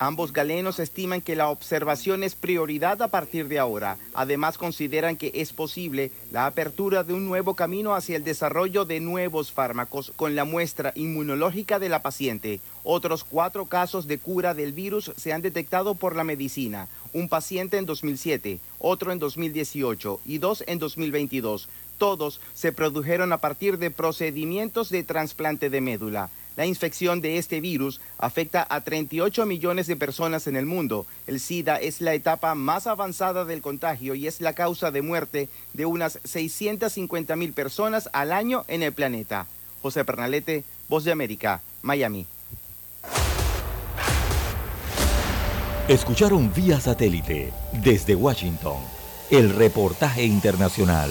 Ambos 0.00 0.32
galenos 0.32 0.78
estiman 0.78 1.20
que 1.20 1.34
la 1.34 1.48
observación 1.48 2.22
es 2.22 2.36
prioridad 2.36 3.02
a 3.02 3.08
partir 3.08 3.48
de 3.48 3.58
ahora. 3.58 3.98
Además, 4.14 4.56
consideran 4.56 5.16
que 5.16 5.32
es 5.34 5.52
posible 5.52 6.12
la 6.30 6.46
apertura 6.46 7.02
de 7.02 7.14
un 7.14 7.26
nuevo 7.26 7.54
camino 7.54 7.96
hacia 7.96 8.14
el 8.14 8.22
desarrollo 8.22 8.84
de 8.84 9.00
nuevos 9.00 9.50
fármacos 9.50 10.12
con 10.14 10.36
la 10.36 10.44
muestra 10.44 10.92
inmunológica 10.94 11.80
de 11.80 11.88
la 11.88 12.00
paciente. 12.00 12.60
Otros 12.84 13.24
cuatro 13.24 13.66
casos 13.66 14.06
de 14.06 14.18
cura 14.18 14.54
del 14.54 14.72
virus 14.72 15.10
se 15.16 15.32
han 15.32 15.42
detectado 15.42 15.96
por 15.96 16.14
la 16.14 16.22
medicina. 16.22 16.86
Un 17.12 17.28
paciente 17.28 17.76
en 17.76 17.84
2007, 17.84 18.60
otro 18.78 19.10
en 19.10 19.18
2018 19.18 20.20
y 20.24 20.38
dos 20.38 20.62
en 20.68 20.78
2022. 20.78 21.68
Todos 21.98 22.40
se 22.54 22.72
produjeron 22.72 23.32
a 23.32 23.38
partir 23.38 23.78
de 23.78 23.90
procedimientos 23.90 24.88
de 24.88 25.02
trasplante 25.02 25.68
de 25.68 25.80
médula. 25.80 26.30
La 26.56 26.66
infección 26.66 27.20
de 27.20 27.38
este 27.38 27.60
virus 27.60 28.00
afecta 28.18 28.66
a 28.68 28.80
38 28.80 29.46
millones 29.46 29.86
de 29.86 29.94
personas 29.94 30.48
en 30.48 30.56
el 30.56 30.66
mundo. 30.66 31.06
El 31.28 31.38
SIDA 31.38 31.76
es 31.76 32.00
la 32.00 32.14
etapa 32.14 32.54
más 32.56 32.88
avanzada 32.88 33.44
del 33.44 33.62
contagio 33.62 34.16
y 34.16 34.26
es 34.26 34.40
la 34.40 34.54
causa 34.54 34.90
de 34.90 35.02
muerte 35.02 35.48
de 35.72 35.86
unas 35.86 36.18
650 36.24 37.36
mil 37.36 37.52
personas 37.52 38.08
al 38.12 38.32
año 38.32 38.64
en 38.66 38.82
el 38.82 38.92
planeta. 38.92 39.46
José 39.82 40.04
Pernalete, 40.04 40.64
Voz 40.88 41.04
de 41.04 41.12
América, 41.12 41.62
Miami. 41.82 42.26
Escucharon 45.86 46.52
vía 46.52 46.80
satélite 46.80 47.52
desde 47.72 48.14
Washington 48.14 48.76
el 49.30 49.50
reportaje 49.54 50.24
internacional. 50.24 51.10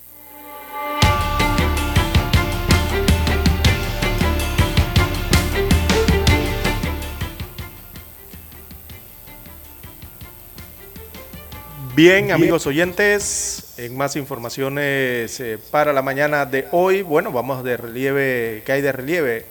Bien, 12.03 12.31
amigos 12.31 12.65
oyentes, 12.65 13.75
en 13.77 13.95
más 13.95 14.15
informaciones 14.15 15.39
eh, 15.39 15.59
para 15.69 15.93
la 15.93 16.01
mañana 16.01 16.47
de 16.47 16.67
hoy, 16.71 17.03
bueno, 17.03 17.31
vamos 17.31 17.63
de 17.63 17.77
relieve, 17.77 18.63
que 18.65 18.71
hay 18.71 18.81
de 18.81 18.91
relieve 18.91 19.45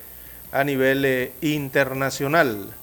a 0.50 0.64
nivel 0.64 1.04
eh, 1.04 1.30
internacional. 1.42 2.74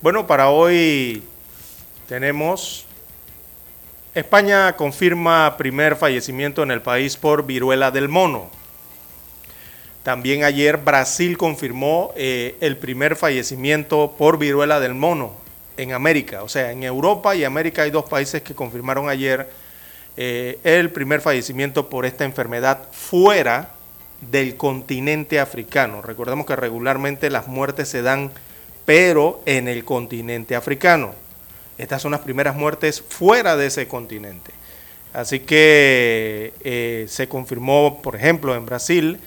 Bueno, 0.00 0.26
para 0.26 0.48
hoy 0.48 1.22
tenemos 2.08 2.86
España 4.16 4.72
confirma 4.72 5.56
primer 5.56 5.94
fallecimiento 5.94 6.64
en 6.64 6.72
el 6.72 6.82
país 6.82 7.16
por 7.16 7.46
viruela 7.46 7.92
del 7.92 8.08
mono. 8.08 8.50
También 10.02 10.42
ayer 10.42 10.76
Brasil 10.78 11.38
confirmó 11.38 12.12
eh, 12.16 12.56
el 12.60 12.78
primer 12.78 13.14
fallecimiento 13.14 14.16
por 14.18 14.38
viruela 14.38 14.80
del 14.80 14.94
mono 14.94 15.41
en 15.76 15.92
América. 15.92 16.42
O 16.42 16.48
sea, 16.48 16.72
en 16.72 16.82
Europa 16.82 17.34
y 17.34 17.44
América 17.44 17.82
hay 17.82 17.90
dos 17.90 18.04
países 18.04 18.42
que 18.42 18.54
confirmaron 18.54 19.08
ayer 19.08 19.48
eh, 20.16 20.58
el 20.64 20.90
primer 20.90 21.20
fallecimiento 21.20 21.88
por 21.88 22.04
esta 22.04 22.24
enfermedad 22.24 22.88
fuera 22.92 23.70
del 24.30 24.56
continente 24.56 25.40
africano. 25.40 26.02
Recordemos 26.02 26.46
que 26.46 26.56
regularmente 26.56 27.30
las 27.30 27.48
muertes 27.48 27.88
se 27.88 28.02
dan, 28.02 28.30
pero 28.84 29.42
en 29.46 29.68
el 29.68 29.84
continente 29.84 30.54
africano. 30.54 31.14
Estas 31.78 32.02
son 32.02 32.12
las 32.12 32.20
primeras 32.20 32.54
muertes 32.54 33.02
fuera 33.02 33.56
de 33.56 33.66
ese 33.66 33.88
continente. 33.88 34.52
Así 35.12 35.40
que 35.40 36.54
eh, 36.62 37.06
se 37.08 37.28
confirmó, 37.28 38.00
por 38.02 38.16
ejemplo, 38.16 38.54
en 38.54 38.64
Brasil, 38.64 39.18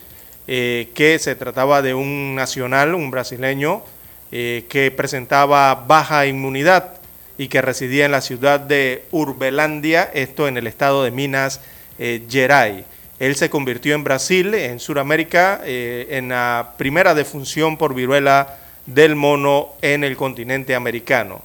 eh, 0.48 0.90
que 0.94 1.20
se 1.20 1.36
trataba 1.36 1.82
de 1.82 1.94
un 1.94 2.36
nacional, 2.36 2.96
un 2.96 3.12
brasileño, 3.12 3.84
eh, 4.32 4.66
que 4.70 4.90
presentaba 4.90 5.76
baja 5.76 6.26
inmunidad 6.26 6.94
y 7.38 7.48
que 7.48 7.62
residía 7.62 8.06
en 8.06 8.12
la 8.12 8.22
ciudad 8.22 8.60
de 8.60 9.04
Urbelandia, 9.12 10.10
esto 10.16 10.48
en 10.48 10.58
el 10.58 10.66
estado 10.66 11.04
de 11.04 11.12
Minas 11.12 11.62
eh, 12.00 12.24
Gerais. 12.28 12.86
Él 13.20 13.36
se 13.36 13.52
convirtió 13.52 13.94
en 13.94 14.04
Brasil, 14.04 14.56
en 14.56 14.80
Sudamérica, 14.80 15.62
eh, 15.64 16.08
en 16.10 16.30
la 16.30 16.74
primera 16.76 17.14
defunción 17.14 17.78
por 17.78 17.94
viruela 17.94 18.58
del 18.88 19.16
mono 19.16 19.74
en 19.84 20.04
el 20.04 20.18
continente 20.18 20.74
americano. 20.74 21.44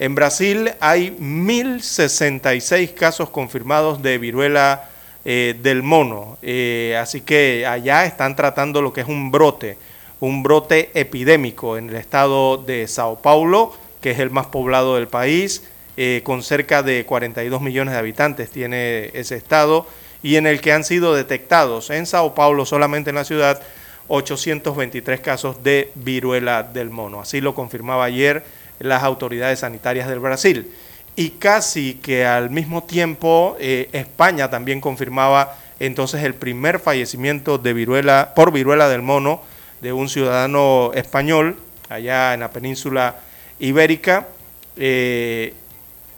En 0.00 0.16
Brasil 0.16 0.72
hay 0.80 1.16
1.066 1.20 2.92
casos 2.92 3.30
confirmados 3.30 4.02
de 4.02 4.18
viruela 4.18 4.90
del 5.24 5.82
mono, 5.82 6.38
así 7.00 7.22
que 7.22 7.66
allá 7.66 8.04
están 8.04 8.36
tratando 8.36 8.80
lo 8.80 8.92
que 8.92 9.00
es 9.00 9.08
un 9.08 9.32
brote 9.32 9.76
un 10.20 10.42
brote 10.42 10.90
epidémico 10.94 11.76
en 11.76 11.90
el 11.90 11.96
estado 11.96 12.56
de 12.56 12.86
Sao 12.88 13.20
Paulo, 13.20 13.72
que 14.00 14.12
es 14.12 14.18
el 14.18 14.30
más 14.30 14.46
poblado 14.46 14.96
del 14.96 15.08
país, 15.08 15.64
eh, 15.96 16.20
con 16.24 16.42
cerca 16.42 16.82
de 16.82 17.04
42 17.04 17.60
millones 17.60 17.92
de 17.92 17.98
habitantes 17.98 18.50
tiene 18.50 19.10
ese 19.14 19.36
estado, 19.36 19.86
y 20.22 20.36
en 20.36 20.46
el 20.46 20.60
que 20.60 20.72
han 20.72 20.84
sido 20.84 21.14
detectados 21.14 21.90
en 21.90 22.06
Sao 22.06 22.34
Paulo, 22.34 22.66
solamente 22.66 23.10
en 23.10 23.16
la 23.16 23.24
ciudad, 23.24 23.60
823 24.08 25.20
casos 25.20 25.62
de 25.62 25.90
viruela 25.94 26.62
del 26.62 26.90
mono. 26.90 27.20
Así 27.20 27.40
lo 27.40 27.54
confirmaba 27.54 28.04
ayer 28.04 28.44
las 28.78 29.02
autoridades 29.02 29.60
sanitarias 29.60 30.08
del 30.08 30.20
Brasil. 30.20 30.70
Y 31.16 31.30
casi 31.30 31.94
que 31.94 32.26
al 32.26 32.50
mismo 32.50 32.84
tiempo 32.84 33.56
eh, 33.58 33.88
España 33.92 34.50
también 34.50 34.80
confirmaba 34.80 35.56
entonces 35.80 36.22
el 36.24 36.34
primer 36.34 36.78
fallecimiento 36.78 37.58
de 37.58 37.72
viruela 37.72 38.32
por 38.34 38.52
viruela 38.52 38.88
del 38.88 39.02
mono 39.02 39.40
de 39.80 39.92
un 39.92 40.08
ciudadano 40.08 40.92
español 40.94 41.56
allá 41.88 42.34
en 42.34 42.40
la 42.40 42.50
península 42.50 43.16
ibérica. 43.58 44.28
Eh, 44.76 45.54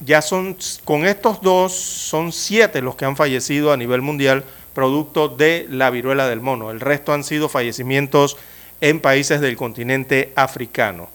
ya 0.00 0.22
son, 0.22 0.56
con 0.84 1.06
estos 1.06 1.40
dos, 1.42 1.72
son 1.72 2.32
siete 2.32 2.82
los 2.82 2.94
que 2.94 3.04
han 3.04 3.16
fallecido 3.16 3.72
a 3.72 3.76
nivel 3.76 4.00
mundial 4.00 4.44
producto 4.74 5.28
de 5.28 5.66
la 5.68 5.90
viruela 5.90 6.28
del 6.28 6.40
mono. 6.40 6.70
El 6.70 6.80
resto 6.80 7.12
han 7.12 7.24
sido 7.24 7.48
fallecimientos 7.48 8.36
en 8.80 9.00
países 9.00 9.40
del 9.40 9.56
continente 9.56 10.32
africano. 10.36 11.08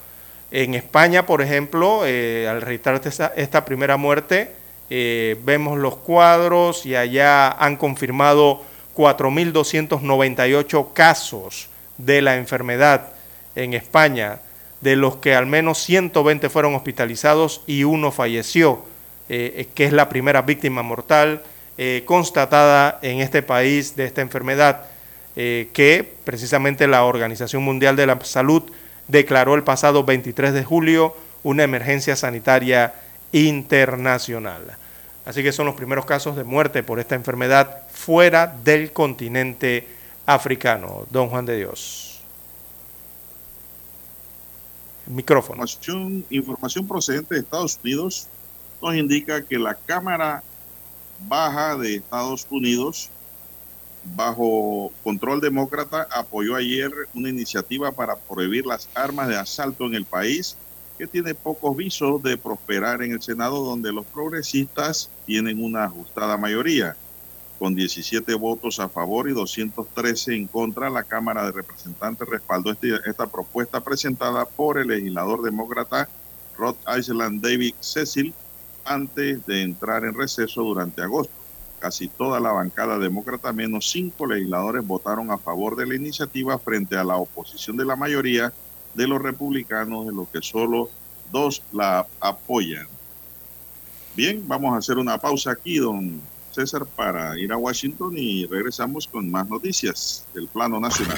En 0.51 0.75
España, 0.75 1.25
por 1.25 1.41
ejemplo, 1.41 2.01
eh, 2.05 2.47
al 2.49 2.61
registrarse 2.61 3.31
esta, 3.37 3.65
primera 3.65 3.95
muerte, 3.97 4.51
eh, 4.89 5.39
vemos 5.43 5.79
los 5.79 5.95
cuadros 5.95 6.85
y 6.85 6.95
allá 6.95 7.49
han 7.51 7.77
confirmado 7.77 8.61
4.298 8.95 10.93
casos 10.93 11.69
de 11.97 12.21
la 12.21 12.37
enfermedad 12.37 13.09
en 13.55 13.73
España, 13.73 14.39
de 14.81 14.95
los 14.95 15.17
que 15.17 15.35
al 15.35 15.45
menos 15.45 15.77
120 15.79 16.49
fueron 16.49 16.75
hospitalizados 16.75 17.61
y 17.67 17.83
uno 17.83 18.11
falleció, 18.11 18.83
eh, 19.29 19.53
eh, 19.57 19.67
que 19.73 19.85
es 19.85 19.93
la 19.93 20.09
primera 20.09 20.41
víctima 20.41 20.81
mortal 20.81 21.43
eh, 21.77 22.03
constatada 22.05 22.99
en 23.01 23.19
este 23.19 23.41
país 23.41 23.95
de 23.95 24.05
esta 24.05 24.21
enfermedad, 24.21 24.85
que 25.35 26.13
precisamente 26.25 26.85
la 26.85 27.05
Organización 27.05 27.63
Mundial 27.63 27.95
de 27.95 28.05
la 28.05 28.19
Salud 28.21 28.61
declaró 29.07 29.55
el 29.55 29.63
pasado 29.63 30.03
23 30.03 30.53
de 30.53 30.63
julio 30.63 31.17
una 31.41 31.63
emergencia 31.63 32.15
sanitaria 32.15 32.93
internacional. 33.31 34.77
Así 35.25 35.41
que 35.41 35.51
son 35.51 35.65
los 35.65 35.73
primeros 35.73 36.05
casos 36.05 36.35
de 36.35 36.43
muerte 36.43 36.83
por 36.83 36.99
esta 36.99 37.15
enfermedad 37.15 37.79
fuera 37.91 38.45
del 38.63 38.91
continente 38.91 39.87
africano, 40.25 41.05
don 41.09 41.29
Juan 41.29 41.45
de 41.45 41.57
Dios. 41.57 42.21
Micrófono. 45.05 45.61
Información, 45.63 46.25
información 46.29 46.87
procedente 46.87 47.35
de 47.35 47.41
Estados 47.41 47.79
Unidos 47.83 48.27
nos 48.81 48.95
indica 48.95 49.43
que 49.43 49.59
la 49.59 49.75
Cámara 49.75 50.43
Baja 51.27 51.77
de 51.77 51.95
Estados 51.95 52.45
Unidos, 52.49 53.09
bajo 54.15 54.91
control 55.03 55.41
demócrata, 55.41 56.07
apoyó 56.11 56.55
ayer 56.55 56.91
una 57.13 57.29
iniciativa 57.29 57.91
para 57.91 58.15
prohibir 58.15 58.65
las 58.65 58.89
armas 58.93 59.27
de 59.27 59.37
asalto 59.37 59.85
en 59.85 59.95
el 59.95 60.05
país 60.05 60.57
que 60.97 61.07
tiene 61.07 61.33
pocos 61.33 61.75
visos 61.75 62.21
de 62.21 62.37
prosperar 62.37 63.01
en 63.01 63.13
el 63.13 63.21
Senado, 63.21 63.63
donde 63.63 63.91
los 63.91 64.05
progresistas 64.05 65.09
tienen 65.25 65.63
una 65.63 65.85
ajustada 65.85 66.37
mayoría. 66.37 66.95
Con 67.63 67.75
17 67.75 68.33
votos 68.33 68.81
a 68.81 68.89
favor 68.89 69.29
y 69.29 69.31
213 69.31 70.35
en 70.35 70.47
contra, 70.47 70.89
la 70.89 71.05
Cámara 71.05 71.45
de 71.45 71.53
Representantes 71.53 72.27
respaldó 72.27 72.71
este- 72.71 72.99
esta 73.05 73.25
propuesta 73.27 73.79
presentada 73.79 74.43
por 74.43 74.77
el 74.77 74.89
legislador 74.89 75.41
demócrata 75.41 76.09
Rhode 76.57 76.99
Island 76.99 77.41
David 77.41 77.73
Cecil 77.79 78.33
antes 78.83 79.45
de 79.45 79.61
entrar 79.61 80.03
en 80.03 80.13
receso 80.13 80.61
durante 80.61 81.03
agosto. 81.03 81.33
Casi 81.79 82.09
toda 82.09 82.41
la 82.41 82.51
bancada 82.51 82.99
demócrata, 82.99 83.53
menos 83.53 83.89
cinco 83.89 84.25
legisladores, 84.25 84.85
votaron 84.85 85.31
a 85.31 85.37
favor 85.37 85.77
de 85.77 85.87
la 85.87 85.95
iniciativa 85.95 86.59
frente 86.59 86.97
a 86.97 87.05
la 87.05 87.15
oposición 87.15 87.77
de 87.77 87.85
la 87.85 87.95
mayoría 87.95 88.51
de 88.93 89.07
los 89.07 89.21
republicanos, 89.21 90.05
de 90.05 90.11
los 90.11 90.27
que 90.27 90.41
solo 90.41 90.89
dos 91.31 91.63
la 91.71 92.05
apoyan. 92.19 92.89
Bien, 94.17 94.45
vamos 94.45 94.73
a 94.75 94.79
hacer 94.79 94.97
una 94.97 95.17
pausa 95.17 95.51
aquí, 95.51 95.77
don 95.77 96.32
César, 96.53 96.85
para 96.85 97.37
ir 97.39 97.51
a 97.51 97.57
Washington 97.57 98.13
y 98.17 98.45
regresamos 98.45 99.07
con 99.07 99.29
más 99.29 99.49
noticias 99.49 100.25
del 100.33 100.47
plano 100.47 100.79
nacional. 100.79 101.17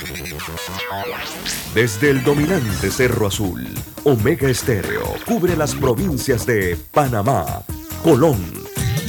Desde 1.73 2.09
el 2.09 2.23
dominante 2.23 2.89
Cerro 2.89 3.27
Azul, 3.27 3.67
Omega 4.03 4.49
Estéreo 4.49 5.03
cubre 5.25 5.55
las 5.55 5.75
provincias 5.75 6.45
de 6.45 6.77
Panamá, 6.91 7.63
Colón, 8.03 8.39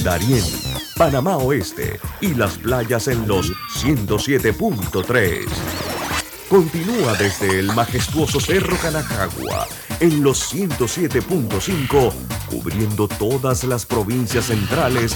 Darién, 0.03 0.43
Panamá 0.97 1.37
Oeste 1.37 1.99
y 2.21 2.33
las 2.33 2.57
playas 2.57 3.07
en 3.07 3.27
los 3.27 3.51
107.3. 3.81 5.45
Continúa 6.49 7.13
desde 7.15 7.59
el 7.59 7.73
majestuoso 7.73 8.39
Cerro 8.39 8.77
Canajagua 8.77 9.67
en 9.99 10.23
los 10.23 10.53
107.5, 10.53 12.13
cubriendo 12.49 13.07
todas 13.07 13.63
las 13.63 13.85
provincias 13.85 14.45
centrales 14.45 15.15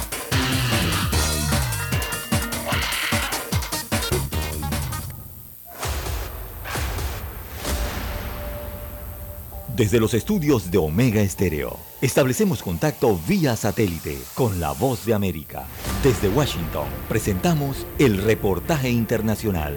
Desde 9.81 9.99
los 9.99 10.13
estudios 10.13 10.69
de 10.69 10.77
Omega 10.77 11.21
Estéreo, 11.21 11.75
establecemos 12.01 12.61
contacto 12.61 13.19
vía 13.27 13.55
satélite 13.55 14.15
con 14.35 14.59
la 14.59 14.73
voz 14.73 15.07
de 15.07 15.15
América. 15.15 15.65
Desde 16.03 16.29
Washington, 16.29 16.85
presentamos 17.09 17.87
el 17.97 18.21
reportaje 18.21 18.91
internacional. 18.91 19.73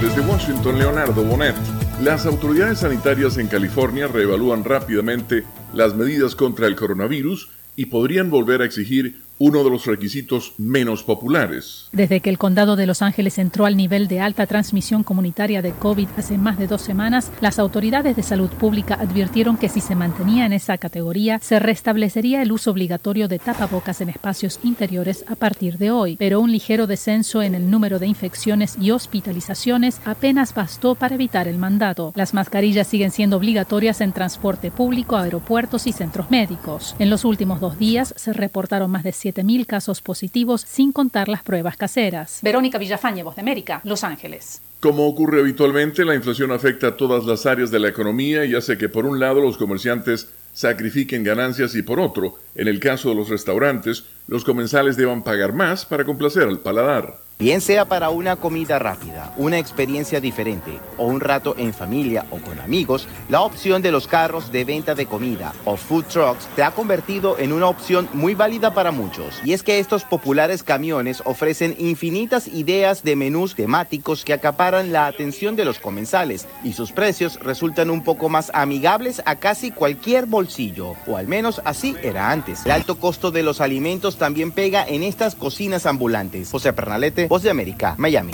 Desde 0.00 0.20
Washington, 0.20 0.78
Leonardo 0.78 1.24
Bonet. 1.24 1.56
Las 2.00 2.26
autoridades 2.26 2.78
sanitarias 2.78 3.38
en 3.38 3.48
California 3.48 4.06
reevalúan 4.06 4.62
rápidamente 4.62 5.42
las 5.72 5.96
medidas 5.96 6.36
contra 6.36 6.68
el 6.68 6.76
coronavirus 6.76 7.50
y 7.74 7.86
podrían 7.86 8.30
volver 8.30 8.62
a 8.62 8.66
exigir 8.66 9.27
uno 9.38 9.64
de 9.64 9.70
los 9.70 9.86
requisitos 9.86 10.54
menos 10.58 11.02
populares. 11.02 11.88
Desde 11.92 12.20
que 12.20 12.30
el 12.30 12.38
condado 12.38 12.76
de 12.76 12.86
Los 12.86 13.02
Ángeles 13.02 13.38
entró 13.38 13.66
al 13.66 13.76
nivel 13.76 14.08
de 14.08 14.20
alta 14.20 14.46
transmisión 14.46 15.04
comunitaria 15.04 15.62
de 15.62 15.72
COVID 15.72 16.08
hace 16.16 16.38
más 16.38 16.58
de 16.58 16.66
dos 16.66 16.82
semanas, 16.82 17.30
las 17.40 17.58
autoridades 17.58 18.16
de 18.16 18.22
salud 18.22 18.50
pública 18.50 18.98
advirtieron 19.00 19.56
que 19.56 19.68
si 19.68 19.80
se 19.80 19.94
mantenía 19.94 20.46
en 20.46 20.52
esa 20.52 20.78
categoría, 20.78 21.38
se 21.40 21.58
restablecería 21.58 22.42
el 22.42 22.52
uso 22.52 22.70
obligatorio 22.70 23.28
de 23.28 23.38
tapabocas 23.38 24.00
en 24.00 24.08
espacios 24.08 24.60
interiores 24.62 25.24
a 25.28 25.36
partir 25.36 25.78
de 25.78 25.90
hoy. 25.90 26.16
Pero 26.16 26.40
un 26.40 26.52
ligero 26.52 26.86
descenso 26.86 27.42
en 27.42 27.54
el 27.54 27.70
número 27.70 27.98
de 27.98 28.06
infecciones 28.06 28.76
y 28.80 28.90
hospitalizaciones 28.90 30.00
apenas 30.04 30.54
bastó 30.54 30.94
para 30.94 31.14
evitar 31.14 31.48
el 31.48 31.58
mandato. 31.58 32.12
Las 32.16 32.34
mascarillas 32.34 32.86
siguen 32.86 33.10
siendo 33.10 33.36
obligatorias 33.36 34.00
en 34.00 34.12
transporte 34.12 34.70
público, 34.70 35.16
aeropuertos 35.16 35.86
y 35.86 35.92
centros 35.92 36.30
médicos. 36.30 36.96
En 36.98 37.10
los 37.10 37.24
últimos 37.24 37.60
dos 37.60 37.78
días 37.78 38.14
se 38.16 38.32
reportaron 38.32 38.90
más 38.90 39.04
de 39.04 39.12
7.000 39.32 39.66
casos 39.66 40.00
positivos 40.00 40.62
sin 40.62 40.92
contar 40.92 41.28
las 41.28 41.42
pruebas 41.42 41.76
caseras. 41.76 42.40
Verónica 42.42 42.78
Villafañe, 42.78 43.22
Voz 43.22 43.36
de 43.36 43.42
América, 43.42 43.80
Los 43.84 44.04
Ángeles. 44.04 44.62
Como 44.80 45.06
ocurre 45.06 45.40
habitualmente, 45.40 46.04
la 46.04 46.14
inflación 46.14 46.52
afecta 46.52 46.88
a 46.88 46.96
todas 46.96 47.24
las 47.24 47.46
áreas 47.46 47.70
de 47.70 47.80
la 47.80 47.88
economía 47.88 48.44
y 48.44 48.54
hace 48.54 48.78
que 48.78 48.88
por 48.88 49.06
un 49.06 49.18
lado 49.18 49.40
los 49.40 49.58
comerciantes 49.58 50.28
sacrifiquen 50.52 51.24
ganancias 51.24 51.74
y 51.74 51.82
por 51.82 52.00
otro, 52.00 52.38
en 52.54 52.68
el 52.68 52.80
caso 52.80 53.08
de 53.10 53.14
los 53.16 53.28
restaurantes, 53.28 54.04
los 54.26 54.44
comensales 54.44 54.96
deban 54.96 55.22
pagar 55.22 55.52
más 55.52 55.84
para 55.84 56.04
complacer 56.04 56.44
al 56.44 56.60
paladar. 56.60 57.27
Bien 57.38 57.60
sea 57.60 57.84
para 57.84 58.10
una 58.10 58.34
comida 58.34 58.80
rápida, 58.80 59.32
una 59.36 59.60
experiencia 59.60 60.20
diferente 60.20 60.80
o 60.96 61.06
un 61.06 61.20
rato 61.20 61.54
en 61.56 61.72
familia 61.72 62.26
o 62.32 62.38
con 62.38 62.58
amigos, 62.58 63.06
la 63.28 63.42
opción 63.42 63.80
de 63.80 63.92
los 63.92 64.08
carros 64.08 64.50
de 64.50 64.64
venta 64.64 64.96
de 64.96 65.06
comida 65.06 65.52
o 65.64 65.76
food 65.76 66.06
trucks 66.06 66.48
se 66.56 66.64
ha 66.64 66.72
convertido 66.72 67.38
en 67.38 67.52
una 67.52 67.68
opción 67.68 68.08
muy 68.12 68.34
válida 68.34 68.74
para 68.74 68.90
muchos. 68.90 69.40
Y 69.44 69.52
es 69.52 69.62
que 69.62 69.78
estos 69.78 70.02
populares 70.02 70.64
camiones 70.64 71.22
ofrecen 71.26 71.76
infinitas 71.78 72.48
ideas 72.48 73.04
de 73.04 73.14
menús 73.14 73.54
temáticos 73.54 74.24
que 74.24 74.32
acaparan 74.32 74.90
la 74.90 75.06
atención 75.06 75.54
de 75.54 75.64
los 75.64 75.78
comensales 75.78 76.48
y 76.64 76.72
sus 76.72 76.90
precios 76.90 77.38
resultan 77.38 77.88
un 77.90 78.02
poco 78.02 78.28
más 78.28 78.50
amigables 78.52 79.22
a 79.26 79.36
casi 79.36 79.70
cualquier 79.70 80.26
bolsillo, 80.26 80.96
o 81.06 81.16
al 81.16 81.28
menos 81.28 81.62
así 81.64 81.94
era 82.02 82.32
antes. 82.32 82.66
El 82.66 82.72
alto 82.72 82.98
costo 82.98 83.30
de 83.30 83.44
los 83.44 83.60
alimentos 83.60 84.18
también 84.18 84.50
pega 84.50 84.84
en 84.84 85.04
estas 85.04 85.36
cocinas 85.36 85.86
ambulantes. 85.86 86.50
José 86.50 86.72
Pernalete, 86.72 87.27
Voz 87.28 87.42
de 87.42 87.50
América, 87.50 87.94
Miami. 87.98 88.32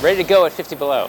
Ready 0.00 0.24
to 0.24 0.34
go 0.34 0.46
at 0.46 0.52
50 0.52 0.76
below. 0.76 1.08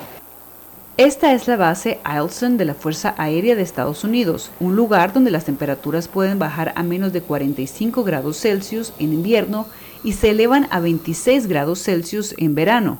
Esta 0.97 1.33
es 1.33 1.47
la 1.47 1.55
base 1.55 1.99
Eielson 2.03 2.57
de 2.57 2.65
la 2.65 2.73
Fuerza 2.73 3.13
Aérea 3.17 3.55
de 3.55 3.61
Estados 3.61 4.03
Unidos, 4.03 4.51
un 4.59 4.75
lugar 4.75 5.13
donde 5.13 5.31
las 5.31 5.45
temperaturas 5.45 6.07
pueden 6.07 6.39
bajar 6.39 6.73
a 6.75 6.83
menos 6.83 7.13
de 7.13 7.21
45 7.21 8.03
grados 8.03 8.39
Celsius 8.39 8.93
en 8.99 9.13
invierno 9.13 9.67
y 10.03 10.13
se 10.13 10.31
elevan 10.31 10.67
a 10.71 10.79
26 10.79 11.47
grados 11.47 11.83
Celsius 11.83 12.33
en 12.37 12.55
verano. 12.55 12.99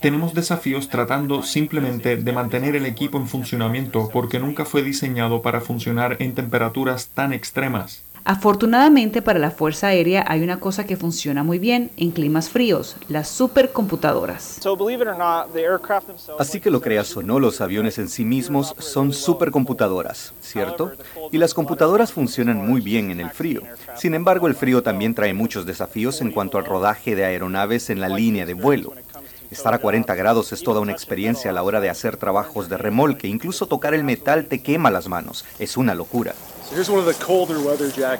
Tenemos 0.00 0.34
desafíos 0.34 0.88
tratando 0.88 1.42
simplemente 1.42 2.16
de 2.16 2.32
mantener 2.32 2.76
el 2.76 2.86
equipo 2.86 3.18
en 3.18 3.28
funcionamiento 3.28 4.08
porque 4.12 4.38
nunca 4.38 4.64
fue 4.64 4.82
diseñado 4.82 5.42
para 5.42 5.60
funcionar 5.60 6.16
en 6.20 6.34
temperaturas 6.34 7.08
tan 7.08 7.32
extremas. 7.32 8.02
Afortunadamente 8.24 9.22
para 9.22 9.38
la 9.38 9.50
Fuerza 9.50 9.88
Aérea 9.88 10.24
hay 10.28 10.42
una 10.42 10.60
cosa 10.60 10.84
que 10.84 10.96
funciona 10.96 11.42
muy 11.42 11.58
bien 11.58 11.90
en 11.96 12.10
climas 12.10 12.50
fríos, 12.50 12.96
las 13.08 13.28
supercomputadoras. 13.28 14.58
So 14.60 14.76
believe 14.76 15.02
it 15.02 15.08
or 15.08 15.16
not, 15.16 15.52
the 15.52 15.62
aircraft 15.62 16.06
themselves 16.06 16.40
Así 16.40 16.60
que 16.60 16.70
lo 16.70 16.80
creas 16.80 17.16
o 17.16 17.22
no, 17.22 17.40
los 17.40 17.60
aviones 17.60 17.98
en 17.98 18.08
sí 18.08 18.24
mismos 18.24 18.74
son 18.78 19.12
supercomputadoras, 19.12 20.34
¿cierto? 20.40 20.92
Y 21.32 21.38
las 21.38 21.54
computadoras 21.54 22.12
funcionan 22.12 22.58
muy 22.66 22.80
bien 22.80 23.10
en 23.10 23.20
el 23.20 23.30
frío. 23.30 23.62
Sin 23.96 24.14
embargo, 24.14 24.46
el 24.46 24.54
frío 24.54 24.82
también 24.82 25.14
trae 25.14 25.32
muchos 25.32 25.64
desafíos 25.64 26.20
en 26.20 26.30
cuanto 26.30 26.58
al 26.58 26.66
rodaje 26.66 27.16
de 27.16 27.24
aeronaves 27.24 27.90
en 27.90 28.00
la 28.00 28.08
línea 28.08 28.44
de 28.44 28.54
vuelo. 28.54 28.92
Estar 29.50 29.74
a 29.74 29.78
40 29.78 30.14
grados 30.14 30.52
es 30.52 30.62
toda 30.62 30.80
una 30.80 30.92
experiencia 30.92 31.50
a 31.50 31.54
la 31.54 31.64
hora 31.64 31.80
de 31.80 31.90
hacer 31.90 32.16
trabajos 32.16 32.68
de 32.68 32.76
remolque, 32.76 33.26
incluso 33.26 33.66
tocar 33.66 33.94
el 33.94 34.04
metal 34.04 34.46
te 34.46 34.62
quema 34.62 34.92
las 34.92 35.08
manos, 35.08 35.44
es 35.58 35.76
una 35.76 35.94
locura. 35.94 36.34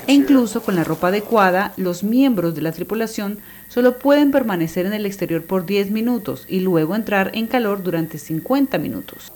E 0.06 0.12
incluso 0.12 0.62
con 0.62 0.74
la 0.74 0.82
ropa 0.82 1.09
adecuada, 1.09 1.72
los 1.77 2.02
miembros 2.02 2.55
de 2.56 2.62
la 2.62 2.72
tripulación 2.72 3.39
solo 3.68 3.98
pueden 3.98 4.32
permanecer 4.32 4.86
en 4.86 4.93
el 4.93 5.06
exterior 5.06 5.44
por 5.44 5.66
10 5.66 5.93
minutos 5.93 6.47
y 6.48 6.59
luego 6.59 6.97
entrar 6.97 7.31
en 7.35 7.47
calor 7.47 7.85
durante 7.85 8.18
50 8.18 8.77
minutos. 8.78 9.32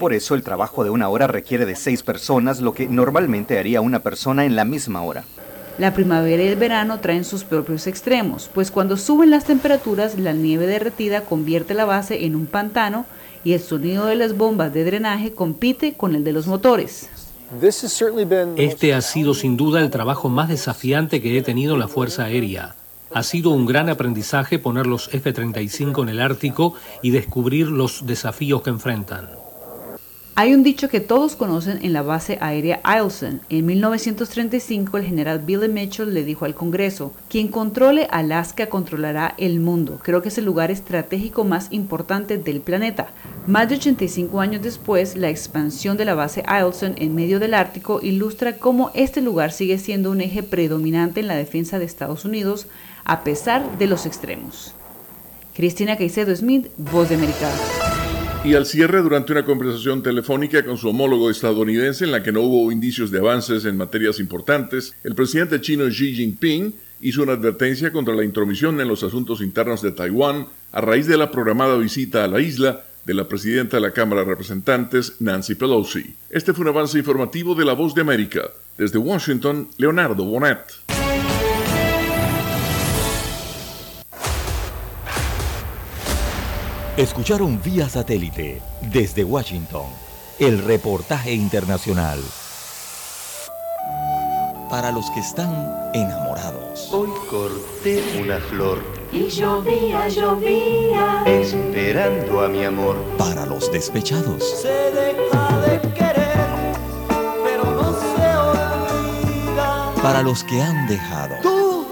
Por 0.00 0.12
eso 0.12 0.34
el 0.34 0.42
trabajo 0.42 0.82
de 0.82 0.90
una 0.90 1.08
hora 1.08 1.28
requiere 1.28 1.66
de 1.66 1.76
seis 1.76 2.02
personas, 2.02 2.60
lo 2.60 2.74
que 2.74 2.88
normalmente 2.88 3.60
haría 3.60 3.80
una 3.80 4.00
persona 4.00 4.44
en 4.44 4.56
la 4.56 4.64
misma 4.64 5.02
hora. 5.02 5.22
La 5.78 5.94
primavera 5.94 6.42
y 6.42 6.48
el 6.48 6.56
verano 6.56 6.98
traen 6.98 7.24
sus 7.24 7.44
propios 7.44 7.86
extremos, 7.86 8.50
pues 8.52 8.72
cuando 8.72 8.96
suben 8.96 9.30
las 9.30 9.44
temperaturas, 9.44 10.18
la 10.18 10.32
nieve 10.32 10.66
derretida 10.66 11.22
convierte 11.22 11.74
la 11.74 11.84
base 11.84 12.26
en 12.26 12.34
un 12.34 12.46
pantano 12.46 13.06
y 13.44 13.52
el 13.52 13.60
sonido 13.60 14.06
de 14.06 14.16
las 14.16 14.36
bombas 14.36 14.74
de 14.74 14.84
drenaje 14.84 15.32
compite 15.32 15.94
con 15.94 16.16
el 16.16 16.24
de 16.24 16.32
los 16.32 16.46
motores. 16.48 17.08
Este 18.56 18.94
ha 18.94 19.00
sido 19.02 19.34
sin 19.34 19.56
duda 19.56 19.80
el 19.80 19.90
trabajo 19.90 20.28
más 20.28 20.48
desafiante 20.48 21.20
que 21.20 21.36
he 21.36 21.42
tenido 21.42 21.74
en 21.74 21.80
la 21.80 21.88
Fuerza 21.88 22.24
Aérea. 22.24 22.76
Ha 23.12 23.22
sido 23.22 23.50
un 23.50 23.66
gran 23.66 23.90
aprendizaje 23.90 24.58
poner 24.58 24.86
los 24.86 25.12
F-35 25.12 26.02
en 26.02 26.08
el 26.08 26.20
Ártico 26.20 26.74
y 27.02 27.10
descubrir 27.10 27.68
los 27.68 28.06
desafíos 28.06 28.62
que 28.62 28.70
enfrentan. 28.70 29.41
Hay 30.34 30.54
un 30.54 30.62
dicho 30.62 30.88
que 30.88 31.00
todos 31.00 31.36
conocen 31.36 31.80
en 31.82 31.92
la 31.92 32.00
base 32.00 32.38
aérea 32.40 32.80
Eielson. 32.86 33.42
En 33.50 33.66
1935 33.66 34.96
el 34.96 35.04
general 35.04 35.40
Billy 35.40 35.68
Mitchell 35.68 36.14
le 36.14 36.24
dijo 36.24 36.46
al 36.46 36.54
Congreso, 36.54 37.12
quien 37.28 37.48
controle 37.48 38.08
Alaska 38.10 38.70
controlará 38.70 39.34
el 39.36 39.60
mundo. 39.60 40.00
Creo 40.02 40.22
que 40.22 40.28
es 40.28 40.38
el 40.38 40.46
lugar 40.46 40.70
estratégico 40.70 41.44
más 41.44 41.66
importante 41.70 42.38
del 42.38 42.62
planeta. 42.62 43.08
Más 43.46 43.68
de 43.68 43.74
85 43.74 44.40
años 44.40 44.62
después, 44.62 45.16
la 45.16 45.28
expansión 45.28 45.98
de 45.98 46.06
la 46.06 46.14
base 46.14 46.42
Eielson 46.48 46.94
en 46.96 47.14
medio 47.14 47.38
del 47.38 47.52
Ártico 47.52 48.00
ilustra 48.02 48.56
cómo 48.56 48.90
este 48.94 49.20
lugar 49.20 49.52
sigue 49.52 49.78
siendo 49.78 50.10
un 50.10 50.22
eje 50.22 50.42
predominante 50.42 51.20
en 51.20 51.28
la 51.28 51.36
defensa 51.36 51.78
de 51.78 51.84
Estados 51.84 52.24
Unidos 52.24 52.68
a 53.04 53.22
pesar 53.22 53.76
de 53.76 53.86
los 53.86 54.06
extremos. 54.06 54.72
Cristina 55.54 55.98
Caicedo 55.98 56.34
Smith, 56.34 56.68
Voz 56.78 57.10
de 57.10 57.16
América. 57.16 57.50
Y 58.44 58.54
al 58.54 58.66
cierre, 58.66 59.02
durante 59.02 59.30
una 59.30 59.44
conversación 59.44 60.02
telefónica 60.02 60.64
con 60.64 60.76
su 60.76 60.88
homólogo 60.88 61.30
estadounidense 61.30 62.04
en 62.04 62.10
la 62.10 62.24
que 62.24 62.32
no 62.32 62.40
hubo 62.40 62.72
indicios 62.72 63.12
de 63.12 63.20
avances 63.20 63.64
en 63.64 63.76
materias 63.76 64.18
importantes, 64.18 64.96
el 65.04 65.14
presidente 65.14 65.60
chino 65.60 65.84
Xi 65.86 66.12
Jinping 66.12 66.74
hizo 67.02 67.22
una 67.22 67.34
advertencia 67.34 67.92
contra 67.92 68.16
la 68.16 68.24
intromisión 68.24 68.80
en 68.80 68.88
los 68.88 69.04
asuntos 69.04 69.42
internos 69.42 69.80
de 69.80 69.92
Taiwán 69.92 70.48
a 70.72 70.80
raíz 70.80 71.06
de 71.06 71.16
la 71.16 71.30
programada 71.30 71.76
visita 71.76 72.24
a 72.24 72.28
la 72.28 72.40
isla 72.40 72.82
de 73.04 73.14
la 73.14 73.28
presidenta 73.28 73.76
de 73.76 73.82
la 73.82 73.92
Cámara 73.92 74.22
de 74.22 74.30
Representantes, 74.30 75.20
Nancy 75.20 75.54
Pelosi. 75.54 76.16
Este 76.28 76.52
fue 76.52 76.62
un 76.62 76.70
avance 76.70 76.98
informativo 76.98 77.54
de 77.54 77.64
La 77.64 77.74
Voz 77.74 77.94
de 77.94 78.00
América. 78.00 78.50
Desde 78.76 78.98
Washington, 78.98 79.68
Leonardo 79.76 80.24
Bonet. 80.24 80.58
Escucharon 86.96 87.58
vía 87.62 87.88
satélite 87.88 88.60
desde 88.82 89.24
Washington 89.24 89.86
el 90.38 90.62
reportaje 90.62 91.32
internacional. 91.32 92.20
Para 94.68 94.92
los 94.92 95.10
que 95.12 95.20
están 95.20 95.74
enamorados. 95.94 96.92
Hoy 96.92 97.08
corté 97.30 98.02
una 98.20 98.38
flor. 98.40 98.82
Y 99.10 99.28
llovía, 99.28 100.06
llovía. 100.08 101.22
Esperando 101.24 102.42
a 102.42 102.48
mi 102.48 102.62
amor. 102.62 102.96
Para 103.16 103.46
los 103.46 103.72
despechados. 103.72 104.60
Se 104.60 104.68
deja 104.68 105.60
de 105.60 105.80
querer, 105.94 106.46
pero 107.42 107.64
no 107.70 107.92
se 107.94 108.36
olvida. 108.36 109.94
Para 110.02 110.22
los 110.22 110.44
que 110.44 110.60
han 110.60 110.86
dejado. 110.86 111.36
Tú 111.42 111.86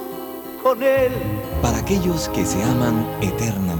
con 0.62 0.82
él. 0.82 1.12
Para 1.62 1.78
aquellos 1.78 2.28
que 2.28 2.44
se 2.44 2.62
aman 2.62 3.06
eternamente. 3.22 3.79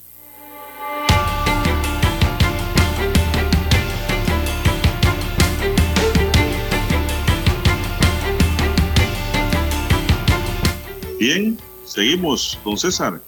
Bien, 11.21 11.55
seguimos, 11.85 12.57
don 12.65 12.79
César. 12.79 13.21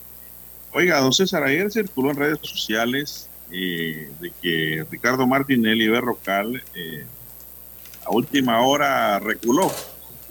Oiga, 0.72 1.00
don 1.00 1.14
César, 1.14 1.44
ayer 1.44 1.72
circuló 1.72 2.10
en 2.10 2.18
redes 2.18 2.40
sociales 2.42 3.30
eh, 3.52 4.10
de 4.20 4.32
que 4.42 4.84
Ricardo 4.90 5.28
Martinelli 5.28 5.88
Berrocal 5.90 6.64
eh, 6.74 7.06
a 8.04 8.10
última 8.10 8.66
hora 8.66 9.20
reculó 9.20 9.72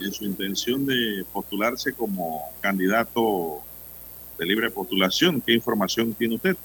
en 0.01 0.11
su 0.13 0.25
intención 0.25 0.85
de 0.87 1.25
postularse 1.33 1.93
como 1.93 2.51
candidato 2.61 3.61
de 4.41 4.45
libre 4.45 4.69
postulación. 4.69 5.41
¿Qué 5.41 5.53
información 5.53 6.15
tiene 6.15 6.35
usted? 6.35 6.57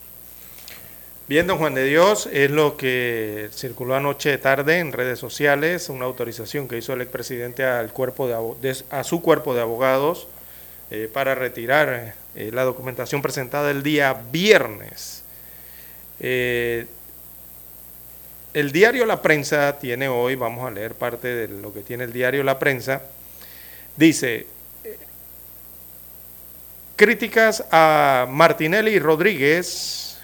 Bien, 1.28 1.45
don 1.45 1.60
Juan 1.60 1.76
de 1.76 1.86
Dios, 1.86 2.28
es 2.34 2.49
lo 2.49 2.76
que 2.76 3.49
circuló 3.53 3.94
anoche 3.94 4.36
tarde 4.40 4.80
en 4.80 4.91
redes 4.91 5.19
sociales, 5.19 5.90
una 5.90 6.06
autorización 6.06 6.68
que 6.68 6.80
hizo 6.80 6.94
el 6.94 7.02
expresidente 7.02 7.64
al 7.65 7.94
cuerpo 7.94 8.56
de, 8.60 8.76
a 8.90 9.03
su 9.03 9.22
cuerpo 9.22 9.53
de 9.53 9.61
abogados 9.61 10.28
eh, 10.90 11.10
para 11.12 11.36
retirar 11.36 12.14
eh, 12.34 12.50
la 12.54 12.64
documentación 12.64 13.22
presentada 13.22 13.72
el 13.72 13.84
día 13.84 14.14
viernes. 14.32 15.22
Eh, 16.22 16.88
el 18.54 18.72
diario 18.72 19.06
La 19.06 19.22
Prensa 19.22 19.80
tiene 19.80 20.08
hoy, 20.08 20.36
vamos 20.36 20.66
a 20.66 20.72
leer 20.72 20.96
parte 20.96 21.28
de 21.28 21.50
lo 21.50 21.74
que 21.74 21.82
tiene 21.82 22.06
el 22.06 22.14
diario 22.14 22.42
La 22.42 22.58
Prensa, 22.58 23.02
dice, 23.98 24.48
críticas 26.96 27.66
a 27.70 28.26
Martinelli 28.30 28.92
y 28.92 29.00
Rodríguez, 29.00 30.20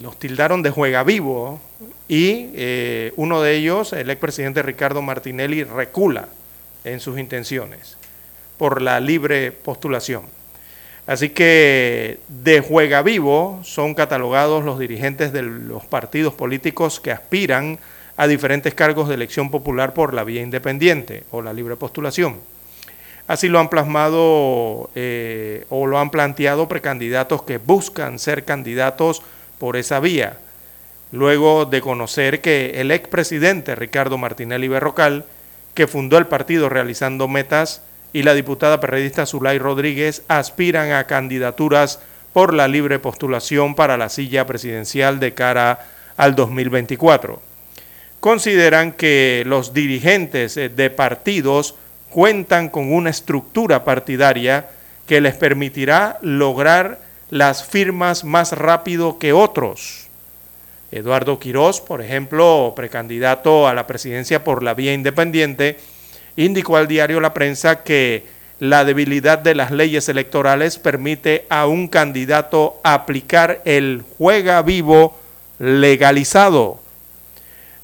los 0.00 0.16
tildaron 0.16 0.62
de 0.62 0.70
juega 0.70 1.02
vivo 1.02 1.60
y 2.06 3.10
uno 3.16 3.42
de 3.42 3.56
ellos, 3.56 3.92
el 3.92 4.10
expresidente 4.10 4.62
Ricardo 4.62 5.02
Martinelli, 5.02 5.64
recula 5.64 6.28
en 6.84 7.00
sus 7.00 7.18
intenciones 7.18 7.98
por 8.60 8.82
la 8.82 9.00
libre 9.00 9.52
postulación. 9.52 10.24
Así 11.06 11.30
que 11.30 12.18
de 12.28 12.60
juega 12.60 13.00
vivo 13.00 13.58
son 13.64 13.94
catalogados 13.94 14.62
los 14.62 14.78
dirigentes 14.78 15.32
de 15.32 15.40
los 15.40 15.86
partidos 15.86 16.34
políticos 16.34 17.00
que 17.00 17.10
aspiran 17.10 17.78
a 18.18 18.26
diferentes 18.26 18.74
cargos 18.74 19.08
de 19.08 19.14
elección 19.14 19.50
popular 19.50 19.94
por 19.94 20.12
la 20.12 20.24
vía 20.24 20.42
independiente 20.42 21.24
o 21.30 21.40
la 21.40 21.54
libre 21.54 21.76
postulación. 21.76 22.36
Así 23.26 23.48
lo 23.48 23.60
han 23.60 23.70
plasmado 23.70 24.90
eh, 24.94 25.64
o 25.70 25.86
lo 25.86 25.98
han 25.98 26.10
planteado 26.10 26.68
precandidatos 26.68 27.44
que 27.44 27.56
buscan 27.56 28.18
ser 28.18 28.44
candidatos 28.44 29.22
por 29.56 29.78
esa 29.78 30.00
vía, 30.00 30.36
luego 31.12 31.64
de 31.64 31.80
conocer 31.80 32.42
que 32.42 32.78
el 32.82 32.90
expresidente 32.90 33.74
Ricardo 33.74 34.18
Martinelli 34.18 34.68
Berrocal, 34.68 35.24
que 35.72 35.86
fundó 35.86 36.18
el 36.18 36.26
partido 36.26 36.68
realizando 36.68 37.26
metas 37.26 37.80
y 38.12 38.22
la 38.22 38.34
diputada 38.34 38.80
periodista 38.80 39.26
Zulay 39.26 39.58
Rodríguez 39.58 40.22
aspiran 40.28 40.92
a 40.92 41.04
candidaturas 41.04 42.00
por 42.32 42.54
la 42.54 42.68
libre 42.68 42.98
postulación 42.98 43.74
para 43.74 43.96
la 43.96 44.08
silla 44.08 44.46
presidencial 44.46 45.20
de 45.20 45.34
cara 45.34 45.86
al 46.16 46.34
2024. 46.34 47.40
Consideran 48.20 48.92
que 48.92 49.42
los 49.46 49.72
dirigentes 49.72 50.54
de 50.54 50.90
partidos 50.90 51.74
cuentan 52.10 52.68
con 52.68 52.92
una 52.92 53.10
estructura 53.10 53.84
partidaria 53.84 54.68
que 55.06 55.20
les 55.20 55.36
permitirá 55.36 56.18
lograr 56.22 57.00
las 57.30 57.64
firmas 57.64 58.24
más 58.24 58.52
rápido 58.52 59.18
que 59.18 59.32
otros. 59.32 60.08
Eduardo 60.92 61.38
Quirós, 61.38 61.80
por 61.80 62.02
ejemplo, 62.02 62.72
precandidato 62.74 63.68
a 63.68 63.74
la 63.74 63.86
presidencia 63.86 64.42
por 64.42 64.62
la 64.62 64.74
vía 64.74 64.92
independiente, 64.92 65.78
indicó 66.36 66.76
al 66.76 66.88
diario 66.88 67.20
La 67.20 67.34
Prensa 67.34 67.82
que 67.82 68.24
la 68.58 68.84
debilidad 68.84 69.38
de 69.38 69.54
las 69.54 69.70
leyes 69.70 70.08
electorales 70.08 70.78
permite 70.78 71.46
a 71.48 71.66
un 71.66 71.88
candidato 71.88 72.78
aplicar 72.84 73.62
el 73.64 74.04
juega 74.18 74.60
vivo 74.62 75.18
legalizado. 75.58 76.80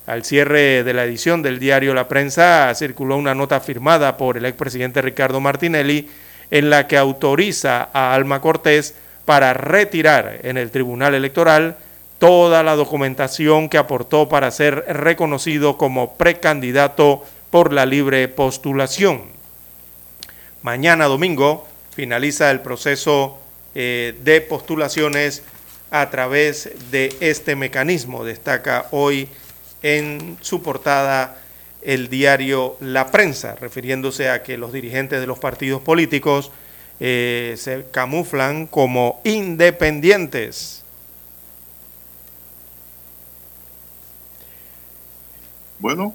Al 0.07 0.23
cierre 0.23 0.85
de 0.85 0.95
la 0.95 1.05
edición 1.05 1.43
del 1.43 1.59
diario 1.59 1.95
La 1.95 2.09
Prensa 2.09 2.73
circuló 2.75 3.17
una 3.17 3.35
nota 3.35 3.59
firmada 3.61 4.17
por 4.17 4.37
el 4.37 4.45
expresidente 4.45 5.03
Ricardo 5.03 5.41
Martinelli 5.41 6.09
en 6.51 6.71
la 6.71 6.87
que 6.87 6.97
autoriza 6.97 7.89
a 7.93 8.15
Alma 8.15 8.41
Cortés 8.41 8.95
para 9.25 9.53
retirar 9.55 10.41
en 10.43 10.59
el 10.59 10.71
Tribunal 10.71 11.15
Electoral 11.15 11.77
toda 12.19 12.63
la 12.63 12.77
documentación 12.77 13.69
que 13.69 13.79
aportó 13.79 14.29
para 14.29 14.51
ser 14.51 14.85
reconocido 14.89 15.77
como 15.77 16.15
precandidato 16.15 17.25
por 17.51 17.73
la 17.73 17.87
libre 17.87 18.29
postulación. 18.29 19.25
Mañana 20.63 21.07
domingo 21.07 21.67
finaliza 21.95 22.51
el 22.51 22.61
proceso 22.61 23.39
eh, 23.75 24.15
de 24.23 24.41
postulaciones 24.41 25.43
a 25.91 26.11
través 26.11 26.71
de 26.91 27.15
este 27.21 27.57
mecanismo, 27.57 28.25
destaca 28.25 28.87
hoy 28.91 29.29
en 29.83 30.37
su 30.41 30.63
portada 30.63 31.39
el 31.83 32.09
diario 32.09 32.77
La 32.81 33.11
Prensa, 33.13 33.55
refiriéndose 33.55 34.29
a 34.29 34.43
que 34.43 34.59
los 34.59 34.73
dirigentes 34.73 35.21
de 35.21 35.27
los 35.27 35.39
partidos 35.39 35.81
políticos 35.81 36.51
eh, 36.99 37.55
se 37.57 37.87
camuflan 37.93 38.67
como 38.67 39.21
independientes. 39.23 40.83
Bueno, 45.79 46.15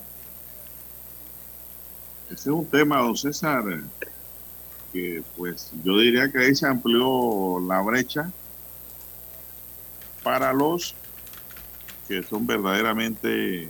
ese 2.33 2.49
es 2.49 2.55
un 2.55 2.65
tema, 2.65 2.99
don 2.99 3.15
César, 3.15 3.63
que 4.93 5.23
pues 5.37 5.71
yo 5.83 5.97
diría 5.97 6.31
que 6.31 6.39
ahí 6.39 6.55
se 6.55 6.65
amplió 6.65 7.59
la 7.67 7.81
brecha 7.81 8.31
para 10.23 10.53
los 10.53 10.95
que 12.07 12.23
son 12.23 12.45
verdaderamente 12.45 13.69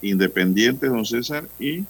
independientes, 0.00 0.90
don 0.90 1.04
César, 1.04 1.44
y 1.58 1.84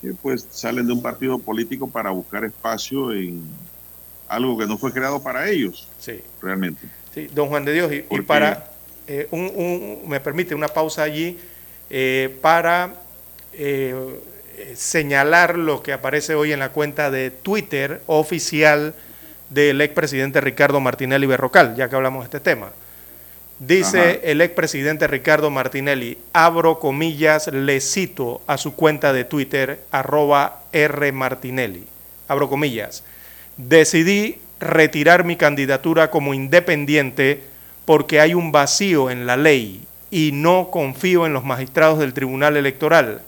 que 0.00 0.14
pues 0.20 0.46
salen 0.50 0.86
de 0.86 0.92
un 0.92 1.02
partido 1.02 1.38
político 1.38 1.88
para 1.88 2.10
buscar 2.10 2.44
espacio 2.44 3.12
en 3.12 3.42
algo 4.28 4.58
que 4.58 4.66
no 4.66 4.78
fue 4.78 4.92
creado 4.92 5.22
para 5.22 5.48
ellos, 5.48 5.88
sí. 5.98 6.20
realmente. 6.40 6.88
Sí, 7.14 7.28
don 7.34 7.48
Juan 7.48 7.64
de 7.64 7.72
Dios, 7.72 7.92
y, 7.92 8.04
y 8.14 8.20
para, 8.22 8.72
eh, 9.06 9.26
un, 9.30 9.50
un, 9.54 10.08
me 10.08 10.20
permite 10.20 10.54
una 10.54 10.68
pausa 10.68 11.02
allí, 11.02 11.38
eh, 11.90 12.36
para 12.40 12.94
eh, 13.58 13.94
señalar 14.74 15.58
lo 15.58 15.82
que 15.82 15.92
aparece 15.92 16.34
hoy 16.34 16.52
en 16.52 16.60
la 16.60 16.70
cuenta 16.70 17.10
de 17.10 17.30
Twitter 17.30 18.00
oficial 18.06 18.94
del 19.50 19.80
expresidente 19.80 20.40
Ricardo 20.40 20.80
Martinelli 20.80 21.26
Berrocal, 21.26 21.74
ya 21.76 21.88
que 21.88 21.96
hablamos 21.96 22.22
de 22.22 22.24
este 22.26 22.40
tema. 22.40 22.70
Dice 23.58 23.98
Ajá. 23.98 24.10
el 24.22 24.40
expresidente 24.40 25.08
Ricardo 25.08 25.50
Martinelli, 25.50 26.16
abro 26.32 26.78
comillas, 26.78 27.48
le 27.48 27.80
cito 27.80 28.40
a 28.46 28.56
su 28.56 28.74
cuenta 28.76 29.12
de 29.12 29.24
Twitter, 29.24 29.80
arroba 29.90 30.62
rmartinelli, 30.72 31.84
abro 32.28 32.48
comillas, 32.48 33.02
decidí 33.56 34.38
retirar 34.60 35.24
mi 35.24 35.36
candidatura 35.36 36.10
como 36.10 36.34
independiente 36.34 37.42
porque 37.84 38.20
hay 38.20 38.34
un 38.34 38.52
vacío 38.52 39.10
en 39.10 39.26
la 39.26 39.36
ley 39.36 39.82
y 40.10 40.30
no 40.32 40.70
confío 40.70 41.26
en 41.26 41.32
los 41.32 41.44
magistrados 41.44 41.98
del 41.98 42.14
Tribunal 42.14 42.56
Electoral. 42.56 43.22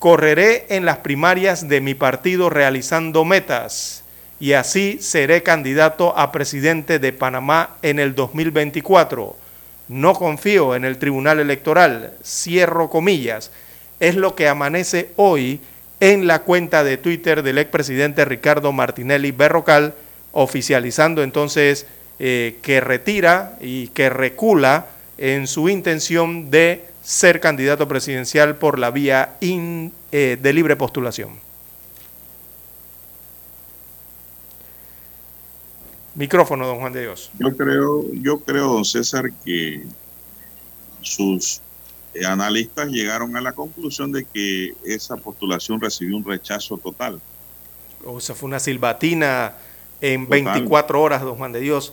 Correré 0.00 0.64
en 0.70 0.86
las 0.86 0.96
primarias 0.96 1.68
de 1.68 1.82
mi 1.82 1.92
partido 1.92 2.48
realizando 2.48 3.26
metas 3.26 4.02
y 4.40 4.54
así 4.54 4.96
seré 5.02 5.42
candidato 5.42 6.18
a 6.18 6.32
presidente 6.32 6.98
de 6.98 7.12
Panamá 7.12 7.76
en 7.82 7.98
el 7.98 8.14
2024. 8.14 9.36
No 9.88 10.14
confío 10.14 10.74
en 10.74 10.86
el 10.86 10.96
Tribunal 10.96 11.38
Electoral, 11.38 12.14
cierro 12.24 12.88
comillas. 12.88 13.50
Es 14.00 14.16
lo 14.16 14.34
que 14.34 14.48
amanece 14.48 15.10
hoy 15.16 15.60
en 16.00 16.26
la 16.26 16.38
cuenta 16.38 16.82
de 16.82 16.96
Twitter 16.96 17.42
del 17.42 17.58
expresidente 17.58 18.24
Ricardo 18.24 18.72
Martinelli 18.72 19.32
Berrocal, 19.32 19.92
oficializando 20.32 21.22
entonces 21.22 21.86
eh, 22.18 22.56
que 22.62 22.80
retira 22.80 23.58
y 23.60 23.88
que 23.88 24.08
recula 24.08 24.86
en 25.18 25.46
su 25.46 25.68
intención 25.68 26.50
de 26.50 26.89
ser 27.02 27.40
candidato 27.40 27.88
presidencial 27.88 28.56
por 28.56 28.78
la 28.78 28.90
vía 28.90 29.36
in, 29.40 29.92
eh, 30.12 30.38
de 30.40 30.52
libre 30.52 30.76
postulación. 30.76 31.38
Micrófono, 36.14 36.66
don 36.66 36.80
Juan 36.80 36.92
de 36.92 37.02
Dios. 37.02 37.30
Yo 37.38 37.56
creo, 37.56 38.04
yo 38.12 38.40
creo, 38.40 38.66
don 38.72 38.84
César, 38.84 39.30
que 39.44 39.84
sus 41.00 41.62
analistas 42.26 42.88
llegaron 42.88 43.36
a 43.36 43.40
la 43.40 43.52
conclusión 43.52 44.12
de 44.12 44.24
que 44.24 44.74
esa 44.84 45.16
postulación 45.16 45.80
recibió 45.80 46.16
un 46.16 46.24
rechazo 46.24 46.76
total. 46.76 47.20
O 48.04 48.20
sea, 48.20 48.34
fue 48.34 48.48
una 48.48 48.58
silbatina 48.58 49.54
en 50.00 50.24
total. 50.24 50.44
24 50.44 51.00
horas, 51.00 51.22
don 51.22 51.36
Juan 51.36 51.52
de 51.52 51.60
Dios. 51.60 51.92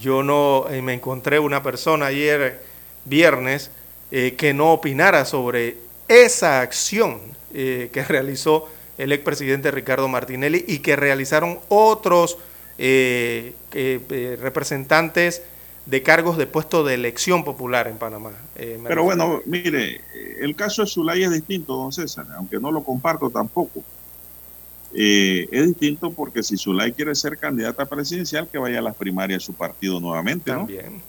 Yo 0.00 0.22
no 0.22 0.66
eh, 0.70 0.82
me 0.82 0.94
encontré 0.94 1.38
una 1.38 1.62
persona 1.62 2.06
ayer, 2.06 2.62
viernes, 3.04 3.70
eh, 4.10 4.34
que 4.36 4.54
no 4.54 4.72
opinara 4.72 5.24
sobre 5.24 5.76
esa 6.08 6.60
acción 6.60 7.18
eh, 7.54 7.90
que 7.92 8.02
realizó 8.04 8.68
el 8.96 9.12
expresidente 9.12 9.70
Ricardo 9.70 10.08
Martinelli 10.08 10.64
y 10.66 10.80
que 10.80 10.96
realizaron 10.96 11.60
otros 11.68 12.38
eh, 12.78 13.52
eh, 13.72 14.38
representantes 14.40 15.42
de 15.86 16.02
cargos 16.02 16.36
de 16.36 16.46
puesto 16.46 16.84
de 16.84 16.94
elección 16.94 17.44
popular 17.44 17.88
en 17.88 17.96
Panamá. 17.96 18.32
Eh, 18.56 18.78
Pero 18.86 19.04
bueno, 19.04 19.40
mire, 19.46 20.02
el 20.38 20.54
caso 20.54 20.82
de 20.82 20.88
Zulay 20.88 21.22
es 21.22 21.30
distinto, 21.30 21.76
don 21.76 21.92
César, 21.92 22.26
aunque 22.36 22.58
no 22.58 22.70
lo 22.70 22.82
comparto 22.82 23.30
tampoco. 23.30 23.82
Eh, 24.92 25.48
es 25.50 25.66
distinto 25.68 26.10
porque 26.12 26.42
si 26.42 26.56
Zulay 26.56 26.92
quiere 26.92 27.14
ser 27.14 27.38
candidata 27.38 27.86
presidencial, 27.86 28.48
que 28.48 28.58
vaya 28.58 28.80
a 28.80 28.82
las 28.82 28.96
primarias 28.96 29.40
de 29.42 29.46
su 29.46 29.54
partido 29.54 30.00
nuevamente, 30.00 30.50
¿no? 30.50 30.58
También. 30.58 31.02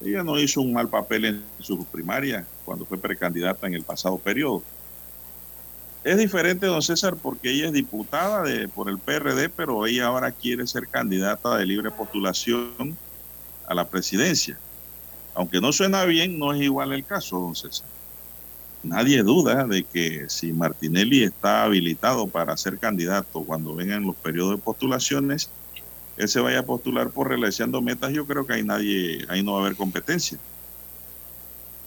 Ella 0.00 0.22
no 0.22 0.38
hizo 0.38 0.60
un 0.60 0.72
mal 0.72 0.88
papel 0.88 1.24
en 1.24 1.44
su 1.60 1.84
primaria 1.86 2.46
cuando 2.64 2.84
fue 2.84 2.98
precandidata 2.98 3.66
en 3.66 3.74
el 3.74 3.84
pasado 3.84 4.18
periodo. 4.18 4.62
Es 6.02 6.18
diferente, 6.18 6.66
don 6.66 6.82
César, 6.82 7.16
porque 7.16 7.50
ella 7.50 7.66
es 7.66 7.72
diputada 7.72 8.42
de, 8.42 8.68
por 8.68 8.90
el 8.90 8.98
PRD, 8.98 9.48
pero 9.48 9.86
ella 9.86 10.06
ahora 10.06 10.32
quiere 10.32 10.66
ser 10.66 10.88
candidata 10.88 11.56
de 11.56 11.64
libre 11.64 11.90
postulación 11.90 12.98
a 13.66 13.74
la 13.74 13.88
presidencia. 13.88 14.58
Aunque 15.34 15.60
no 15.60 15.72
suena 15.72 16.04
bien, 16.04 16.38
no 16.38 16.52
es 16.52 16.60
igual 16.60 16.92
el 16.92 17.06
caso, 17.06 17.40
don 17.40 17.54
César. 17.54 17.88
Nadie 18.82 19.22
duda 19.22 19.66
de 19.66 19.82
que 19.84 20.26
si 20.28 20.52
Martinelli 20.52 21.24
está 21.24 21.64
habilitado 21.64 22.26
para 22.28 22.54
ser 22.58 22.78
candidato 22.78 23.42
cuando 23.42 23.74
vengan 23.74 24.04
los 24.04 24.16
periodos 24.16 24.56
de 24.56 24.62
postulaciones, 24.62 25.50
él 26.16 26.28
se 26.28 26.40
vaya 26.40 26.60
a 26.60 26.66
postular 26.66 27.10
por 27.10 27.28
realizando 27.28 27.82
metas, 27.82 28.12
yo 28.12 28.26
creo 28.26 28.46
que 28.46 28.54
ahí 28.54 28.62
nadie, 28.62 29.24
ahí 29.28 29.42
no 29.42 29.52
va 29.52 29.58
a 29.58 29.62
haber 29.62 29.76
competencia. 29.76 30.38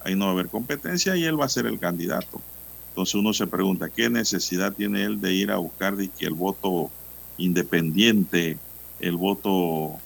Ahí 0.04 0.16
no 0.16 0.26
va 0.26 0.32
a 0.32 0.34
haber 0.34 0.48
competencia 0.48 1.16
y 1.16 1.24
él 1.24 1.40
va 1.40 1.45
a 1.45 1.49
ser 1.49 1.66
el 1.66 1.80
candidato. 1.80 2.41
Entonces 2.90 3.16
uno 3.16 3.34
se 3.34 3.48
pregunta, 3.48 3.90
¿qué 3.90 4.10
necesidad 4.10 4.74
tiene 4.74 5.04
él 5.04 5.22
de 5.22 5.34
ir 5.34 5.52
a 5.52 5.58
buscar 5.58 5.95
de 5.95 6.10
que 6.10 6.26
el 6.26 6.34
voto 6.34 6.90
independiente, 7.38 8.58
el 8.99 9.16
voto 9.16 9.98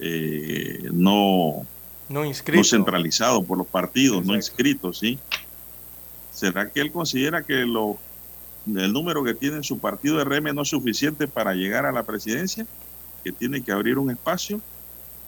eh, 0.00 0.88
no, 0.92 1.66
no, 2.08 2.24
inscrito. 2.24 2.58
no 2.58 2.64
centralizado 2.64 3.42
por 3.42 3.58
los 3.58 3.66
partidos, 3.66 4.18
Exacto. 4.18 4.32
no 4.32 4.36
inscritos, 4.36 4.98
¿sí? 4.98 5.18
¿Será 6.32 6.70
que 6.70 6.80
él 6.80 6.92
considera 6.92 7.42
que 7.42 7.66
lo, 7.66 7.98
el 8.66 8.92
número 8.92 9.24
que 9.24 9.34
tiene 9.34 9.56
en 9.56 9.64
su 9.64 9.78
partido 9.78 10.18
de 10.18 10.24
RM 10.24 10.54
no 10.54 10.62
es 10.62 10.68
suficiente 10.68 11.26
para 11.26 11.54
llegar 11.54 11.86
a 11.86 11.92
la 11.92 12.04
presidencia? 12.04 12.66
¿Que 13.28 13.32
tiene 13.32 13.62
que 13.62 13.72
abrir 13.72 13.98
un 13.98 14.10
espacio? 14.10 14.58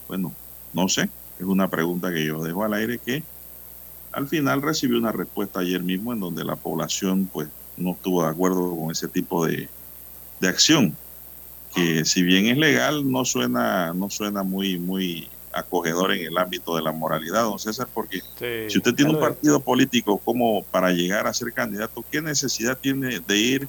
Bueno, 0.08 0.34
no 0.72 0.88
sé, 0.88 1.10
es 1.38 1.44
una 1.44 1.68
pregunta 1.68 2.10
que 2.10 2.24
yo 2.24 2.42
dejo 2.42 2.64
al 2.64 2.72
aire 2.72 2.98
que 2.98 3.22
al 4.12 4.26
final 4.26 4.62
recibió 4.62 4.96
una 4.96 5.12
respuesta 5.12 5.60
ayer 5.60 5.82
mismo 5.82 6.14
en 6.14 6.20
donde 6.20 6.42
la 6.42 6.56
población 6.56 7.28
pues 7.30 7.48
no 7.76 7.92
estuvo 7.92 8.22
de 8.22 8.30
acuerdo 8.30 8.74
con 8.74 8.90
ese 8.90 9.06
tipo 9.06 9.44
de, 9.44 9.68
de 10.40 10.48
acción 10.48 10.96
que 11.74 12.06
si 12.06 12.22
bien 12.22 12.46
es 12.46 12.56
legal 12.56 13.06
no 13.10 13.26
suena 13.26 13.92
no 13.92 14.08
suena 14.08 14.42
muy 14.42 14.78
muy 14.78 15.28
acogedor 15.52 16.12
en 16.12 16.24
el 16.26 16.38
ámbito 16.38 16.76
de 16.76 16.82
la 16.82 16.92
moralidad 16.92 17.42
don 17.42 17.58
César 17.58 17.86
porque 17.92 18.20
sí, 18.20 18.70
si 18.70 18.78
usted 18.78 18.94
tiene 18.94 19.12
un 19.12 19.20
partido 19.20 19.60
político 19.60 20.16
como 20.24 20.64
para 20.64 20.90
llegar 20.90 21.26
a 21.26 21.34
ser 21.34 21.52
candidato 21.52 22.02
qué 22.10 22.22
necesidad 22.22 22.78
tiene 22.80 23.20
de 23.20 23.36
ir 23.36 23.68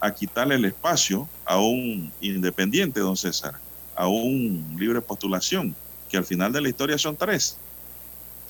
a 0.00 0.12
quitarle 0.12 0.54
el 0.54 0.64
espacio 0.64 1.28
a 1.44 1.58
un 1.58 2.12
independiente 2.20 3.00
don 3.00 3.16
César 3.16 3.54
a 3.94 4.08
un 4.08 4.76
libre 4.78 5.00
postulación 5.00 5.74
que 6.08 6.16
al 6.16 6.24
final 6.24 6.52
de 6.52 6.60
la 6.60 6.68
historia 6.68 6.96
son 6.96 7.16
tres 7.16 7.58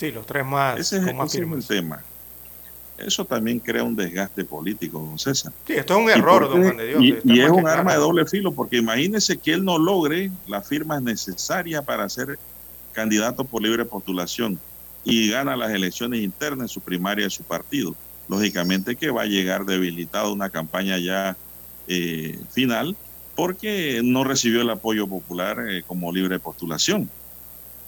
Sí, 0.01 0.10
los 0.12 0.24
tres 0.24 0.47
más. 0.47 0.81
Ese 0.81 0.97
es, 0.97 1.02
ese 1.02 1.43
es 1.43 1.52
el 1.52 1.66
tema. 1.66 2.02
Eso 2.97 3.22
también 3.27 3.59
crea 3.59 3.85
un 3.85 3.94
desgaste 3.94 4.47
político, 4.47 4.98
don 4.98 5.18
César. 5.18 5.52
Sí, 5.66 5.74
esto 5.74 5.98
es 5.98 6.05
un 6.05 6.09
error, 6.09 6.48
don 6.48 6.62
Juan 6.62 6.78
de 6.78 6.86
Dios. 6.86 7.02
Y, 7.02 7.35
y 7.35 7.40
es 7.40 7.51
un 7.51 7.68
arma 7.68 7.82
claro. 7.82 7.90
de 7.90 7.97
doble 8.06 8.27
filo, 8.27 8.51
porque 8.51 8.78
imagínese 8.78 9.36
que 9.36 9.52
él 9.52 9.62
no 9.62 9.78
logre 9.78 10.31
las 10.47 10.66
firmas 10.66 11.02
necesarias 11.02 11.85
para 11.85 12.09
ser 12.09 12.39
candidato 12.93 13.44
por 13.44 13.60
libre 13.60 13.85
postulación 13.85 14.59
y 15.05 15.31
gana 15.31 15.55
las 15.55 15.70
elecciones 15.70 16.22
internas 16.22 16.62
en 16.62 16.68
su 16.68 16.81
primaria 16.81 17.24
de 17.24 17.31
su 17.31 17.43
partido. 17.43 17.94
Lógicamente 18.31 18.94
que 18.94 19.11
va 19.11 19.23
a 19.23 19.27
llegar 19.27 19.65
debilitado 19.65 20.32
una 20.32 20.51
campaña 20.51 20.98
ya 20.98 21.36
eh, 21.89 22.39
final 22.52 22.97
porque 23.35 24.02
no 24.05 24.23
recibió 24.23 24.62
el 24.62 24.70
apoyo 24.70 25.09
popular 25.09 25.66
eh, 25.69 25.82
como 25.85 26.12
libre 26.12 26.39
postulación. 26.39 27.11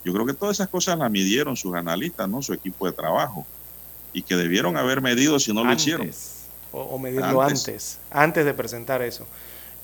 Yo 0.05 0.13
creo 0.13 0.27
que 0.27 0.35
todas 0.35 0.57
esas 0.57 0.69
cosas 0.69 0.99
las 0.99 1.13
midieron 1.13 1.57
sus 1.57 1.77
analistas, 1.77 2.29
¿no? 2.29 2.43
Su 2.43 2.55
equipo 2.55 2.87
de 2.87 2.93
trabajo. 2.93 3.47
Y 4.13 4.23
que 4.23 4.35
debieron 4.35 4.77
haber 4.77 5.01
medido 5.01 5.39
si 5.39 5.55
no 5.55 5.61
antes, 5.61 5.77
lo 5.77 5.81
hicieron. 5.81 6.11
O, 6.73 6.81
o 6.81 6.99
medirlo 6.99 7.41
antes. 7.41 7.61
antes, 7.61 7.99
antes, 8.11 8.45
de 8.45 8.53
presentar 8.53 9.01
eso. 9.03 9.25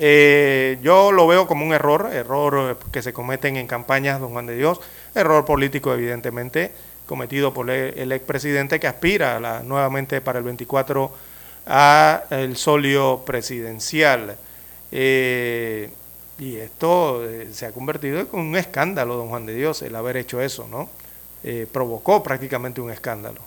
Eh, 0.00 0.80
yo 0.82 1.12
lo 1.12 1.28
veo 1.28 1.46
como 1.46 1.64
un 1.64 1.72
error, 1.72 2.10
error 2.12 2.76
que 2.90 3.00
se 3.00 3.12
cometen 3.12 3.56
en 3.56 3.68
campañas, 3.68 4.18
don 4.18 4.32
Juan 4.32 4.46
de 4.46 4.56
Dios, 4.56 4.80
error 5.14 5.44
político 5.44 5.94
evidentemente, 5.94 6.72
cometido 7.08 7.54
por 7.54 7.70
el 7.70 8.12
expresidente 8.12 8.78
que 8.78 8.86
aspira 8.86 9.40
la, 9.40 9.62
nuevamente 9.62 10.20
para 10.20 10.38
el 10.38 10.44
24 10.44 11.10
a 11.66 12.24
el 12.30 12.56
solio 12.56 13.22
presidencial. 13.24 14.36
Eh, 14.92 15.90
y 16.38 16.56
esto 16.56 17.24
eh, 17.24 17.48
se 17.52 17.66
ha 17.66 17.72
convertido 17.72 18.20
en 18.20 18.28
un 18.32 18.56
escándalo, 18.56 19.16
don 19.16 19.28
Juan 19.28 19.46
de 19.46 19.54
Dios, 19.54 19.80
el 19.82 19.96
haber 19.96 20.18
hecho 20.18 20.40
eso, 20.42 20.68
¿no? 20.70 20.90
Eh, 21.42 21.66
provocó 21.72 22.22
prácticamente 22.22 22.82
un 22.82 22.90
escándalo. 22.90 23.40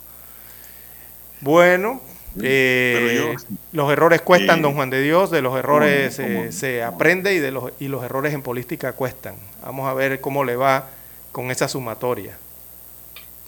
Bueno, 1.40 2.02
eh, 2.42 3.34
los 3.70 3.92
errores 3.92 4.22
cuestan, 4.22 4.60
don 4.60 4.74
Juan 4.74 4.90
de 4.90 5.00
Dios, 5.00 5.30
de 5.30 5.40
los 5.40 5.56
errores 5.56 6.20
se 6.50 6.82
aprende 6.82 7.32
y, 7.34 7.38
de 7.38 7.52
los, 7.52 7.72
y 7.78 7.88
los 7.88 8.02
errores 8.02 8.34
en 8.34 8.42
política 8.42 8.92
cuestan. 8.92 9.36
Vamos 9.62 9.88
a 9.88 9.94
ver 9.94 10.20
cómo 10.20 10.44
le 10.44 10.56
va 10.56 10.88
con 11.30 11.50
esa 11.50 11.68
sumatoria 11.68 12.36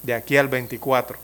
de 0.05 0.15
aquí 0.15 0.37
al 0.37 0.49
24. 0.49 1.19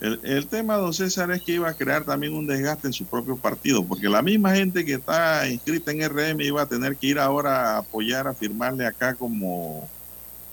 El, 0.00 0.20
el 0.22 0.46
tema, 0.46 0.76
don 0.76 0.94
César, 0.94 1.30
es 1.30 1.42
que 1.42 1.52
iba 1.52 1.68
a 1.68 1.74
crear 1.74 2.04
también 2.04 2.34
un 2.34 2.46
desgaste 2.46 2.86
en 2.86 2.92
su 2.92 3.04
propio 3.04 3.36
partido, 3.36 3.84
porque 3.84 4.08
la 4.08 4.22
misma 4.22 4.54
gente 4.54 4.84
que 4.84 4.94
está 4.94 5.46
inscrita 5.48 5.90
en 5.90 6.08
RM 6.08 6.40
iba 6.40 6.62
a 6.62 6.66
tener 6.66 6.96
que 6.96 7.08
ir 7.08 7.18
ahora 7.18 7.74
a 7.74 7.78
apoyar, 7.78 8.26
a 8.26 8.34
firmarle 8.34 8.86
acá 8.86 9.14
como, 9.14 9.88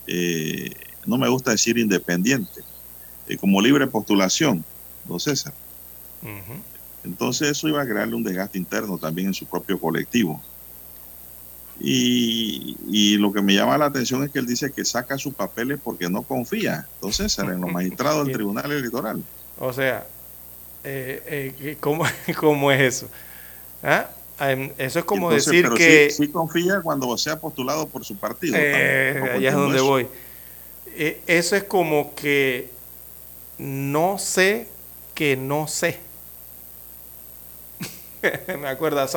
eh, 0.06 0.70
no 1.06 1.18
me 1.18 1.30
gusta 1.30 1.52
decir 1.52 1.78
independiente, 1.78 2.62
eh, 3.28 3.38
como 3.38 3.62
libre 3.62 3.88
postulación, 3.88 4.66
don 5.06 5.20
César. 5.20 5.54
Entonces 7.04 7.52
eso 7.52 7.70
iba 7.70 7.82
a 7.82 7.86
crearle 7.86 8.16
un 8.16 8.24
desgaste 8.24 8.58
interno 8.58 8.98
también 8.98 9.28
en 9.28 9.34
su 9.34 9.46
propio 9.46 9.80
colectivo. 9.80 10.42
Y, 11.80 12.76
y 12.90 13.18
lo 13.18 13.32
que 13.32 13.42
me 13.42 13.54
llama 13.54 13.78
la 13.78 13.86
atención 13.86 14.24
es 14.24 14.32
que 14.32 14.40
él 14.40 14.48
dice 14.48 14.72
que 14.72 14.84
saca 14.84 15.18
sus 15.18 15.34
papeles 15.34 15.80
porque 15.84 16.10
no 16.10 16.24
confía, 16.24 16.88
César, 17.12 17.52
en 17.52 17.62
los 17.62 17.72
magistrados 17.74 18.26
del 18.26 18.36
Tribunal 18.36 18.72
Electoral. 18.72 19.24
O 19.60 19.72
sea, 19.74 20.06
eh, 20.84 21.54
eh, 21.60 21.78
¿cómo, 21.80 22.06
¿cómo 22.40 22.72
es 22.72 22.82
eso? 22.82 23.10
¿Ah? 23.84 24.10
Em, 24.40 24.72
Eso 24.78 25.00
es 25.00 25.06
como 25.06 25.32
Entonces, 25.32 25.52
decir 25.52 25.64
pero 25.64 25.76
que... 25.76 26.10
Sí, 26.10 26.26
sí 26.26 26.32
confía 26.32 26.82
cuando 26.82 27.18
sea 27.18 27.40
postulado 27.40 27.88
por 27.88 28.06
su 28.06 28.18
partido. 28.18 28.56
Eh, 28.58 29.32
allá 29.36 29.50
es 29.50 29.56
donde 29.56 29.78
eso. 29.78 29.86
voy. 29.86 30.08
Eh, 30.88 31.22
eso 31.28 31.56
es 31.56 31.64
como 31.64 32.14
que 32.16 32.70
no 33.58 34.18
sé 34.20 34.68
que 35.16 35.36
no 35.36 35.68
sé. 35.68 36.00
Me 38.60 38.68
acuerda 38.68 39.04
a 39.04 39.08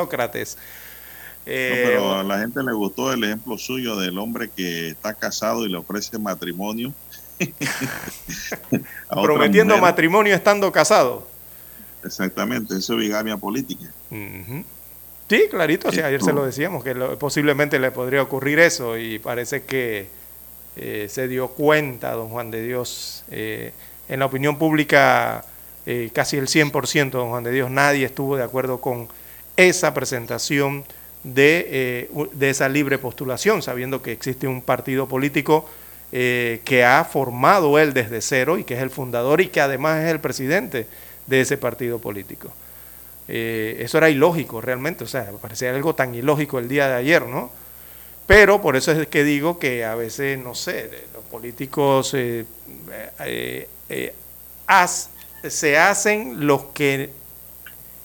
Sócrates. 1.45 1.47
No, 1.47 1.53
Eh, 1.53 1.83
pero 1.87 2.15
a 2.19 2.23
la 2.23 2.39
gente 2.39 2.62
le 2.62 2.73
gustó 2.73 3.12
el 3.12 3.25
ejemplo 3.25 3.57
suyo 3.59 3.97
del 3.97 4.19
hombre 4.19 4.51
que 4.55 4.89
está 4.91 5.15
casado 5.15 5.65
y 5.67 5.71
le 5.71 5.79
ofrece 5.79 6.19
matrimonio. 6.19 6.93
prometiendo 9.11 9.75
matrimonio 9.79 10.35
estando 10.35 10.71
casado. 10.73 11.27
Exactamente, 12.05 12.77
eso 12.77 12.95
es 12.95 12.99
bigamia 13.01 13.37
política. 13.37 13.91
Sí, 15.29 15.45
clarito, 15.51 15.89
o 15.89 15.93
sea, 15.93 16.07
ayer 16.07 16.23
se 16.23 16.33
lo 16.33 16.45
decíamos, 16.45 16.83
que 16.83 16.95
lo- 16.95 17.19
posiblemente 17.19 17.79
le 17.79 17.91
podría 17.91 18.23
ocurrir 18.23 18.59
eso 18.59 18.97
y 18.99 19.19
parece 19.19 19.62
que 19.65 20.09
eh, 20.77 21.07
se 21.11 21.29
dio 21.29 21.49
cuenta, 21.49 22.12
don 22.12 22.29
Juan 22.31 22.51
de 22.51 22.62
Dios, 22.62 23.25
eh, 23.31 23.73
en 24.09 24.19
la 24.21 24.27
opinión 24.27 24.59
pública 24.59 25.45
eh, 25.87 26.11
casi 26.12 26.37
el 26.37 26.47
100%, 26.49 27.11
don 27.11 27.29
Juan 27.31 27.45
de 27.45 27.53
Dios, 27.53 27.71
nadie 27.71 28.07
estuvo 28.07 28.37
de 28.37 28.43
acuerdo 28.45 28.81
con 28.81 29.09
esa 29.57 29.93
presentación 29.95 30.85
de, 31.25 31.67
eh, 31.69 32.11
de 32.33 32.51
esa 32.51 32.69
libre 32.69 32.99
postulación, 32.99 33.63
sabiendo 33.63 34.03
que 34.03 34.13
existe 34.13 34.47
un 34.47 34.63
partido 34.63 35.07
político 35.07 35.69
eh, 36.13 36.61
que 36.65 36.85
ha 36.85 37.05
formado 37.05 37.79
él 37.79 37.93
desde 37.93 38.21
cero 38.21 38.59
y 38.59 38.65
que 38.65 38.75
es 38.75 38.81
el 38.81 38.91
fundador 38.91 39.41
y 39.41 39.49
que 39.49 39.61
además 39.61 40.03
es 40.05 40.11
el 40.11 40.21
presidente 40.21 40.87
de 41.27 41.41
ese 41.41 41.59
partido 41.59 41.99
político. 41.99 42.53
Eh, 43.29 43.77
eso 43.81 43.99
era 43.99 44.11
ilógico 44.11 44.61
realmente, 44.61 45.05
o 45.05 45.07
sea, 45.07 45.31
parecía 45.41 45.71
algo 45.71 45.95
tan 45.95 46.15
ilógico 46.15 46.59
el 46.59 46.69
día 46.69 46.89
de 46.89 46.95
ayer, 46.95 47.27
¿no? 47.27 47.53
Pero 48.27 48.61
por 48.61 48.77
eso 48.77 48.93
es 48.93 49.07
que 49.09 49.25
digo 49.25 49.59
que 49.59 49.85
a 49.85 49.95
veces, 49.95 50.39
no 50.39 50.55
sé, 50.55 50.91
los 51.13 51.25
políticos 51.25 52.09
se 52.09 52.47
hacen 55.79 56.47
los 56.47 56.65
que, 56.67 57.11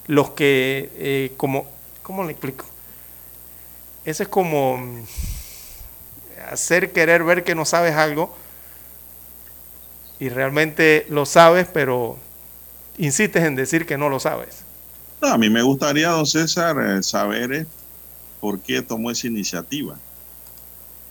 los 0.08 0.32
que, 0.32 1.32
como, 1.38 1.68
¿cómo 2.02 2.24
le 2.24 2.32
explico? 2.32 2.66
Eso 4.06 4.24
es 4.24 4.30
como 4.30 4.78
mm, 4.78 5.04
hacer 6.52 6.92
querer 6.92 7.24
ver 7.24 7.44
que 7.44 7.56
no 7.56 7.66
sabes 7.66 7.96
algo 7.96 8.36
y 10.20 10.30
realmente 10.30 11.06
lo 11.10 11.26
sabes, 11.26 11.68
pero 11.72 12.18
insistes 12.98 13.44
en 13.44 13.56
decir 13.56 13.86
que 13.86 13.98
no 13.98 14.10
lo 14.10 14.20
sabes. 14.20 14.64
No, 15.22 15.30
a 15.30 15.38
mí 15.38 15.50
me 15.50 15.62
gustaría, 15.62 16.10
don 16.10 16.26
César, 16.26 16.78
eh, 16.80 17.04
saber 17.04 17.54
eh, 17.54 17.66
por 18.40 18.60
qué 18.60 18.82
tomó 18.82 19.12
esa 19.12 19.28
iniciativa. 19.28 19.98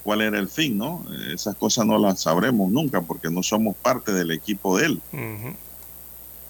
¿Cuál 0.02 0.20
era 0.20 0.38
el 0.38 0.48
fin, 0.48 0.76
no? 0.76 1.04
Esas 1.32 1.56
cosas 1.56 1.86
no 1.86 1.98
las 1.98 2.20
sabremos 2.20 2.70
nunca 2.70 3.00
porque 3.00 3.30
no 3.30 3.42
somos 3.42 3.74
parte 3.74 4.12
del 4.12 4.30
equipo 4.30 4.76
de 4.76 4.86
él. 4.86 5.02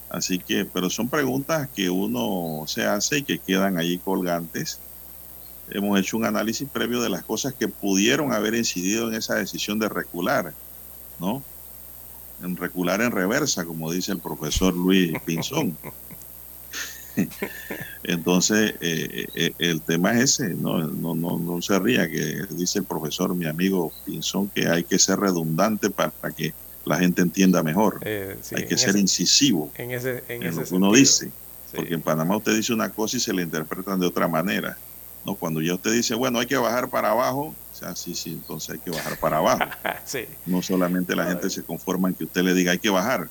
Así 0.09 0.39
que, 0.39 0.65
pero 0.65 0.89
son 0.89 1.07
preguntas 1.07 1.69
que 1.73 1.89
uno 1.89 2.65
se 2.67 2.85
hace 2.85 3.19
y 3.19 3.23
que 3.23 3.39
quedan 3.39 3.77
allí 3.77 3.97
colgantes. 3.97 4.79
Hemos 5.67 5.99
hecho 5.99 6.17
un 6.17 6.25
análisis 6.25 6.69
previo 6.69 7.01
de 7.01 7.09
las 7.09 7.23
cosas 7.23 7.53
que 7.57 7.67
pudieron 7.67 8.31
haber 8.33 8.53
incidido 8.55 9.07
en 9.07 9.15
esa 9.15 9.35
decisión 9.35 9.79
de 9.79 9.89
recular, 9.89 10.53
¿no? 11.19 11.43
En 12.43 12.55
recular 12.55 13.01
en 13.01 13.11
reversa, 13.11 13.65
como 13.65 13.91
dice 13.91 14.11
el 14.11 14.19
profesor 14.19 14.75
Luis 14.75 15.13
Pinzón. 15.25 15.77
Entonces, 18.03 18.73
eh, 18.81 19.25
eh, 19.33 19.53
el 19.59 19.81
tema 19.81 20.13
es 20.13 20.39
ese, 20.39 20.53
no, 20.53 20.79
no, 20.87 21.15
no, 21.15 21.39
no 21.39 21.61
se 21.61 21.79
ría, 21.79 22.09
que 22.09 22.41
dice 22.51 22.79
el 22.79 22.85
profesor, 22.85 23.33
mi 23.35 23.45
amigo 23.45 23.91
Pinzón, 24.03 24.49
que 24.49 24.67
hay 24.67 24.83
que 24.83 24.99
ser 24.99 25.19
redundante 25.19 25.89
para 25.89 26.11
que 26.35 26.53
la 26.85 26.99
gente 26.99 27.21
entienda 27.21 27.63
mejor. 27.63 27.99
Eh, 28.03 28.37
sí, 28.41 28.55
hay 28.55 28.67
que 28.67 28.77
ser 28.77 28.89
ese- 28.91 28.99
incisivo 28.99 29.71
En 29.75 29.91
ese, 29.91 30.23
en 30.27 30.43
en 30.43 30.49
ese 30.49 30.61
lo 30.61 30.67
que 30.67 30.75
uno 30.75 30.93
dice. 30.93 31.31
Porque 31.73 31.95
en 31.95 32.01
Panamá 32.01 32.37
usted 32.37 32.55
dice 32.55 32.73
una 32.73 32.89
cosa 32.91 33.17
y 33.17 33.19
se 33.19 33.33
le 33.33 33.41
interpretan 33.41 33.99
de 33.99 34.05
otra 34.07 34.27
manera. 34.27 34.77
No, 35.25 35.35
cuando 35.35 35.59
ya 35.59 35.73
usted 35.73 35.91
dice, 35.91 36.13
bueno, 36.13 36.39
hay 36.39 36.45
que 36.45 36.55
bajar 36.55 36.87
para 36.89 37.09
abajo, 37.11 37.55
o 37.71 37.75
sea, 37.75 37.95
sí, 37.95 38.13
sí, 38.13 38.33
entonces 38.33 38.69
hay 38.75 38.79
que 38.79 38.91
bajar 38.91 39.17
para 39.19 39.37
abajo. 39.37 39.63
sí. 40.05 40.25
No 40.45 40.61
solamente 40.61 41.15
la 41.15 41.25
gente 41.25 41.49
se 41.49 41.63
conforma 41.63 42.09
en 42.09 42.15
que 42.15 42.25
usted 42.25 42.43
le 42.43 42.53
diga 42.53 42.71
hay 42.71 42.79
que 42.79 42.91
bajar. 42.91 43.27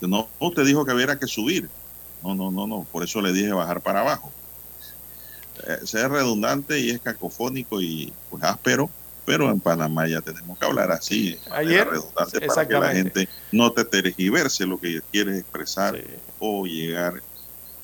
No, 0.00 0.28
usted 0.38 0.64
dijo 0.64 0.84
que 0.86 0.92
hubiera 0.92 1.18
que 1.18 1.26
subir. 1.26 1.68
No, 2.22 2.34
no, 2.34 2.50
no, 2.50 2.66
no, 2.66 2.86
por 2.90 3.02
eso 3.02 3.20
le 3.20 3.32
dije 3.32 3.52
bajar 3.52 3.80
para 3.80 4.00
abajo. 4.00 4.32
Eh, 5.66 5.86
ser 5.86 6.10
redundante 6.10 6.78
y 6.78 6.90
es 6.90 7.00
cacofónico 7.00 7.82
y 7.82 8.12
pues 8.30 8.42
áspero, 8.42 8.88
pero 9.26 9.50
en 9.50 9.60
Panamá 9.60 10.08
ya 10.08 10.22
tenemos 10.22 10.58
que 10.58 10.64
hablar 10.64 10.90
así, 10.90 11.38
Ayer, 11.50 11.86
redundante 11.86 12.40
para 12.46 12.66
que 12.66 12.74
la 12.74 12.92
gente 12.92 13.28
no 13.52 13.70
te 13.72 13.84
tergiverse 13.84 14.64
lo 14.64 14.80
que 14.80 15.02
quieres 15.12 15.38
expresar 15.38 16.02
o 16.38 16.64
llegar 16.64 17.14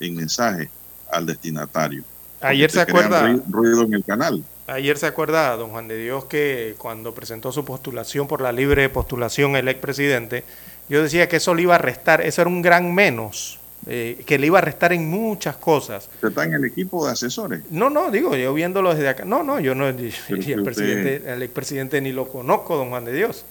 en 0.00 0.14
mensaje 0.14 0.70
al 1.10 1.26
destinatario. 1.26 2.02
Ayer 2.40 2.70
se 2.70 2.80
acuerda- 2.80 3.22
rui- 3.26 3.42
ruido 3.48 3.82
en 3.82 3.94
el 3.94 4.04
canal. 4.04 4.44
Ayer 4.68 4.98
se 4.98 5.06
acuerda, 5.06 5.56
don 5.56 5.70
Juan 5.70 5.86
de 5.88 5.96
Dios, 5.96 6.24
que 6.24 6.74
cuando 6.78 7.14
presentó 7.14 7.52
su 7.52 7.64
postulación 7.64 8.26
por 8.26 8.40
la 8.40 8.50
libre 8.52 8.88
postulación 8.88 9.54
el 9.56 9.68
expresidente, 9.68 10.42
yo 10.88 11.02
decía 11.02 11.28
que 11.28 11.36
eso 11.36 11.54
le 11.54 11.62
iba 11.62 11.76
a 11.76 11.78
restar, 11.78 12.20
eso 12.20 12.42
era 12.42 12.48
un 12.50 12.62
gran 12.62 12.92
menos, 12.92 13.58
eh, 13.86 14.22
que 14.26 14.38
le 14.38 14.48
iba 14.48 14.58
a 14.58 14.62
restar 14.62 14.92
en 14.92 15.08
muchas 15.08 15.56
cosas. 15.56 16.08
Usted 16.16 16.28
está 16.28 16.44
en 16.44 16.54
el 16.54 16.64
equipo 16.64 17.06
de 17.06 17.12
asesores. 17.12 17.60
No, 17.70 17.90
no, 17.90 18.10
digo, 18.10 18.34
yo 18.34 18.52
viéndolo 18.54 18.92
desde 18.92 19.08
acá. 19.08 19.24
No, 19.24 19.44
no, 19.44 19.60
yo 19.60 19.74
no, 19.76 19.88
y 19.90 19.92
Pero 19.92 20.04
el 20.40 20.44
que 20.44 20.50
usted- 20.54 20.62
presidente, 20.64 21.32
el 21.32 21.42
expresidente 21.42 22.00
ni 22.00 22.10
lo 22.12 22.28
conozco, 22.28 22.76
don 22.76 22.88
Juan 22.90 23.04
de 23.04 23.12
Dios. 23.12 23.44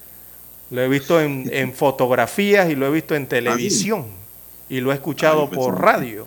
Lo 0.72 0.82
he 0.82 0.88
visto 0.90 1.22
en, 1.22 1.50
en 1.54 1.74
fotografías 1.74 2.70
y 2.70 2.76
lo 2.76 2.88
he 2.88 2.92
visto 2.92 3.16
en 3.16 3.28
televisión 3.28 4.06
y 4.68 4.82
lo 4.82 4.92
he 4.92 4.96
escuchado 4.96 5.44
Ay, 5.44 5.48
pues, 5.48 5.60
por 5.60 5.82
radio. 5.82 6.26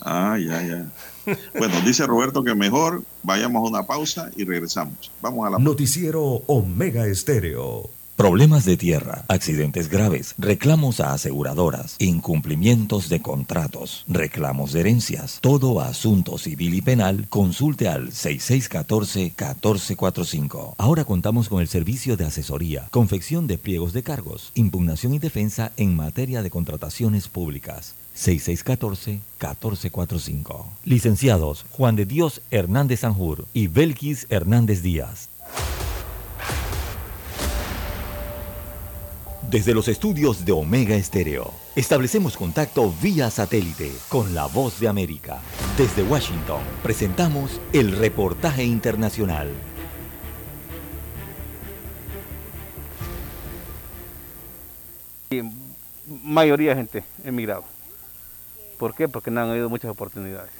Ah, 0.00 0.36
ya, 0.38 0.60
ya. 0.62 0.84
Bueno, 1.58 1.74
dice 1.84 2.06
Roberto 2.06 2.42
que 2.42 2.54
mejor 2.54 3.02
vayamos 3.22 3.64
a 3.64 3.70
una 3.70 3.86
pausa 3.86 4.30
y 4.36 4.44
regresamos. 4.44 5.10
Vamos 5.20 5.46
a 5.46 5.50
la 5.50 5.58
Noticiero 5.58 6.42
Omega 6.46 7.06
Estéreo. 7.06 7.90
Problemas 8.16 8.64
de 8.64 8.76
tierra, 8.76 9.24
accidentes 9.26 9.88
graves, 9.88 10.36
reclamos 10.38 11.00
a 11.00 11.14
aseguradoras, 11.14 11.96
incumplimientos 11.98 13.08
de 13.08 13.20
contratos, 13.20 14.04
reclamos 14.06 14.72
de 14.72 14.78
herencias, 14.80 15.40
todo 15.40 15.80
asunto 15.80 16.38
civil 16.38 16.74
y 16.74 16.80
penal, 16.80 17.26
consulte 17.28 17.88
al 17.88 18.12
6614-1445. 18.12 20.76
Ahora 20.78 21.04
contamos 21.04 21.48
con 21.48 21.60
el 21.60 21.66
servicio 21.66 22.16
de 22.16 22.26
asesoría, 22.26 22.86
confección 22.92 23.48
de 23.48 23.58
pliegos 23.58 23.92
de 23.92 24.04
cargos, 24.04 24.52
impugnación 24.54 25.14
y 25.14 25.18
defensa 25.18 25.72
en 25.76 25.96
materia 25.96 26.42
de 26.42 26.50
contrataciones 26.50 27.26
públicas. 27.26 27.96
6614-1445. 28.14 30.66
Licenciados 30.84 31.66
Juan 31.70 31.96
de 31.96 32.06
Dios 32.06 32.40
Hernández 32.50 33.00
Sanjur 33.00 33.44
y 33.52 33.66
Belkis 33.66 34.26
Hernández 34.30 34.80
Díaz. 34.82 35.28
Desde 39.50 39.74
los 39.74 39.88
estudios 39.88 40.44
de 40.44 40.52
Omega 40.52 40.94
Estéreo, 40.96 41.52
establecemos 41.76 42.36
contacto 42.36 42.92
vía 43.00 43.30
satélite 43.30 43.92
con 44.08 44.34
la 44.34 44.46
voz 44.46 44.80
de 44.80 44.88
América. 44.88 45.40
Desde 45.78 46.02
Washington, 46.02 46.60
presentamos 46.82 47.60
el 47.72 47.92
reportaje 47.92 48.64
internacional. 48.64 49.48
Mayoría 56.24 56.70
de 56.70 56.76
gente 56.76 57.04
emigrado. 57.24 57.73
¿Por 58.78 58.94
qué? 58.94 59.08
Porque 59.08 59.30
no 59.30 59.40
han 59.40 59.50
habido 59.50 59.68
muchas 59.68 59.90
oportunidades. 59.90 60.50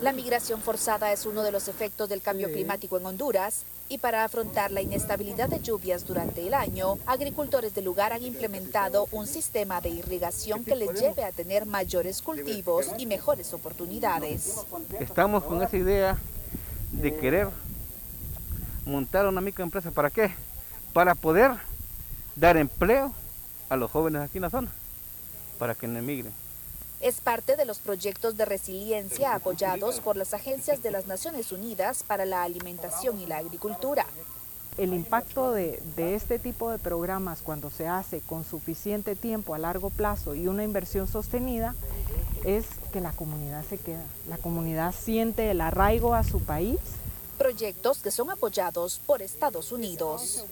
La 0.00 0.12
migración 0.12 0.60
forzada 0.60 1.12
es 1.12 1.26
uno 1.26 1.42
de 1.42 1.52
los 1.52 1.68
efectos 1.68 2.08
del 2.08 2.22
cambio 2.22 2.50
climático 2.50 2.98
en 2.98 3.06
Honduras 3.06 3.64
y 3.88 3.98
para 3.98 4.24
afrontar 4.24 4.70
la 4.70 4.80
inestabilidad 4.80 5.48
de 5.48 5.60
lluvias 5.60 6.06
durante 6.06 6.46
el 6.46 6.54
año, 6.54 6.98
agricultores 7.06 7.74
del 7.74 7.84
lugar 7.84 8.12
han 8.12 8.24
implementado 8.24 9.06
un 9.12 9.26
sistema 9.26 9.80
de 9.80 9.90
irrigación 9.90 10.64
que 10.64 10.74
les 10.76 10.98
lleve 10.98 11.24
a 11.24 11.30
tener 11.30 11.66
mayores 11.66 12.22
cultivos 12.22 12.88
y 12.98 13.06
mejores 13.06 13.52
oportunidades. 13.52 14.56
Estamos 14.98 15.44
con 15.44 15.62
esa 15.62 15.76
idea 15.76 16.16
de 16.90 17.14
querer 17.14 17.48
montar 18.86 19.26
una 19.28 19.40
microempresa. 19.40 19.90
¿Para 19.90 20.10
qué? 20.10 20.32
Para 20.92 21.14
poder 21.14 21.52
dar 22.34 22.56
empleo 22.56 23.12
a 23.68 23.76
los 23.76 23.90
jóvenes 23.90 24.22
aquí 24.22 24.38
en 24.38 24.42
la 24.42 24.50
zona, 24.50 24.70
para 25.58 25.74
que 25.74 25.86
no 25.86 25.98
emigren 25.98 26.41
es 27.02 27.20
parte 27.20 27.56
de 27.56 27.64
los 27.64 27.78
proyectos 27.78 28.36
de 28.36 28.44
resiliencia 28.44 29.34
apoyados 29.34 30.00
por 30.00 30.16
las 30.16 30.34
agencias 30.34 30.82
de 30.82 30.92
las 30.92 31.06
Naciones 31.06 31.50
Unidas 31.50 32.04
para 32.04 32.24
la 32.24 32.44
Alimentación 32.44 33.20
y 33.20 33.26
la 33.26 33.38
Agricultura. 33.38 34.06
El 34.78 34.94
impacto 34.94 35.52
de, 35.52 35.82
de, 35.96 36.14
este 36.14 36.38
tipo 36.38 36.70
de 36.70 36.78
programas 36.78 37.42
cuando 37.42 37.68
se 37.68 37.88
hace 37.88 38.20
con 38.20 38.44
suficiente 38.44 39.16
tiempo 39.16 39.54
a 39.54 39.58
largo 39.58 39.90
plazo 39.90 40.34
y 40.34 40.48
una 40.48 40.64
inversión 40.64 41.06
sostenida 41.06 41.74
es 42.44 42.64
que 42.92 43.00
la 43.00 43.12
comunidad 43.12 43.64
se 43.68 43.76
queda. 43.76 44.04
La 44.28 44.38
comunidad 44.38 44.94
siente 44.94 45.50
el 45.50 45.60
arraigo 45.60 46.14
a 46.14 46.24
su 46.24 46.40
país 46.40 46.78
proyectos 47.42 47.98
que 47.98 48.12
son 48.12 48.30
apoyados 48.30 49.00
por 49.04 49.20
Estados 49.20 49.72
Unidos. 49.72 50.46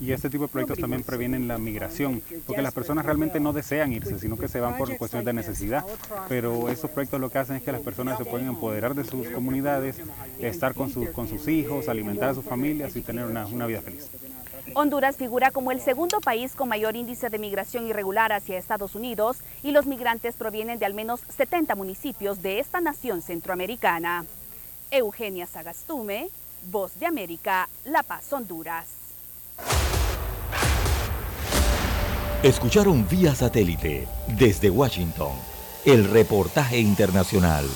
Y 0.00 0.12
este 0.12 0.30
tipo 0.30 0.44
de 0.44 0.48
proyectos 0.48 0.78
también 0.78 1.02
previenen 1.02 1.48
la 1.48 1.58
migración, 1.58 2.22
porque 2.46 2.62
las 2.62 2.72
personas 2.72 3.04
realmente 3.04 3.40
no 3.40 3.52
desean 3.52 3.92
irse, 3.92 4.18
sino 4.20 4.36
que 4.36 4.46
se 4.46 4.60
van 4.60 4.76
por 4.78 4.96
cuestiones 4.96 5.26
de 5.26 5.32
necesidad. 5.32 5.84
Pero 6.28 6.68
estos 6.68 6.90
proyectos 6.90 7.20
lo 7.20 7.30
que 7.30 7.38
hacen 7.38 7.56
es 7.56 7.62
que 7.62 7.72
las 7.72 7.80
personas 7.80 8.16
se 8.16 8.24
pueden 8.24 8.46
empoderar 8.46 8.94
de 8.94 9.04
sus 9.04 9.28
comunidades, 9.30 9.96
estar 10.38 10.74
con, 10.74 10.88
sus 10.88 11.08
con 11.10 11.28
sus 11.28 11.48
hijos, 11.48 11.88
alimentar 11.88 12.30
a 12.30 12.34
sus 12.34 12.44
familias 12.44 12.94
y 12.94 13.00
tener 13.00 13.24
una, 13.24 13.44
una 13.46 13.66
vida 13.66 13.80
feliz. 13.80 14.08
Honduras 14.74 15.16
figura 15.16 15.50
como 15.50 15.72
el 15.72 15.80
segundo 15.80 16.20
país 16.20 16.54
con 16.54 16.68
mayor 16.68 16.94
índice 16.94 17.30
de 17.30 17.38
migración 17.38 17.88
irregular 17.88 18.32
hacia 18.32 18.58
Estados 18.58 18.94
Unidos 18.94 19.38
y 19.64 19.72
los 19.72 19.86
migrantes 19.86 20.36
provienen 20.36 20.78
de 20.78 20.86
al 20.86 20.94
menos 20.94 21.20
70 21.36 21.74
municipios 21.74 22.42
de 22.42 22.60
esta 22.60 22.80
nación 22.80 23.22
centroamericana. 23.22 24.24
Eugenia 24.90 25.46
Sagastume, 25.46 26.28
Voz 26.70 26.98
de 26.98 27.06
América, 27.06 27.68
La 27.84 28.02
Paz, 28.02 28.32
Honduras. 28.32 28.86
Escucharon 32.42 33.06
vía 33.08 33.34
satélite 33.34 34.06
desde 34.38 34.70
Washington 34.70 35.32
el 35.84 36.08
reportaje 36.10 36.78
internacional. 36.78 37.66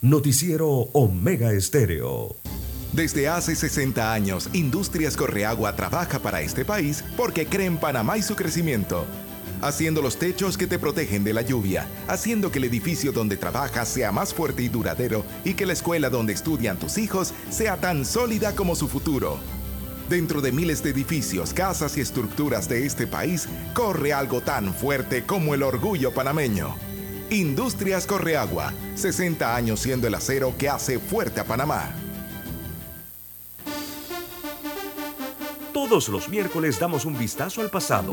Noticiero 0.00 0.68
Omega 0.92 1.52
Estéreo. 1.52 2.36
Desde 2.92 3.28
hace 3.28 3.54
60 3.54 4.12
años, 4.12 4.50
Industrias 4.52 5.16
Correagua 5.16 5.74
trabaja 5.76 6.18
para 6.18 6.42
este 6.42 6.64
país 6.64 7.02
porque 7.16 7.46
cree 7.46 7.66
en 7.66 7.78
Panamá 7.78 8.18
y 8.18 8.22
su 8.22 8.36
crecimiento 8.36 9.06
haciendo 9.62 10.02
los 10.02 10.18
techos 10.18 10.58
que 10.58 10.66
te 10.66 10.78
protegen 10.78 11.24
de 11.24 11.32
la 11.32 11.42
lluvia, 11.42 11.88
haciendo 12.08 12.50
que 12.50 12.58
el 12.58 12.64
edificio 12.64 13.12
donde 13.12 13.36
trabajas 13.36 13.88
sea 13.88 14.12
más 14.12 14.34
fuerte 14.34 14.62
y 14.62 14.68
duradero 14.68 15.24
y 15.44 15.54
que 15.54 15.64
la 15.64 15.72
escuela 15.72 16.10
donde 16.10 16.32
estudian 16.32 16.78
tus 16.78 16.98
hijos 16.98 17.32
sea 17.48 17.76
tan 17.76 18.04
sólida 18.04 18.54
como 18.54 18.74
su 18.74 18.88
futuro. 18.88 19.38
Dentro 20.10 20.42
de 20.42 20.52
miles 20.52 20.82
de 20.82 20.90
edificios, 20.90 21.54
casas 21.54 21.96
y 21.96 22.00
estructuras 22.00 22.68
de 22.68 22.84
este 22.84 23.06
país, 23.06 23.48
corre 23.72 24.12
algo 24.12 24.42
tan 24.42 24.74
fuerte 24.74 25.24
como 25.24 25.54
el 25.54 25.62
orgullo 25.62 26.12
panameño. 26.12 26.74
Industrias 27.30 28.06
Correagua, 28.06 28.74
60 28.94 29.56
años 29.56 29.80
siendo 29.80 30.06
el 30.06 30.14
acero 30.14 30.52
que 30.58 30.68
hace 30.68 30.98
fuerte 30.98 31.40
a 31.40 31.44
Panamá. 31.44 31.94
Todos 35.72 36.10
los 36.10 36.28
miércoles 36.28 36.78
damos 36.78 37.06
un 37.06 37.18
vistazo 37.18 37.62
al 37.62 37.70
pasado 37.70 38.12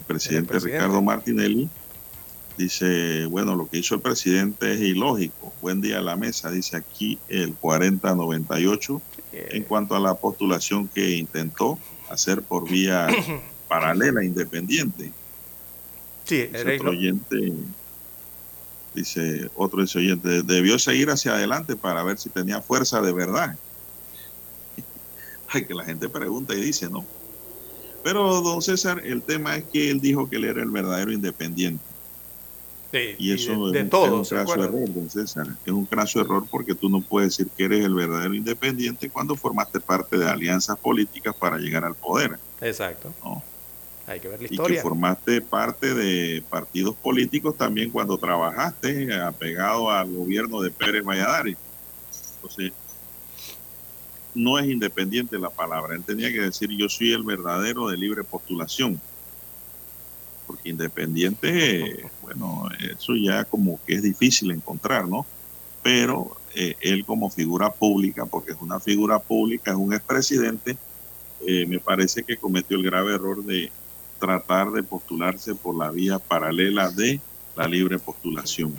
Presidente, 0.00 0.58
Ricardo 0.58 1.02
Martinelli 1.02 1.68
dice, 2.56 3.26
bueno, 3.26 3.54
lo 3.56 3.68
que 3.68 3.78
hizo 3.78 3.94
el 3.94 4.00
presidente 4.00 4.72
es 4.72 4.80
ilógico. 4.80 5.52
Buen 5.60 5.80
día 5.80 5.98
a 5.98 6.02
la 6.02 6.16
mesa, 6.16 6.50
dice 6.50 6.76
aquí 6.76 7.18
el 7.28 7.54
4098, 7.54 9.02
en 9.32 9.64
cuanto 9.64 9.94
a 9.94 10.00
la 10.00 10.14
postulación 10.14 10.88
que 10.88 11.16
intentó 11.16 11.78
hacer 12.10 12.42
por 12.42 12.68
vía 12.68 13.08
paralela 13.68 14.24
independiente. 14.24 15.12
Sí, 16.24 16.48
otro 16.76 16.90
oyente, 16.90 17.52
dice 18.94 19.50
otro 19.56 19.82
oyente, 19.82 20.42
debió 20.42 20.78
seguir 20.78 21.10
hacia 21.10 21.32
adelante 21.32 21.76
para 21.76 22.02
ver 22.02 22.18
si 22.18 22.28
tenía 22.28 22.60
fuerza 22.62 23.00
de 23.00 23.12
verdad. 23.12 23.56
Hay 25.48 25.64
que 25.64 25.74
la 25.74 25.84
gente 25.84 26.08
pregunta 26.08 26.54
y 26.54 26.60
dice, 26.60 26.88
no, 26.88 27.04
pero, 28.02 28.40
don 28.40 28.62
César, 28.62 29.02
el 29.04 29.22
tema 29.22 29.56
es 29.56 29.64
que 29.64 29.90
él 29.90 30.00
dijo 30.00 30.28
que 30.28 30.36
él 30.36 30.44
era 30.44 30.62
el 30.62 30.70
verdadero 30.70 31.12
independiente. 31.12 31.82
y 32.92 33.32
eso 33.32 33.52
es, 33.72 33.82
un, 33.82 33.88
craso 34.24 34.54
error, 34.54 34.92
don 34.92 35.08
César. 35.08 35.46
Es 35.64 35.72
un 35.72 35.86
craso 35.86 36.20
error 36.20 36.44
porque 36.50 36.74
tú 36.74 36.88
no 36.88 37.00
puedes 37.00 37.30
decir 37.30 37.48
que 37.56 37.64
eres 37.64 37.84
el 37.84 37.94
verdadero 37.94 38.34
independiente 38.34 39.08
cuando 39.08 39.34
formaste 39.34 39.80
parte 39.80 40.18
de 40.18 40.28
alianzas 40.28 40.78
políticas 40.78 41.34
para 41.34 41.56
llegar 41.58 41.84
al 41.84 41.94
poder. 41.94 42.38
Exacto. 42.60 43.12
Hay 44.06 44.20
que 44.20 44.28
ver 44.28 44.40
la 44.40 44.44
historia. 44.44 44.74
Y 44.74 44.76
que 44.76 44.82
formaste 44.82 45.40
parte 45.40 45.94
de 45.94 46.42
partidos 46.50 46.94
políticos 46.96 47.56
también 47.56 47.90
cuando 47.90 48.18
trabajaste 48.18 49.14
apegado 49.14 49.90
al 49.90 50.12
gobierno 50.12 50.60
de 50.60 50.70
Pérez 50.70 51.04
Valladares. 51.04 51.56
Entonces, 52.34 52.72
no 54.34 54.58
es 54.58 54.68
independiente 54.68 55.38
la 55.38 55.50
palabra. 55.50 55.94
Él 55.94 56.04
tenía 56.04 56.32
que 56.32 56.40
decir 56.40 56.70
yo 56.70 56.88
soy 56.88 57.12
el 57.12 57.22
verdadero 57.22 57.88
de 57.88 57.96
libre 57.96 58.24
postulación. 58.24 59.00
Porque 60.46 60.70
independiente, 60.70 62.10
bueno, 62.22 62.68
eso 62.80 63.14
ya 63.14 63.44
como 63.44 63.80
que 63.86 63.94
es 63.94 64.02
difícil 64.02 64.50
encontrar, 64.50 65.06
¿no? 65.06 65.24
Pero 65.82 66.36
eh, 66.54 66.76
él 66.80 67.04
como 67.04 67.30
figura 67.30 67.70
pública, 67.70 68.26
porque 68.26 68.52
es 68.52 68.58
una 68.60 68.80
figura 68.80 69.18
pública, 69.18 69.70
es 69.70 69.76
un 69.76 69.92
expresidente, 69.92 70.76
eh, 71.46 71.66
me 71.66 71.78
parece 71.78 72.22
que 72.22 72.36
cometió 72.36 72.76
el 72.76 72.84
grave 72.84 73.14
error 73.14 73.44
de 73.44 73.70
tratar 74.18 74.70
de 74.70 74.82
postularse 74.82 75.54
por 75.54 75.76
la 75.76 75.90
vía 75.90 76.18
paralela 76.18 76.90
de 76.90 77.20
la 77.56 77.66
libre 77.66 77.98
postulación. 77.98 78.74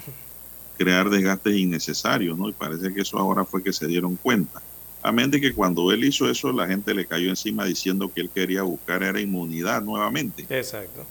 Crear 0.77 1.09
desgastes 1.09 1.55
innecesarios, 1.55 2.37
¿no? 2.37 2.49
Y 2.49 2.53
parece 2.53 2.93
que 2.93 3.01
eso 3.01 3.17
ahora 3.17 3.45
fue 3.45 3.61
que 3.61 3.73
se 3.73 3.87
dieron 3.87 4.15
cuenta. 4.15 4.61
Amén 5.03 5.29
de 5.29 5.41
que 5.41 5.53
cuando 5.53 5.91
él 5.91 6.05
hizo 6.05 6.29
eso, 6.29 6.51
la 6.53 6.65
gente 6.65 6.93
le 6.93 7.05
cayó 7.05 7.29
encima 7.29 7.65
diciendo 7.65 8.09
que 8.13 8.21
él 8.21 8.29
quería 8.29 8.63
buscar 8.63 9.03
era 9.03 9.19
inmunidad 9.19 9.83
nuevamente. 9.83 10.45
Exacto. 10.49 11.05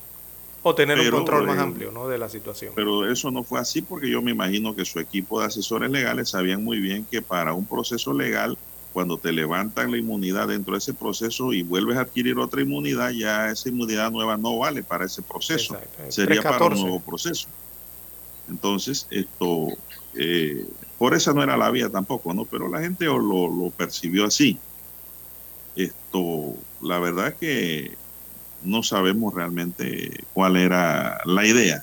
O 0.63 0.75
tener 0.75 0.97
Pero, 0.97 1.11
un 1.11 1.17
control 1.25 1.47
más 1.47 1.59
eh, 1.59 1.61
amplio 1.61 1.93
¿no? 1.93 2.09
de 2.09 2.17
la 2.17 2.31
situación. 2.31 2.73
Pero 2.75 3.11
eso 3.11 3.31
no 3.31 3.43
fue 3.43 3.61
así 3.61 3.83
porque 3.83 4.09
yo 4.09 4.23
me 4.23 4.31
imagino 4.31 4.75
que 4.75 4.87
su 4.87 4.99
equipo 4.99 5.41
de 5.41 5.47
asesores 5.47 5.91
legales 5.91 6.31
sabían 6.31 6.65
muy 6.65 6.79
bien 6.79 7.05
que 7.11 7.21
para 7.21 7.53
un 7.53 7.67
proceso 7.67 8.15
legal, 8.15 8.57
cuando 8.95 9.19
te 9.19 9.31
levantan 9.33 9.91
la 9.91 9.99
inmunidad 9.99 10.49
dentro 10.49 10.73
de 10.73 10.79
ese 10.79 10.95
proceso 10.95 11.53
y 11.53 11.63
vuelves 11.63 11.99
a 11.99 12.03
adquirir 12.03 12.39
otra 12.39 12.63
inmunidad, 12.63 13.11
ya 13.11 13.51
esa 13.51 13.69
inmunidad 13.69 14.11
nueva 14.11 14.39
no 14.39 14.57
vale 14.59 14.83
para 14.83 15.05
ese 15.05 15.21
proceso. 15.21 15.75
Exacto. 15.75 16.11
Sería 16.11 16.43
para 16.43 16.65
un 16.65 16.71
314. 16.71 16.83
nuevo 16.83 17.01
proceso. 17.01 17.49
Entonces, 18.49 19.07
esto, 19.11 19.69
eh, 20.15 20.65
por 21.03 21.15
esa 21.15 21.33
no 21.33 21.43
era 21.43 21.57
la 21.57 21.69
vía 21.69 21.89
tampoco, 21.89 22.33
¿no? 22.33 22.45
Pero 22.45 22.69
la 22.69 22.79
gente 22.79 23.07
lo, 23.07 23.19
lo 23.19 23.71
percibió 23.77 24.25
así. 24.25 24.57
Esto, 25.75 26.55
la 26.81 27.01
verdad 27.01 27.35
que 27.35 27.97
no 28.63 28.85
sabemos 28.85 29.35
realmente 29.35 30.23
cuál 30.33 30.57
era 30.57 31.21
la 31.25 31.45
idea 31.45 31.83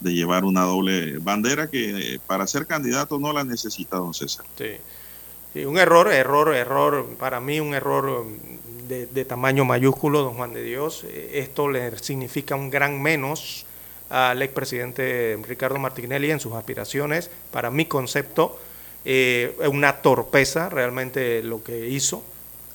de 0.00 0.12
llevar 0.12 0.44
una 0.44 0.62
doble 0.62 1.18
bandera 1.18 1.68
que 1.68 2.14
eh, 2.14 2.20
para 2.26 2.48
ser 2.48 2.66
candidato 2.66 3.20
no 3.20 3.32
la 3.32 3.44
necesita 3.44 3.98
don 3.98 4.12
César. 4.12 4.44
Sí. 4.58 5.64
Un 5.64 5.78
error, 5.78 6.12
error, 6.12 6.52
error, 6.52 7.06
para 7.20 7.38
mí 7.38 7.60
un 7.60 7.74
error 7.74 8.24
mm, 8.24 8.88
de, 8.88 9.06
de 9.06 9.24
tamaño 9.24 9.64
mayúsculo, 9.64 10.22
don 10.22 10.34
Juan 10.34 10.52
de 10.52 10.64
Dios. 10.64 11.04
Eh, 11.04 11.30
Esto 11.34 11.68
le 11.68 11.96
significa 11.98 12.56
un 12.56 12.70
gran 12.70 13.00
menos 13.00 13.65
al 14.10 14.42
expresidente 14.42 15.38
Ricardo 15.46 15.78
Martinelli 15.78 16.30
en 16.30 16.40
sus 16.40 16.54
aspiraciones. 16.54 17.30
Para 17.50 17.70
mi 17.70 17.86
concepto, 17.86 18.58
eh, 19.04 19.56
una 19.70 19.96
torpeza 20.02 20.68
realmente 20.68 21.42
lo 21.42 21.62
que 21.62 21.88
hizo. 21.88 22.22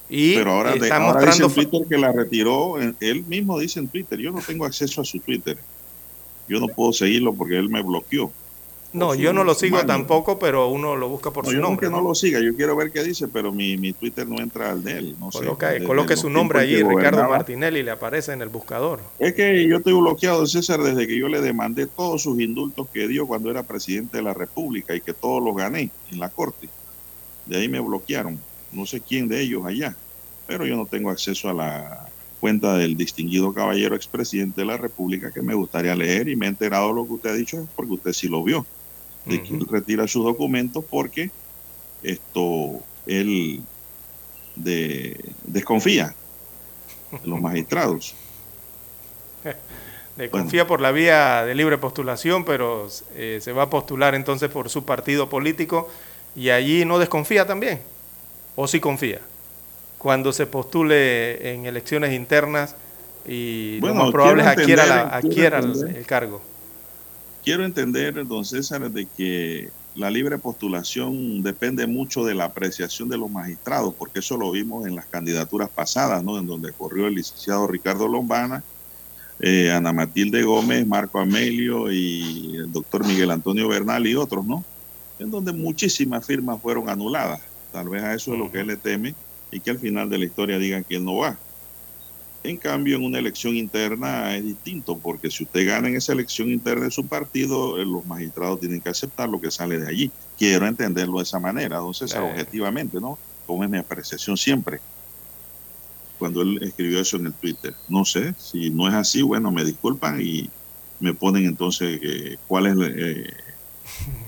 Y 0.09 0.35
Pero 0.35 0.51
ahora, 0.51 0.71
de- 0.73 0.79
está 0.79 0.97
ahora 0.97 1.25
dice 1.25 1.43
en 1.43 1.53
Twitter 1.53 1.81
que 1.89 1.97
la 1.97 2.11
retiró, 2.11 2.75
él 2.79 3.23
mismo 3.27 3.57
dice 3.59 3.79
en 3.79 3.87
Twitter, 3.87 4.19
yo 4.19 4.31
no 4.31 4.41
tengo 4.41 4.65
acceso 4.65 5.01
a 5.01 5.05
su 5.05 5.19
Twitter. 5.19 5.57
Yo 6.49 6.59
no 6.59 6.67
puedo 6.67 6.91
seguirlo 6.91 7.33
porque 7.33 7.57
él 7.57 7.69
me 7.69 7.81
bloqueó. 7.81 8.31
No, 8.93 9.15
yo 9.15 9.31
no 9.31 9.43
lo 9.45 9.53
sigo 9.53 9.85
tampoco, 9.85 10.37
pero 10.37 10.67
uno 10.67 10.97
lo 10.97 11.07
busca 11.07 11.31
por 11.31 11.45
No, 11.45 11.49
su 11.49 11.55
yo 11.55 11.61
no 11.61 11.69
nombre. 11.69 11.87
que 11.87 11.91
no 11.91 12.01
lo 12.01 12.13
siga, 12.13 12.41
yo 12.41 12.53
quiero 12.55 12.75
ver 12.75 12.91
qué 12.91 13.03
dice, 13.03 13.27
pero 13.29 13.51
mi, 13.53 13.77
mi 13.77 13.93
Twitter 13.93 14.27
no 14.27 14.39
entra 14.41 14.71
al 14.71 14.83
de 14.83 14.97
él. 14.97 15.15
No 15.19 15.31
sé, 15.31 15.45
coloque 15.85 16.17
su 16.17 16.29
nombre 16.29 16.59
allí, 16.59 16.83
Ricardo. 16.83 17.27
Martinelli, 17.29 17.83
le 17.83 17.91
aparece 17.91 18.33
en 18.33 18.41
el 18.41 18.49
buscador. 18.49 18.99
Es 19.17 19.33
que 19.33 19.65
yo 19.65 19.77
estoy 19.77 19.93
bloqueado, 19.93 20.45
César, 20.45 20.81
desde 20.81 21.07
que 21.07 21.17
yo 21.17 21.29
le 21.29 21.39
demandé 21.41 21.87
todos 21.87 22.23
sus 22.23 22.39
indultos 22.41 22.87
que 22.93 23.07
dio 23.07 23.27
cuando 23.27 23.49
era 23.49 23.63
presidente 23.63 24.17
de 24.17 24.23
la 24.23 24.33
República 24.33 24.93
y 24.93 25.01
que 25.01 25.13
todos 25.13 25.41
los 25.41 25.55
gané 25.55 25.89
en 26.11 26.19
la 26.19 26.29
corte. 26.29 26.67
De 27.45 27.57
ahí 27.57 27.69
me 27.69 27.79
bloquearon. 27.79 28.39
No 28.73 28.85
sé 28.85 28.99
quién 29.01 29.27
de 29.27 29.41
ellos 29.41 29.65
allá, 29.65 29.95
pero 30.47 30.65
yo 30.65 30.75
no 30.75 30.85
tengo 30.85 31.09
acceso 31.09 31.49
a 31.49 31.53
la 31.53 32.07
cuenta 32.41 32.75
del 32.77 32.97
distinguido 32.97 33.53
caballero 33.53 33.95
expresidente 33.95 34.61
de 34.61 34.65
la 34.67 34.75
República 34.75 35.31
que 35.31 35.41
me 35.41 35.53
gustaría 35.53 35.95
leer 35.95 36.27
y 36.27 36.35
me 36.35 36.47
he 36.47 36.49
enterado 36.49 36.87
de 36.89 36.95
lo 36.95 37.05
que 37.05 37.13
usted 37.13 37.29
ha 37.29 37.33
dicho 37.35 37.67
porque 37.75 37.93
usted 37.93 38.13
sí 38.13 38.27
lo 38.27 38.43
vio. 38.43 38.65
De 39.25 39.41
que 39.43 39.53
él 39.53 39.65
retira 39.69 40.07
sus 40.07 40.23
documentos 40.23 40.83
porque 40.89 41.29
esto 42.03 42.79
él 43.05 43.61
de, 44.55 45.19
desconfía 45.43 46.15
de 47.11 47.27
los 47.27 47.39
magistrados. 47.39 48.15
Le 50.17 50.29
confía 50.29 50.67
por 50.67 50.81
la 50.81 50.91
vía 50.91 51.45
de 51.45 51.55
libre 51.55 51.77
postulación, 51.77 52.43
pero 52.43 52.87
eh, 53.15 53.39
se 53.41 53.53
va 53.53 53.63
a 53.63 53.69
postular 53.69 54.13
entonces 54.13 54.49
por 54.49 54.69
su 54.69 54.83
partido 54.83 55.29
político 55.29 55.89
y 56.35 56.49
allí 56.49 56.83
no 56.85 56.99
desconfía 56.99 57.45
también. 57.47 57.79
¿O 58.55 58.67
sí 58.67 58.79
confía? 58.81 59.21
Cuando 59.97 60.33
se 60.33 60.47
postule 60.47 61.53
en 61.53 61.65
elecciones 61.65 62.13
internas 62.13 62.75
y 63.25 63.79
Bueno, 63.79 63.95
lo 63.95 64.03
más 64.03 64.11
probable 64.11 64.41
es 64.41 64.47
adquiera, 64.49 64.85
la- 64.85 65.01
adquiera 65.15 65.59
el 65.59 66.05
cargo. 66.05 66.41
Quiero 67.43 67.65
entender, 67.65 68.25
don 68.27 68.45
César, 68.45 68.91
de 68.91 69.07
que 69.07 69.69
la 69.95 70.11
libre 70.11 70.37
postulación 70.37 71.41
depende 71.41 71.87
mucho 71.87 72.23
de 72.23 72.35
la 72.35 72.45
apreciación 72.45 73.09
de 73.09 73.17
los 73.17 73.31
magistrados, 73.31 73.95
porque 73.95 74.19
eso 74.19 74.37
lo 74.37 74.51
vimos 74.51 74.85
en 74.87 74.95
las 74.95 75.07
candidaturas 75.07 75.69
pasadas, 75.69 76.23
¿no? 76.23 76.37
En 76.37 76.45
donde 76.45 76.71
corrió 76.71 77.07
el 77.07 77.15
licenciado 77.15 77.67
Ricardo 77.67 78.07
Lombana, 78.07 78.63
eh, 79.39 79.71
Ana 79.71 79.91
Matilde 79.91 80.43
Gómez, 80.43 80.85
Marco 80.85 81.19
Amelio 81.19 81.91
y 81.91 82.57
el 82.57 82.71
doctor 82.71 83.05
Miguel 83.05 83.31
Antonio 83.31 83.67
Bernal 83.67 84.05
y 84.05 84.15
otros, 84.15 84.45
¿no? 84.45 84.63
En 85.17 85.31
donde 85.31 85.51
muchísimas 85.51 86.25
firmas 86.25 86.61
fueron 86.61 86.89
anuladas. 86.89 87.41
Tal 87.71 87.89
vez 87.89 88.03
a 88.03 88.13
eso 88.13 88.33
es 88.33 88.39
lo 88.39 88.51
que 88.51 88.59
él 88.59 88.67
le 88.67 88.77
teme 88.77 89.15
y 89.49 89.59
que 89.59 89.71
al 89.71 89.79
final 89.79 90.09
de 90.09 90.19
la 90.19 90.25
historia 90.25 90.59
digan 90.59 90.83
que 90.83 90.97
él 90.97 91.05
no 91.05 91.17
va. 91.17 91.39
En 92.43 92.57
cambio, 92.57 92.95
en 92.97 93.03
una 93.03 93.19
elección 93.19 93.55
interna 93.55 94.35
es 94.35 94.43
distinto, 94.43 94.97
porque 94.97 95.29
si 95.29 95.43
usted 95.43 95.67
gana 95.67 95.89
en 95.89 95.95
esa 95.95 96.13
elección 96.13 96.49
interna 96.49 96.85
de 96.85 96.91
su 96.91 97.07
partido, 97.07 97.79
eh, 97.79 97.85
los 97.85 98.03
magistrados 98.05 98.59
tienen 98.59 98.81
que 98.81 98.89
aceptar 98.89 99.29
lo 99.29 99.39
que 99.39 99.51
sale 99.51 99.77
de 99.77 99.87
allí. 99.87 100.11
Quiero 100.37 100.65
entenderlo 100.65 101.17
de 101.17 101.23
esa 101.23 101.39
manera, 101.39 101.77
don 101.77 101.93
César, 101.93 102.23
Eh. 102.23 102.31
objetivamente, 102.31 102.99
¿no? 102.99 103.19
Como 103.45 103.63
es 103.63 103.69
mi 103.69 103.77
apreciación 103.77 104.37
siempre. 104.37 104.79
Cuando 106.17 106.41
él 106.41 106.59
escribió 106.61 106.99
eso 106.99 107.17
en 107.17 107.27
el 107.27 107.33
Twitter. 107.33 107.75
No 107.87 108.05
sé, 108.05 108.33
si 108.39 108.69
no 108.71 108.87
es 108.87 108.93
así, 108.95 109.21
bueno, 109.21 109.51
me 109.51 109.63
disculpan 109.63 110.19
y 110.21 110.49
me 110.99 111.13
ponen 111.13 111.45
entonces 111.45 111.99
eh, 112.01 112.37
cuál 112.47 112.67
es, 112.67 112.75
eh, 112.95 113.33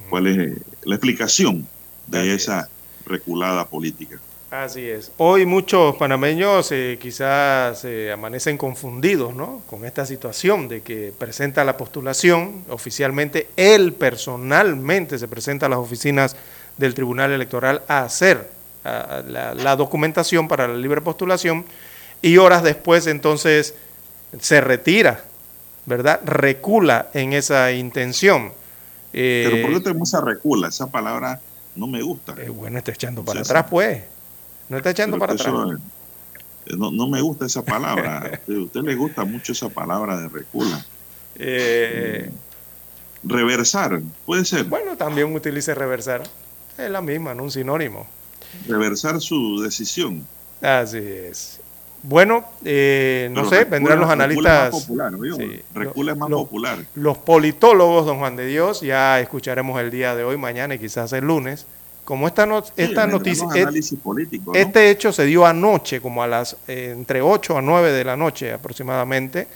cuál 0.09 0.27
es 0.27 0.37
eh, 0.37 0.61
la 0.85 0.95
explicación 0.95 1.67
de 2.07 2.33
esa 2.33 2.67
reculada 3.05 3.67
política. 3.67 4.19
Así 4.53 4.87
es. 4.87 5.11
Hoy 5.17 5.47
muchos 5.47 5.95
panameños 5.95 6.71
eh, 6.71 6.99
quizás 7.01 7.83
eh, 7.85 8.11
amanecen 8.11 8.55
confundidos 8.55 9.33
¿no? 9.33 9.63
con 9.67 9.83
esta 9.83 10.05
situación 10.05 10.67
de 10.67 10.83
que 10.83 11.11
presenta 11.17 11.63
la 11.63 11.75
postulación 11.75 12.63
oficialmente, 12.69 13.49
él 13.57 13.93
personalmente 13.93 15.17
se 15.17 15.27
presenta 15.27 15.65
a 15.65 15.69
las 15.69 15.79
oficinas 15.79 16.35
del 16.77 16.93
Tribunal 16.93 17.31
Electoral 17.31 17.81
a 17.87 18.03
hacer 18.03 18.47
a, 18.83 19.23
la, 19.27 19.55
la 19.55 19.75
documentación 19.75 20.47
para 20.47 20.67
la 20.67 20.75
libre 20.75 21.01
postulación 21.01 21.65
y 22.21 22.37
horas 22.37 22.61
después 22.61 23.07
entonces 23.07 23.73
se 24.39 24.61
retira, 24.61 25.23
¿verdad? 25.87 26.21
Recula 26.25 27.09
en 27.15 27.33
esa 27.33 27.71
intención. 27.71 28.51
Eh, 29.13 29.49
Pero 29.49 29.63
¿por 29.63 29.73
qué 29.73 29.79
tenemos 29.79 30.09
esa 30.09 30.21
recula? 30.21 30.67
Esa 30.67 30.91
palabra 30.91 31.41
no 31.75 31.87
me 31.87 32.03
gusta. 32.03 32.35
Eh, 32.37 32.49
bueno, 32.49 32.77
está 32.77 32.91
echando 32.91 33.25
para 33.25 33.41
atrás, 33.41 33.65
pues. 33.67 34.12
No 34.69 34.77
está 34.77 34.91
echando 34.91 35.17
para 35.19 35.33
atrás. 35.33 35.53
no, 36.77 36.91
no 36.91 37.07
me 37.07 37.21
gusta 37.21 37.45
esa 37.45 37.63
palabra. 37.63 38.39
A 38.47 38.51
usted, 38.51 38.81
le 38.81 38.95
gusta 38.95 39.23
mucho 39.25 39.51
esa 39.51 39.69
palabra 39.69 40.17
de 40.19 40.29
recula. 40.29 40.85
Eh, 41.35 42.31
Reversar, 43.25 44.01
puede 44.25 44.43
ser. 44.43 44.65
Bueno, 44.65 44.97
también 44.97 45.33
utilice 45.33 45.73
reversar. 45.73 46.23
Es 46.77 46.89
la 46.89 47.01
misma, 47.01 47.33
¿no? 47.33 47.43
Un 47.43 47.51
sinónimo. 47.51 48.05
Reversar 48.67 49.21
su 49.21 49.61
decisión. 49.61 50.25
Así 50.61 50.97
es. 50.97 51.59
Bueno, 52.01 52.43
eh, 52.65 53.29
no 53.31 53.43
Pero 53.43 53.49
sé, 53.49 53.55
recula- 53.61 53.69
vendrán 53.69 53.99
los 54.01 54.09
recula 54.09 54.09
es 54.09 54.35
más 54.35 54.51
analistas. 54.73 54.81
popular, 54.81 55.15
¿oyó? 55.15 55.35
sí, 55.37 55.61
Recula 55.73 56.11
es 56.11 56.17
más 56.17 56.29
lo- 56.29 56.37
popular. 56.39 56.79
Los 56.95 57.17
politólogos, 57.19 58.05
don 58.05 58.17
Juan 58.19 58.35
de 58.35 58.45
Dios, 58.45 58.81
ya 58.81 59.21
escucharemos 59.21 59.79
el 59.79 59.89
día 59.89 60.13
de 60.15 60.25
hoy, 60.25 60.35
mañana 60.35 60.75
y 60.75 60.79
quizás 60.79 61.13
el 61.13 61.23
lunes. 61.25 61.65
Como 62.05 62.27
esta, 62.27 62.45
no- 62.45 62.63
esta 62.75 63.07
noticia, 63.07 63.47
políticos, 64.03 64.53
¿no? 64.53 64.59
este 64.59 64.89
hecho 64.89 65.13
se 65.13 65.25
dio 65.25 65.45
anoche, 65.45 66.01
como 66.01 66.21
a 66.21 66.27
las 66.27 66.57
eh, 66.67 66.93
entre 66.97 67.21
8 67.21 67.57
a 67.57 67.61
9 67.61 67.91
de 67.91 68.03
la 68.03 68.17
noche 68.17 68.51
aproximadamente. 68.51 69.47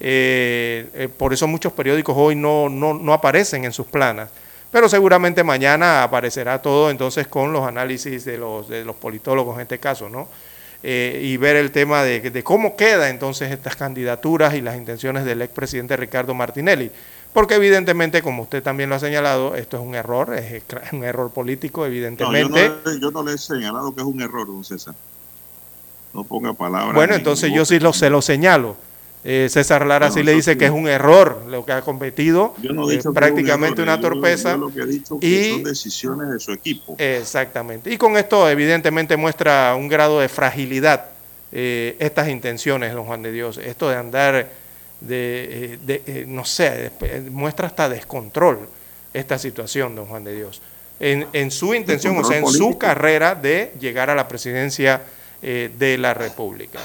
Eh, 0.00 0.88
eh, 0.94 1.08
por 1.08 1.32
eso 1.32 1.46
muchos 1.46 1.72
periódicos 1.72 2.14
hoy 2.16 2.34
no, 2.34 2.68
no, 2.68 2.94
no 2.94 3.12
aparecen 3.12 3.64
en 3.64 3.72
sus 3.72 3.86
planas. 3.86 4.30
Pero 4.70 4.88
seguramente 4.88 5.44
mañana 5.44 6.02
aparecerá 6.02 6.60
todo 6.62 6.90
entonces 6.90 7.26
con 7.26 7.52
los 7.52 7.66
análisis 7.66 8.24
de 8.24 8.38
los, 8.38 8.68
de 8.68 8.84
los 8.84 8.96
politólogos 8.96 9.56
en 9.56 9.62
este 9.62 9.78
caso, 9.78 10.08
¿no? 10.08 10.28
Y 10.84 11.36
ver 11.36 11.54
el 11.56 11.70
tema 11.70 12.02
de, 12.02 12.20
de 12.20 12.42
cómo 12.42 12.74
queda 12.74 13.08
entonces 13.10 13.52
estas 13.52 13.76
candidaturas 13.76 14.54
y 14.54 14.60
las 14.60 14.76
intenciones 14.76 15.24
del 15.24 15.42
expresidente 15.42 15.96
Ricardo 15.96 16.34
Martinelli. 16.34 16.90
Porque 17.32 17.54
evidentemente, 17.54 18.20
como 18.20 18.42
usted 18.42 18.62
también 18.62 18.90
lo 18.90 18.96
ha 18.96 18.98
señalado, 19.00 19.54
esto 19.56 19.78
es 19.78 19.82
un 19.82 19.94
error, 19.94 20.34
es 20.34 20.62
un 20.92 21.02
error 21.04 21.30
político, 21.30 21.80
No, 21.80 21.86
yo, 21.86 21.92
evidentemente. 21.92 22.72
no, 22.84 22.98
yo 22.98 23.10
no 23.10 23.22
le 23.22 23.34
he 23.34 23.38
señalado 23.38 23.94
que 23.94 24.02
es 24.02 24.06
un 24.06 24.20
error, 24.20 24.46
don 24.46 24.62
César. 24.64 24.94
No 26.12 26.24
ponga 26.24 26.52
palabras. 26.52 26.94
Bueno, 26.94 27.14
en 27.14 27.20
entonces 27.20 27.50
yo 27.54 27.64
sí 27.64 27.78
lo, 27.80 27.92
se 27.94 28.10
lo 28.10 28.20
señalo. 28.20 28.76
Eh, 29.24 29.46
César 29.48 29.86
Lara 29.86 30.08
No, 30.08 30.12
sí 30.14 30.24
le 30.24 30.32
dice 30.34 30.58
que 30.58 30.64
es 30.66 30.72
un 30.72 30.88
error 30.88 31.44
lo 31.48 31.64
que 31.64 31.70
ha 31.72 31.80
competido, 31.82 32.54
Yo 32.60 32.72
no 32.72 32.82
he 32.90 32.94
eh, 32.94 32.96
que 32.96 33.00
es 33.00 33.06
un 33.06 33.14
prácticamente 33.14 33.80
error, 33.80 33.94
una 33.94 34.02
yo- 34.02 34.08
torpeza. 34.10 34.50
yo 34.52 34.56
lo 34.58 34.72
que 34.74 34.80
he 34.80 34.86
dicho 34.86 35.18
que 35.20 35.26
y- 35.26 35.50
son 35.52 35.62
decisiones 35.62 36.28
de 36.28 36.40
su 36.40 36.52
equipo. 36.52 36.96
Exactamente. 36.98 37.90
Y 37.92 37.96
con 37.98 38.16
esto 38.16 38.50
evidentemente 38.50 39.16
muestra 39.16 39.74
un 39.76 39.88
grado 39.88 40.18
de 40.20 40.28
fragilidad 40.28 41.06
eh, 41.52 41.96
estas 42.00 42.28
intenciones, 42.28 42.92
don 42.94 43.04
Juan 43.04 43.22
de 43.22 43.30
Dios. 43.30 43.58
Esto 43.58 43.88
de 43.88 43.96
andar 43.96 44.48
de, 45.06 45.48
eh, 45.74 45.78
de, 45.84 46.02
eh, 46.06 46.24
no 46.26 46.44
sé, 46.44 46.92
de- 47.00 47.30
muestra 47.30 47.66
hasta 47.66 47.88
descontrol 47.88 48.68
esta 49.12 49.38
situación, 49.38 49.94
don 49.94 50.06
Juan 50.06 50.24
de 50.24 50.34
Dios. 50.34 50.62
En, 51.00 51.26
en 51.32 51.50
su 51.50 51.74
intención, 51.74 52.16
o 52.16 52.24
sea, 52.24 52.38
en 52.38 52.46
su 52.46 52.78
carrera 52.78 53.34
de 53.34 53.72
llegar 53.80 54.08
a 54.10 54.14
la 54.14 54.28
presidencia 54.28 55.02
eh, 55.42 55.70
de 55.76 55.98
la 55.98 56.14
República. 56.14 56.78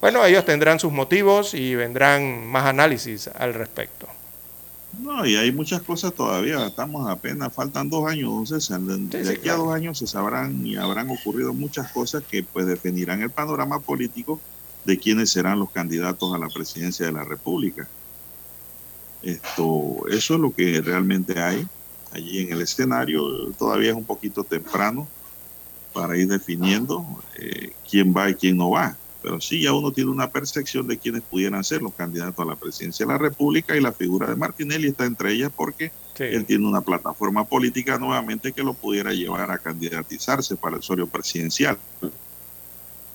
bueno, 0.00 0.24
ellos 0.24 0.44
tendrán 0.44 0.78
sus 0.78 0.92
motivos 0.92 1.54
y 1.54 1.74
vendrán 1.74 2.46
más 2.46 2.66
análisis 2.66 3.28
al 3.28 3.54
respecto. 3.54 4.06
No, 5.00 5.26
y 5.26 5.36
hay 5.36 5.52
muchas 5.52 5.82
cosas 5.82 6.14
todavía. 6.14 6.66
Estamos 6.66 7.08
apenas, 7.10 7.52
faltan 7.52 7.90
dos 7.90 8.08
años, 8.08 8.48
César. 8.48 8.80
De, 8.80 9.24
sí, 9.24 9.30
aquí 9.30 9.40
claro. 9.42 9.62
a 9.62 9.64
dos 9.66 9.74
años 9.74 9.98
se 9.98 10.06
sabrán 10.06 10.64
y 10.66 10.76
habrán 10.76 11.10
ocurrido 11.10 11.52
muchas 11.52 11.90
cosas 11.92 12.22
que 12.28 12.42
pues 12.42 12.66
definirán 12.66 13.20
el 13.22 13.30
panorama 13.30 13.80
político 13.80 14.40
de 14.88 14.98
quiénes 14.98 15.28
serán 15.28 15.58
los 15.58 15.70
candidatos 15.70 16.34
a 16.34 16.38
la 16.38 16.48
presidencia 16.48 17.04
de 17.04 17.12
la 17.12 17.22
República. 17.22 17.86
Esto, 19.22 20.08
eso 20.10 20.34
es 20.34 20.40
lo 20.40 20.50
que 20.54 20.80
realmente 20.80 21.38
hay 21.38 21.66
allí 22.10 22.40
en 22.40 22.52
el 22.54 22.62
escenario. 22.62 23.22
Todavía 23.58 23.90
es 23.90 23.96
un 23.96 24.06
poquito 24.06 24.44
temprano 24.44 25.06
para 25.92 26.16
ir 26.16 26.26
definiendo 26.28 27.04
eh, 27.36 27.72
quién 27.88 28.14
va 28.16 28.30
y 28.30 28.34
quién 28.34 28.56
no 28.56 28.70
va. 28.70 28.96
Pero 29.20 29.42
sí, 29.42 29.60
ya 29.60 29.74
uno 29.74 29.92
tiene 29.92 30.10
una 30.10 30.30
percepción 30.30 30.86
de 30.86 30.96
quiénes 30.96 31.20
pudieran 31.20 31.62
ser 31.64 31.82
los 31.82 31.92
candidatos 31.92 32.38
a 32.38 32.48
la 32.48 32.56
presidencia 32.56 33.04
de 33.04 33.12
la 33.12 33.18
República 33.18 33.76
y 33.76 33.82
la 33.82 33.92
figura 33.92 34.26
de 34.26 34.36
Martinelli 34.36 34.88
está 34.88 35.04
entre 35.04 35.32
ellas 35.34 35.52
porque 35.54 35.92
él 36.18 36.46
tiene 36.46 36.66
una 36.66 36.80
plataforma 36.80 37.44
política 37.44 37.98
nuevamente 37.98 38.52
que 38.52 38.62
lo 38.62 38.72
pudiera 38.72 39.12
llevar 39.12 39.50
a 39.50 39.58
candidatizarse 39.58 40.56
para 40.56 40.76
el 40.76 40.82
sorio 40.82 41.08
presidencial. 41.08 41.76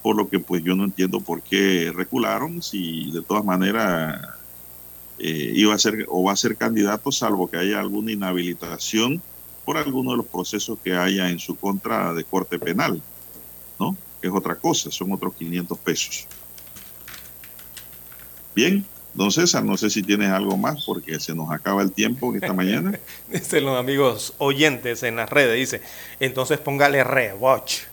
Por 0.04 0.16
lo 0.16 0.30
que 0.30 0.40
pues 0.40 0.64
yo 0.64 0.76
no 0.76 0.84
entiendo 0.84 1.22
por 1.22 1.42
qué 1.42 1.92
recularon 1.96 2.62
si 2.62 3.10
de 3.12 3.24
todas 3.24 3.44
maneras 3.44 4.22
eh, 5.18 5.54
iba 5.56 5.74
a 5.74 5.80
ser 5.80 6.06
o 6.10 6.24
va 6.24 6.34
a 6.34 6.36
ser 6.36 6.58
candidato 6.58 7.12
salvo 7.12 7.50
que 7.50 7.58
haya 7.58 7.80
alguna 7.80 8.12
inhabilitación 8.12 9.22
por 9.66 9.78
alguno 9.78 10.12
de 10.12 10.18
los 10.18 10.26
procesos 10.26 10.78
que 10.84 10.94
haya 10.96 11.30
en 11.30 11.40
su 11.40 11.56
contra 11.56 12.14
de 12.14 12.24
corte 12.24 12.60
penal, 12.60 13.02
¿no? 13.80 13.96
Que 14.22 14.28
es 14.28 14.34
otra 14.34 14.56
cosa, 14.56 14.92
son 14.92 15.12
otros 15.14 15.34
500 15.36 15.78
pesos. 15.80 16.28
Bien, 18.56 18.86
don 19.14 19.32
César, 19.32 19.64
no 19.64 19.78
sé 19.78 19.90
si 19.90 20.04
tienes 20.04 20.30
algo 20.30 20.58
más 20.58 20.84
porque 20.86 21.20
se 21.20 21.34
nos 21.34 21.52
acaba 21.52 21.82
el 21.82 21.92
tiempo 21.92 22.36
esta 22.36 22.54
mañana. 22.54 23.00
Dicen 23.32 23.64
los 23.66 23.80
amigos 23.80 24.34
oyentes 24.38 25.04
en 25.04 25.16
las 25.16 25.30
redes, 25.30 25.56
dice, 25.56 25.82
entonces 26.20 26.60
póngale 26.60 27.04
reboch. 27.04 27.93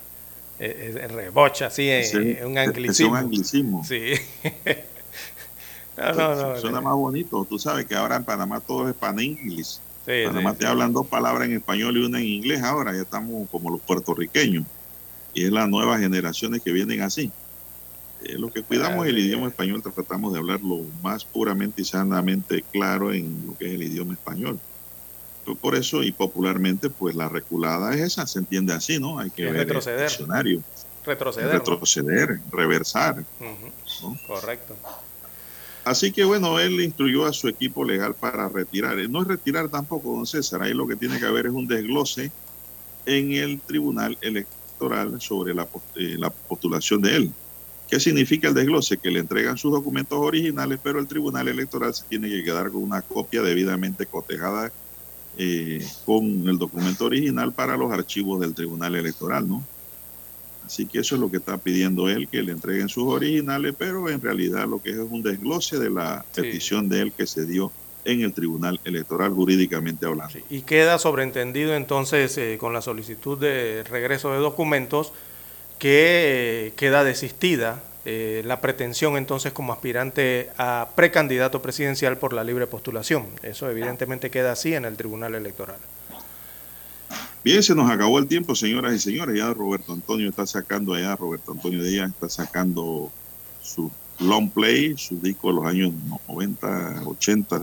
Eh, 0.63 0.93
eh, 0.95 1.07
reboch, 1.07 1.63
así, 1.63 1.89
eh, 1.89 2.03
Sí, 2.03 2.17
un 2.17 2.23
ese 2.23 2.39
es 2.39 2.45
un 2.45 2.57
anglicismo. 2.59 3.15
anglicismo. 3.15 3.83
Sí. 3.83 4.13
no, 5.97 6.13
no, 6.13 6.35
no. 6.35 6.57
Suena 6.57 6.81
más 6.81 6.93
bonito. 6.93 7.43
Tú 7.49 7.57
sabes 7.57 7.87
que 7.87 7.95
ahora 7.95 8.17
en 8.17 8.23
Panamá 8.23 8.59
todo 8.59 8.87
es 8.87 8.93
pan 8.93 9.19
inglés. 9.19 9.81
Sí, 10.05 10.11
Panamá 10.23 10.51
sí, 10.51 10.59
te 10.59 10.67
hablan 10.67 10.93
dos 10.93 11.07
palabras 11.07 11.47
en 11.47 11.55
español 11.55 11.97
y 11.97 12.05
una 12.05 12.19
en 12.19 12.27
inglés 12.27 12.61
ahora. 12.61 12.93
Ya 12.93 13.01
estamos 13.01 13.49
como 13.49 13.71
los 13.71 13.81
puertorriqueños. 13.81 14.63
Y 15.33 15.45
es 15.45 15.51
las 15.51 15.67
nuevas 15.67 15.99
generaciones 15.99 16.61
que 16.61 16.71
vienen 16.71 17.01
así. 17.01 17.31
Eh, 18.23 18.37
lo 18.37 18.51
que 18.51 18.61
cuidamos 18.61 19.07
el 19.07 19.17
idioma 19.17 19.47
español, 19.47 19.81
tratamos 19.81 20.31
de 20.31 20.37
hablar 20.37 20.61
lo 20.61 20.83
más 21.01 21.25
puramente 21.25 21.81
y 21.81 21.85
sanamente 21.85 22.63
claro 22.71 23.11
en 23.11 23.47
lo 23.47 23.57
que 23.57 23.65
es 23.65 23.71
el 23.73 23.81
idioma 23.81 24.13
español. 24.13 24.59
Por 25.55 25.75
eso 25.75 26.03
y 26.03 26.11
popularmente, 26.11 26.89
pues 26.89 27.15
la 27.15 27.29
reculada 27.29 27.93
es 27.93 28.01
esa, 28.01 28.27
se 28.27 28.39
entiende 28.39 28.73
así, 28.73 28.99
¿no? 28.99 29.19
Hay 29.19 29.29
que 29.29 29.47
Es 29.47 29.53
ver 29.53 29.61
retroceder. 29.67 29.99
el 30.01 30.07
diccionario, 30.07 30.63
Retroceder. 31.05 31.47
¿no? 31.47 31.53
retroceder, 31.59 32.39
reversar. 32.51 33.23
Correcto. 34.27 34.75
Así 35.83 36.11
que 36.11 36.23
bueno, 36.23 36.59
él 36.59 36.79
instruyó 36.79 37.25
a 37.25 37.33
su 37.33 37.47
equipo 37.47 37.83
legal 37.83 38.13
para 38.13 38.47
retirar. 38.49 38.97
No 39.09 39.21
es 39.23 39.27
retirar 39.27 39.67
tampoco, 39.69 40.15
don 40.15 40.27
César. 40.27 40.61
Ahí 40.61 40.73
lo 40.73 40.87
que 40.87 40.95
tiene 40.95 41.19
que 41.19 41.25
haber 41.25 41.47
es 41.47 41.51
un 41.51 41.67
desglose 41.67 42.31
en 43.07 43.31
el 43.31 43.59
Tribunal 43.61 44.15
Electoral 44.21 45.19
sobre 45.19 45.55
la, 45.55 45.67
eh, 45.95 46.15
la 46.19 46.29
postulación 46.29 47.01
de 47.01 47.15
él. 47.15 47.31
¿Qué 47.89 47.99
significa 47.99 48.47
el 48.49 48.53
desglose? 48.53 48.99
Que 48.99 49.09
le 49.09 49.19
entregan 49.19 49.57
sus 49.57 49.71
documentos 49.71 50.19
originales, 50.19 50.79
pero 50.83 50.99
el 50.99 51.07
Tribunal 51.07 51.47
Electoral 51.47 51.93
se 51.95 52.05
tiene 52.05 52.29
que 52.29 52.43
quedar 52.43 52.69
con 52.71 52.83
una 52.83 53.01
copia 53.01 53.41
debidamente 53.41 54.05
cotejada 54.05 54.71
eh, 55.37 55.85
con 56.05 56.23
el 56.47 56.57
documento 56.57 57.05
original 57.05 57.53
para 57.53 57.77
los 57.77 57.91
archivos 57.91 58.39
del 58.41 58.53
Tribunal 58.53 58.95
Electoral, 58.95 59.47
¿no? 59.47 59.65
Así 60.63 60.87
que 60.87 60.99
eso 60.99 61.15
es 61.15 61.21
lo 61.21 61.31
que 61.31 61.37
está 61.37 61.57
pidiendo 61.57 62.07
él, 62.07 62.29
que 62.29 62.43
le 62.43 62.51
entreguen 62.51 62.87
sus 62.87 63.05
originales, 63.05 63.73
pero 63.77 64.09
en 64.09 64.21
realidad 64.21 64.67
lo 64.67 64.79
que 64.79 64.91
es 64.91 64.97
es 64.97 65.01
un 65.09 65.23
desglose 65.23 65.79
de 65.79 65.89
la 65.89 66.23
Sí. 66.31 66.41
petición 66.41 66.87
de 66.87 67.01
él 67.01 67.13
que 67.17 67.25
se 67.25 67.45
dio 67.45 67.73
en 68.03 68.21
el 68.21 68.33
Tribunal 68.33 68.79
Electoral 68.83 69.31
jurídicamente 69.33 70.05
hablando. 70.05 70.33
Y 70.49 70.61
queda 70.61 70.97
sobreentendido 70.99 71.75
entonces 71.75 72.37
eh, 72.37 72.57
con 72.59 72.73
la 72.73 72.81
solicitud 72.81 73.39
de 73.39 73.83
regreso 73.83 74.31
de 74.33 74.39
documentos 74.39 75.13
que 75.79 76.67
eh, 76.67 76.73
queda 76.75 77.03
desistida 77.03 77.83
eh, 78.03 78.41
la 78.45 78.61
pretensión 78.61 79.15
entonces 79.17 79.53
como 79.53 79.73
aspirante 79.73 80.49
a 80.57 80.89
precandidato 80.95 81.61
presidencial 81.61 82.17
por 82.17 82.33
la 82.33 82.43
libre 82.43 82.67
postulación. 82.67 83.27
Eso 83.43 83.69
evidentemente 83.69 84.31
queda 84.31 84.51
así 84.53 84.73
en 84.73 84.85
el 84.85 84.97
Tribunal 84.97 85.35
Electoral. 85.35 85.77
Bien, 87.43 87.61
se 87.63 87.73
nos 87.75 87.89
acabó 87.89 88.19
el 88.19 88.27
tiempo, 88.27 88.55
señoras 88.55 88.93
y 88.93 88.99
señores. 88.99 89.37
Ya 89.37 89.53
Roberto 89.53 89.93
Antonio 89.93 90.29
está 90.29 90.45
sacando 90.45 90.93
allá, 90.93 91.15
Roberto 91.15 91.51
Antonio 91.51 91.83
Díaz 91.83 92.09
está 92.09 92.29
sacando 92.29 93.11
su 93.61 93.91
long 94.19 94.49
play, 94.49 94.95
su 94.97 95.19
disco 95.19 95.49
de 95.49 95.53
los 95.55 95.65
años 95.65 95.91
90, 96.27 97.03
80, 97.05 97.61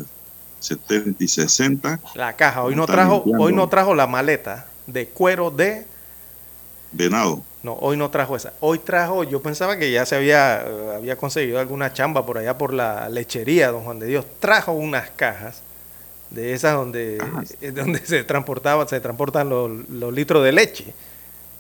70 0.59 1.24
y 1.24 1.28
60. 1.28 2.01
La 2.15 2.35
caja, 2.35 2.62
hoy 2.62 2.74
no 2.74 2.86
trajo, 2.86 3.16
limpiando. 3.16 3.44
hoy 3.44 3.52
no 3.52 3.69
trajo 3.69 3.94
la 3.94 4.06
maleta 4.06 4.66
de 4.86 5.06
cuero 5.06 5.51
de 5.51 5.86
Venado. 6.93 7.43
No, 7.62 7.74
hoy 7.74 7.97
no 7.97 8.10
trajo 8.10 8.36
esa. 8.36 8.52
Hoy 8.60 8.78
trajo, 8.78 9.24
yo 9.24 9.43
pensaba 9.43 9.77
que 9.77 9.90
ya 9.90 10.06
se 10.06 10.16
había, 10.16 10.60
había 10.94 11.16
conseguido 11.16 11.59
alguna 11.59 11.93
chamba 11.93 12.24
por 12.24 12.39
allá 12.39 12.56
por 12.56 12.73
la 12.73 13.09
lechería, 13.09 13.70
don 13.70 13.82
Juan 13.82 13.98
de 13.98 14.06
Dios. 14.06 14.24
Trajo 14.40 14.73
unas 14.73 15.10
cajas 15.10 15.62
de 16.31 16.52
esas 16.55 16.74
donde, 16.74 17.19
eh, 17.60 17.70
donde 17.73 17.98
se 18.05 18.23
transportaba, 18.24 18.86
se 18.86 19.01
transportan 19.01 19.48
los, 19.48 19.70
los 19.89 20.12
litros 20.12 20.44
de 20.44 20.52
leche, 20.52 20.94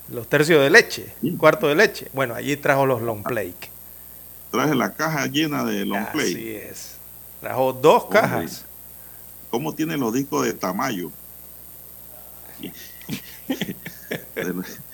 los 0.08 0.28
tercios 0.28 0.62
de 0.62 0.70
leche, 0.70 1.12
cuarto 1.36 1.66
de 1.68 1.74
leche. 1.74 2.08
Bueno, 2.12 2.34
allí 2.34 2.56
trajo 2.56 2.86
los 2.86 3.02
long 3.02 3.22
play. 3.22 3.54
Traje 4.50 4.74
la 4.74 4.92
caja 4.92 5.26
llena 5.26 5.64
de 5.64 5.84
long 5.84 6.06
play. 6.12 6.32
Así 6.32 6.54
es. 6.54 6.94
Trajo 7.40 7.72
dos 7.72 8.04
Hombre, 8.04 8.20
cajas. 8.20 8.64
¿Cómo 9.50 9.74
tienen 9.74 10.00
los 10.00 10.12
discos 10.12 10.44
de 10.44 10.54
Tamayo? 10.54 11.10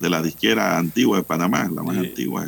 de, 0.00 0.10
la, 0.10 0.22
disquera 0.22 0.78
antigua 0.78 1.18
de 1.18 1.22
Panamá, 1.22 1.70
la 1.72 1.82
más 1.82 1.96
antigua. 1.96 2.46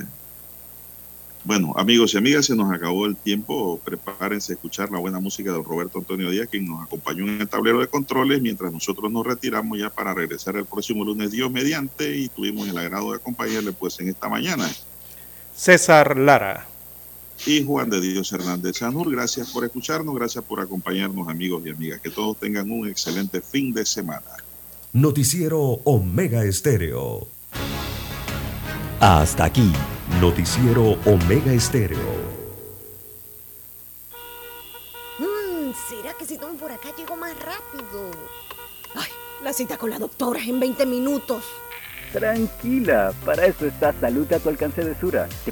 Bueno, 1.42 1.72
amigos 1.76 2.12
y 2.12 2.18
amigas, 2.18 2.46
se 2.46 2.54
nos 2.54 2.70
acabó 2.70 3.06
el 3.06 3.16
tiempo. 3.16 3.80
Prepárense 3.82 4.52
a 4.52 4.56
escuchar 4.56 4.90
la 4.90 4.98
buena 4.98 5.20
música 5.20 5.50
de 5.52 5.62
Roberto 5.62 5.98
Antonio 5.98 6.28
Díaz, 6.28 6.48
quien 6.50 6.66
nos 6.66 6.82
acompañó 6.82 7.24
en 7.24 7.40
el 7.40 7.48
tablero 7.48 7.80
de 7.80 7.86
controles, 7.86 8.42
mientras 8.42 8.70
nosotros 8.70 9.10
nos 9.10 9.26
retiramos 9.26 9.78
ya 9.78 9.88
para 9.88 10.12
regresar 10.12 10.56
el 10.56 10.66
próximo 10.66 11.02
lunes, 11.02 11.30
Dios 11.30 11.50
mediante, 11.50 12.14
y 12.14 12.28
tuvimos 12.28 12.68
el 12.68 12.76
agrado 12.76 13.10
de 13.12 13.16
acompañarle 13.16 13.72
pues 13.72 13.98
en 14.00 14.08
esta 14.08 14.28
mañana. 14.28 14.70
César 15.56 16.18
Lara. 16.18 16.66
Y 17.46 17.64
Juan 17.64 17.88
de 17.88 18.02
Dios 18.02 18.30
Hernández 18.32 18.76
Sanur, 18.76 19.10
gracias 19.10 19.50
por 19.50 19.64
escucharnos, 19.64 20.14
gracias 20.14 20.44
por 20.44 20.60
acompañarnos, 20.60 21.26
amigos 21.26 21.62
y 21.64 21.70
amigas. 21.70 22.00
Que 22.02 22.10
todos 22.10 22.38
tengan 22.38 22.70
un 22.70 22.86
excelente 22.86 23.40
fin 23.40 23.72
de 23.72 23.86
semana. 23.86 24.26
Noticiero 24.92 25.58
Omega 25.84 26.44
Estéreo. 26.44 27.39
Hasta 29.00 29.44
aquí. 29.44 29.72
Noticiero 30.20 30.98
Omega 31.06 31.52
Estéreo. 31.52 31.98
Mm, 35.18 35.72
¿Será 35.88 36.12
que 36.18 36.26
si 36.26 36.36
tomo 36.36 36.58
por 36.58 36.70
acá 36.70 36.88
llego 36.96 37.16
más 37.16 37.32
rápido? 37.38 38.10
Ay, 38.94 39.10
la 39.42 39.52
cita 39.52 39.78
con 39.78 39.88
la 39.88 39.98
doctora 39.98 40.40
es 40.40 40.48
en 40.48 40.60
20 40.60 40.84
minutos. 40.84 41.44
Tranquila, 42.12 43.14
para 43.24 43.46
eso 43.46 43.66
está 43.66 43.94
Salud 44.00 44.30
a 44.32 44.38
tu 44.38 44.48
alcance 44.48 44.84
de 44.84 44.98
Sura. 44.98 45.28
Te 45.44 45.48